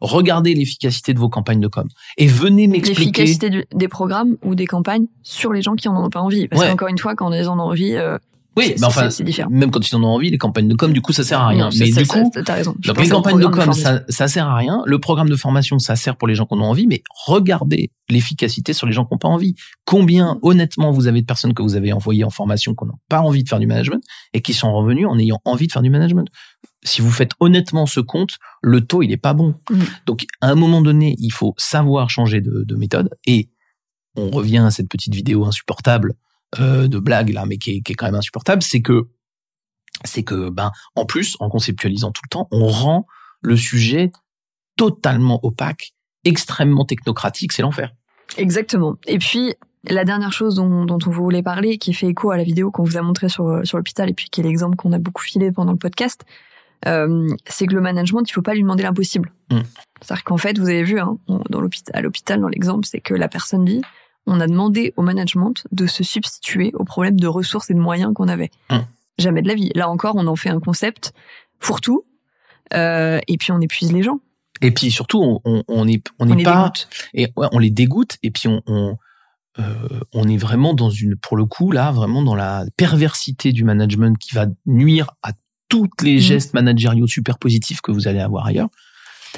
Regardez 0.01 0.53
l'efficacité 0.53 1.13
de 1.13 1.19
vos 1.19 1.29
campagnes 1.29 1.59
de 1.59 1.67
com. 1.67 1.87
Et 2.17 2.27
venez 2.27 2.67
m'expliquer. 2.67 3.23
L'efficacité 3.23 3.67
des 3.73 3.87
programmes 3.87 4.37
ou 4.43 4.55
des 4.55 4.65
campagnes 4.65 5.07
sur 5.23 5.53
les 5.53 5.61
gens 5.61 5.75
qui 5.75 5.87
en 5.87 6.03
ont 6.03 6.09
pas 6.09 6.21
envie. 6.21 6.47
Parce 6.47 6.65
qu'encore 6.65 6.87
une 6.87 6.97
fois, 6.97 7.15
quand 7.15 7.29
les 7.29 7.43
gens 7.43 7.53
en 7.53 7.59
ont 7.59 7.69
envie, 7.69 7.95
euh, 7.95 8.17
Oui, 8.57 8.73
mais 8.79 8.85
enfin, 8.85 9.09
même 9.49 9.69
quand 9.71 9.87
ils 9.87 9.95
en 9.95 10.03
ont 10.03 10.07
envie, 10.07 10.31
les 10.31 10.37
campagnes 10.37 10.67
de 10.67 10.73
com, 10.75 10.91
du 10.91 11.01
coup, 11.01 11.13
ça 11.13 11.23
sert 11.23 11.39
à 11.39 11.47
rien. 11.47 11.65
Non, 11.65 11.77
mais 11.77 11.91
du 11.91 12.07
coup, 12.07 12.31
ça- 12.33 12.53
raison. 12.53 12.75
Donc 12.83 12.99
les 12.99 13.07
campagnes 13.07 13.39
de 13.39 13.45
com, 13.45 13.67
de 13.67 13.71
ça, 13.73 14.01
ça 14.09 14.27
sert 14.27 14.47
à 14.47 14.55
rien. 14.55 14.81
Le 14.85 14.99
programme 14.99 15.29
de 15.29 15.35
formation, 15.35 15.77
ça 15.79 15.95
sert 15.95 16.17
pour 16.17 16.27
les 16.27 16.35
gens 16.35 16.45
qui 16.45 16.55
en 16.55 16.61
ont 16.61 16.65
envie, 16.65 16.87
mais 16.87 17.03
regardez 17.25 17.91
l'efficacité 18.09 18.73
sur 18.73 18.87
les 18.87 18.93
gens 18.93 19.05
qui 19.05 19.13
n'ont 19.13 19.19
pas 19.19 19.27
envie. 19.27 19.55
Combien, 19.85 20.39
honnêtement, 20.41 20.91
vous 20.91 21.07
avez 21.07 21.21
de 21.21 21.25
personnes 21.25 21.53
que 21.53 21.61
vous 21.61 21.75
avez 21.75 21.93
envoyées 21.93 22.23
en 22.23 22.29
formation 22.29 22.73
qui 22.73 22.85
n'ont 22.85 22.97
pas 23.09 23.19
envie 23.19 23.43
de 23.43 23.49
faire 23.49 23.59
du 23.59 23.67
management 23.67 24.01
et 24.33 24.41
qui 24.41 24.53
sont 24.53 24.73
revenus 24.73 25.07
en 25.07 25.19
ayant 25.19 25.39
envie 25.45 25.67
de 25.67 25.71
faire 25.71 25.83
du 25.83 25.89
management? 25.89 26.27
Si 26.83 27.01
vous 27.01 27.11
faites 27.11 27.31
honnêtement 27.39 27.85
ce 27.85 27.99
compte, 27.99 28.31
le 28.61 28.81
taux, 28.81 29.03
il 29.03 29.11
est 29.11 29.17
pas 29.17 29.33
bon. 29.33 29.55
Mm. 29.69 29.81
Donc, 30.05 30.25
à 30.41 30.49
un 30.49 30.55
moment 30.55 30.81
donné, 30.81 31.15
il 31.19 31.31
faut 31.31 31.53
savoir 31.57 32.09
changer 32.09 32.41
de, 32.41 32.63
de 32.65 32.75
méthode 32.75 33.09
et 33.25 33.49
on 34.15 34.29
revient 34.31 34.63
à 34.65 34.71
cette 34.71 34.89
petite 34.89 35.13
vidéo 35.13 35.45
insupportable 35.45 36.15
euh, 36.61 36.87
de 36.87 36.99
blague 36.99 37.29
là, 37.29 37.45
mais 37.45 37.57
qui 37.57 37.77
est, 37.77 37.81
qui 37.81 37.93
est 37.93 37.95
quand 37.95 38.05
même 38.07 38.15
insupportable, 38.15 38.61
c'est 38.61 38.81
que 38.81 39.07
c'est 40.05 40.23
que 40.23 40.49
ben 40.49 40.71
en 40.95 41.05
plus 41.05 41.37
en 41.39 41.49
conceptualisant 41.49 42.11
tout 42.11 42.21
le 42.25 42.29
temps, 42.29 42.47
on 42.51 42.67
rend 42.67 43.07
le 43.41 43.57
sujet 43.57 44.11
totalement 44.75 45.39
opaque, 45.43 45.93
extrêmement 46.23 46.85
technocratique, 46.85 47.51
c'est 47.51 47.61
l'enfer. 47.61 47.91
Exactement. 48.37 48.97
Et 49.07 49.17
puis, 49.17 49.55
la 49.89 50.05
dernière 50.05 50.33
chose 50.33 50.55
dont, 50.55 50.85
dont 50.85 50.99
on 51.05 51.09
voulait 51.09 51.43
parler, 51.43 51.77
qui 51.77 51.93
fait 51.93 52.07
écho 52.07 52.31
à 52.31 52.37
la 52.37 52.43
vidéo 52.43 52.71
qu'on 52.71 52.83
vous 52.83 52.97
a 52.97 53.01
montrée 53.01 53.29
sur, 53.29 53.61
sur 53.63 53.77
l'hôpital, 53.77 54.09
et 54.09 54.13
puis 54.13 54.27
qui 54.29 54.41
est 54.41 54.43
l'exemple 54.43 54.75
qu'on 54.75 54.91
a 54.91 54.99
beaucoup 54.99 55.23
filé 55.23 55.51
pendant 55.51 55.71
le 55.71 55.77
podcast, 55.77 56.25
euh, 56.85 57.27
c'est 57.47 57.65
que 57.65 57.73
le 57.73 57.81
management, 57.81 58.21
il 58.29 58.33
faut 58.33 58.41
pas 58.41 58.53
lui 58.53 58.61
demander 58.61 58.83
l'impossible. 58.83 59.31
Mm. 59.49 59.61
C'est-à-dire 60.01 60.23
qu'en 60.23 60.37
fait, 60.37 60.59
vous 60.59 60.69
avez 60.69 60.83
vu, 60.83 60.99
hein, 60.99 61.17
on- 61.27 61.41
dans 61.49 61.61
l'hôpital, 61.61 61.95
à 61.95 62.01
l'hôpital, 62.01 62.39
dans 62.41 62.49
l'exemple, 62.49 62.85
c'est 62.85 63.01
que 63.01 63.15
la 63.15 63.27
personne 63.29 63.65
dit, 63.65 63.81
on 64.27 64.39
a 64.39 64.47
demandé 64.47 64.93
au 64.97 65.01
management 65.01 65.53
de 65.71 65.87
se 65.87 66.03
substituer 66.03 66.71
aux 66.75 66.83
problèmes 66.83 67.19
de 67.19 67.27
ressources 67.27 67.69
et 67.69 67.73
de 67.73 67.79
moyens 67.79 68.13
qu'on 68.13 68.27
avait. 68.27 68.51
Mm. 68.69 68.77
Jamais 69.17 69.41
de 69.41 69.47
la 69.47 69.55
vie. 69.55 69.71
Là 69.73 69.89
encore, 69.89 70.15
on 70.15 70.27
en 70.27 70.35
fait 70.35 70.49
un 70.49 70.59
concept 70.59 71.13
fourre-tout, 71.59 72.05
euh, 72.73 73.19
et 73.27 73.37
puis 73.37 73.51
on 73.51 73.59
épuise 73.61 73.91
les 73.91 74.03
gens. 74.03 74.19
Et 74.61 74.71
puis 74.71 74.91
surtout, 74.91 75.21
on, 75.21 75.41
on, 75.45 75.63
on 75.67 75.87
est 75.87 76.03
on 76.19 76.25
On 76.25 76.29
n'est 76.29 76.35
les 76.35 76.43
pas 76.43 76.57
dégoûte. 76.63 76.87
et 77.13 77.27
ouais, 77.35 77.47
on 77.51 77.59
les 77.59 77.69
dégoûte 77.71 78.17
et 78.23 78.31
puis 78.31 78.47
on 78.47 78.97
euh, 79.59 79.73
on 80.13 80.27
est 80.27 80.37
vraiment 80.37 80.73
dans 80.75 80.89
une 80.91 81.15
pour 81.15 81.35
le 81.37 81.45
coup 81.45 81.71
là 81.71 81.91
vraiment 81.91 82.21
dans 82.21 82.35
la 82.35 82.65
perversité 82.75 83.51
du 83.53 83.63
management 83.63 84.15
qui 84.17 84.35
va 84.35 84.45
nuire 84.67 85.11
à 85.23 85.31
tous 85.69 85.89
les 86.03 86.13
Mhm. 86.15 86.19
gestes 86.19 86.53
managériaux 86.53 87.07
super 87.07 87.39
positifs 87.39 87.81
que 87.81 87.91
vous 87.91 88.07
allez 88.07 88.19
avoir 88.19 88.45
ailleurs 88.45 88.69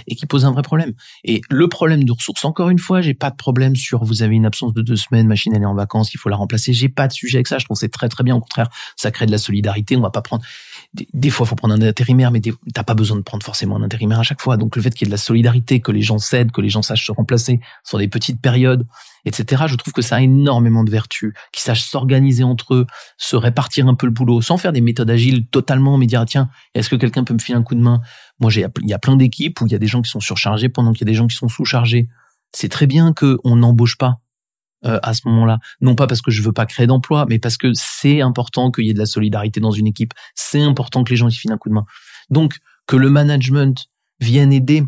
et 0.08 0.16
qui 0.16 0.26
pose 0.26 0.46
un 0.46 0.52
vrai 0.52 0.62
problème. 0.62 0.94
Et 1.24 1.42
le 1.50 1.68
problème 1.68 2.04
de 2.04 2.12
ressources, 2.12 2.46
encore 2.46 2.70
une 2.70 2.80
fois, 2.80 3.02
j'ai 3.02 3.14
pas 3.14 3.30
de 3.30 3.36
problème 3.36 3.76
sur 3.76 4.04
vous 4.04 4.24
avez 4.24 4.36
une 4.36 4.46
absence 4.46 4.74
de 4.74 4.82
deux 4.82 4.96
semaines, 4.96 5.28
machine 5.28 5.54
elle 5.56 5.64
est 5.64 5.66
en 5.66 5.76
vacances, 5.76 6.14
il 6.14 6.18
faut 6.18 6.30
la 6.30 6.36
remplacer. 6.36 6.74
J'ai 6.74 6.90
pas 6.90 7.08
de 7.08 7.14
sujet 7.14 7.38
avec 7.38 7.48
ça. 7.48 7.58
Je 7.58 7.66
trouve 7.66 7.78
c'est 7.78 7.90
très 7.90 8.10
très 8.10 8.24
bien. 8.24 8.36
Au 8.36 8.42
contraire, 8.42 8.70
ça 8.96 9.12
crée 9.12 9.26
de 9.26 9.32
la 9.32 9.38
solidarité. 9.38 9.96
On 9.96 10.02
va 10.02 10.10
pas 10.10 10.22
prendre 10.22 10.44
des, 10.94 11.08
des 11.14 11.30
fois, 11.30 11.46
faut 11.46 11.56
prendre 11.56 11.76
un 11.76 11.82
intérimaire, 11.82 12.32
mais 12.32 12.42
t'as 12.74 12.84
pas 12.84 12.96
besoin 12.96 13.18
de 13.18 13.22
prendre 13.22 13.44
forcément 13.44 13.76
un 13.76 13.84
intérimaire 13.84 14.20
à 14.20 14.24
chaque 14.24 14.42
fois. 14.42 14.58
Donc 14.58 14.76
le 14.76 14.82
fait 14.82 14.90
qu'il 14.90 15.06
y 15.06 15.08
ait 15.08 15.12
de 15.12 15.14
la 15.14 15.18
solidarité, 15.18 15.82
que 15.82 15.92
les 15.92 16.02
gens 16.02 16.18
s'aident, 16.18 16.52
que 16.52 16.62
les 16.62 16.70
gens 16.70 16.82
sachent 16.82 17.06
se 17.06 17.12
remplacer 17.12 17.60
sur 17.84 18.00
des 18.00 18.08
petites 18.08 18.42
périodes, 18.42 18.88
etc. 19.26 19.64
Je 19.68 19.76
trouve 19.76 19.94
que 19.94 20.02
ça 20.02 20.16
a 20.16 20.22
énormément 20.22 20.84
de 20.84 20.90
vertus, 20.90 21.34
qu'ils 21.52 21.62
sachent 21.62 21.84
s'organiser 21.84 22.44
entre 22.44 22.74
eux, 22.74 22.88
se 23.18 23.36
répartir 23.36 23.88
un 23.88 23.94
peu 23.94 24.08
le 24.08 24.12
boulot, 24.12 24.42
sans 24.42 24.58
faire 24.58 24.72
des 24.72 24.82
méthodes 24.82 25.12
agiles 25.12 25.48
totalement, 25.48 25.98
mais 25.98 26.08
dire 26.08 26.22
ah, 26.22 26.26
tiens, 26.26 26.50
est-ce 26.74 26.90
que 26.90 26.96
quelqu'un 26.96 27.24
peut 27.24 27.34
me 27.34 27.40
filer 27.40 27.58
un 27.58 27.64
coup 27.64 27.76
de 27.76 27.82
main? 27.82 28.02
Moi, 28.40 28.50
j'ai 28.50 28.66
il 28.82 28.90
y 28.90 28.94
a 28.94 29.00
plein 29.00 29.16
d'équipes 29.16 29.62
où 29.62 29.68
il 29.68 29.72
y 29.72 29.76
a 29.76 29.80
des 29.80 29.88
gens 29.88 30.02
qui 30.02 30.10
sont 30.10 30.20
surchargés 30.20 30.70
pendant 30.70 30.92
qu'il 30.92 31.02
y 31.02 31.10
a 31.10 31.12
des 31.12 31.18
gens 31.18 31.28
qui 31.28 31.36
sont 31.36 31.50
sous-chargés. 31.50 32.10
C'est 32.52 32.70
très 32.70 32.88
bien 32.88 33.14
que 33.14 33.38
on 33.44 33.58
n'embauche 33.58 33.98
pas 33.98 34.22
euh, 34.86 35.00
à 35.04 35.14
ce 35.14 35.22
moment-là. 35.28 35.60
Non 35.82 35.96
pas 35.96 36.08
parce 36.08 36.22
que 36.22 36.32
je 36.32 36.42
veux 36.42 36.54
pas 36.54 36.66
créer 36.66 36.88
d'emplois, 36.88 37.26
mais 37.30 37.40
parce 37.40 37.58
que 37.58 37.72
c'est 37.74 38.22
important 38.22 38.72
qu'il 38.72 38.86
y 38.86 38.90
ait 38.90 38.94
de 38.94 39.00
la 39.00 39.06
solidarité 39.06 39.60
dans 39.60 39.72
une 39.72 39.88
équipe. 39.88 40.14
C'est 40.36 40.62
important 40.62 41.04
que 41.04 41.10
les 41.12 41.16
gens 41.18 41.28
y 41.28 41.34
filent 41.34 41.52
un 41.52 41.58
coup 41.58 41.70
de 41.70 41.74
main. 41.74 41.86
Donc, 42.30 42.58
que 42.88 42.96
le 42.96 43.10
management 43.10 43.88
vienne 44.20 44.52
aider 44.54 44.84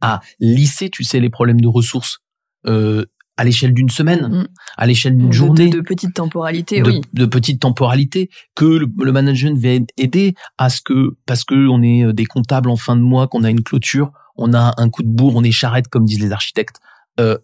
à 0.00 0.20
lisser, 0.40 0.90
tu 0.90 1.04
sais, 1.04 1.20
les 1.20 1.30
problèmes 1.30 1.60
de 1.60 1.68
ressources 1.68 2.20
euh, 2.66 3.04
à 3.36 3.44
l'échelle 3.44 3.72
d'une 3.72 3.88
semaine, 3.90 4.26
Mm. 4.28 4.48
à 4.76 4.86
l'échelle 4.86 5.16
d'une 5.16 5.28
De- 5.28 5.32
journée, 5.32 5.70
De, 5.70 5.76
de 5.76 5.80
petites 5.82 6.14
temporalités, 6.14 6.80
de, 6.82 6.90
oui. 6.90 7.00
de 7.12 7.26
petite 7.26 7.60
temporalité, 7.60 8.30
que 8.54 8.64
le, 8.64 8.86
le 8.98 9.12
management 9.12 9.56
vienne 9.58 9.86
aider 9.96 10.34
à 10.56 10.70
ce 10.70 10.80
que, 10.82 11.16
parce 11.26 11.44
que 11.44 11.68
on 11.68 11.82
est 11.82 12.04
euh, 12.04 12.12
des 12.12 12.26
comptables 12.26 12.68
en 12.70 12.76
fin 12.76 12.96
de 12.96 13.00
mois, 13.02 13.28
qu'on 13.28 13.44
a 13.44 13.50
une 13.50 13.62
clôture, 13.62 14.10
on 14.36 14.52
a 14.54 14.74
un 14.76 14.88
coup 14.90 15.02
de 15.02 15.08
bourre, 15.08 15.36
on 15.36 15.44
est 15.44 15.50
charrette, 15.52 15.88
comme 15.88 16.04
disent 16.04 16.20
les 16.20 16.32
architectes. 16.32 16.80
Euh, 17.20 17.38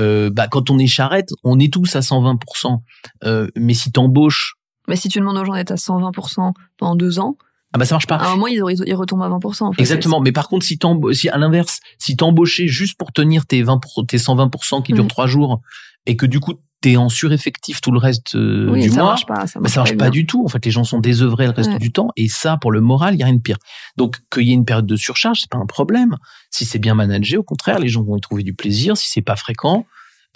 euh, 0.00 0.30
bah, 0.30 0.48
quand 0.48 0.70
on 0.70 0.78
est 0.78 0.86
charrette, 0.86 1.30
on 1.44 1.58
est 1.58 1.72
tous 1.72 1.94
à 1.96 2.00
120%. 2.00 2.78
Euh, 3.24 3.48
mais 3.56 3.74
si 3.74 3.92
t'embauches, 3.92 4.54
Mais 4.88 4.96
si 4.96 5.08
tu 5.08 5.18
demandes 5.20 5.36
aux 5.38 5.44
gens 5.44 5.54
d'être 5.54 5.70
à 5.72 5.76
120% 5.76 6.52
pendant 6.76 6.94
deux 6.96 7.18
ans, 7.18 7.36
ah 7.72 7.78
bah 7.78 7.84
ça 7.86 7.94
marche 7.96 8.06
pas. 8.06 8.16
à 8.16 8.28
un 8.28 8.36
moment, 8.36 8.46
ils, 8.46 8.62
retombent 8.94 9.22
à 9.22 9.28
20%. 9.28 9.64
en 9.64 9.72
fait. 9.72 9.80
Exactement. 9.80 10.20
Mais 10.20 10.30
par 10.32 10.48
contre, 10.48 10.64
si 10.64 10.78
si 11.12 11.28
à 11.28 11.38
l'inverse, 11.38 11.80
si 11.98 12.16
t'embauchais 12.16 12.68
juste 12.68 12.96
pour 12.98 13.12
tenir 13.12 13.46
tes 13.46 13.62
20 13.62 13.78
pour- 13.78 14.06
tes 14.06 14.18
120% 14.18 14.82
qui 14.82 14.92
durent 14.92 15.04
Mhm. 15.04 15.08
trois 15.10 15.26
jours 15.26 15.60
et 16.06 16.16
que 16.16 16.26
du 16.26 16.38
coup 16.38 16.54
t'es 16.84 16.96
en 16.98 17.08
sureffectif 17.08 17.80
tout 17.80 17.90
le 17.92 17.98
reste 17.98 18.34
euh, 18.34 18.68
Oui, 18.70 18.82
du 18.82 18.90
ça 18.90 18.96
mois, 18.96 19.04
marche 19.10 19.24
pas. 19.26 19.46
Ça 19.46 19.58
bah, 19.58 19.62
marche, 19.62 19.72
ça 19.72 19.80
marche 19.80 19.96
pas 19.96 20.04
bien. 20.04 20.10
du 20.10 20.26
tout. 20.26 20.44
En 20.44 20.48
fait, 20.48 20.62
les 20.64 20.70
gens 20.70 20.84
sont 20.84 20.98
désœuvrés 21.00 21.46
le 21.46 21.52
reste 21.52 21.70
Ouais. 21.70 21.78
du 21.78 21.92
temps 21.92 22.08
et 22.16 22.28
ça, 22.28 22.58
pour 22.58 22.72
le 22.72 22.80
moral, 22.82 23.14
il 23.14 23.20
y 23.20 23.22
a 23.22 23.26
rien 23.26 23.34
de 23.34 23.40
pire. 23.40 23.56
Donc, 23.96 24.18
qu'il 24.30 24.42
y 24.42 24.50
ait 24.50 24.54
une 24.54 24.66
période 24.66 24.86
de 24.86 24.96
surcharge, 24.96 25.40
c'est 25.40 25.50
pas 25.50 25.56
un 25.58 25.66
problème. 25.66 26.16
Si 26.50 26.64
c'est 26.66 26.78
bien 26.78 26.94
managé, 26.94 27.36
au 27.38 27.42
contraire, 27.42 27.78
les 27.78 27.88
gens 27.88 28.02
vont 28.02 28.16
y 28.16 28.20
trouver 28.20 28.42
du 28.42 28.52
plaisir. 28.54 28.96
Si 28.98 29.08
c'est 29.10 29.22
pas 29.22 29.36
fréquent, 29.36 29.86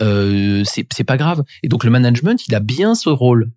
euh, 0.01 0.62
c'est 0.64 1.05
pas 1.05 1.16
grave. 1.18 1.42
Et 1.62 1.68
donc, 1.68 1.84
le 1.84 1.90
management, 1.90 2.46
il 2.46 2.55
a 2.55 2.61
bien 2.61 2.94
ce 2.94 3.11
rôle 3.11 3.51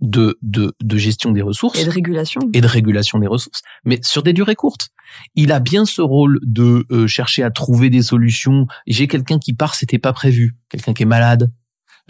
de 0.00 0.38
de, 0.40 0.72
de 0.82 0.96
gestion 0.96 1.30
des 1.30 1.42
ressources 1.42 1.78
Et 1.78 1.84
de 1.84 1.90
régulation. 1.90 2.40
et 2.54 2.62
de 2.62 2.66
régulation 2.66 3.18
des 3.18 3.26
ressources, 3.26 3.60
mais 3.84 3.98
sur 4.02 4.22
des 4.22 4.32
durées 4.32 4.54
courtes. 4.54 4.88
Il 5.34 5.52
a 5.52 5.60
bien 5.60 5.84
ce 5.84 6.00
rôle 6.00 6.38
de 6.42 6.86
euh, 6.90 7.06
chercher 7.06 7.42
à 7.42 7.50
trouver 7.50 7.90
des 7.90 8.00
solutions. 8.02 8.66
J'ai 8.86 9.08
quelqu'un 9.08 9.38
qui 9.38 9.52
part, 9.52 9.74
c'était 9.74 9.98
pas 9.98 10.14
prévu. 10.14 10.56
Quelqu'un 10.70 10.94
qui 10.94 11.02
est 11.02 11.06
malade, 11.06 11.50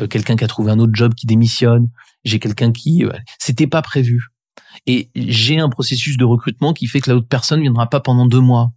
quelqu'un 0.09 0.37
qui 0.37 0.45
a 0.45 0.49
trouvé 0.49 0.71
un 0.73 0.79
autre 0.79 0.93
job 0.95 1.15
qui 1.15 1.27
démissionne. 1.27 1.89
J'ai 2.25 2.39
quelqu'un 2.39 2.73
qui, 2.73 3.05
euh, 3.05 3.13
c'était 3.39 3.67
pas 3.67 3.83
prévu. 3.83 4.29
Et 4.87 5.11
j'ai 5.15 5.59
un 5.59 5.69
processus 5.69 6.17
de 6.17 6.25
recrutement 6.25 6.73
qui 6.73 6.87
fait 6.87 7.01
que 7.01 7.11
la 7.11 7.17
autre 7.17 7.29
personne 7.29 7.61
viendra 7.61 7.89
pas 7.89 8.01
pendant 8.01 8.27
deux 8.27 8.41
mois. 8.41 8.73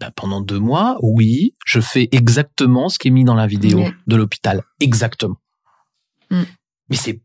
Ben, 0.00 0.10
pendant 0.10 0.40
deux 0.40 0.58
mois, 0.58 0.98
oui, 1.02 1.54
je 1.64 1.80
fais 1.80 2.08
exactement 2.10 2.88
ce 2.88 2.98
qui 2.98 3.08
est 3.08 3.10
mis 3.12 3.24
dans 3.24 3.34
la 3.34 3.46
vidéo 3.46 3.84
de 4.06 4.16
l'hôpital, 4.16 4.62
exactement. 4.80 5.36
Mm. 6.30 6.42
Mais 6.90 6.96
c'est, 6.96 7.22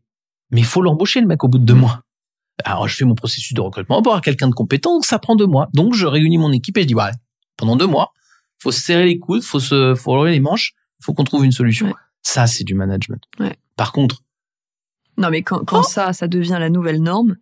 mais 0.50 0.60
il 0.60 0.66
faut 0.66 0.80
l'embaucher 0.80 1.20
le 1.20 1.26
mec 1.26 1.42
au 1.42 1.48
bout 1.48 1.58
de 1.58 1.64
deux 1.64 1.74
mois. 1.74 2.02
Alors, 2.64 2.86
je 2.86 2.94
fais 2.94 3.04
mon 3.04 3.14
processus 3.14 3.54
de 3.54 3.60
recrutement 3.60 4.02
pour 4.02 4.12
avoir 4.12 4.22
quelqu'un 4.22 4.48
de 4.48 4.54
compétent, 4.54 4.94
donc 4.94 5.04
ça 5.04 5.18
prend 5.18 5.34
deux 5.34 5.46
mois. 5.46 5.68
Donc, 5.72 5.94
je 5.94 6.06
réunis 6.06 6.38
mon 6.38 6.52
équipe 6.52 6.76
et 6.76 6.82
je 6.82 6.86
dis, 6.86 6.94
ouais, 6.94 7.10
pendant 7.56 7.74
deux 7.74 7.86
mois, 7.86 8.12
faut 8.58 8.70
se 8.70 8.80
serrer 8.80 9.06
les 9.06 9.18
coudes, 9.18 9.42
faut 9.42 9.60
se, 9.60 9.94
faut 9.94 10.12
relever 10.12 10.32
les 10.32 10.40
manches, 10.40 10.74
faut 11.02 11.14
qu'on 11.14 11.24
trouve 11.24 11.44
une 11.44 11.52
solution. 11.52 11.92
Ça, 12.22 12.46
c'est 12.46 12.64
du 12.64 12.74
management. 12.74 13.22
Ouais. 13.38 13.56
Par 13.76 13.92
contre, 13.92 14.22
Non, 15.16 15.30
mais 15.30 15.42
quand, 15.42 15.64
quand 15.64 15.82
ça, 15.82 16.12
ça 16.12 16.28
devient 16.28 16.56
la 16.60 16.70
nouvelle 16.70 17.02
norme, 17.02 17.36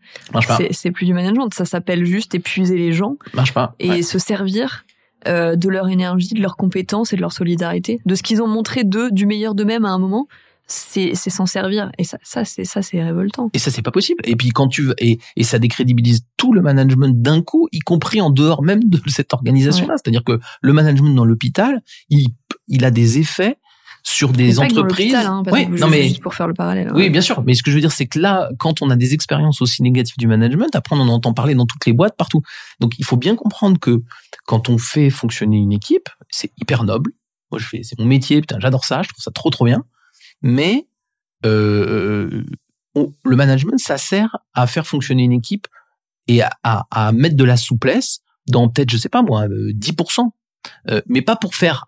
c'est 0.72 0.90
plus 0.90 1.06
du 1.06 1.14
management. 1.14 1.52
Ça 1.54 1.64
s'appelle 1.64 2.04
juste 2.04 2.34
épuiser 2.34 2.76
les 2.76 2.92
gens 2.92 3.16
marche 3.34 3.52
pas. 3.54 3.74
et 3.78 3.88
Ouais. 3.90 4.02
se 4.02 4.18
servir 4.18 4.84
euh, 5.26 5.56
de 5.56 5.68
leur 5.68 5.88
énergie, 5.88 6.34
de 6.34 6.40
leurs 6.40 6.56
compétences 6.56 7.12
et 7.12 7.16
de 7.16 7.20
leur 7.20 7.32
solidarité, 7.32 8.00
de 8.06 8.14
ce 8.14 8.22
qu'ils 8.22 8.40
ont 8.42 8.46
montré 8.48 8.84
d'eux, 8.84 9.10
du 9.10 9.26
meilleur 9.26 9.54
d'eux-mêmes 9.54 9.84
à 9.84 9.90
un 9.90 9.98
moment. 9.98 10.28
C'est 10.70 11.14
s'en 11.14 11.46
servir. 11.46 11.90
Et 11.96 12.04
ça, 12.04 12.18
ça 12.22 12.44
c'est 12.44 12.64
ça, 12.64 12.82
c'est 12.82 13.02
révoltant. 13.02 13.48
Et 13.54 13.58
ça, 13.58 13.70
c'est 13.70 13.80
pas 13.80 13.90
possible. 13.90 14.20
Et 14.24 14.36
puis, 14.36 14.50
quand 14.50 14.68
tu, 14.68 14.90
et, 14.98 15.18
et 15.34 15.42
ça 15.42 15.58
décrédibilise 15.58 16.26
tout 16.36 16.52
le 16.52 16.60
management 16.60 17.22
d'un 17.22 17.40
coup, 17.40 17.68
y 17.72 17.78
compris 17.78 18.20
en 18.20 18.28
dehors 18.30 18.62
même 18.62 18.84
de 18.84 19.00
cette 19.08 19.32
organisation-là. 19.32 19.94
C'est-à-dire 19.96 20.24
que 20.24 20.38
le 20.60 20.72
management 20.74 21.14
dans 21.14 21.24
l'hôpital, 21.24 21.80
il, 22.10 22.28
il 22.68 22.84
a 22.84 22.90
des 22.90 23.18
effets 23.18 23.56
sur 24.08 24.32
des 24.32 24.58
entreprises. 24.58 25.14
hein, 25.14 25.42
oui, 25.52 25.66
non 25.66 25.88
mais, 25.88 26.04
juste 26.08 26.22
pour 26.22 26.34
faire 26.34 26.48
le 26.48 26.54
parallèle. 26.54 26.90
oui, 26.94 27.02
ouais. 27.02 27.10
bien 27.10 27.20
sûr. 27.20 27.42
Mais 27.44 27.54
ce 27.54 27.62
que 27.62 27.70
je 27.70 27.76
veux 27.76 27.80
dire, 27.80 27.92
c'est 27.92 28.06
que 28.06 28.18
là, 28.18 28.48
quand 28.58 28.80
on 28.82 28.90
a 28.90 28.96
des 28.96 29.12
expériences 29.14 29.60
aussi 29.60 29.82
négatives 29.82 30.16
du 30.18 30.26
management, 30.26 30.74
après, 30.74 30.96
on 30.96 31.00
en 31.00 31.08
entend 31.08 31.34
parler 31.34 31.54
dans 31.54 31.66
toutes 31.66 31.84
les 31.86 31.92
boîtes, 31.92 32.16
partout. 32.16 32.40
Donc, 32.80 32.94
il 32.98 33.04
faut 33.04 33.16
bien 33.16 33.36
comprendre 33.36 33.78
que 33.78 34.02
quand 34.46 34.68
on 34.70 34.78
fait 34.78 35.10
fonctionner 35.10 35.58
une 35.58 35.72
équipe, 35.72 36.08
c'est 36.30 36.50
hyper 36.60 36.84
noble. 36.84 37.12
Moi, 37.50 37.58
je 37.58 37.66
fais, 37.66 37.80
c'est 37.82 37.98
mon 37.98 38.06
métier, 38.06 38.40
putain, 38.40 38.58
j'adore 38.60 38.84
ça, 38.84 39.02
je 39.02 39.08
trouve 39.08 39.22
ça 39.22 39.30
trop, 39.30 39.50
trop 39.50 39.64
bien. 39.66 39.84
Mais, 40.42 40.86
euh, 41.44 42.44
on- 42.94 43.12
le 43.24 43.36
management, 43.36 43.78
ça 43.78 43.98
sert 43.98 44.36
à 44.54 44.66
faire 44.66 44.86
fonctionner 44.86 45.22
une 45.24 45.32
équipe 45.32 45.66
et 46.26 46.42
à, 46.42 46.50
à, 46.62 46.86
à 46.90 47.12
mettre 47.12 47.36
de 47.36 47.44
la 47.44 47.56
souplesse 47.56 48.20
dans 48.48 48.68
peut-être, 48.68 48.90
je 48.90 48.96
sais 48.96 49.08
pas 49.08 49.22
moi, 49.22 49.46
euh, 49.48 49.72
10%. 49.74 50.32
Euh, 50.90 51.00
mais 51.06 51.22
pas 51.22 51.36
pour 51.36 51.54
faire 51.54 51.86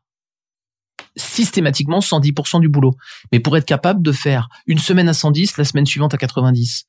systématiquement 1.16 1.98
110% 2.00 2.60
du 2.60 2.68
boulot, 2.68 2.94
mais 3.32 3.40
pour 3.40 3.56
être 3.56 3.64
capable 3.66 4.02
de 4.02 4.12
faire 4.12 4.48
une 4.66 4.78
semaine 4.78 5.08
à 5.08 5.14
110, 5.14 5.56
la 5.56 5.64
semaine 5.64 5.86
suivante 5.86 6.14
à 6.14 6.18
90. 6.18 6.84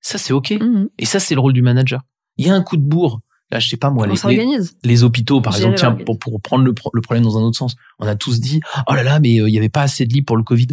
Ça, 0.00 0.18
c'est 0.18 0.32
OK. 0.32 0.50
Mhm. 0.52 0.88
Et 0.98 1.04
ça, 1.06 1.20
c'est 1.20 1.34
le 1.34 1.40
rôle 1.40 1.52
du 1.52 1.62
manager. 1.62 2.00
Il 2.36 2.46
y 2.46 2.50
a 2.50 2.54
un 2.54 2.62
coup 2.62 2.76
de 2.76 2.82
bourre. 2.82 3.20
Là, 3.50 3.58
je 3.58 3.68
sais 3.68 3.76
pas 3.76 3.90
moi, 3.90 4.06
les, 4.06 4.12
les, 4.12 4.18
s'organise. 4.18 4.76
les 4.84 5.02
hôpitaux, 5.02 5.40
par 5.40 5.56
exemple, 5.56 5.74
tiens, 5.76 5.92
pour, 5.92 6.18
pour 6.18 6.40
prendre 6.40 6.64
le, 6.64 6.72
pro- 6.72 6.90
le 6.94 7.00
problème 7.00 7.24
dans 7.24 7.36
un 7.36 7.42
autre 7.42 7.58
sens, 7.58 7.74
on 7.98 8.06
a 8.06 8.14
tous 8.14 8.38
dit, 8.40 8.60
oh 8.86 8.94
là 8.94 9.02
là, 9.02 9.18
mais 9.18 9.40
euh, 9.40 9.48
il 9.48 9.54
y 9.54 9.58
avait 9.58 9.68
pas 9.68 9.82
assez 9.82 10.06
de 10.06 10.12
lits 10.12 10.22
pour 10.22 10.36
le 10.36 10.44
Covid. 10.44 10.68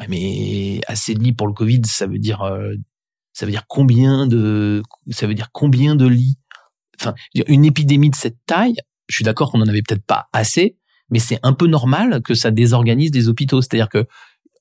Ouais, 0.00 0.06
mais 0.08 0.80
assez 0.88 1.14
de 1.14 1.20
lits 1.22 1.32
pour 1.34 1.46
le 1.46 1.52
Covid, 1.52 1.82
ça 1.84 2.06
veut 2.06 2.18
dire 2.18 2.40
euh, 2.42 2.72
Ça 3.34 3.44
veut 3.44 3.52
dire 3.52 3.64
combien 3.68 4.26
de, 4.26 4.82
ça 5.10 5.26
veut 5.26 5.34
dire 5.34 5.50
combien 5.52 5.94
de 5.94 6.06
lits? 6.06 6.38
Enfin, 7.00 7.14
une 7.46 7.64
épidémie 7.66 8.08
de 8.10 8.14
cette 8.16 8.38
taille, 8.46 8.76
je 9.08 9.14
suis 9.16 9.24
d'accord 9.24 9.52
qu'on 9.52 9.60
en 9.60 9.68
avait 9.68 9.82
peut-être 9.82 10.04
pas 10.06 10.28
assez, 10.32 10.76
mais 11.12 11.20
c'est 11.20 11.38
un 11.44 11.52
peu 11.52 11.68
normal 11.68 12.22
que 12.22 12.34
ça 12.34 12.50
désorganise 12.50 13.12
des 13.12 13.28
hôpitaux. 13.28 13.60
C'est-à-dire 13.60 13.88
que 13.88 14.06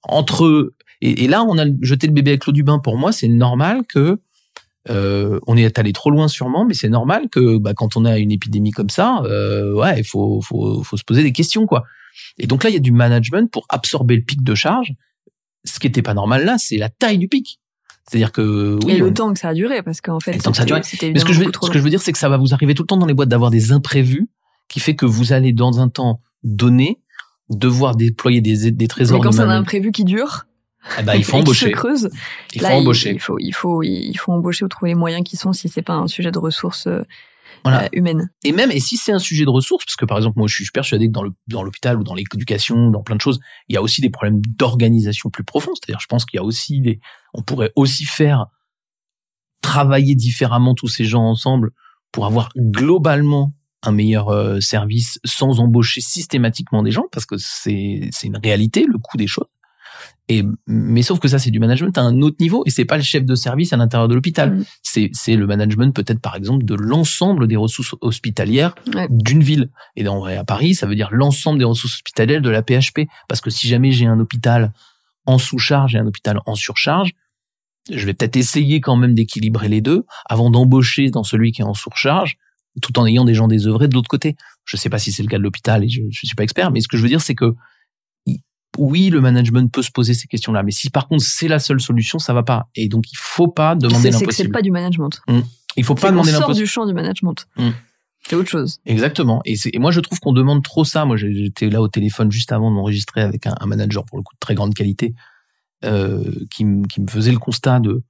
entre 0.03 0.73
et, 1.01 1.27
là, 1.27 1.43
on 1.43 1.57
a 1.57 1.65
jeté 1.81 2.05
le 2.05 2.13
bébé 2.13 2.31
avec 2.31 2.45
l'eau 2.45 2.53
du 2.53 2.61
bain. 2.61 2.77
Pour 2.77 2.97
moi, 2.97 3.11
c'est 3.11 3.27
normal 3.27 3.81
que 3.87 4.19
euh, 4.89 5.39
on 5.47 5.57
est 5.57 5.79
allé 5.79 5.93
trop 5.93 6.11
loin 6.11 6.27
sûrement, 6.27 6.65
mais 6.65 6.75
c'est 6.75 6.89
normal 6.89 7.27
que 7.29 7.57
bah, 7.57 7.73
quand 7.73 7.97
on 7.97 8.05
a 8.05 8.19
une 8.19 8.31
épidémie 8.31 8.71
comme 8.71 8.89
ça, 8.89 9.21
euh, 9.25 9.73
ouais, 9.73 9.99
il 9.99 10.03
faut, 10.03 10.41
faut, 10.41 10.83
faut 10.83 10.97
se 10.97 11.03
poser 11.03 11.23
des 11.23 11.31
questions 11.31 11.65
quoi. 11.65 11.83
Et 12.37 12.47
donc 12.47 12.63
là, 12.63 12.69
il 12.69 12.73
y 12.73 12.77
a 12.77 12.81
du 12.81 12.91
management 12.91 13.49
pour 13.51 13.65
absorber 13.69 14.15
le 14.15 14.21
pic 14.21 14.43
de 14.43 14.55
charge. 14.55 14.93
Ce 15.65 15.79
qui 15.79 15.87
n'était 15.87 16.01
pas 16.01 16.13
normal 16.13 16.45
là, 16.45 16.57
c'est 16.57 16.77
la 16.77 16.89
taille 16.89 17.17
du 17.17 17.27
pic. 17.27 17.59
C'est-à-dire 18.07 18.31
que 18.31 18.79
oui, 18.83 18.93
et 18.93 18.97
le 18.97 19.13
temps 19.13 19.31
que 19.33 19.39
ça 19.39 19.49
a 19.49 19.53
duré, 19.53 19.83
parce 19.83 20.01
qu'en 20.01 20.19
fait, 20.19 20.33
le 20.33 20.41
temps 20.41 20.51
que 20.51 20.57
ça 20.57 20.63
a 20.63 20.65
duré. 20.65 20.81
Mais 21.03 21.19
ce 21.19 21.25
que 21.25 21.33
je 21.33 21.43
veux, 21.43 21.51
ce 21.61 21.69
que 21.69 21.77
je 21.77 21.83
veux 21.83 21.89
dire, 21.89 22.01
c'est 22.01 22.11
que 22.11 22.17
ça 22.17 22.29
va 22.29 22.37
vous 22.37 22.53
arriver 22.53 22.73
tout 22.73 22.83
le 22.83 22.87
temps 22.87 22.97
dans 22.97 23.05
les 23.05 23.13
boîtes 23.13 23.29
d'avoir 23.29 23.51
des 23.51 23.71
imprévus, 23.71 24.27
qui 24.67 24.79
fait 24.79 24.95
que 24.95 25.05
vous 25.05 25.33
allez 25.33 25.53
dans 25.53 25.79
un 25.79 25.89
temps 25.89 26.21
donné 26.43 27.01
devoir 27.49 27.95
déployer 27.95 28.41
des, 28.41 28.71
des 28.71 28.87
trésors. 28.87 29.19
Mais 29.19 29.23
quand 29.23 29.31
c'est 29.31 29.41
un 29.41 29.49
imprévu 29.49 29.91
qui 29.91 30.05
dure, 30.05 30.45
eh 30.99 31.03
ben, 31.03 31.15
il 31.15 31.23
faut 31.23 31.37
embaucher. 31.37 31.71
creuse. 31.71 32.09
Il 32.53 32.61
faut 32.61 32.67
embaucher. 32.67 33.11
Il, 33.11 33.19
faut, 33.19 33.37
il 33.39 33.51
faut, 33.51 33.83
il 33.83 34.15
faut 34.15 34.31
embaucher 34.31 34.65
ou 34.65 34.67
trouver 34.67 34.91
les 34.91 34.95
moyens 34.95 35.23
qui 35.23 35.37
sont 35.37 35.53
si 35.53 35.69
c'est 35.69 35.81
pas 35.81 35.93
un 35.93 36.07
sujet 36.07 36.31
de 36.31 36.39
ressources 36.39 36.87
euh, 36.87 37.03
voilà. 37.63 37.89
humaines. 37.93 38.29
Et 38.43 38.51
même, 38.51 38.71
et 38.71 38.79
si 38.79 38.97
c'est 38.97 39.11
un 39.11 39.19
sujet 39.19 39.45
de 39.45 39.49
ressources, 39.49 39.85
parce 39.85 39.95
que 39.95 40.05
par 40.05 40.17
exemple, 40.17 40.39
moi, 40.39 40.47
je 40.47 40.55
suis 40.55 40.65
persuadé 40.73 41.07
que 41.07 41.11
dans 41.11 41.23
le, 41.23 41.31
dans 41.47 41.63
l'hôpital 41.63 41.99
ou 41.99 42.03
dans 42.03 42.15
l'éducation, 42.15 42.89
dans 42.89 43.03
plein 43.03 43.15
de 43.15 43.21
choses, 43.21 43.39
il 43.67 43.73
y 43.73 43.77
a 43.77 43.81
aussi 43.81 44.01
des 44.01 44.09
problèmes 44.09 44.41
d'organisation 44.57 45.29
plus 45.29 45.43
profonds. 45.43 45.73
C'est-à-dire, 45.75 45.99
je 45.99 46.07
pense 46.07 46.25
qu'il 46.25 46.37
y 46.37 46.41
a 46.41 46.43
aussi 46.43 46.81
des, 46.81 46.99
on 47.33 47.43
pourrait 47.43 47.71
aussi 47.75 48.05
faire 48.05 48.47
travailler 49.61 50.15
différemment 50.15 50.73
tous 50.73 50.87
ces 50.87 51.05
gens 51.05 51.23
ensemble 51.23 51.71
pour 52.11 52.25
avoir 52.25 52.49
globalement 52.57 53.53
un 53.83 53.91
meilleur 53.91 54.29
euh, 54.29 54.59
service 54.59 55.19
sans 55.23 55.59
embaucher 55.59 56.01
systématiquement 56.01 56.83
des 56.83 56.91
gens 56.91 57.05
parce 57.11 57.25
que 57.25 57.35
c'est 57.37 58.09
c'est 58.11 58.27
une 58.27 58.37
réalité 58.37 58.85
le 58.87 58.97
coût 58.97 59.17
des 59.17 59.27
choses 59.27 59.47
et 60.29 60.43
mais 60.67 61.01
sauf 61.01 61.19
que 61.19 61.27
ça 61.27 61.39
c'est 61.39 61.51
du 61.51 61.59
management 61.59 61.97
à 61.97 62.01
un 62.01 62.21
autre 62.21 62.37
niveau 62.39 62.63
et 62.65 62.69
c'est 62.69 62.85
pas 62.85 62.97
le 62.97 63.03
chef 63.03 63.25
de 63.25 63.35
service 63.35 63.73
à 63.73 63.77
l'intérieur 63.77 64.07
de 64.07 64.15
l'hôpital. 64.15 64.51
Mm. 64.51 64.65
C'est 64.81 65.09
c'est 65.13 65.35
le 65.35 65.45
management 65.47 65.93
peut-être 65.93 66.21
par 66.21 66.35
exemple 66.35 66.63
de 66.63 66.75
l'ensemble 66.75 67.47
des 67.47 67.55
ressources 67.55 67.95
hospitalières 68.01 68.73
d'une 69.09 69.43
ville. 69.43 69.69
Et 69.95 70.03
dans 70.03 70.23
à 70.23 70.43
Paris, 70.43 70.75
ça 70.75 70.87
veut 70.87 70.95
dire 70.95 71.09
l'ensemble 71.11 71.59
des 71.59 71.65
ressources 71.65 71.95
hospitalières 71.95 72.41
de 72.41 72.49
la 72.49 72.61
PHP 72.61 73.01
parce 73.27 73.41
que 73.41 73.49
si 73.49 73.67
jamais 73.67 73.91
j'ai 73.91 74.05
un 74.05 74.19
hôpital 74.19 74.71
en 75.25 75.37
sous-charge 75.37 75.95
et 75.95 75.99
un 75.99 76.07
hôpital 76.07 76.39
en 76.45 76.55
surcharge, 76.55 77.11
je 77.91 78.05
vais 78.05 78.13
peut-être 78.13 78.37
essayer 78.37 78.79
quand 78.79 78.95
même 78.95 79.13
d'équilibrer 79.15 79.67
les 79.67 79.81
deux 79.81 80.05
avant 80.29 80.49
d'embaucher 80.49 81.09
dans 81.09 81.23
celui 81.23 81.51
qui 81.51 81.61
est 81.61 81.65
en 81.65 81.73
surcharge 81.73 82.37
tout 82.81 82.97
en 82.99 83.05
ayant 83.05 83.25
des 83.25 83.33
gens 83.33 83.47
désœuvrés 83.47 83.87
de 83.87 83.93
l'autre 83.93 84.07
côté. 84.07 84.35
Je 84.65 84.77
sais 84.77 84.89
pas 84.89 84.99
si 84.99 85.11
c'est 85.11 85.23
le 85.23 85.29
cas 85.29 85.37
de 85.37 85.43
l'hôpital 85.43 85.83
et 85.83 85.89
je, 85.89 86.01
je 86.09 86.25
suis 86.25 86.35
pas 86.35 86.43
expert, 86.43 86.71
mais 86.71 86.81
ce 86.81 86.87
que 86.87 86.97
je 86.97 87.03
veux 87.03 87.09
dire 87.09 87.21
c'est 87.21 87.35
que 87.35 87.53
oui, 88.77 89.09
le 89.09 89.21
management 89.21 89.71
peut 89.71 89.81
se 89.81 89.91
poser 89.91 90.13
ces 90.13 90.27
questions-là, 90.27 90.63
mais 90.63 90.71
si 90.71 90.89
par 90.89 91.07
contre 91.07 91.23
c'est 91.23 91.47
la 91.47 91.59
seule 91.59 91.81
solution, 91.81 92.19
ça 92.19 92.33
va 92.33 92.43
pas. 92.43 92.69
Et 92.75 92.87
donc 92.87 93.11
il 93.11 93.17
faut 93.17 93.47
pas 93.47 93.75
demander 93.75 94.11
l'impossible. 94.11 94.33
C'est 94.33 94.47
pas 94.47 94.61
du 94.61 94.71
management. 94.71 95.21
Mmh. 95.27 95.39
Il 95.77 95.83
faut 95.83 95.95
pas 95.95 96.11
demander 96.11 96.31
l'impossible. 96.31 96.55
sort 96.55 96.63
du 96.63 96.67
champ 96.67 96.85
du 96.85 96.93
management. 96.93 97.47
Mmh. 97.57 97.69
C'est 98.27 98.35
autre 98.35 98.49
chose. 98.49 98.79
Exactement. 98.85 99.41
Et, 99.45 99.55
et 99.73 99.79
moi 99.79 99.91
je 99.91 99.99
trouve 99.99 100.19
qu'on 100.19 100.31
demande 100.31 100.63
trop 100.63 100.85
ça. 100.85 101.05
Moi 101.05 101.17
j'étais 101.17 101.69
là 101.69 101.81
au 101.81 101.87
téléphone 101.87 102.31
juste 102.31 102.51
avant 102.51 102.69
de 102.69 102.75
m'enregistrer 102.75 103.21
avec 103.21 103.45
un, 103.47 103.55
manager 103.65 104.05
pour 104.05 104.17
le 104.17 104.23
coup 104.23 104.35
de 104.35 104.39
très 104.39 104.55
grande 104.55 104.73
qualité 104.73 105.13
euh, 105.83 106.23
qui, 106.49 106.65
qui 106.89 107.01
me 107.01 107.07
faisait 107.09 107.31
le 107.31 107.39
constat 107.39 107.79
de 107.79 108.03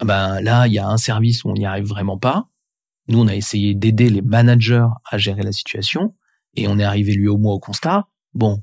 ah 0.00 0.04
ben 0.04 0.40
là 0.40 0.66
il 0.66 0.72
y 0.72 0.78
a 0.78 0.88
un 0.88 0.96
service 0.96 1.44
où 1.44 1.50
on 1.50 1.54
n'y 1.54 1.66
arrive 1.66 1.86
vraiment 1.86 2.16
pas. 2.16 2.46
Nous 3.08 3.20
on 3.20 3.28
a 3.28 3.34
essayé 3.34 3.74
d'aider 3.74 4.08
les 4.08 4.22
managers 4.22 4.86
à 5.10 5.18
gérer 5.18 5.42
la 5.42 5.52
situation 5.52 6.14
et 6.54 6.68
on 6.68 6.78
est 6.78 6.84
arrivé 6.84 7.12
lui 7.14 7.28
au 7.28 7.36
moins 7.36 7.54
au 7.54 7.60
constat. 7.60 8.08
Bon, 8.34 8.62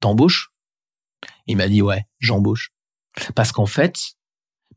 t'embauches? 0.00 0.50
Il 1.46 1.56
m'a 1.56 1.68
dit 1.68 1.82
ouais, 1.82 2.06
j'embauche. 2.18 2.72
Parce 3.34 3.52
qu'en 3.52 3.66
fait, 3.66 3.96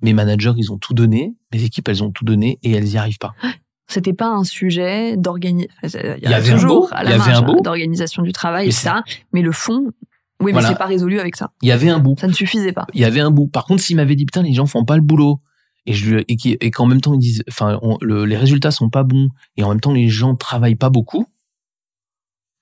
mes 0.01 0.14
managers, 0.14 0.53
ils 0.57 0.72
ont 0.72 0.78
tout 0.78 0.93
donné, 0.93 1.36
mes 1.53 1.64
équipes, 1.64 1.88
elles 1.88 2.03
ont 2.03 2.11
tout 2.11 2.26
donné 2.26 2.59
et 2.64 2.72
elles 2.72 2.89
y 2.89 2.97
arrivent 2.97 3.20
pas. 3.20 3.34
C'était 3.88 4.14
pas 4.14 4.30
un 4.30 4.43
sujet 4.43 5.18
d'organisation. 5.18 5.78
il 5.84 6.30
y, 6.30 6.34
avait 6.34 6.51
toujours 6.51 6.91
à 6.93 7.03
la 7.03 7.18
marge 7.18 7.43
d'organisation 7.61 8.24
du 8.24 8.32
travail 8.32 8.70
et 8.70 8.72
ça, 8.72 9.03
mais 9.34 9.41
le 9.41 9.51
fond, 9.51 9.91
oui, 10.39 10.51
mais 10.53 10.61
c'est 10.61 10.78
pas 10.78 10.86
résolu 10.86 11.20
avec 11.20 11.36
ça. 11.36 11.51
Il 11.61 11.68
y 11.68 11.72
avait 11.72 11.89
un 11.89 11.99
bout. 11.99 12.16
Ça 12.20 12.28
ne 12.28 12.34
suffisait 12.34 12.72
pas. 12.72 12.88
Il 12.93 13.01
y 13.01 13.05
avait 13.05 13.20
un 13.20 13.30
bout. 13.30 13.47
Par 13.47 13.66
contre, 13.66 13.82
s'il 13.84 13.97
m'avait 13.97 14.16
dit 14.16 14.26
putain, 14.26 14.41
les 14.41 14.53
gens 14.53 14.66
font 14.66 14.86
pas 14.86 14.95
le 14.95 15.01
boulot 15.01 15.41
et 15.86 15.94
je 15.94 16.24
et 16.28 16.72
qu'en 16.72 16.86
même 16.86 17.02
temps 17.02 17.14
ils 17.14 17.20
disent, 17.20 17.44
enfin, 17.50 17.80
les 18.02 18.38
résultats 18.38 18.72
sont 18.72 18.90
pas 18.90 19.04
bons 19.04 19.30
et 19.58 19.64
en 19.64 19.70
même 19.70 19.82
temps 19.82 19.94
les 19.94 20.10
gens 20.10 20.36
travaillent 20.36 20.76
pas 20.76 20.90
beaucoup, 20.90 21.28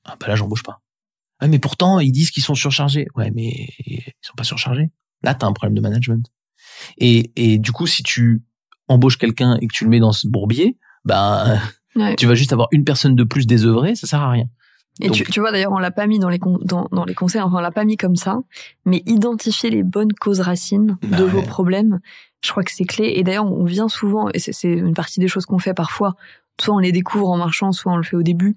ah 0.05 0.15
bah 0.19 0.27
là 0.27 0.35
j'embauche 0.35 0.63
pas. 0.63 0.81
Ouais, 1.41 1.47
mais 1.47 1.59
pourtant, 1.59 1.99
ils 1.99 2.11
disent 2.11 2.31
qu'ils 2.31 2.43
sont 2.43 2.55
surchargés. 2.55 3.07
Ouais, 3.15 3.31
mais 3.31 3.69
ils 3.85 4.03
sont 4.21 4.35
pas 4.37 4.43
surchargés. 4.43 4.91
Là, 5.23 5.33
tu 5.33 5.45
as 5.45 5.47
un 5.47 5.53
problème 5.53 5.75
de 5.75 5.81
management. 5.81 6.25
Et, 6.97 7.31
et 7.35 7.57
du 7.57 7.71
coup, 7.71 7.87
si 7.87 8.03
tu 8.03 8.43
embauches 8.87 9.17
quelqu'un 9.17 9.57
et 9.61 9.67
que 9.67 9.73
tu 9.73 9.83
le 9.83 9.89
mets 9.89 9.99
dans 9.99 10.11
ce 10.11 10.27
bourbier, 10.27 10.77
ben, 11.03 11.59
tu 12.17 12.27
vas 12.27 12.35
juste 12.35 12.53
avoir 12.53 12.67
une 12.71 12.83
personne 12.83 13.15
de 13.15 13.23
plus 13.23 13.47
désœuvrée, 13.47 13.95
ça 13.95 14.07
sert 14.07 14.21
à 14.21 14.29
rien. 14.29 14.45
Et 15.01 15.09
tu, 15.09 15.23
tu, 15.23 15.39
vois 15.39 15.51
d'ailleurs, 15.51 15.71
on 15.71 15.79
l'a 15.79 15.91
pas 15.91 16.07
mis 16.07 16.19
dans 16.19 16.29
les 16.29 16.39
dans, 16.39 16.87
dans 16.91 17.05
les 17.05 17.13
conseils, 17.13 17.41
enfin 17.41 17.57
on 17.57 17.61
l'a 17.61 17.71
pas 17.71 17.85
mis 17.85 17.97
comme 17.97 18.15
ça, 18.15 18.39
mais 18.85 19.01
identifier 19.05 19.69
les 19.69 19.83
bonnes 19.83 20.13
causes 20.13 20.41
racines 20.41 20.97
bah 21.01 21.17
de 21.17 21.23
vos 21.23 21.41
problèmes, 21.41 21.99
je 22.43 22.51
crois 22.51 22.63
que 22.63 22.71
c'est 22.71 22.85
clé. 22.85 23.13
Et 23.15 23.23
d'ailleurs, 23.23 23.51
on 23.51 23.65
vient 23.65 23.87
souvent, 23.87 24.29
et 24.33 24.39
c'est 24.39 24.69
une 24.69 24.93
partie 24.93 25.19
des 25.19 25.27
choses 25.27 25.45
qu'on 25.45 25.59
fait 25.59 25.73
parfois, 25.73 26.15
soit 26.59 26.75
on 26.75 26.79
les 26.79 26.91
découvre 26.91 27.29
en 27.29 27.37
marchant, 27.37 27.71
soit 27.71 27.91
on 27.91 27.97
le 27.97 28.03
fait 28.03 28.15
au 28.15 28.23
début, 28.23 28.55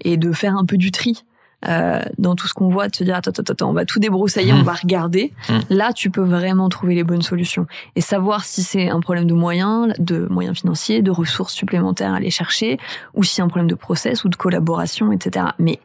et 0.00 0.16
de 0.16 0.32
faire 0.32 0.56
un 0.56 0.64
peu 0.64 0.76
du 0.76 0.90
tri 0.90 1.24
euh, 1.66 2.00
dans 2.18 2.34
tout 2.34 2.46
ce 2.46 2.54
qu'on 2.54 2.68
voit, 2.68 2.88
de 2.88 2.96
se 2.96 3.04
dire 3.04 3.16
attends, 3.16 3.30
attends, 3.30 3.52
attends, 3.52 3.70
on 3.70 3.72
va 3.72 3.84
tout 3.84 3.98
débroussailler, 3.98 4.52
on 4.52 4.58
mmh. 4.58 4.62
va 4.62 4.72
regarder. 4.74 5.32
Mmh. 5.48 5.52
Là, 5.70 5.92
tu 5.92 6.10
peux 6.10 6.22
vraiment 6.22 6.68
trouver 6.68 6.94
les 6.94 7.04
bonnes 7.04 7.22
solutions 7.22 7.66
et 7.96 8.00
savoir 8.00 8.44
si 8.44 8.62
c'est 8.62 8.88
un 8.88 9.00
problème 9.00 9.26
de 9.26 9.34
moyens, 9.34 9.92
de 9.98 10.26
moyens 10.30 10.58
financiers, 10.58 11.02
de 11.02 11.10
ressources 11.10 11.54
supplémentaires 11.54 12.12
à 12.12 12.16
aller 12.16 12.30
chercher, 12.30 12.78
ou 13.14 13.22
si 13.24 13.34
c'est 13.34 13.42
un 13.42 13.48
problème 13.48 13.68
de 13.68 13.74
process 13.74 14.24
ou 14.24 14.28
de 14.28 14.36
collaboration, 14.36 15.12
etc. 15.12 15.46
Mais 15.58 15.80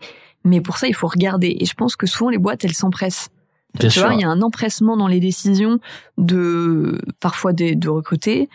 mais 0.46 0.62
pour 0.62 0.78
ça, 0.78 0.88
il 0.88 0.96
faut 0.96 1.08
regarder. 1.08 1.58
Et 1.60 1.66
je 1.66 1.74
pense 1.74 1.96
que 1.96 2.08
souvent 2.08 2.30
les 2.30 2.38
boîtes, 2.38 2.64
elles 2.64 2.74
s'empressent. 2.74 3.30
tu 3.80 3.88
vois, 4.00 4.14
il 4.14 4.22
y 4.22 4.24
a 4.24 4.30
un 4.30 4.42
empressement 4.42 4.98
dans 4.98 5.08
les 5.08 5.20
décisions 5.20 5.80
de 6.18 7.02
parfois 7.20 7.54
de, 7.54 7.74
de 7.74 7.90
recruter, 7.90 8.50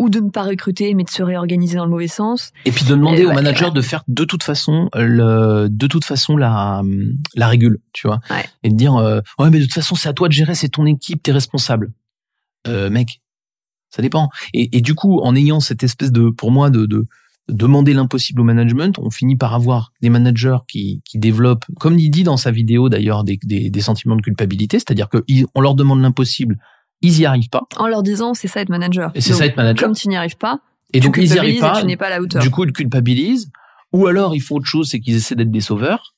ou 0.00 0.08
de 0.08 0.18
ne 0.18 0.30
pas 0.30 0.44
recruter 0.44 0.94
mais 0.94 1.04
de 1.04 1.10
se 1.10 1.22
réorganiser 1.22 1.76
dans 1.76 1.84
le 1.84 1.90
mauvais 1.90 2.08
sens. 2.08 2.52
Et 2.64 2.72
puis 2.72 2.84
de 2.84 2.90
demander 2.90 3.26
au 3.26 3.32
manager 3.32 3.70
de 3.70 3.82
faire 3.82 4.02
de 4.08 4.24
toute 4.24 4.42
façon 4.42 4.88
le 4.94 5.68
de 5.68 5.86
toute 5.86 6.06
façon 6.06 6.38
la 6.38 6.82
la 7.34 7.48
régule, 7.48 7.80
tu 7.92 8.06
vois. 8.06 8.20
Et 8.62 8.70
de 8.70 8.74
dire 8.74 8.96
euh, 8.96 9.20
ouais 9.38 9.50
mais 9.50 9.58
de 9.58 9.64
toute 9.64 9.74
façon 9.74 9.94
c'est 9.94 10.08
à 10.08 10.14
toi 10.14 10.28
de 10.28 10.32
gérer, 10.32 10.54
c'est 10.54 10.70
ton 10.70 10.86
équipe, 10.86 11.22
t'es 11.22 11.32
responsable. 11.32 11.92
Euh, 12.66 12.88
mec, 12.88 13.20
ça 13.90 14.00
dépend. 14.00 14.30
Et, 14.54 14.74
et 14.76 14.80
du 14.80 14.94
coup 14.94 15.20
en 15.20 15.36
ayant 15.36 15.60
cette 15.60 15.82
espèce 15.82 16.12
de 16.12 16.30
pour 16.30 16.50
moi 16.50 16.70
de, 16.70 16.86
de 16.86 17.06
demander 17.48 17.92
l'impossible 17.92 18.40
au 18.40 18.44
management, 18.44 18.98
on 18.98 19.10
finit 19.10 19.36
par 19.36 19.54
avoir 19.54 19.92
des 20.00 20.08
managers 20.08 20.58
qui, 20.66 21.02
qui 21.04 21.18
développent, 21.18 21.66
comme 21.78 21.98
il 21.98 22.08
dit 22.10 22.22
dans 22.22 22.38
sa 22.38 22.50
vidéo 22.50 22.88
d'ailleurs, 22.88 23.22
des, 23.22 23.38
des, 23.42 23.68
des 23.68 23.80
sentiments 23.80 24.16
de 24.16 24.22
culpabilité, 24.22 24.78
c'est-à-dire 24.78 25.08
qu'on 25.10 25.60
leur 25.60 25.74
demande 25.74 26.00
l'impossible, 26.00 26.58
ils 27.02 27.20
y 27.20 27.26
arrivent 27.26 27.48
pas. 27.48 27.62
En 27.76 27.86
leur 27.86 28.02
disant 28.02 28.34
c'est 28.34 28.48
ça 28.48 28.60
être 28.60 28.68
manager. 28.68 29.10
Et 29.14 29.20
c'est 29.20 29.32
ça 29.32 29.46
être 29.46 29.56
manager. 29.56 29.88
Comme 29.88 29.96
tu 29.96 30.08
n'y 30.08 30.16
arrives 30.16 30.36
pas. 30.36 30.60
Et 30.92 31.00
donc 31.00 31.16
ils 31.16 31.34
y 31.34 31.38
arrivent 31.38 31.60
pas. 31.60 31.80
tu 31.80 31.86
n'es 31.86 31.96
pas 31.96 32.06
à 32.06 32.10
la 32.10 32.20
hauteur. 32.20 32.42
Du 32.42 32.50
coup 32.50 32.64
ils 32.64 32.72
culpabilisent. 32.72 33.50
Ou 33.92 34.06
alors 34.06 34.34
ils 34.36 34.40
font 34.40 34.56
autre 34.56 34.66
chose, 34.66 34.88
c'est 34.88 35.00
qu'ils 35.00 35.16
essaient 35.16 35.34
d'être 35.34 35.50
des 35.50 35.60
sauveurs, 35.60 36.14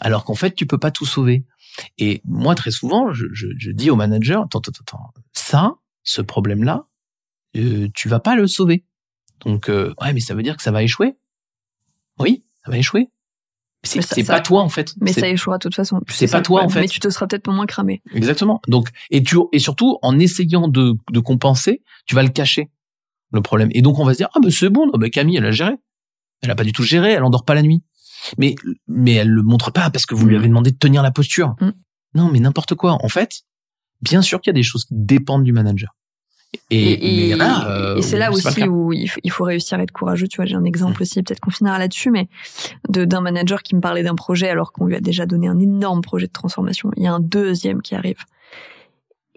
alors 0.00 0.24
qu'en 0.24 0.34
fait 0.34 0.54
tu 0.54 0.66
peux 0.66 0.78
pas 0.78 0.90
tout 0.90 1.06
sauver. 1.06 1.46
Et 1.98 2.20
moi 2.24 2.54
très 2.54 2.70
souvent 2.70 3.12
je, 3.12 3.26
je, 3.32 3.48
je 3.58 3.70
dis 3.70 3.90
au 3.90 3.96
manager 3.96 4.42
attends 4.42 4.60
attends 4.60 4.82
attends 4.82 5.12
ça 5.32 5.74
ce 6.02 6.22
problème 6.22 6.64
là 6.64 6.86
euh, 7.56 7.88
tu 7.94 8.08
vas 8.08 8.20
pas 8.20 8.34
le 8.34 8.46
sauver. 8.46 8.84
Donc 9.44 9.68
euh, 9.68 9.94
ouais 10.00 10.12
mais 10.12 10.20
ça 10.20 10.34
veut 10.34 10.42
dire 10.42 10.56
que 10.56 10.62
ça 10.62 10.72
va 10.72 10.82
échouer. 10.82 11.16
Oui 12.18 12.44
ça 12.64 12.70
va 12.70 12.78
échouer. 12.78 13.08
C'est 13.86 14.26
pas 14.26 14.40
toi 14.40 14.62
en 14.62 14.68
fait. 14.68 14.94
Mais 15.00 15.12
ça 15.12 15.28
échouera 15.28 15.58
de 15.58 15.62
toute 15.62 15.74
façon. 15.74 16.00
C'est 16.08 16.30
pas 16.30 16.42
toi 16.42 16.62
en 16.62 16.68
fait. 16.68 16.80
Mais 16.80 16.88
tu 16.88 17.00
te 17.00 17.08
seras 17.08 17.26
peut-être 17.26 17.50
moins 17.50 17.66
cramé. 17.66 18.02
Exactement. 18.14 18.60
Donc 18.68 18.90
et 19.10 19.22
tu 19.22 19.36
et 19.52 19.58
surtout 19.58 19.98
en 20.02 20.18
essayant 20.18 20.68
de, 20.68 20.94
de 21.10 21.20
compenser, 21.20 21.82
tu 22.06 22.14
vas 22.14 22.22
le 22.22 22.28
cacher 22.28 22.70
le 23.32 23.40
problème. 23.40 23.68
Et 23.72 23.82
donc 23.82 23.98
on 23.98 24.04
va 24.04 24.12
se 24.12 24.18
dire 24.18 24.28
ah 24.34 24.38
mais 24.42 24.50
c'est 24.50 24.68
bon, 24.68 24.90
bah, 24.94 25.10
Camille 25.10 25.36
elle 25.36 25.46
a 25.46 25.50
géré. 25.50 25.74
Elle 26.42 26.50
a 26.50 26.54
pas 26.54 26.64
du 26.64 26.72
tout 26.72 26.82
géré, 26.82 27.12
elle 27.12 27.24
endort 27.24 27.44
pas 27.44 27.54
la 27.54 27.62
nuit. 27.62 27.82
Mais 28.38 28.54
mais 28.88 29.14
elle 29.14 29.28
le 29.28 29.42
montre 29.42 29.70
pas 29.70 29.90
parce 29.90 30.06
que 30.06 30.14
vous 30.14 30.26
lui 30.26 30.34
mm. 30.34 30.38
avez 30.38 30.48
demandé 30.48 30.70
de 30.70 30.76
tenir 30.76 31.02
la 31.02 31.10
posture. 31.10 31.54
Mm. 31.60 31.70
Non 32.14 32.30
mais 32.30 32.40
n'importe 32.40 32.74
quoi. 32.74 32.98
En 33.02 33.08
fait, 33.08 33.42
bien 34.02 34.22
sûr 34.22 34.40
qu'il 34.40 34.50
y 34.50 34.54
a 34.54 34.58
des 34.58 34.62
choses 34.62 34.84
qui 34.84 34.94
dépendent 34.96 35.44
du 35.44 35.52
manager. 35.52 35.94
Et, 36.70 37.30
et, 37.32 38.02
c'est 38.02 38.18
là 38.18 38.32
aussi 38.32 38.64
où 38.64 38.92
il 38.92 39.30
faut, 39.30 39.44
réussir 39.44 39.78
à 39.78 39.82
être 39.82 39.92
courageux. 39.92 40.26
Tu 40.26 40.36
vois, 40.36 40.46
j'ai 40.46 40.56
un 40.56 40.64
exemple 40.64 40.98
mm. 40.98 41.02
aussi, 41.02 41.22
peut-être 41.22 41.40
qu'on 41.40 41.50
finira 41.50 41.78
là-dessus, 41.78 42.10
mais 42.10 42.28
d'un 42.88 43.20
manager 43.20 43.62
qui 43.62 43.74
me 43.76 43.80
parlait 43.80 44.02
d'un 44.02 44.14
projet 44.14 44.48
alors 44.48 44.72
qu'on 44.72 44.86
lui 44.86 44.96
a 44.96 45.00
déjà 45.00 45.26
donné 45.26 45.48
un 45.48 45.58
énorme 45.58 46.00
projet 46.00 46.26
de 46.26 46.32
transformation. 46.32 46.90
Il 46.96 47.02
y 47.02 47.06
a 47.06 47.12
un 47.12 47.20
deuxième 47.20 47.82
qui 47.82 47.94
arrive. 47.94 48.18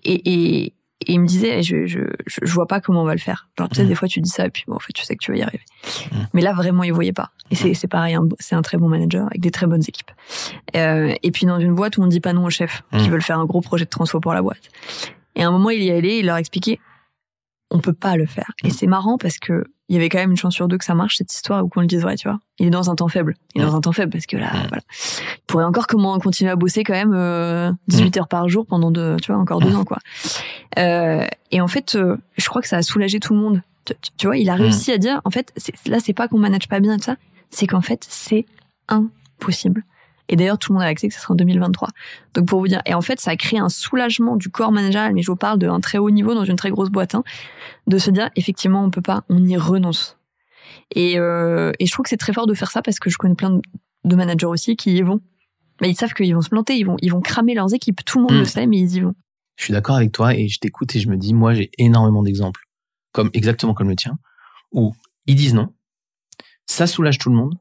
Et, 0.04 0.74
il 1.08 1.22
me 1.22 1.26
disait, 1.26 1.64
je, 1.64 1.86
je, 1.86 2.00
je, 2.28 2.40
je 2.44 2.54
vois 2.54 2.68
pas 2.68 2.82
comment 2.82 3.04
on 3.04 3.06
va 3.06 3.14
le 3.14 3.22
faire. 3.22 3.48
Genre, 3.58 3.70
tu 3.70 3.76
sais, 3.76 3.84
Mm. 3.86 3.88
des 3.88 3.96
fois, 3.96 4.08
tu 4.10 4.20
dis 4.20 4.30
ça, 4.30 4.46
et 4.46 4.50
puis 4.50 4.66
bon, 4.68 4.76
en 4.76 4.80
fait, 4.80 4.92
tu 4.92 5.04
sais 5.06 5.16
que 5.16 5.24
tu 5.24 5.32
vas 5.32 5.38
y 5.38 5.42
arriver. 5.42 5.64
Mm. 6.12 6.16
Mais 6.34 6.42
là, 6.42 6.52
vraiment, 6.54 6.84
il 6.84 6.92
voyait 6.92 7.14
pas. 7.14 7.32
Et 7.52 7.56
c'est, 7.56 7.74
c'est 7.74 7.88
pareil, 7.88 8.18
c'est 8.40 8.56
un 8.56 8.62
très 8.62 8.78
bon 8.78 8.90
manager 8.90 9.26
avec 9.28 9.40
des 9.40 9.50
très 9.50 9.66
bonnes 9.66 9.82
équipes. 9.82 10.12
Euh, 10.76 11.14
et 11.24 11.32
puis, 11.32 11.46
dans 11.46 11.60
une 11.60 11.74
boîte 11.74 11.98
où 11.98 12.04
on 12.04 12.08
dit 12.08 12.20
pas 12.20 12.34
non 12.34 12.46
au 12.46 12.50
chef, 12.50 12.84
qui 12.92 13.08
Mm. 13.08 13.12
veulent 13.12 13.22
faire 13.22 13.40
un 13.40 13.46
gros 13.46 13.62
projet 13.62 13.86
de 13.86 13.90
transfo 13.90 14.20
pour 14.20 14.34
la 14.34 14.42
boîte. 14.42 14.70
Et 15.36 15.44
à 15.44 15.48
un 15.48 15.52
moment, 15.52 15.70
il 15.70 15.82
y 15.82 15.90
allait, 15.90 16.20
il 16.20 16.26
leur 16.26 16.36
expliquait, 16.36 16.80
on 17.72 17.80
peut 17.80 17.94
pas 17.94 18.16
le 18.16 18.26
faire. 18.26 18.52
Et 18.64 18.70
c'est 18.70 18.88
marrant 18.88 19.18
parce 19.18 19.38
que 19.38 19.64
il 19.90 19.96
y 19.96 19.98
avait 19.98 20.10
quand 20.10 20.20
même 20.20 20.30
une 20.30 20.38
chance 20.38 20.54
sur 20.54 20.68
deux 20.68 20.78
que 20.78 20.86
ça 20.86 20.94
marche, 20.94 21.18
cette 21.18 21.34
histoire, 21.34 21.66
ou 21.66 21.68
qu'on 21.68 21.82
le 21.82 21.88
dise 21.88 22.02
vrai, 22.02 22.16
tu 22.16 22.28
vois. 22.28 22.40
Il 22.60 22.68
est 22.68 22.70
dans 22.70 22.92
un 22.92 22.96
temps 22.96 23.08
faible. 23.08 23.34
Il 23.56 23.62
est 23.62 23.66
dans 23.66 23.76
un 23.76 23.82
temps 23.82 23.92
faible 23.92 24.12
parce 24.12 24.28
que 24.28 24.38
là, 24.38 24.52
voilà. 24.70 24.84
Il 25.36 25.46
pourrait 25.48 25.66
encore 25.66 25.88
comment 25.88 26.18
continuer 26.20 26.52
à 26.52 26.56
bosser 26.56 26.84
quand 26.84 26.94
même 26.94 27.14
euh, 27.16 27.72
18 27.88 28.18
heures 28.18 28.28
par 28.28 28.48
jour 28.48 28.68
pendant 28.68 28.92
deux, 28.92 29.18
tu 29.18 29.32
vois, 29.32 29.42
encore 29.42 29.60
deux 29.60 29.76
ans, 29.76 29.86
quoi. 29.86 29.98
Euh, 30.78 31.26
et 31.50 31.60
en 31.60 31.68
fait, 31.68 31.96
euh, 31.96 32.18
je 32.38 32.48
crois 32.48 32.62
que 32.62 32.68
ça 32.68 32.78
a 32.78 32.82
soulagé 32.84 33.20
tout 33.20 33.34
le 33.34 33.40
monde. 33.40 33.64
Tu, 34.18 34.28
vois, 34.28 34.38
il 34.38 34.48
a 34.52 34.54
réussi 34.54 34.92
à 34.92 35.00
dire, 35.00 35.22
en 35.26 35.32
fait, 35.32 35.52
là, 35.88 35.98
c'est 36.00 36.14
pas 36.14 36.28
qu'on 36.28 36.38
manage 36.38 36.68
pas 36.68 36.80
bien 36.80 36.94
et 36.94 36.98
tout 36.98 37.06
ça, 37.06 37.16
c'est 37.50 37.66
qu'en 37.66 37.82
fait, 37.82 38.06
c'est 38.08 38.46
impossible. 38.88 39.84
Et 40.30 40.36
d'ailleurs, 40.36 40.60
tout 40.60 40.72
le 40.72 40.78
monde 40.78 40.84
a 40.84 40.88
accès 40.88 41.08
que 41.08 41.14
ce 41.14 41.20
sera 41.20 41.34
en 41.34 41.36
2023. 41.36 41.90
Donc, 42.36 42.48
pour 42.48 42.60
vous 42.60 42.68
dire, 42.68 42.82
et 42.86 42.94
en 42.94 43.02
fait, 43.02 43.20
ça 43.20 43.32
a 43.32 43.36
créé 43.36 43.60
un 43.60 43.68
soulagement 43.68 44.36
du 44.36 44.50
corps 44.50 44.72
managérial, 44.72 45.14
mais 45.14 45.24
je 45.24 45.32
vous 45.32 45.36
parle 45.36 45.58
d'un 45.58 45.80
très 45.80 45.98
haut 45.98 46.12
niveau 46.12 46.36
dans 46.36 46.46
une 46.46 46.56
très 46.56 46.70
grosse 46.70 46.90
boîte, 46.90 47.16
hein, 47.16 47.24
de 47.88 47.98
se 47.98 48.12
dire, 48.12 48.30
effectivement, 48.36 48.84
on 48.84 48.92
peut 48.92 49.02
pas, 49.02 49.24
on 49.30 49.44
y 49.44 49.58
renonce. 49.58 50.18
Et, 50.96 51.18
euh, 51.18 51.72
et 51.80 51.88
je 51.88 51.92
trouve 51.92 52.04
que 52.04 52.10
c'est 52.10 52.18
très 52.18 52.34
fort 52.34 52.46
de 52.46 52.54
faire 52.54 52.70
ça 52.72 52.82
parce 52.82 53.00
que 53.00 53.10
je 53.10 53.18
connais 53.18 53.36
plein 53.36 53.60
de, 54.06 54.16
managers 54.16 54.46
aussi 54.46 54.76
qui 54.76 54.96
y 54.96 55.02
vont. 55.02 55.20
Mais 55.82 55.90
ils 55.90 55.96
savent 55.96 56.14
qu'ils 56.14 56.34
vont 56.36 56.42
se 56.42 56.50
planter, 56.50 56.76
ils 56.78 56.86
vont, 56.86 56.98
ils 57.02 57.12
vont 57.12 57.22
cramer 57.22 57.56
leurs 57.56 57.74
équipes. 57.74 58.04
Tout 58.06 58.20
le 58.20 58.24
monde 58.24 58.34
Mm. 58.34 58.40
le 58.40 58.46
sait, 58.46 58.68
mais 58.68 58.78
ils 58.78 58.96
y 58.96 59.00
vont. 59.00 59.16
Je 59.56 59.66
suis 59.66 59.74
d'accord 59.74 59.96
avec 59.96 60.12
toi 60.12 60.36
et 60.36 60.48
je 60.48 60.60
t'écoute 60.60 60.96
et 60.96 61.00
je 61.00 61.10
me 61.10 61.18
dis, 61.18 61.34
moi, 61.34 61.54
j'ai 61.54 61.72
énormément 61.78 62.22
d'exemples, 62.22 62.62
comme 63.12 63.30
exactement 63.34 63.74
comme 63.74 63.90
le 63.90 63.96
tien, 63.96 64.18
où 64.72 64.94
ils 65.26 65.36
disent 65.36 65.54
non, 65.54 65.74
ça 66.66 66.86
soulage 66.88 67.18
tout 67.18 67.30
le 67.30 67.36
monde 67.36 67.58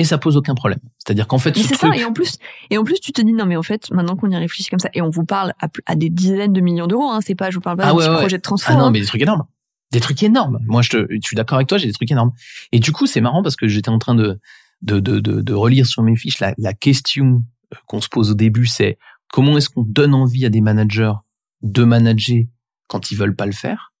et 0.00 0.04
ça 0.04 0.16
pose 0.16 0.38
aucun 0.38 0.54
problème. 0.54 0.80
C'est-à-dire 0.96 1.26
qu'en 1.26 1.36
fait, 1.36 1.54
Mais 1.54 1.62
c'est 1.62 1.76
truc, 1.76 1.92
ça, 1.92 2.00
et 2.00 2.06
en 2.06 2.12
plus, 2.14 2.38
et 2.70 2.78
en 2.78 2.84
plus, 2.84 3.00
tu 3.00 3.12
te 3.12 3.20
dis 3.20 3.34
non, 3.34 3.44
mais 3.44 3.56
en 3.56 3.62
fait, 3.62 3.90
maintenant 3.90 4.16
qu'on 4.16 4.30
y 4.30 4.36
réfléchit 4.36 4.70
comme 4.70 4.78
ça, 4.78 4.88
et 4.94 5.02
on 5.02 5.10
vous 5.10 5.24
parle 5.26 5.52
à, 5.60 5.68
à 5.84 5.94
des 5.94 6.08
dizaines 6.08 6.54
de 6.54 6.60
millions 6.62 6.86
d'euros, 6.86 7.10
hein, 7.10 7.20
c'est 7.20 7.34
pas, 7.34 7.50
je 7.50 7.56
vous 7.56 7.60
parle 7.60 7.76
pas 7.76 7.84
Ah 7.84 7.92
d'un 7.92 7.96
ouais, 7.96 8.18
projet 8.18 8.38
de 8.38 8.42
transfert. 8.42 8.74
ah 8.74 8.78
non, 8.78 8.86
hein. 8.86 8.90
mais 8.90 9.00
des 9.00 9.06
trucs 9.06 9.20
énormes, 9.20 9.44
des 9.92 10.00
trucs 10.00 10.22
énormes. 10.22 10.58
Moi, 10.66 10.80
je, 10.80 10.88
te, 10.88 11.06
je 11.10 11.18
suis 11.22 11.36
d'accord 11.36 11.56
avec 11.56 11.68
toi, 11.68 11.76
j'ai 11.76 11.86
des 11.86 11.92
trucs 11.92 12.10
énormes. 12.10 12.32
Et 12.72 12.78
du 12.78 12.92
coup, 12.92 13.06
c'est 13.06 13.20
marrant 13.20 13.42
parce 13.42 13.56
que 13.56 13.68
j'étais 13.68 13.90
en 13.90 13.98
train 13.98 14.14
de 14.14 14.40
de, 14.80 14.98
de, 15.00 15.20
de, 15.20 15.42
de 15.42 15.52
relire 15.52 15.84
sur 15.84 16.02
mes 16.02 16.16
fiches 16.16 16.38
la, 16.40 16.54
la 16.56 16.72
question 16.72 17.42
euh, 17.74 17.76
qu'on 17.86 18.00
se 18.00 18.08
pose 18.08 18.30
au 18.30 18.34
début, 18.34 18.64
c'est 18.64 18.96
comment 19.30 19.58
est-ce 19.58 19.68
qu'on 19.68 19.82
donne 19.82 20.14
envie 20.14 20.46
à 20.46 20.48
des 20.48 20.62
managers 20.62 21.12
de 21.60 21.84
manager 21.84 22.44
quand 22.86 23.10
ils 23.10 23.18
veulent 23.18 23.36
pas 23.36 23.44
le 23.44 23.52
faire? 23.52 23.92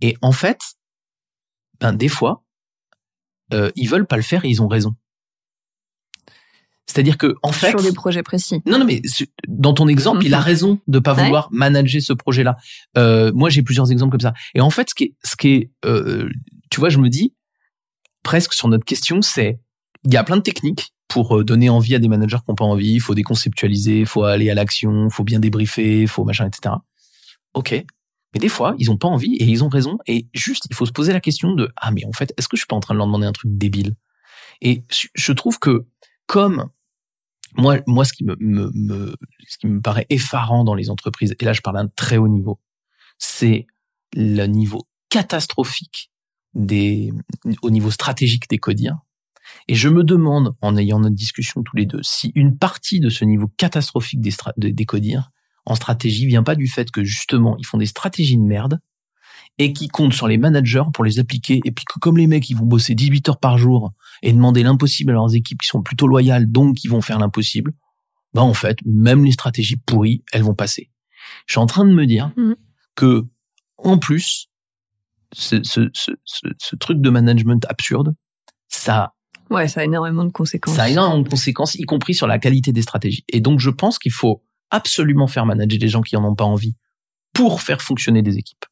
Et 0.00 0.16
en 0.20 0.32
fait, 0.32 0.58
ben 1.80 1.92
des 1.92 2.08
fois, 2.08 2.42
euh, 3.52 3.70
ils 3.76 3.88
veulent 3.88 4.06
pas 4.06 4.16
le 4.16 4.22
faire 4.22 4.44
et 4.44 4.48
ils 4.48 4.60
ont 4.62 4.66
raison. 4.66 4.96
C'est-à-dire 6.92 7.16
que 7.16 7.34
en 7.42 7.52
fait, 7.52 7.70
sur 7.70 7.82
des 7.82 7.92
projets 7.92 8.22
précis. 8.22 8.60
non, 8.66 8.78
non, 8.78 8.84
mais 8.84 9.00
dans 9.48 9.72
ton 9.72 9.88
exemple, 9.88 10.24
il 10.26 10.34
a 10.34 10.40
raison 10.40 10.78
de 10.88 10.98
pas 10.98 11.14
Ouais. 11.14 11.24
vouloir 11.24 11.48
manager 11.50 12.02
ce 12.02 12.12
projet-là. 12.12 12.56
Euh, 12.98 13.32
moi, 13.34 13.48
j'ai 13.50 13.62
plusieurs 13.62 13.90
exemples 13.90 14.12
comme 14.12 14.20
ça. 14.20 14.34
Et 14.54 14.60
en 14.60 14.70
fait, 14.70 14.90
ce 14.90 14.94
qui 14.94 15.04
est, 15.04 15.14
ce 15.24 15.36
qui 15.36 15.48
est, 15.48 15.70
euh, 15.86 16.28
tu 16.70 16.80
vois, 16.80 16.88
je 16.90 16.98
me 16.98 17.08
dis 17.08 17.34
presque 18.22 18.52
sur 18.52 18.68
notre 18.68 18.84
question, 18.84 19.22
c'est 19.22 19.58
il 20.04 20.12
y 20.12 20.16
a 20.16 20.24
plein 20.24 20.36
de 20.36 20.42
techniques 20.42 20.92
pour 21.08 21.38
euh, 21.38 21.44
donner 21.44 21.68
envie 21.70 21.94
à 21.94 21.98
des 21.98 22.08
managers 22.08 22.36
qui 22.44 22.50
n'ont 22.50 22.54
pas 22.56 22.64
envie. 22.64 22.92
Il 22.92 23.00
faut 23.00 23.14
déconceptualiser, 23.14 24.00
il 24.00 24.06
faut 24.06 24.24
aller 24.24 24.50
à 24.50 24.54
l'action, 24.54 25.06
il 25.08 25.12
faut 25.12 25.24
bien 25.24 25.38
débriefer, 25.40 26.02
il 26.02 26.08
faut 26.08 26.24
machin, 26.24 26.46
etc. 26.46 26.74
Ok. 27.54 27.72
Mais 28.34 28.40
des 28.40 28.48
fois, 28.48 28.74
ils 28.78 28.90
ont 28.90 28.96
pas 28.96 29.08
envie 29.08 29.34
et 29.36 29.44
ils 29.44 29.62
ont 29.62 29.68
raison. 29.68 29.98
Et 30.06 30.26
juste, 30.34 30.66
il 30.70 30.74
faut 30.76 30.86
se 30.86 30.92
poser 30.92 31.12
la 31.12 31.20
question 31.20 31.54
de 31.54 31.70
ah 31.76 31.90
mais 31.90 32.04
en 32.06 32.12
fait, 32.12 32.32
est-ce 32.38 32.48
que 32.48 32.56
je 32.56 32.60
suis 32.62 32.66
pas 32.66 32.76
en 32.76 32.80
train 32.80 32.94
de 32.94 32.98
leur 32.98 33.06
demander 33.06 33.26
un 33.26 33.32
truc 33.32 33.50
débile? 33.56 33.94
Et 34.62 34.84
je 35.14 35.32
trouve 35.32 35.58
que 35.58 35.84
comme 36.26 36.68
moi, 37.56 37.78
moi, 37.86 38.04
ce 38.04 38.12
qui 38.12 38.24
me, 38.24 38.36
me, 38.40 38.70
me- 38.74 39.16
ce 39.48 39.58
qui 39.58 39.66
me 39.66 39.80
paraît 39.80 40.06
effarant 40.08 40.64
dans 40.64 40.74
les 40.74 40.90
entreprises, 40.90 41.34
et 41.38 41.44
là, 41.44 41.52
je 41.52 41.60
parle 41.60 41.76
d'un 41.76 41.88
très 41.88 42.16
haut 42.16 42.28
niveau, 42.28 42.58
c'est 43.18 43.66
le 44.14 44.46
niveau 44.46 44.86
catastrophique 45.10 46.10
des, 46.54 47.12
au 47.62 47.70
niveau 47.70 47.90
stratégique 47.90 48.48
des 48.48 48.58
codiers. 48.58 48.92
Et 49.68 49.74
je 49.74 49.88
me 49.88 50.04
demande, 50.04 50.54
en 50.60 50.76
ayant 50.76 51.00
notre 51.00 51.14
discussion 51.14 51.62
tous 51.62 51.76
les 51.76 51.86
deux, 51.86 52.00
si 52.02 52.32
une 52.34 52.56
partie 52.56 53.00
de 53.00 53.08
ce 53.08 53.24
niveau 53.24 53.48
catastrophique 53.56 54.20
des, 54.20 54.32
des, 54.72 54.86
codiers 54.86 55.20
en 55.66 55.74
stratégie 55.74 56.26
vient 56.26 56.42
pas 56.42 56.54
du 56.54 56.68
fait 56.68 56.90
que 56.90 57.04
justement, 57.04 57.56
ils 57.58 57.66
font 57.66 57.78
des 57.78 57.86
stratégies 57.86 58.36
de 58.36 58.42
merde 58.42 58.80
et 59.58 59.72
qui 59.72 59.88
comptent 59.88 60.14
sur 60.14 60.28
les 60.28 60.38
managers 60.38 60.84
pour 60.92 61.04
les 61.04 61.18
appliquer. 61.18 61.60
Et 61.64 61.72
puis 61.72 61.84
que 61.84 61.98
comme 61.98 62.16
les 62.16 62.26
mecs, 62.26 62.48
ils 62.50 62.56
vont 62.56 62.66
bosser 62.66 62.94
18 62.94 63.28
heures 63.28 63.40
par 63.40 63.58
jour 63.58 63.92
et 64.22 64.32
demander 64.32 64.62
l'impossible 64.62 65.10
à 65.10 65.14
leurs 65.14 65.34
équipes 65.34 65.60
qui 65.62 65.68
sont 65.68 65.82
plutôt 65.82 66.06
loyales, 66.06 66.50
donc 66.50 66.76
qui 66.76 66.88
vont 66.88 67.00
faire 67.00 67.18
l'impossible, 67.18 67.72
bah 68.34 68.42
en 68.42 68.54
fait, 68.54 68.78
même 68.86 69.24
les 69.24 69.32
stratégies 69.32 69.76
pourries, 69.76 70.24
elles 70.32 70.42
vont 70.42 70.54
passer. 70.54 70.90
Je 71.46 71.54
suis 71.54 71.60
en 71.60 71.66
train 71.66 71.84
de 71.84 71.92
me 71.92 72.06
dire 72.06 72.32
Mhm. 72.36 72.56
que, 72.94 73.24
en 73.78 73.98
plus, 73.98 74.48
ce, 75.32 75.62
ce, 75.64 75.88
ce, 75.92 76.12
ce, 76.24 76.46
ce 76.58 76.76
truc 76.76 77.00
de 77.00 77.10
management 77.10 77.64
absurde, 77.68 78.14
ça, 78.68 79.12
Ouais, 79.50 79.68
ça 79.68 79.80
a 79.80 79.84
énormément 79.84 80.24
de 80.24 80.30
conséquences. 80.32 80.76
ça 80.76 80.84
a 80.84 80.88
énormément 80.88 81.20
de 81.22 81.28
conséquences, 81.28 81.74
y 81.74 81.82
compris 81.82 82.14
sur 82.14 82.26
la 82.26 82.38
qualité 82.38 82.72
des 82.72 82.80
stratégies. 82.80 83.24
Et 83.28 83.40
donc, 83.40 83.60
je 83.60 83.68
pense 83.68 83.98
qu'il 83.98 84.12
faut 84.12 84.42
absolument 84.70 85.26
faire 85.26 85.44
manager 85.44 85.78
les 85.78 85.88
gens 85.88 86.00
qui 86.00 86.16
en 86.16 86.24
ont 86.24 86.34
pas 86.34 86.44
envie 86.44 86.74
pour 87.34 87.60
faire 87.60 87.82
fonctionner 87.82 88.22
des 88.22 88.38
équipes. 88.38 88.64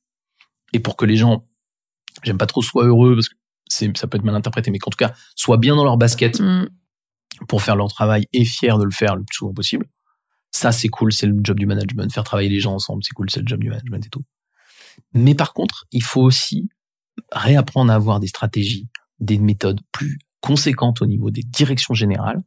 Et 0.72 0.78
pour 0.80 0.96
que 0.96 1.04
les 1.04 1.16
gens, 1.16 1.46
j'aime 2.22 2.38
pas 2.38 2.46
trop, 2.46 2.62
soient 2.62 2.86
heureux, 2.86 3.14
parce 3.14 3.28
que 3.28 3.34
ça 3.72 4.06
peut 4.06 4.16
être 4.18 4.24
mal 4.24 4.34
interprété, 4.34 4.70
mais 4.70 4.78
qu'en 4.78 4.90
tout 4.90 4.96
cas, 4.96 5.12
soient 5.36 5.56
bien 5.58 5.76
dans 5.76 5.84
leur 5.84 5.96
basket 5.96 6.40
Mm. 6.40 6.68
pour 7.48 7.62
faire 7.62 7.76
leur 7.76 7.88
travail 7.88 8.26
et 8.32 8.44
fiers 8.44 8.76
de 8.78 8.84
le 8.84 8.90
faire 8.90 9.16
le 9.16 9.22
plus 9.24 9.36
souvent 9.36 9.54
possible. 9.54 9.86
Ça, 10.52 10.72
c'est 10.72 10.88
cool, 10.88 11.12
c'est 11.12 11.26
le 11.26 11.38
job 11.42 11.58
du 11.58 11.64
management. 11.66 12.12
Faire 12.12 12.24
travailler 12.24 12.48
les 12.50 12.60
gens 12.60 12.74
ensemble, 12.74 13.02
c'est 13.04 13.12
cool, 13.14 13.30
c'est 13.30 13.40
le 13.40 13.46
job 13.46 13.60
du 13.60 13.68
management 13.70 14.04
et 14.04 14.08
tout. 14.10 14.24
Mais 15.14 15.34
par 15.34 15.52
contre, 15.54 15.86
il 15.92 16.02
faut 16.02 16.20
aussi 16.22 16.68
réapprendre 17.32 17.92
à 17.92 17.94
avoir 17.94 18.18
des 18.20 18.26
stratégies, 18.26 18.88
des 19.20 19.38
méthodes 19.38 19.80
plus 19.92 20.18
conséquentes 20.40 21.02
au 21.02 21.06
niveau 21.06 21.30
des 21.30 21.42
directions 21.42 21.94
générales. 21.94 22.42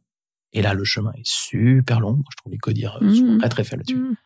Et 0.52 0.62
là, 0.62 0.74
le 0.74 0.84
chemin 0.84 1.12
est 1.12 1.26
super 1.26 1.98
long. 2.00 2.12
Moi, 2.14 2.24
je 2.30 2.36
trouve 2.36 2.52
les 2.52 2.58
codiers 2.58 2.88
euh, 3.00 3.14
sont 3.14 3.24
Mhm. 3.24 3.38
très 3.38 3.48
très 3.48 3.64
faibles 3.64 3.80
là-dessus. 3.82 3.96
Mm. 3.98 4.16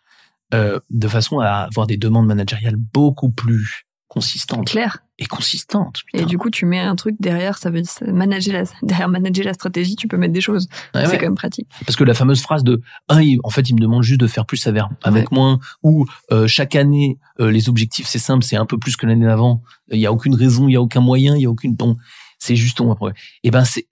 Euh, 0.54 0.80
de 0.90 1.08
façon 1.08 1.40
à 1.40 1.48
avoir 1.70 1.86
des 1.86 1.96
demandes 1.98 2.26
managériales 2.26 2.76
beaucoup 2.76 3.30
plus 3.30 3.86
consistantes 4.18 4.68
Clair. 4.68 4.98
et 5.18 5.26
consistantes. 5.26 6.02
Et 6.14 6.24
du 6.24 6.38
coup, 6.38 6.50
tu 6.50 6.66
mets 6.66 6.78
un 6.80 6.96
truc 6.96 7.16
derrière, 7.20 7.58
ça 7.58 7.70
veut 7.70 7.80
dire 7.82 7.92
manager 8.12 8.52
la, 8.54 8.64
derrière 8.82 9.08
manager 9.08 9.44
la 9.44 9.54
stratégie, 9.54 9.96
tu 9.96 10.08
peux 10.08 10.16
mettre 10.16 10.32
des 10.32 10.40
choses. 10.40 10.68
Ouais, 10.94 11.04
c'est 11.04 11.10
ouais. 11.12 11.18
quand 11.18 11.26
même 11.26 11.34
pratique. 11.34 11.68
Parce 11.86 11.96
que 11.96 12.04
la 12.04 12.14
fameuse 12.14 12.40
phrase 12.40 12.64
de 12.64 12.80
ah, 13.08 13.22
il- 13.22 13.38
en 13.44 13.50
fait, 13.50 13.68
il 13.70 13.74
me 13.74 13.80
demande 13.80 14.02
juste 14.02 14.20
de 14.20 14.26
faire 14.26 14.46
plus 14.46 14.66
avec, 14.66 14.82
avec 15.02 15.30
moins 15.32 15.58
ou 15.82 16.04
euh, 16.32 16.46
chaque 16.46 16.74
année 16.74 17.18
euh, 17.40 17.50
les 17.50 17.68
objectifs 17.68 18.06
c'est 18.06 18.18
simple, 18.18 18.44
c'est 18.44 18.56
un 18.56 18.66
peu 18.66 18.78
plus 18.78 18.96
que 18.96 19.06
l'année 19.06 19.26
d'avant. 19.26 19.62
Il 19.90 19.98
y 19.98 20.06
a 20.06 20.12
aucune 20.12 20.34
raison, 20.34 20.68
il 20.68 20.72
y 20.72 20.76
a 20.76 20.82
aucun 20.82 21.00
moyen, 21.00 21.36
il 21.36 21.42
y 21.42 21.46
a 21.46 21.50
aucune 21.50 21.74
bon, 21.74 21.96
c'est 22.38 22.56
juste 22.56 22.80
on 22.80 22.90
après. 22.92 23.12
Et 23.44 23.50
ben 23.50 23.64
c'est 23.64 23.86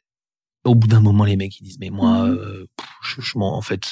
au 0.64 0.74
bout 0.74 0.88
d'un 0.88 1.00
moment 1.00 1.24
les 1.24 1.36
mecs 1.36 1.58
ils 1.60 1.64
disent 1.64 1.78
mais 1.80 1.90
moi 1.90 2.24
Mhm. 2.24 2.30
euh, 2.38 2.66
je, 3.02 3.20
je 3.20 3.38
en 3.38 3.60
fait 3.62 3.84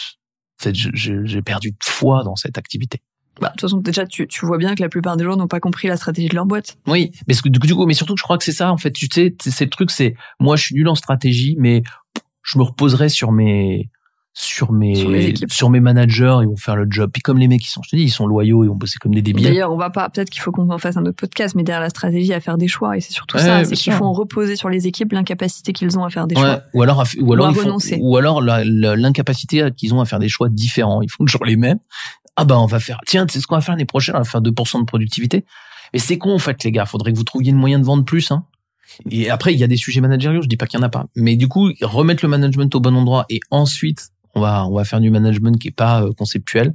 en 0.60 0.62
fait 0.64 0.74
j'ai 0.74 1.42
perdu 1.42 1.70
de 1.70 1.76
foi 1.82 2.24
dans 2.24 2.34
cette 2.36 2.58
activité. 2.58 3.00
Bah, 3.40 3.48
de 3.48 3.52
toute 3.52 3.62
façon, 3.62 3.78
déjà, 3.78 4.06
tu, 4.06 4.26
tu 4.28 4.46
vois 4.46 4.58
bien 4.58 4.74
que 4.74 4.82
la 4.82 4.88
plupart 4.88 5.16
des 5.16 5.24
gens 5.24 5.36
n'ont 5.36 5.48
pas 5.48 5.60
compris 5.60 5.88
la 5.88 5.96
stratégie 5.96 6.28
de 6.28 6.34
leur 6.34 6.46
boîte. 6.46 6.76
Oui, 6.86 7.10
mais 7.26 7.34
ce 7.34 7.42
que- 7.42 7.48
du 7.48 7.58
coup, 7.58 7.86
mais 7.86 7.94
surtout 7.94 8.14
que 8.14 8.20
je 8.20 8.24
crois 8.24 8.38
que 8.38 8.44
c'est 8.44 8.52
ça 8.52 8.70
en 8.72 8.76
fait. 8.76 8.92
Tu 8.92 9.08
sais, 9.12 9.34
c'est 9.40 9.64
le 9.64 9.70
truc, 9.70 9.90
c'est 9.90 10.14
moi 10.40 10.56
je 10.56 10.62
suis 10.64 10.74
nul 10.76 10.88
en 10.88 10.94
stratégie, 10.94 11.56
mais 11.58 11.82
je 12.42 12.58
me 12.58 12.62
reposerai 12.64 13.08
sur 13.08 13.32
mes 13.32 13.90
sur 14.36 14.72
mes 14.72 15.32
Sur 15.48 15.70
mes 15.70 15.78
managers, 15.78 16.38
ils 16.42 16.48
vont 16.48 16.56
faire 16.56 16.74
le 16.74 16.86
job. 16.90 17.08
Puis 17.12 17.22
comme 17.22 17.38
les 17.38 17.46
mecs, 17.46 17.64
ils 17.64 17.68
sont, 17.68 17.80
je 17.84 17.90
te 17.90 17.94
dis, 17.94 18.02
ils 18.02 18.10
sont 18.10 18.26
loyaux, 18.26 18.64
ils 18.64 18.66
vont 18.66 18.74
bosser 18.74 18.98
comme 19.00 19.14
des 19.14 19.22
débiles. 19.22 19.44
D'ailleurs, 19.44 19.72
on 19.72 19.76
va 19.76 19.90
pas, 19.90 20.08
peut-être 20.10 20.28
qu'il 20.28 20.42
faut 20.42 20.50
qu'on 20.50 20.68
en 20.70 20.78
fasse 20.78 20.96
un 20.96 21.02
autre 21.06 21.14
podcast, 21.16 21.54
mais 21.54 21.62
derrière 21.62 21.80
la 21.82 21.88
stratégie 21.90 22.32
à 22.34 22.40
faire 22.40 22.58
des 22.58 22.66
choix, 22.66 22.96
et 22.96 23.00
c'est 23.00 23.12
surtout 23.12 23.36
Ouais, 23.36 23.44
ça, 23.44 23.60
c'est 23.64 23.68
qu'il 23.76 23.78
sûr. 23.78 23.92
faut 23.94 24.04
en 24.04 24.12
reposer 24.12 24.56
sur 24.56 24.68
les 24.68 24.88
équipes 24.88 25.12
l'incapacité 25.12 25.72
qu'ils 25.72 25.96
ont 26.00 26.04
à 26.04 26.10
faire 26.10 26.26
des 26.26 26.34
Ouais, 26.34 26.42
choix. 26.42 26.62
ou 26.74 26.82
alors, 26.82 27.00
à 27.00 27.04
ou 27.20 27.32
alors, 27.32 27.50
ils 27.50 27.54
font- 27.54 27.78
ou 28.00 28.16
alors 28.16 28.42
l'incapacité 28.42 29.68
qu'ils 29.76 29.94
ont 29.94 30.00
à 30.00 30.04
faire 30.04 30.18
des 30.18 30.28
choix 30.28 30.48
différents. 30.48 31.00
Ils 31.02 31.10
font 31.10 31.24
toujours 31.24 31.44
les 31.44 31.56
mêmes. 31.56 31.78
Ah 32.36 32.44
bah 32.44 32.58
on 32.58 32.66
va 32.66 32.80
faire, 32.80 33.00
tiens, 33.06 33.26
c'est 33.28 33.40
ce 33.40 33.46
qu'on 33.46 33.54
va 33.54 33.60
faire 33.60 33.74
l'année 33.74 33.84
prochaine, 33.84 34.16
on 34.16 34.18
va 34.18 34.24
faire 34.24 34.42
2% 34.42 34.80
de 34.80 34.84
productivité. 34.84 35.44
Mais 35.92 35.98
c'est 35.98 36.18
con 36.18 36.34
en 36.34 36.38
fait 36.38 36.64
les 36.64 36.72
gars, 36.72 36.86
faudrait 36.86 37.12
que 37.12 37.16
vous 37.16 37.24
trouviez 37.24 37.52
le 37.52 37.58
moyen 37.58 37.78
de 37.78 37.84
vendre 37.84 38.04
plus. 38.04 38.30
Hein. 38.30 38.44
Et 39.10 39.30
après 39.30 39.54
il 39.54 39.58
y 39.58 39.64
a 39.64 39.68
des 39.68 39.76
sujets 39.76 40.00
managériaux, 40.00 40.42
je 40.42 40.48
dis 40.48 40.56
pas 40.56 40.66
qu'il 40.66 40.78
y 40.78 40.82
en 40.82 40.86
a 40.86 40.88
pas, 40.88 41.06
mais 41.14 41.36
du 41.36 41.48
coup 41.48 41.72
remettre 41.82 42.24
le 42.24 42.28
management 42.28 42.74
au 42.74 42.80
bon 42.80 42.96
endroit 42.96 43.26
et 43.30 43.40
ensuite 43.50 44.08
on 44.34 44.40
va 44.40 44.66
on 44.66 44.74
va 44.74 44.84
faire 44.84 45.00
du 45.00 45.10
management 45.10 45.58
qui 45.58 45.68
est 45.68 45.76
pas 45.76 46.02
euh, 46.02 46.12
conceptuel. 46.12 46.74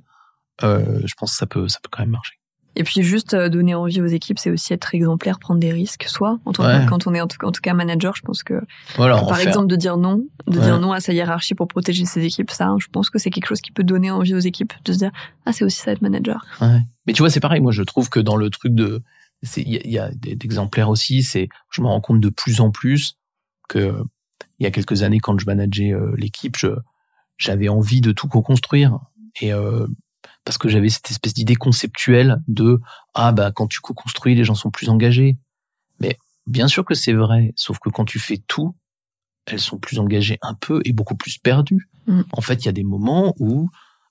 Euh, 0.63 1.01
je 1.05 1.13
pense 1.15 1.31
que 1.31 1.37
ça 1.37 1.45
peut 1.45 1.67
ça 1.67 1.79
peut 1.81 1.89
quand 1.91 2.03
même 2.03 2.11
marcher. 2.11 2.38
Et 2.75 2.83
puis 2.83 3.01
juste 3.03 3.33
euh, 3.33 3.49
donner 3.49 3.73
envie 3.75 3.99
aux 3.99 4.05
équipes, 4.05 4.39
c'est 4.39 4.51
aussi 4.51 4.73
être 4.73 4.93
exemplaire, 4.95 5.39
prendre 5.39 5.59
des 5.59 5.71
risques, 5.73 6.05
soit 6.07 6.39
en 6.45 6.53
tant 6.53 6.63
Ouais. 6.65 6.85
quand 6.87 7.07
on 7.07 7.13
est 7.13 7.19
en 7.21 7.27
tout, 7.27 7.43
en 7.45 7.51
tout 7.51 7.61
cas 7.61 7.73
manager, 7.73 8.15
je 8.15 8.21
pense 8.21 8.43
que 8.43 8.61
Voilà, 8.95 9.15
par 9.21 9.37
faire. 9.37 9.47
exemple 9.47 9.67
de 9.67 9.75
dire 9.75 9.97
non, 9.97 10.23
de 10.47 10.57
Ouais. 10.59 10.63
dire 10.65 10.79
non 10.79 10.91
à 10.93 10.99
sa 10.99 11.11
hiérarchie 11.13 11.55
pour 11.55 11.67
protéger 11.67 12.05
ses 12.05 12.23
équipes, 12.23 12.51
ça, 12.51 12.73
je 12.79 12.87
pense 12.91 13.09
que 13.09 13.17
c'est 13.19 13.31
quelque 13.31 13.47
chose 13.47 13.61
qui 13.61 13.71
peut 13.71 13.83
donner 13.83 14.11
envie 14.11 14.33
aux 14.35 14.39
équipes 14.39 14.73
de 14.85 14.93
se 14.93 14.97
dire 14.99 15.11
ah 15.45 15.51
c'est 15.51 15.65
aussi 15.65 15.79
ça 15.79 15.91
être 15.91 16.01
manager. 16.01 16.45
Ouais. 16.61 16.79
Mais 17.05 17.13
tu 17.13 17.21
vois, 17.21 17.29
c'est 17.29 17.39
pareil. 17.39 17.59
Moi, 17.59 17.71
je 17.71 17.83
trouve 17.83 18.09
que 18.09 18.19
dans 18.19 18.35
le 18.37 18.49
truc 18.49 18.73
de, 18.75 19.01
il 19.57 19.67
y 19.85 19.91
y 19.93 19.97
a 19.99 20.11
d'exemplaires 20.11 20.89
aussi. 20.89 21.23
C'est, 21.23 21.49
je 21.71 21.81
me 21.81 21.87
rends 21.87 22.01
compte 22.01 22.21
de 22.21 22.29
plus 22.29 22.61
en 22.61 22.71
plus 22.71 23.17
que 23.67 24.01
il 24.59 24.63
y 24.63 24.67
a 24.67 24.71
quelques 24.71 25.03
années, 25.03 25.19
quand 25.19 25.37
je 25.39 25.45
manageais 25.45 25.91
euh, 25.93 26.13
l'équipe, 26.17 26.55
j'avais 27.37 27.69
envie 27.69 28.01
de 28.01 28.11
tout 28.11 28.27
co-construire 28.27 28.99
et 29.41 29.53
euh, 29.53 29.87
parce 30.45 30.57
que 30.57 30.69
j'avais 30.69 30.89
cette 30.89 31.09
espèce 31.11 31.33
d'idée 31.33 31.55
conceptuelle 31.55 32.41
de 32.47 32.79
ah 33.13 33.31
bah 33.31 33.51
quand 33.51 33.67
tu 33.67 33.79
co-construis, 33.79 34.35
les 34.35 34.43
gens 34.43 34.55
sont 34.55 34.71
plus 34.71 34.89
engagés. 34.89 35.37
Mais 35.99 36.17
bien 36.47 36.67
sûr 36.67 36.85
que 36.85 36.95
c'est 36.95 37.13
vrai, 37.13 37.53
sauf 37.55 37.79
que 37.79 37.89
quand 37.89 38.05
tu 38.05 38.19
fais 38.19 38.41
tout, 38.47 38.75
elles 39.45 39.59
sont 39.59 39.77
plus 39.77 39.99
engagées 39.99 40.37
un 40.41 40.53
peu 40.53 40.81
et 40.85 40.93
beaucoup 40.93 41.15
plus 41.15 41.37
perdues. 41.37 41.89
Mm. 42.07 42.21
En 42.33 42.41
fait, 42.41 42.63
il 42.63 42.65
y 42.65 42.69
a 42.69 42.73
des 42.73 42.83
moments 42.83 43.33
où 43.39 43.69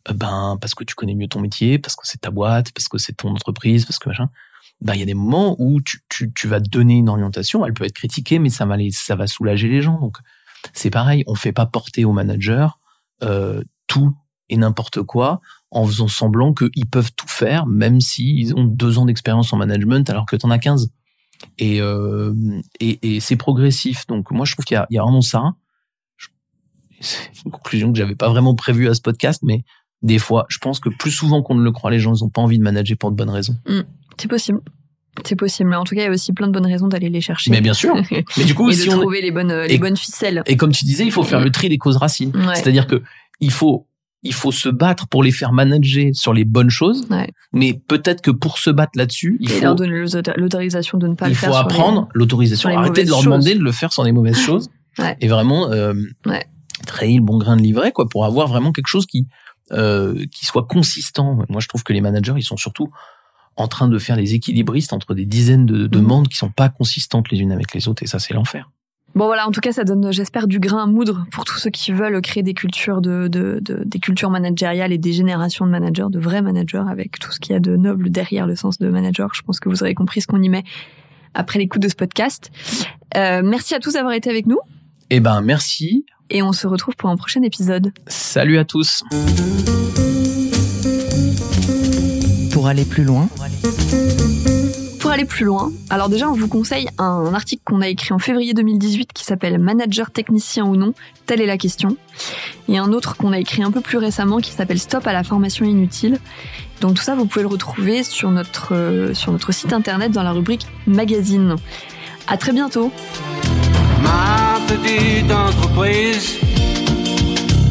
euh, 0.08 0.12
ben 0.12 0.58
parce 0.60 0.74
que 0.74 0.84
tu 0.84 0.94
connais 0.94 1.14
mieux 1.14 1.28
ton 1.28 1.40
métier, 1.40 1.78
parce 1.78 1.96
que 1.96 2.06
c'est 2.06 2.20
ta 2.20 2.30
boîte, 2.30 2.72
parce 2.72 2.88
que 2.88 2.98
c'est 2.98 3.14
ton 3.14 3.30
entreprise, 3.30 3.84
parce 3.84 3.98
que 3.98 4.08
machin. 4.08 4.28
Ben 4.80 4.94
il 4.94 5.00
y 5.00 5.02
a 5.02 5.06
des 5.06 5.14
moments 5.14 5.56
où 5.58 5.80
tu, 5.80 6.02
tu, 6.08 6.32
tu 6.32 6.46
vas 6.46 6.60
donner 6.60 6.94
une 6.94 7.08
orientation, 7.08 7.66
elle 7.66 7.72
peut 7.72 7.84
être 7.84 7.94
critiquée, 7.94 8.38
mais 8.38 8.48
ça 8.48 8.64
va 8.64 8.76
les, 8.76 8.92
ça 8.92 9.16
va 9.16 9.26
soulager 9.26 9.68
les 9.68 9.82
gens. 9.82 9.98
Donc 9.98 10.18
c'est 10.72 10.90
pareil, 10.90 11.24
on 11.26 11.34
fait 11.34 11.52
pas 11.52 11.66
porter 11.66 12.04
aux 12.04 12.12
managers 12.12 12.68
euh, 13.22 13.62
tout 13.88 14.16
et 14.48 14.56
n'importe 14.56 15.02
quoi 15.02 15.40
en 15.70 15.84
faisant 15.86 16.08
semblant 16.08 16.54
qu'ils 16.54 16.86
peuvent 16.90 17.12
tout 17.14 17.28
faire, 17.28 17.66
même 17.66 18.00
s'ils 18.00 18.54
ont 18.56 18.64
deux 18.64 18.98
ans 18.98 19.04
d'expérience 19.04 19.52
en 19.52 19.56
management 19.58 20.08
alors 20.10 20.24
que 20.26 20.36
t'en 20.36 20.50
as 20.50 20.58
15. 20.58 20.90
Et, 21.58 21.80
euh, 21.80 22.32
et, 22.80 23.16
et 23.16 23.20
c'est 23.20 23.36
progressif. 23.36 24.06
Donc 24.06 24.30
moi 24.30 24.44
je 24.46 24.52
trouve 24.54 24.64
qu'il 24.64 24.74
y 24.74 24.78
a, 24.78 24.86
il 24.90 24.94
y 24.94 24.98
a 24.98 25.02
vraiment 25.02 25.20
ça. 25.20 25.42
C'est 27.00 27.28
une 27.44 27.52
conclusion 27.52 27.92
que 27.92 27.98
j'avais 27.98 28.16
pas 28.16 28.28
vraiment 28.28 28.54
prévue 28.54 28.88
à 28.88 28.94
ce 28.94 29.00
podcast, 29.00 29.42
mais 29.44 29.62
des 30.02 30.18
fois, 30.18 30.46
je 30.48 30.58
pense 30.58 30.80
que 30.80 30.88
plus 30.88 31.10
souvent 31.10 31.42
qu'on 31.42 31.54
ne 31.54 31.62
le 31.62 31.70
croit, 31.72 31.90
les 31.90 31.98
gens 32.00 32.14
ils 32.14 32.24
ont 32.24 32.28
pas 32.28 32.40
envie 32.40 32.58
de 32.58 32.62
manager 32.62 32.96
pour 32.96 33.10
de 33.10 33.16
bonnes 33.16 33.30
raisons. 33.30 33.56
C'est 34.16 34.28
possible. 34.28 34.60
C'est 35.24 35.36
possible. 35.36 35.70
Mais 35.70 35.76
en 35.76 35.84
tout 35.84 35.94
cas, 35.96 36.02
il 36.02 36.04
y 36.04 36.08
a 36.08 36.12
aussi 36.12 36.32
plein 36.32 36.46
de 36.46 36.52
bonnes 36.52 36.66
raisons 36.66 36.86
d'aller 36.88 37.08
les 37.08 37.20
chercher. 37.20 37.50
Mais 37.50 37.60
bien 37.60 37.74
sûr. 37.74 37.94
Mais 38.36 38.44
du 38.44 38.54
coup, 38.54 38.70
et 38.70 38.72
si 38.74 38.88
de 38.88 38.94
on 38.94 39.00
trouver 39.00 39.20
les 39.20 39.30
bonnes, 39.32 39.52
les 39.52 39.74
Et- 39.74 39.78
bonnes 39.78 39.96
ficelles. 39.96 40.42
et 40.46 40.56
comme 40.56 40.70
tu 40.72 40.84
disais, 40.84 41.04
il 41.04 41.10
faut 41.12 41.24
faire 41.24 41.40
le 41.40 41.50
tri 41.50 41.68
des 41.68 41.78
causes 41.78 41.96
racines. 41.96 42.34
Ouais. 42.36 42.54
C'est-à-dire 42.54 42.86
que 42.86 43.02
il 43.40 43.50
faut 43.52 43.87
il 44.22 44.34
faut 44.34 44.50
se 44.52 44.68
battre 44.68 45.06
pour 45.08 45.22
les 45.22 45.30
faire 45.30 45.52
manager 45.52 46.10
sur 46.12 46.32
les 46.32 46.44
bonnes 46.44 46.70
choses, 46.70 47.06
Ouais. 47.10 47.28
mais 47.52 47.74
peut-être 47.86 48.20
que 48.20 48.30
pour 48.32 48.58
se 48.58 48.70
battre 48.70 48.92
là-dessus, 48.96 49.36
il 49.40 49.48
faut 49.48 49.62
leur 49.62 49.74
donner 49.76 49.98
l'auto- 50.00 50.32
l'autorisation 50.36 50.98
de 50.98 51.06
ne 51.06 51.14
pas 51.14 51.26
il 51.26 51.30
le 51.30 51.34
faire. 51.36 51.50
faut 51.50 51.56
sur 51.56 51.68
les- 51.68 51.74
apprendre 51.74 52.08
l'autorisation. 52.14 52.68
Arrêtez 52.76 53.04
de 53.04 53.10
leur 53.10 53.22
demander 53.22 53.50
choses. 53.52 53.58
de 53.60 53.64
le 53.64 53.72
faire 53.72 53.92
sur 53.92 54.04
les 54.04 54.12
mauvaises 54.12 54.38
choses. 54.38 54.68
Ouais. 54.98 55.16
Et 55.20 55.28
vraiment, 55.28 55.70
euh, 55.70 55.94
Ouais. 56.26 56.44
traiter 56.84 57.14
le 57.14 57.22
bon 57.22 57.38
grain 57.38 57.56
de 57.56 57.62
livret, 57.62 57.92
quoi, 57.92 58.08
pour 58.08 58.24
avoir 58.24 58.48
vraiment 58.48 58.72
quelque 58.72 58.88
chose 58.88 59.06
qui, 59.06 59.28
euh, 59.70 60.24
qui 60.32 60.44
soit 60.44 60.64
consistant. 60.64 61.38
Moi, 61.48 61.60
je 61.60 61.68
trouve 61.68 61.84
que 61.84 61.92
les 61.92 62.00
managers, 62.00 62.34
ils 62.36 62.42
sont 62.42 62.56
surtout 62.56 62.90
en 63.56 63.68
train 63.68 63.86
de 63.86 63.96
faire 63.98 64.16
les 64.16 64.34
équilibristes 64.34 64.92
entre 64.92 65.14
des 65.14 65.24
dizaines 65.26 65.66
de 65.66 65.86
demandes 65.86 66.26
qui 66.26 66.36
sont 66.36 66.50
pas 66.50 66.68
consistantes 66.68 67.30
les 67.30 67.38
unes 67.38 67.52
avec 67.52 67.74
les 67.74 67.86
autres. 67.86 68.02
Et 68.02 68.06
ça, 68.06 68.18
c'est 68.18 68.34
l'enfer. 68.34 68.70
Bon 69.14 69.26
voilà, 69.26 69.48
en 69.48 69.50
tout 69.50 69.60
cas, 69.60 69.72
ça 69.72 69.84
donne, 69.84 70.12
j'espère, 70.12 70.46
du 70.46 70.60
grain 70.60 70.82
à 70.84 70.86
moudre 70.86 71.26
pour 71.32 71.44
tous 71.44 71.58
ceux 71.58 71.70
qui 71.70 71.90
veulent 71.92 72.20
créer 72.20 72.42
des 72.44 72.54
cultures 72.54 73.00
de, 73.00 73.26
de, 73.26 73.58
de- 73.60 73.82
des 73.84 73.98
cultures 73.98 74.30
managériales 74.30 74.92
et 74.92 74.98
des 74.98 75.12
générations 75.12 75.66
de 75.66 75.70
managers, 75.72 76.06
de 76.10 76.20
vrais 76.20 76.40
managers, 76.42 76.84
avec 76.88 77.18
tout 77.18 77.32
ce 77.32 77.40
qu'il 77.40 77.52
y 77.52 77.56
a 77.56 77.60
de 77.60 77.74
noble 77.74 78.10
derrière 78.10 78.46
le 78.46 78.54
sens 78.54 78.78
de 78.78 78.88
manager. 78.88 79.30
Je 79.34 79.42
pense 79.42 79.58
que 79.58 79.68
vous 79.68 79.82
aurez 79.82 79.94
compris 79.94 80.20
ce 80.20 80.26
qu'on 80.28 80.40
y 80.42 80.48
met 80.48 80.62
après 81.34 81.58
l'écoute 81.58 81.82
de 81.82 81.88
ce 81.88 81.96
podcast. 81.96 82.50
Euh, 83.16 83.42
merci 83.44 83.74
à 83.74 83.80
tous 83.80 83.94
d'avoir 83.94 84.12
été 84.12 84.30
avec 84.30 84.46
nous 84.46 84.58
Eh 85.10 85.18
ben, 85.20 85.40
merci. 85.40 86.04
et 86.30 86.42
on 86.42 86.52
se 86.52 86.66
retrouve 86.68 86.94
pour 86.94 87.08
un 87.10 87.16
prochain 87.16 87.42
épisode. 87.42 87.92
Salut 88.06 88.58
à 88.58 88.64
tous. 88.64 89.02
Pour 92.52 92.68
aller 92.68 92.84
plus 92.84 93.04
loin, 93.04 93.26
Pour 93.34 93.44
aller 93.44 93.54
plus 93.62 93.70
loin, 93.72 94.47
alors 95.90 96.08
déjà, 96.08 96.28
on 96.28 96.34
vous 96.34 96.48
conseille 96.48 96.86
un 96.98 97.32
article 97.32 97.62
qu'on 97.64 97.80
a 97.80 97.88
écrit 97.88 98.12
en 98.12 98.18
février 98.18 98.52
2018 98.52 99.12
qui 99.12 99.24
s'appelle 99.24 99.58
Manager 99.58 100.10
technicien 100.10 100.64
ou 100.66 100.76
non, 100.76 100.92
telle 101.26 101.40
est 101.40 101.46
la 101.46 101.56
question. 101.56 101.96
Et 102.68 102.76
un 102.76 102.92
autre 102.92 103.16
qu'on 103.16 103.32
a 103.32 103.38
écrit 103.38 103.62
un 103.62 103.70
peu 103.70 103.80
plus 103.80 103.96
récemment 103.96 104.38
qui 104.38 104.52
s'appelle 104.52 104.78
Stop 104.78 105.06
à 105.06 105.12
la 105.12 105.24
formation 105.24 105.64
inutile. 105.64 106.18
Donc 106.80 106.94
tout 106.94 107.02
ça, 107.02 107.14
vous 107.14 107.24
pouvez 107.24 107.42
le 107.42 107.48
retrouver 107.48 108.02
sur 108.02 108.30
notre, 108.30 108.74
euh, 108.74 109.14
sur 109.14 109.32
notre 109.32 109.52
site 109.52 109.72
internet 109.72 110.12
dans 110.12 110.22
la 110.22 110.32
rubrique 110.32 110.66
magazine. 110.86 111.56
À 112.26 112.36
très 112.36 112.52
bientôt. 112.52 112.92
Ma 114.02 114.60
petite 114.66 115.32
entreprise 115.32 116.36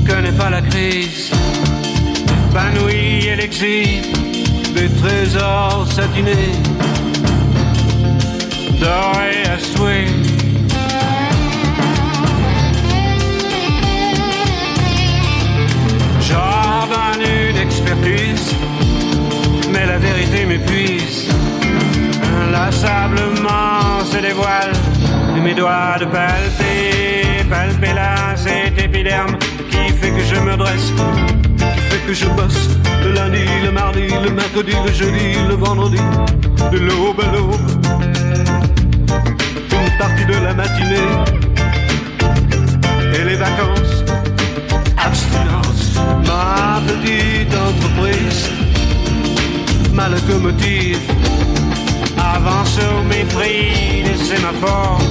connaît 0.08 0.32
pas 0.32 0.50
la 0.50 0.62
crise. 0.62 1.32
Des 4.78 4.90
trésors 4.90 5.88
satinés, 5.92 6.52
dorés 8.80 9.44
à 9.54 9.60
souhait. 9.60 10.08
J'ordonne 16.22 17.26
une 17.50 17.58
expertise, 17.58 18.56
mais 19.72 19.86
la 19.86 19.98
vérité 19.98 20.46
m'épuise. 20.46 21.30
Inlassablement 22.48 24.04
se 24.12 24.18
dévoile 24.18 24.74
mes 25.42 25.54
doigts 25.54 25.98
de 26.00 26.06
palper, 26.06 27.44
palper 27.50 27.94
là 27.94 28.36
cet 28.36 28.78
épiderme 28.82 29.38
qui 29.70 29.94
fait 29.94 30.12
que 30.12 30.24
je 30.32 30.40
me 30.42 30.58
dresse, 30.58 30.92
qui 31.58 31.82
fait 31.90 32.06
que 32.08 32.14
je 32.14 32.26
bosse 32.26 32.70
le 33.04 33.12
lundi, 33.14 33.46
le 33.64 33.72
mardi, 33.72 34.08
le 34.24 34.32
mercredi, 34.32 34.74
le 34.86 34.92
jeudi, 34.92 35.36
le 35.48 35.56
vendredi, 35.56 36.02
de 36.72 36.80
l'aube 36.80 37.22
à 37.22 37.32
l'aube, 37.32 37.56
partie 39.98 40.26
de 40.26 40.34
la 40.34 40.54
matinée. 40.54 41.12
Et 43.14 43.24
les 43.24 43.36
vacances, 43.36 44.04
abstinence, 44.98 45.95
ma 46.26 46.82
petite 46.88 47.54
entreprise, 47.54 48.50
ma 49.93 50.10
locomotive. 50.10 51.00
Avance 52.18 52.80
au 52.80 53.04
mépris 53.04 54.04
des 54.04 54.24
sémaphores, 54.24 55.02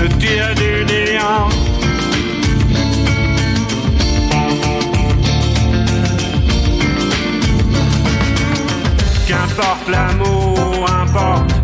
le 0.00 0.08
tir 0.18 0.54
du 0.56 0.84
néant. 0.84 1.48
Qu'importe 9.26 9.88
l'amour, 9.88 10.86
importe. 11.02 11.63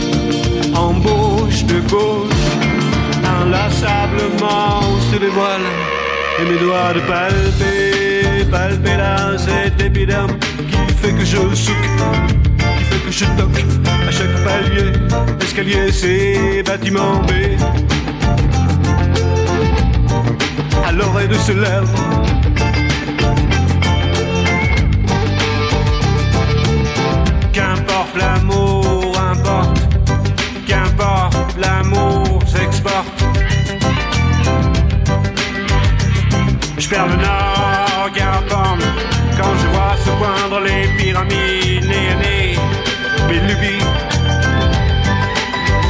de 1.73 1.79
gauche, 1.89 2.47
inlassablement 3.41 4.81
on 4.81 5.01
se 5.11 5.17
dévoile 5.17 5.67
et 6.39 6.45
mes 6.49 6.59
doigts 6.59 6.93
de 6.93 7.01
palper, 7.01 8.45
palper 8.51 8.97
là 8.97 9.37
cet 9.37 9.81
épiderme 9.81 10.33
qui 10.69 10.93
fait 10.95 11.13
que 11.13 11.25
je 11.25 11.37
souque 11.55 11.89
qui 12.77 12.83
fait 12.89 13.05
que 13.05 13.11
je 13.11 13.25
toque 13.37 13.63
à 14.07 14.11
chaque 14.11 14.35
palier, 14.43 14.91
escalier, 15.41 15.91
c'est 15.91 16.63
bâtiment 16.63 17.21
B. 17.27 17.31
À 20.85 20.91
l'oreille 20.91 21.27
de 21.27 21.35
ce 21.35 21.51
lèvre. 21.53 21.95
Qu'importe 27.53 28.15
l'amour. 28.17 28.70
L'amour 31.57 32.39
s'exporte. 32.45 33.23
Je 36.77 36.89
perds 36.89 37.07
le 37.07 37.15
nord, 37.15 38.09
qu'importe 38.15 38.81
quand 39.37 39.53
je 39.61 39.67
vois 39.67 39.95
ce 40.03 40.09
entrepoindre 40.09 40.59
les 40.61 40.87
pyramides, 40.97 41.85
né, 41.85 42.03
né, 42.21 42.55
mes 43.27 43.39
lubies. 43.47 43.85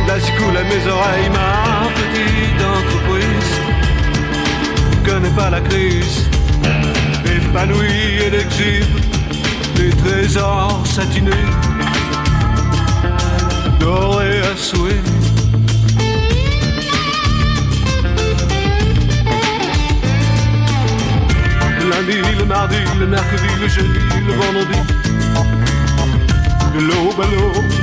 Là 0.08 0.14
à 0.14 0.64
mes 0.64 0.92
oreilles 0.92 1.30
ma 1.30 1.88
petite 2.00 2.62
entreprise. 2.78 3.52
Connais 5.06 5.36
pas 5.36 5.50
la 5.50 5.62
crise, 5.62 6.30
épanouie 7.26 8.24
et 8.26 8.30
l'exhibe, 8.30 8.96
les 9.78 9.90
trésors 9.90 10.84
satinés, 10.86 11.50
dorés 13.82 14.42
à 14.42 14.56
souhait. 14.56 15.02
Le 21.80 21.90
lundi, 21.90 22.18
le 22.38 22.46
mardi, 22.46 22.76
le 23.00 23.08
mercredi, 23.08 23.50
le 23.60 23.68
jeudi, 23.68 24.00
le 24.28 24.34
vendredi. 24.34 24.80
De 26.74 26.80
l'aube 26.88 27.22
à 27.22 27.28
l'aube, 27.34 27.81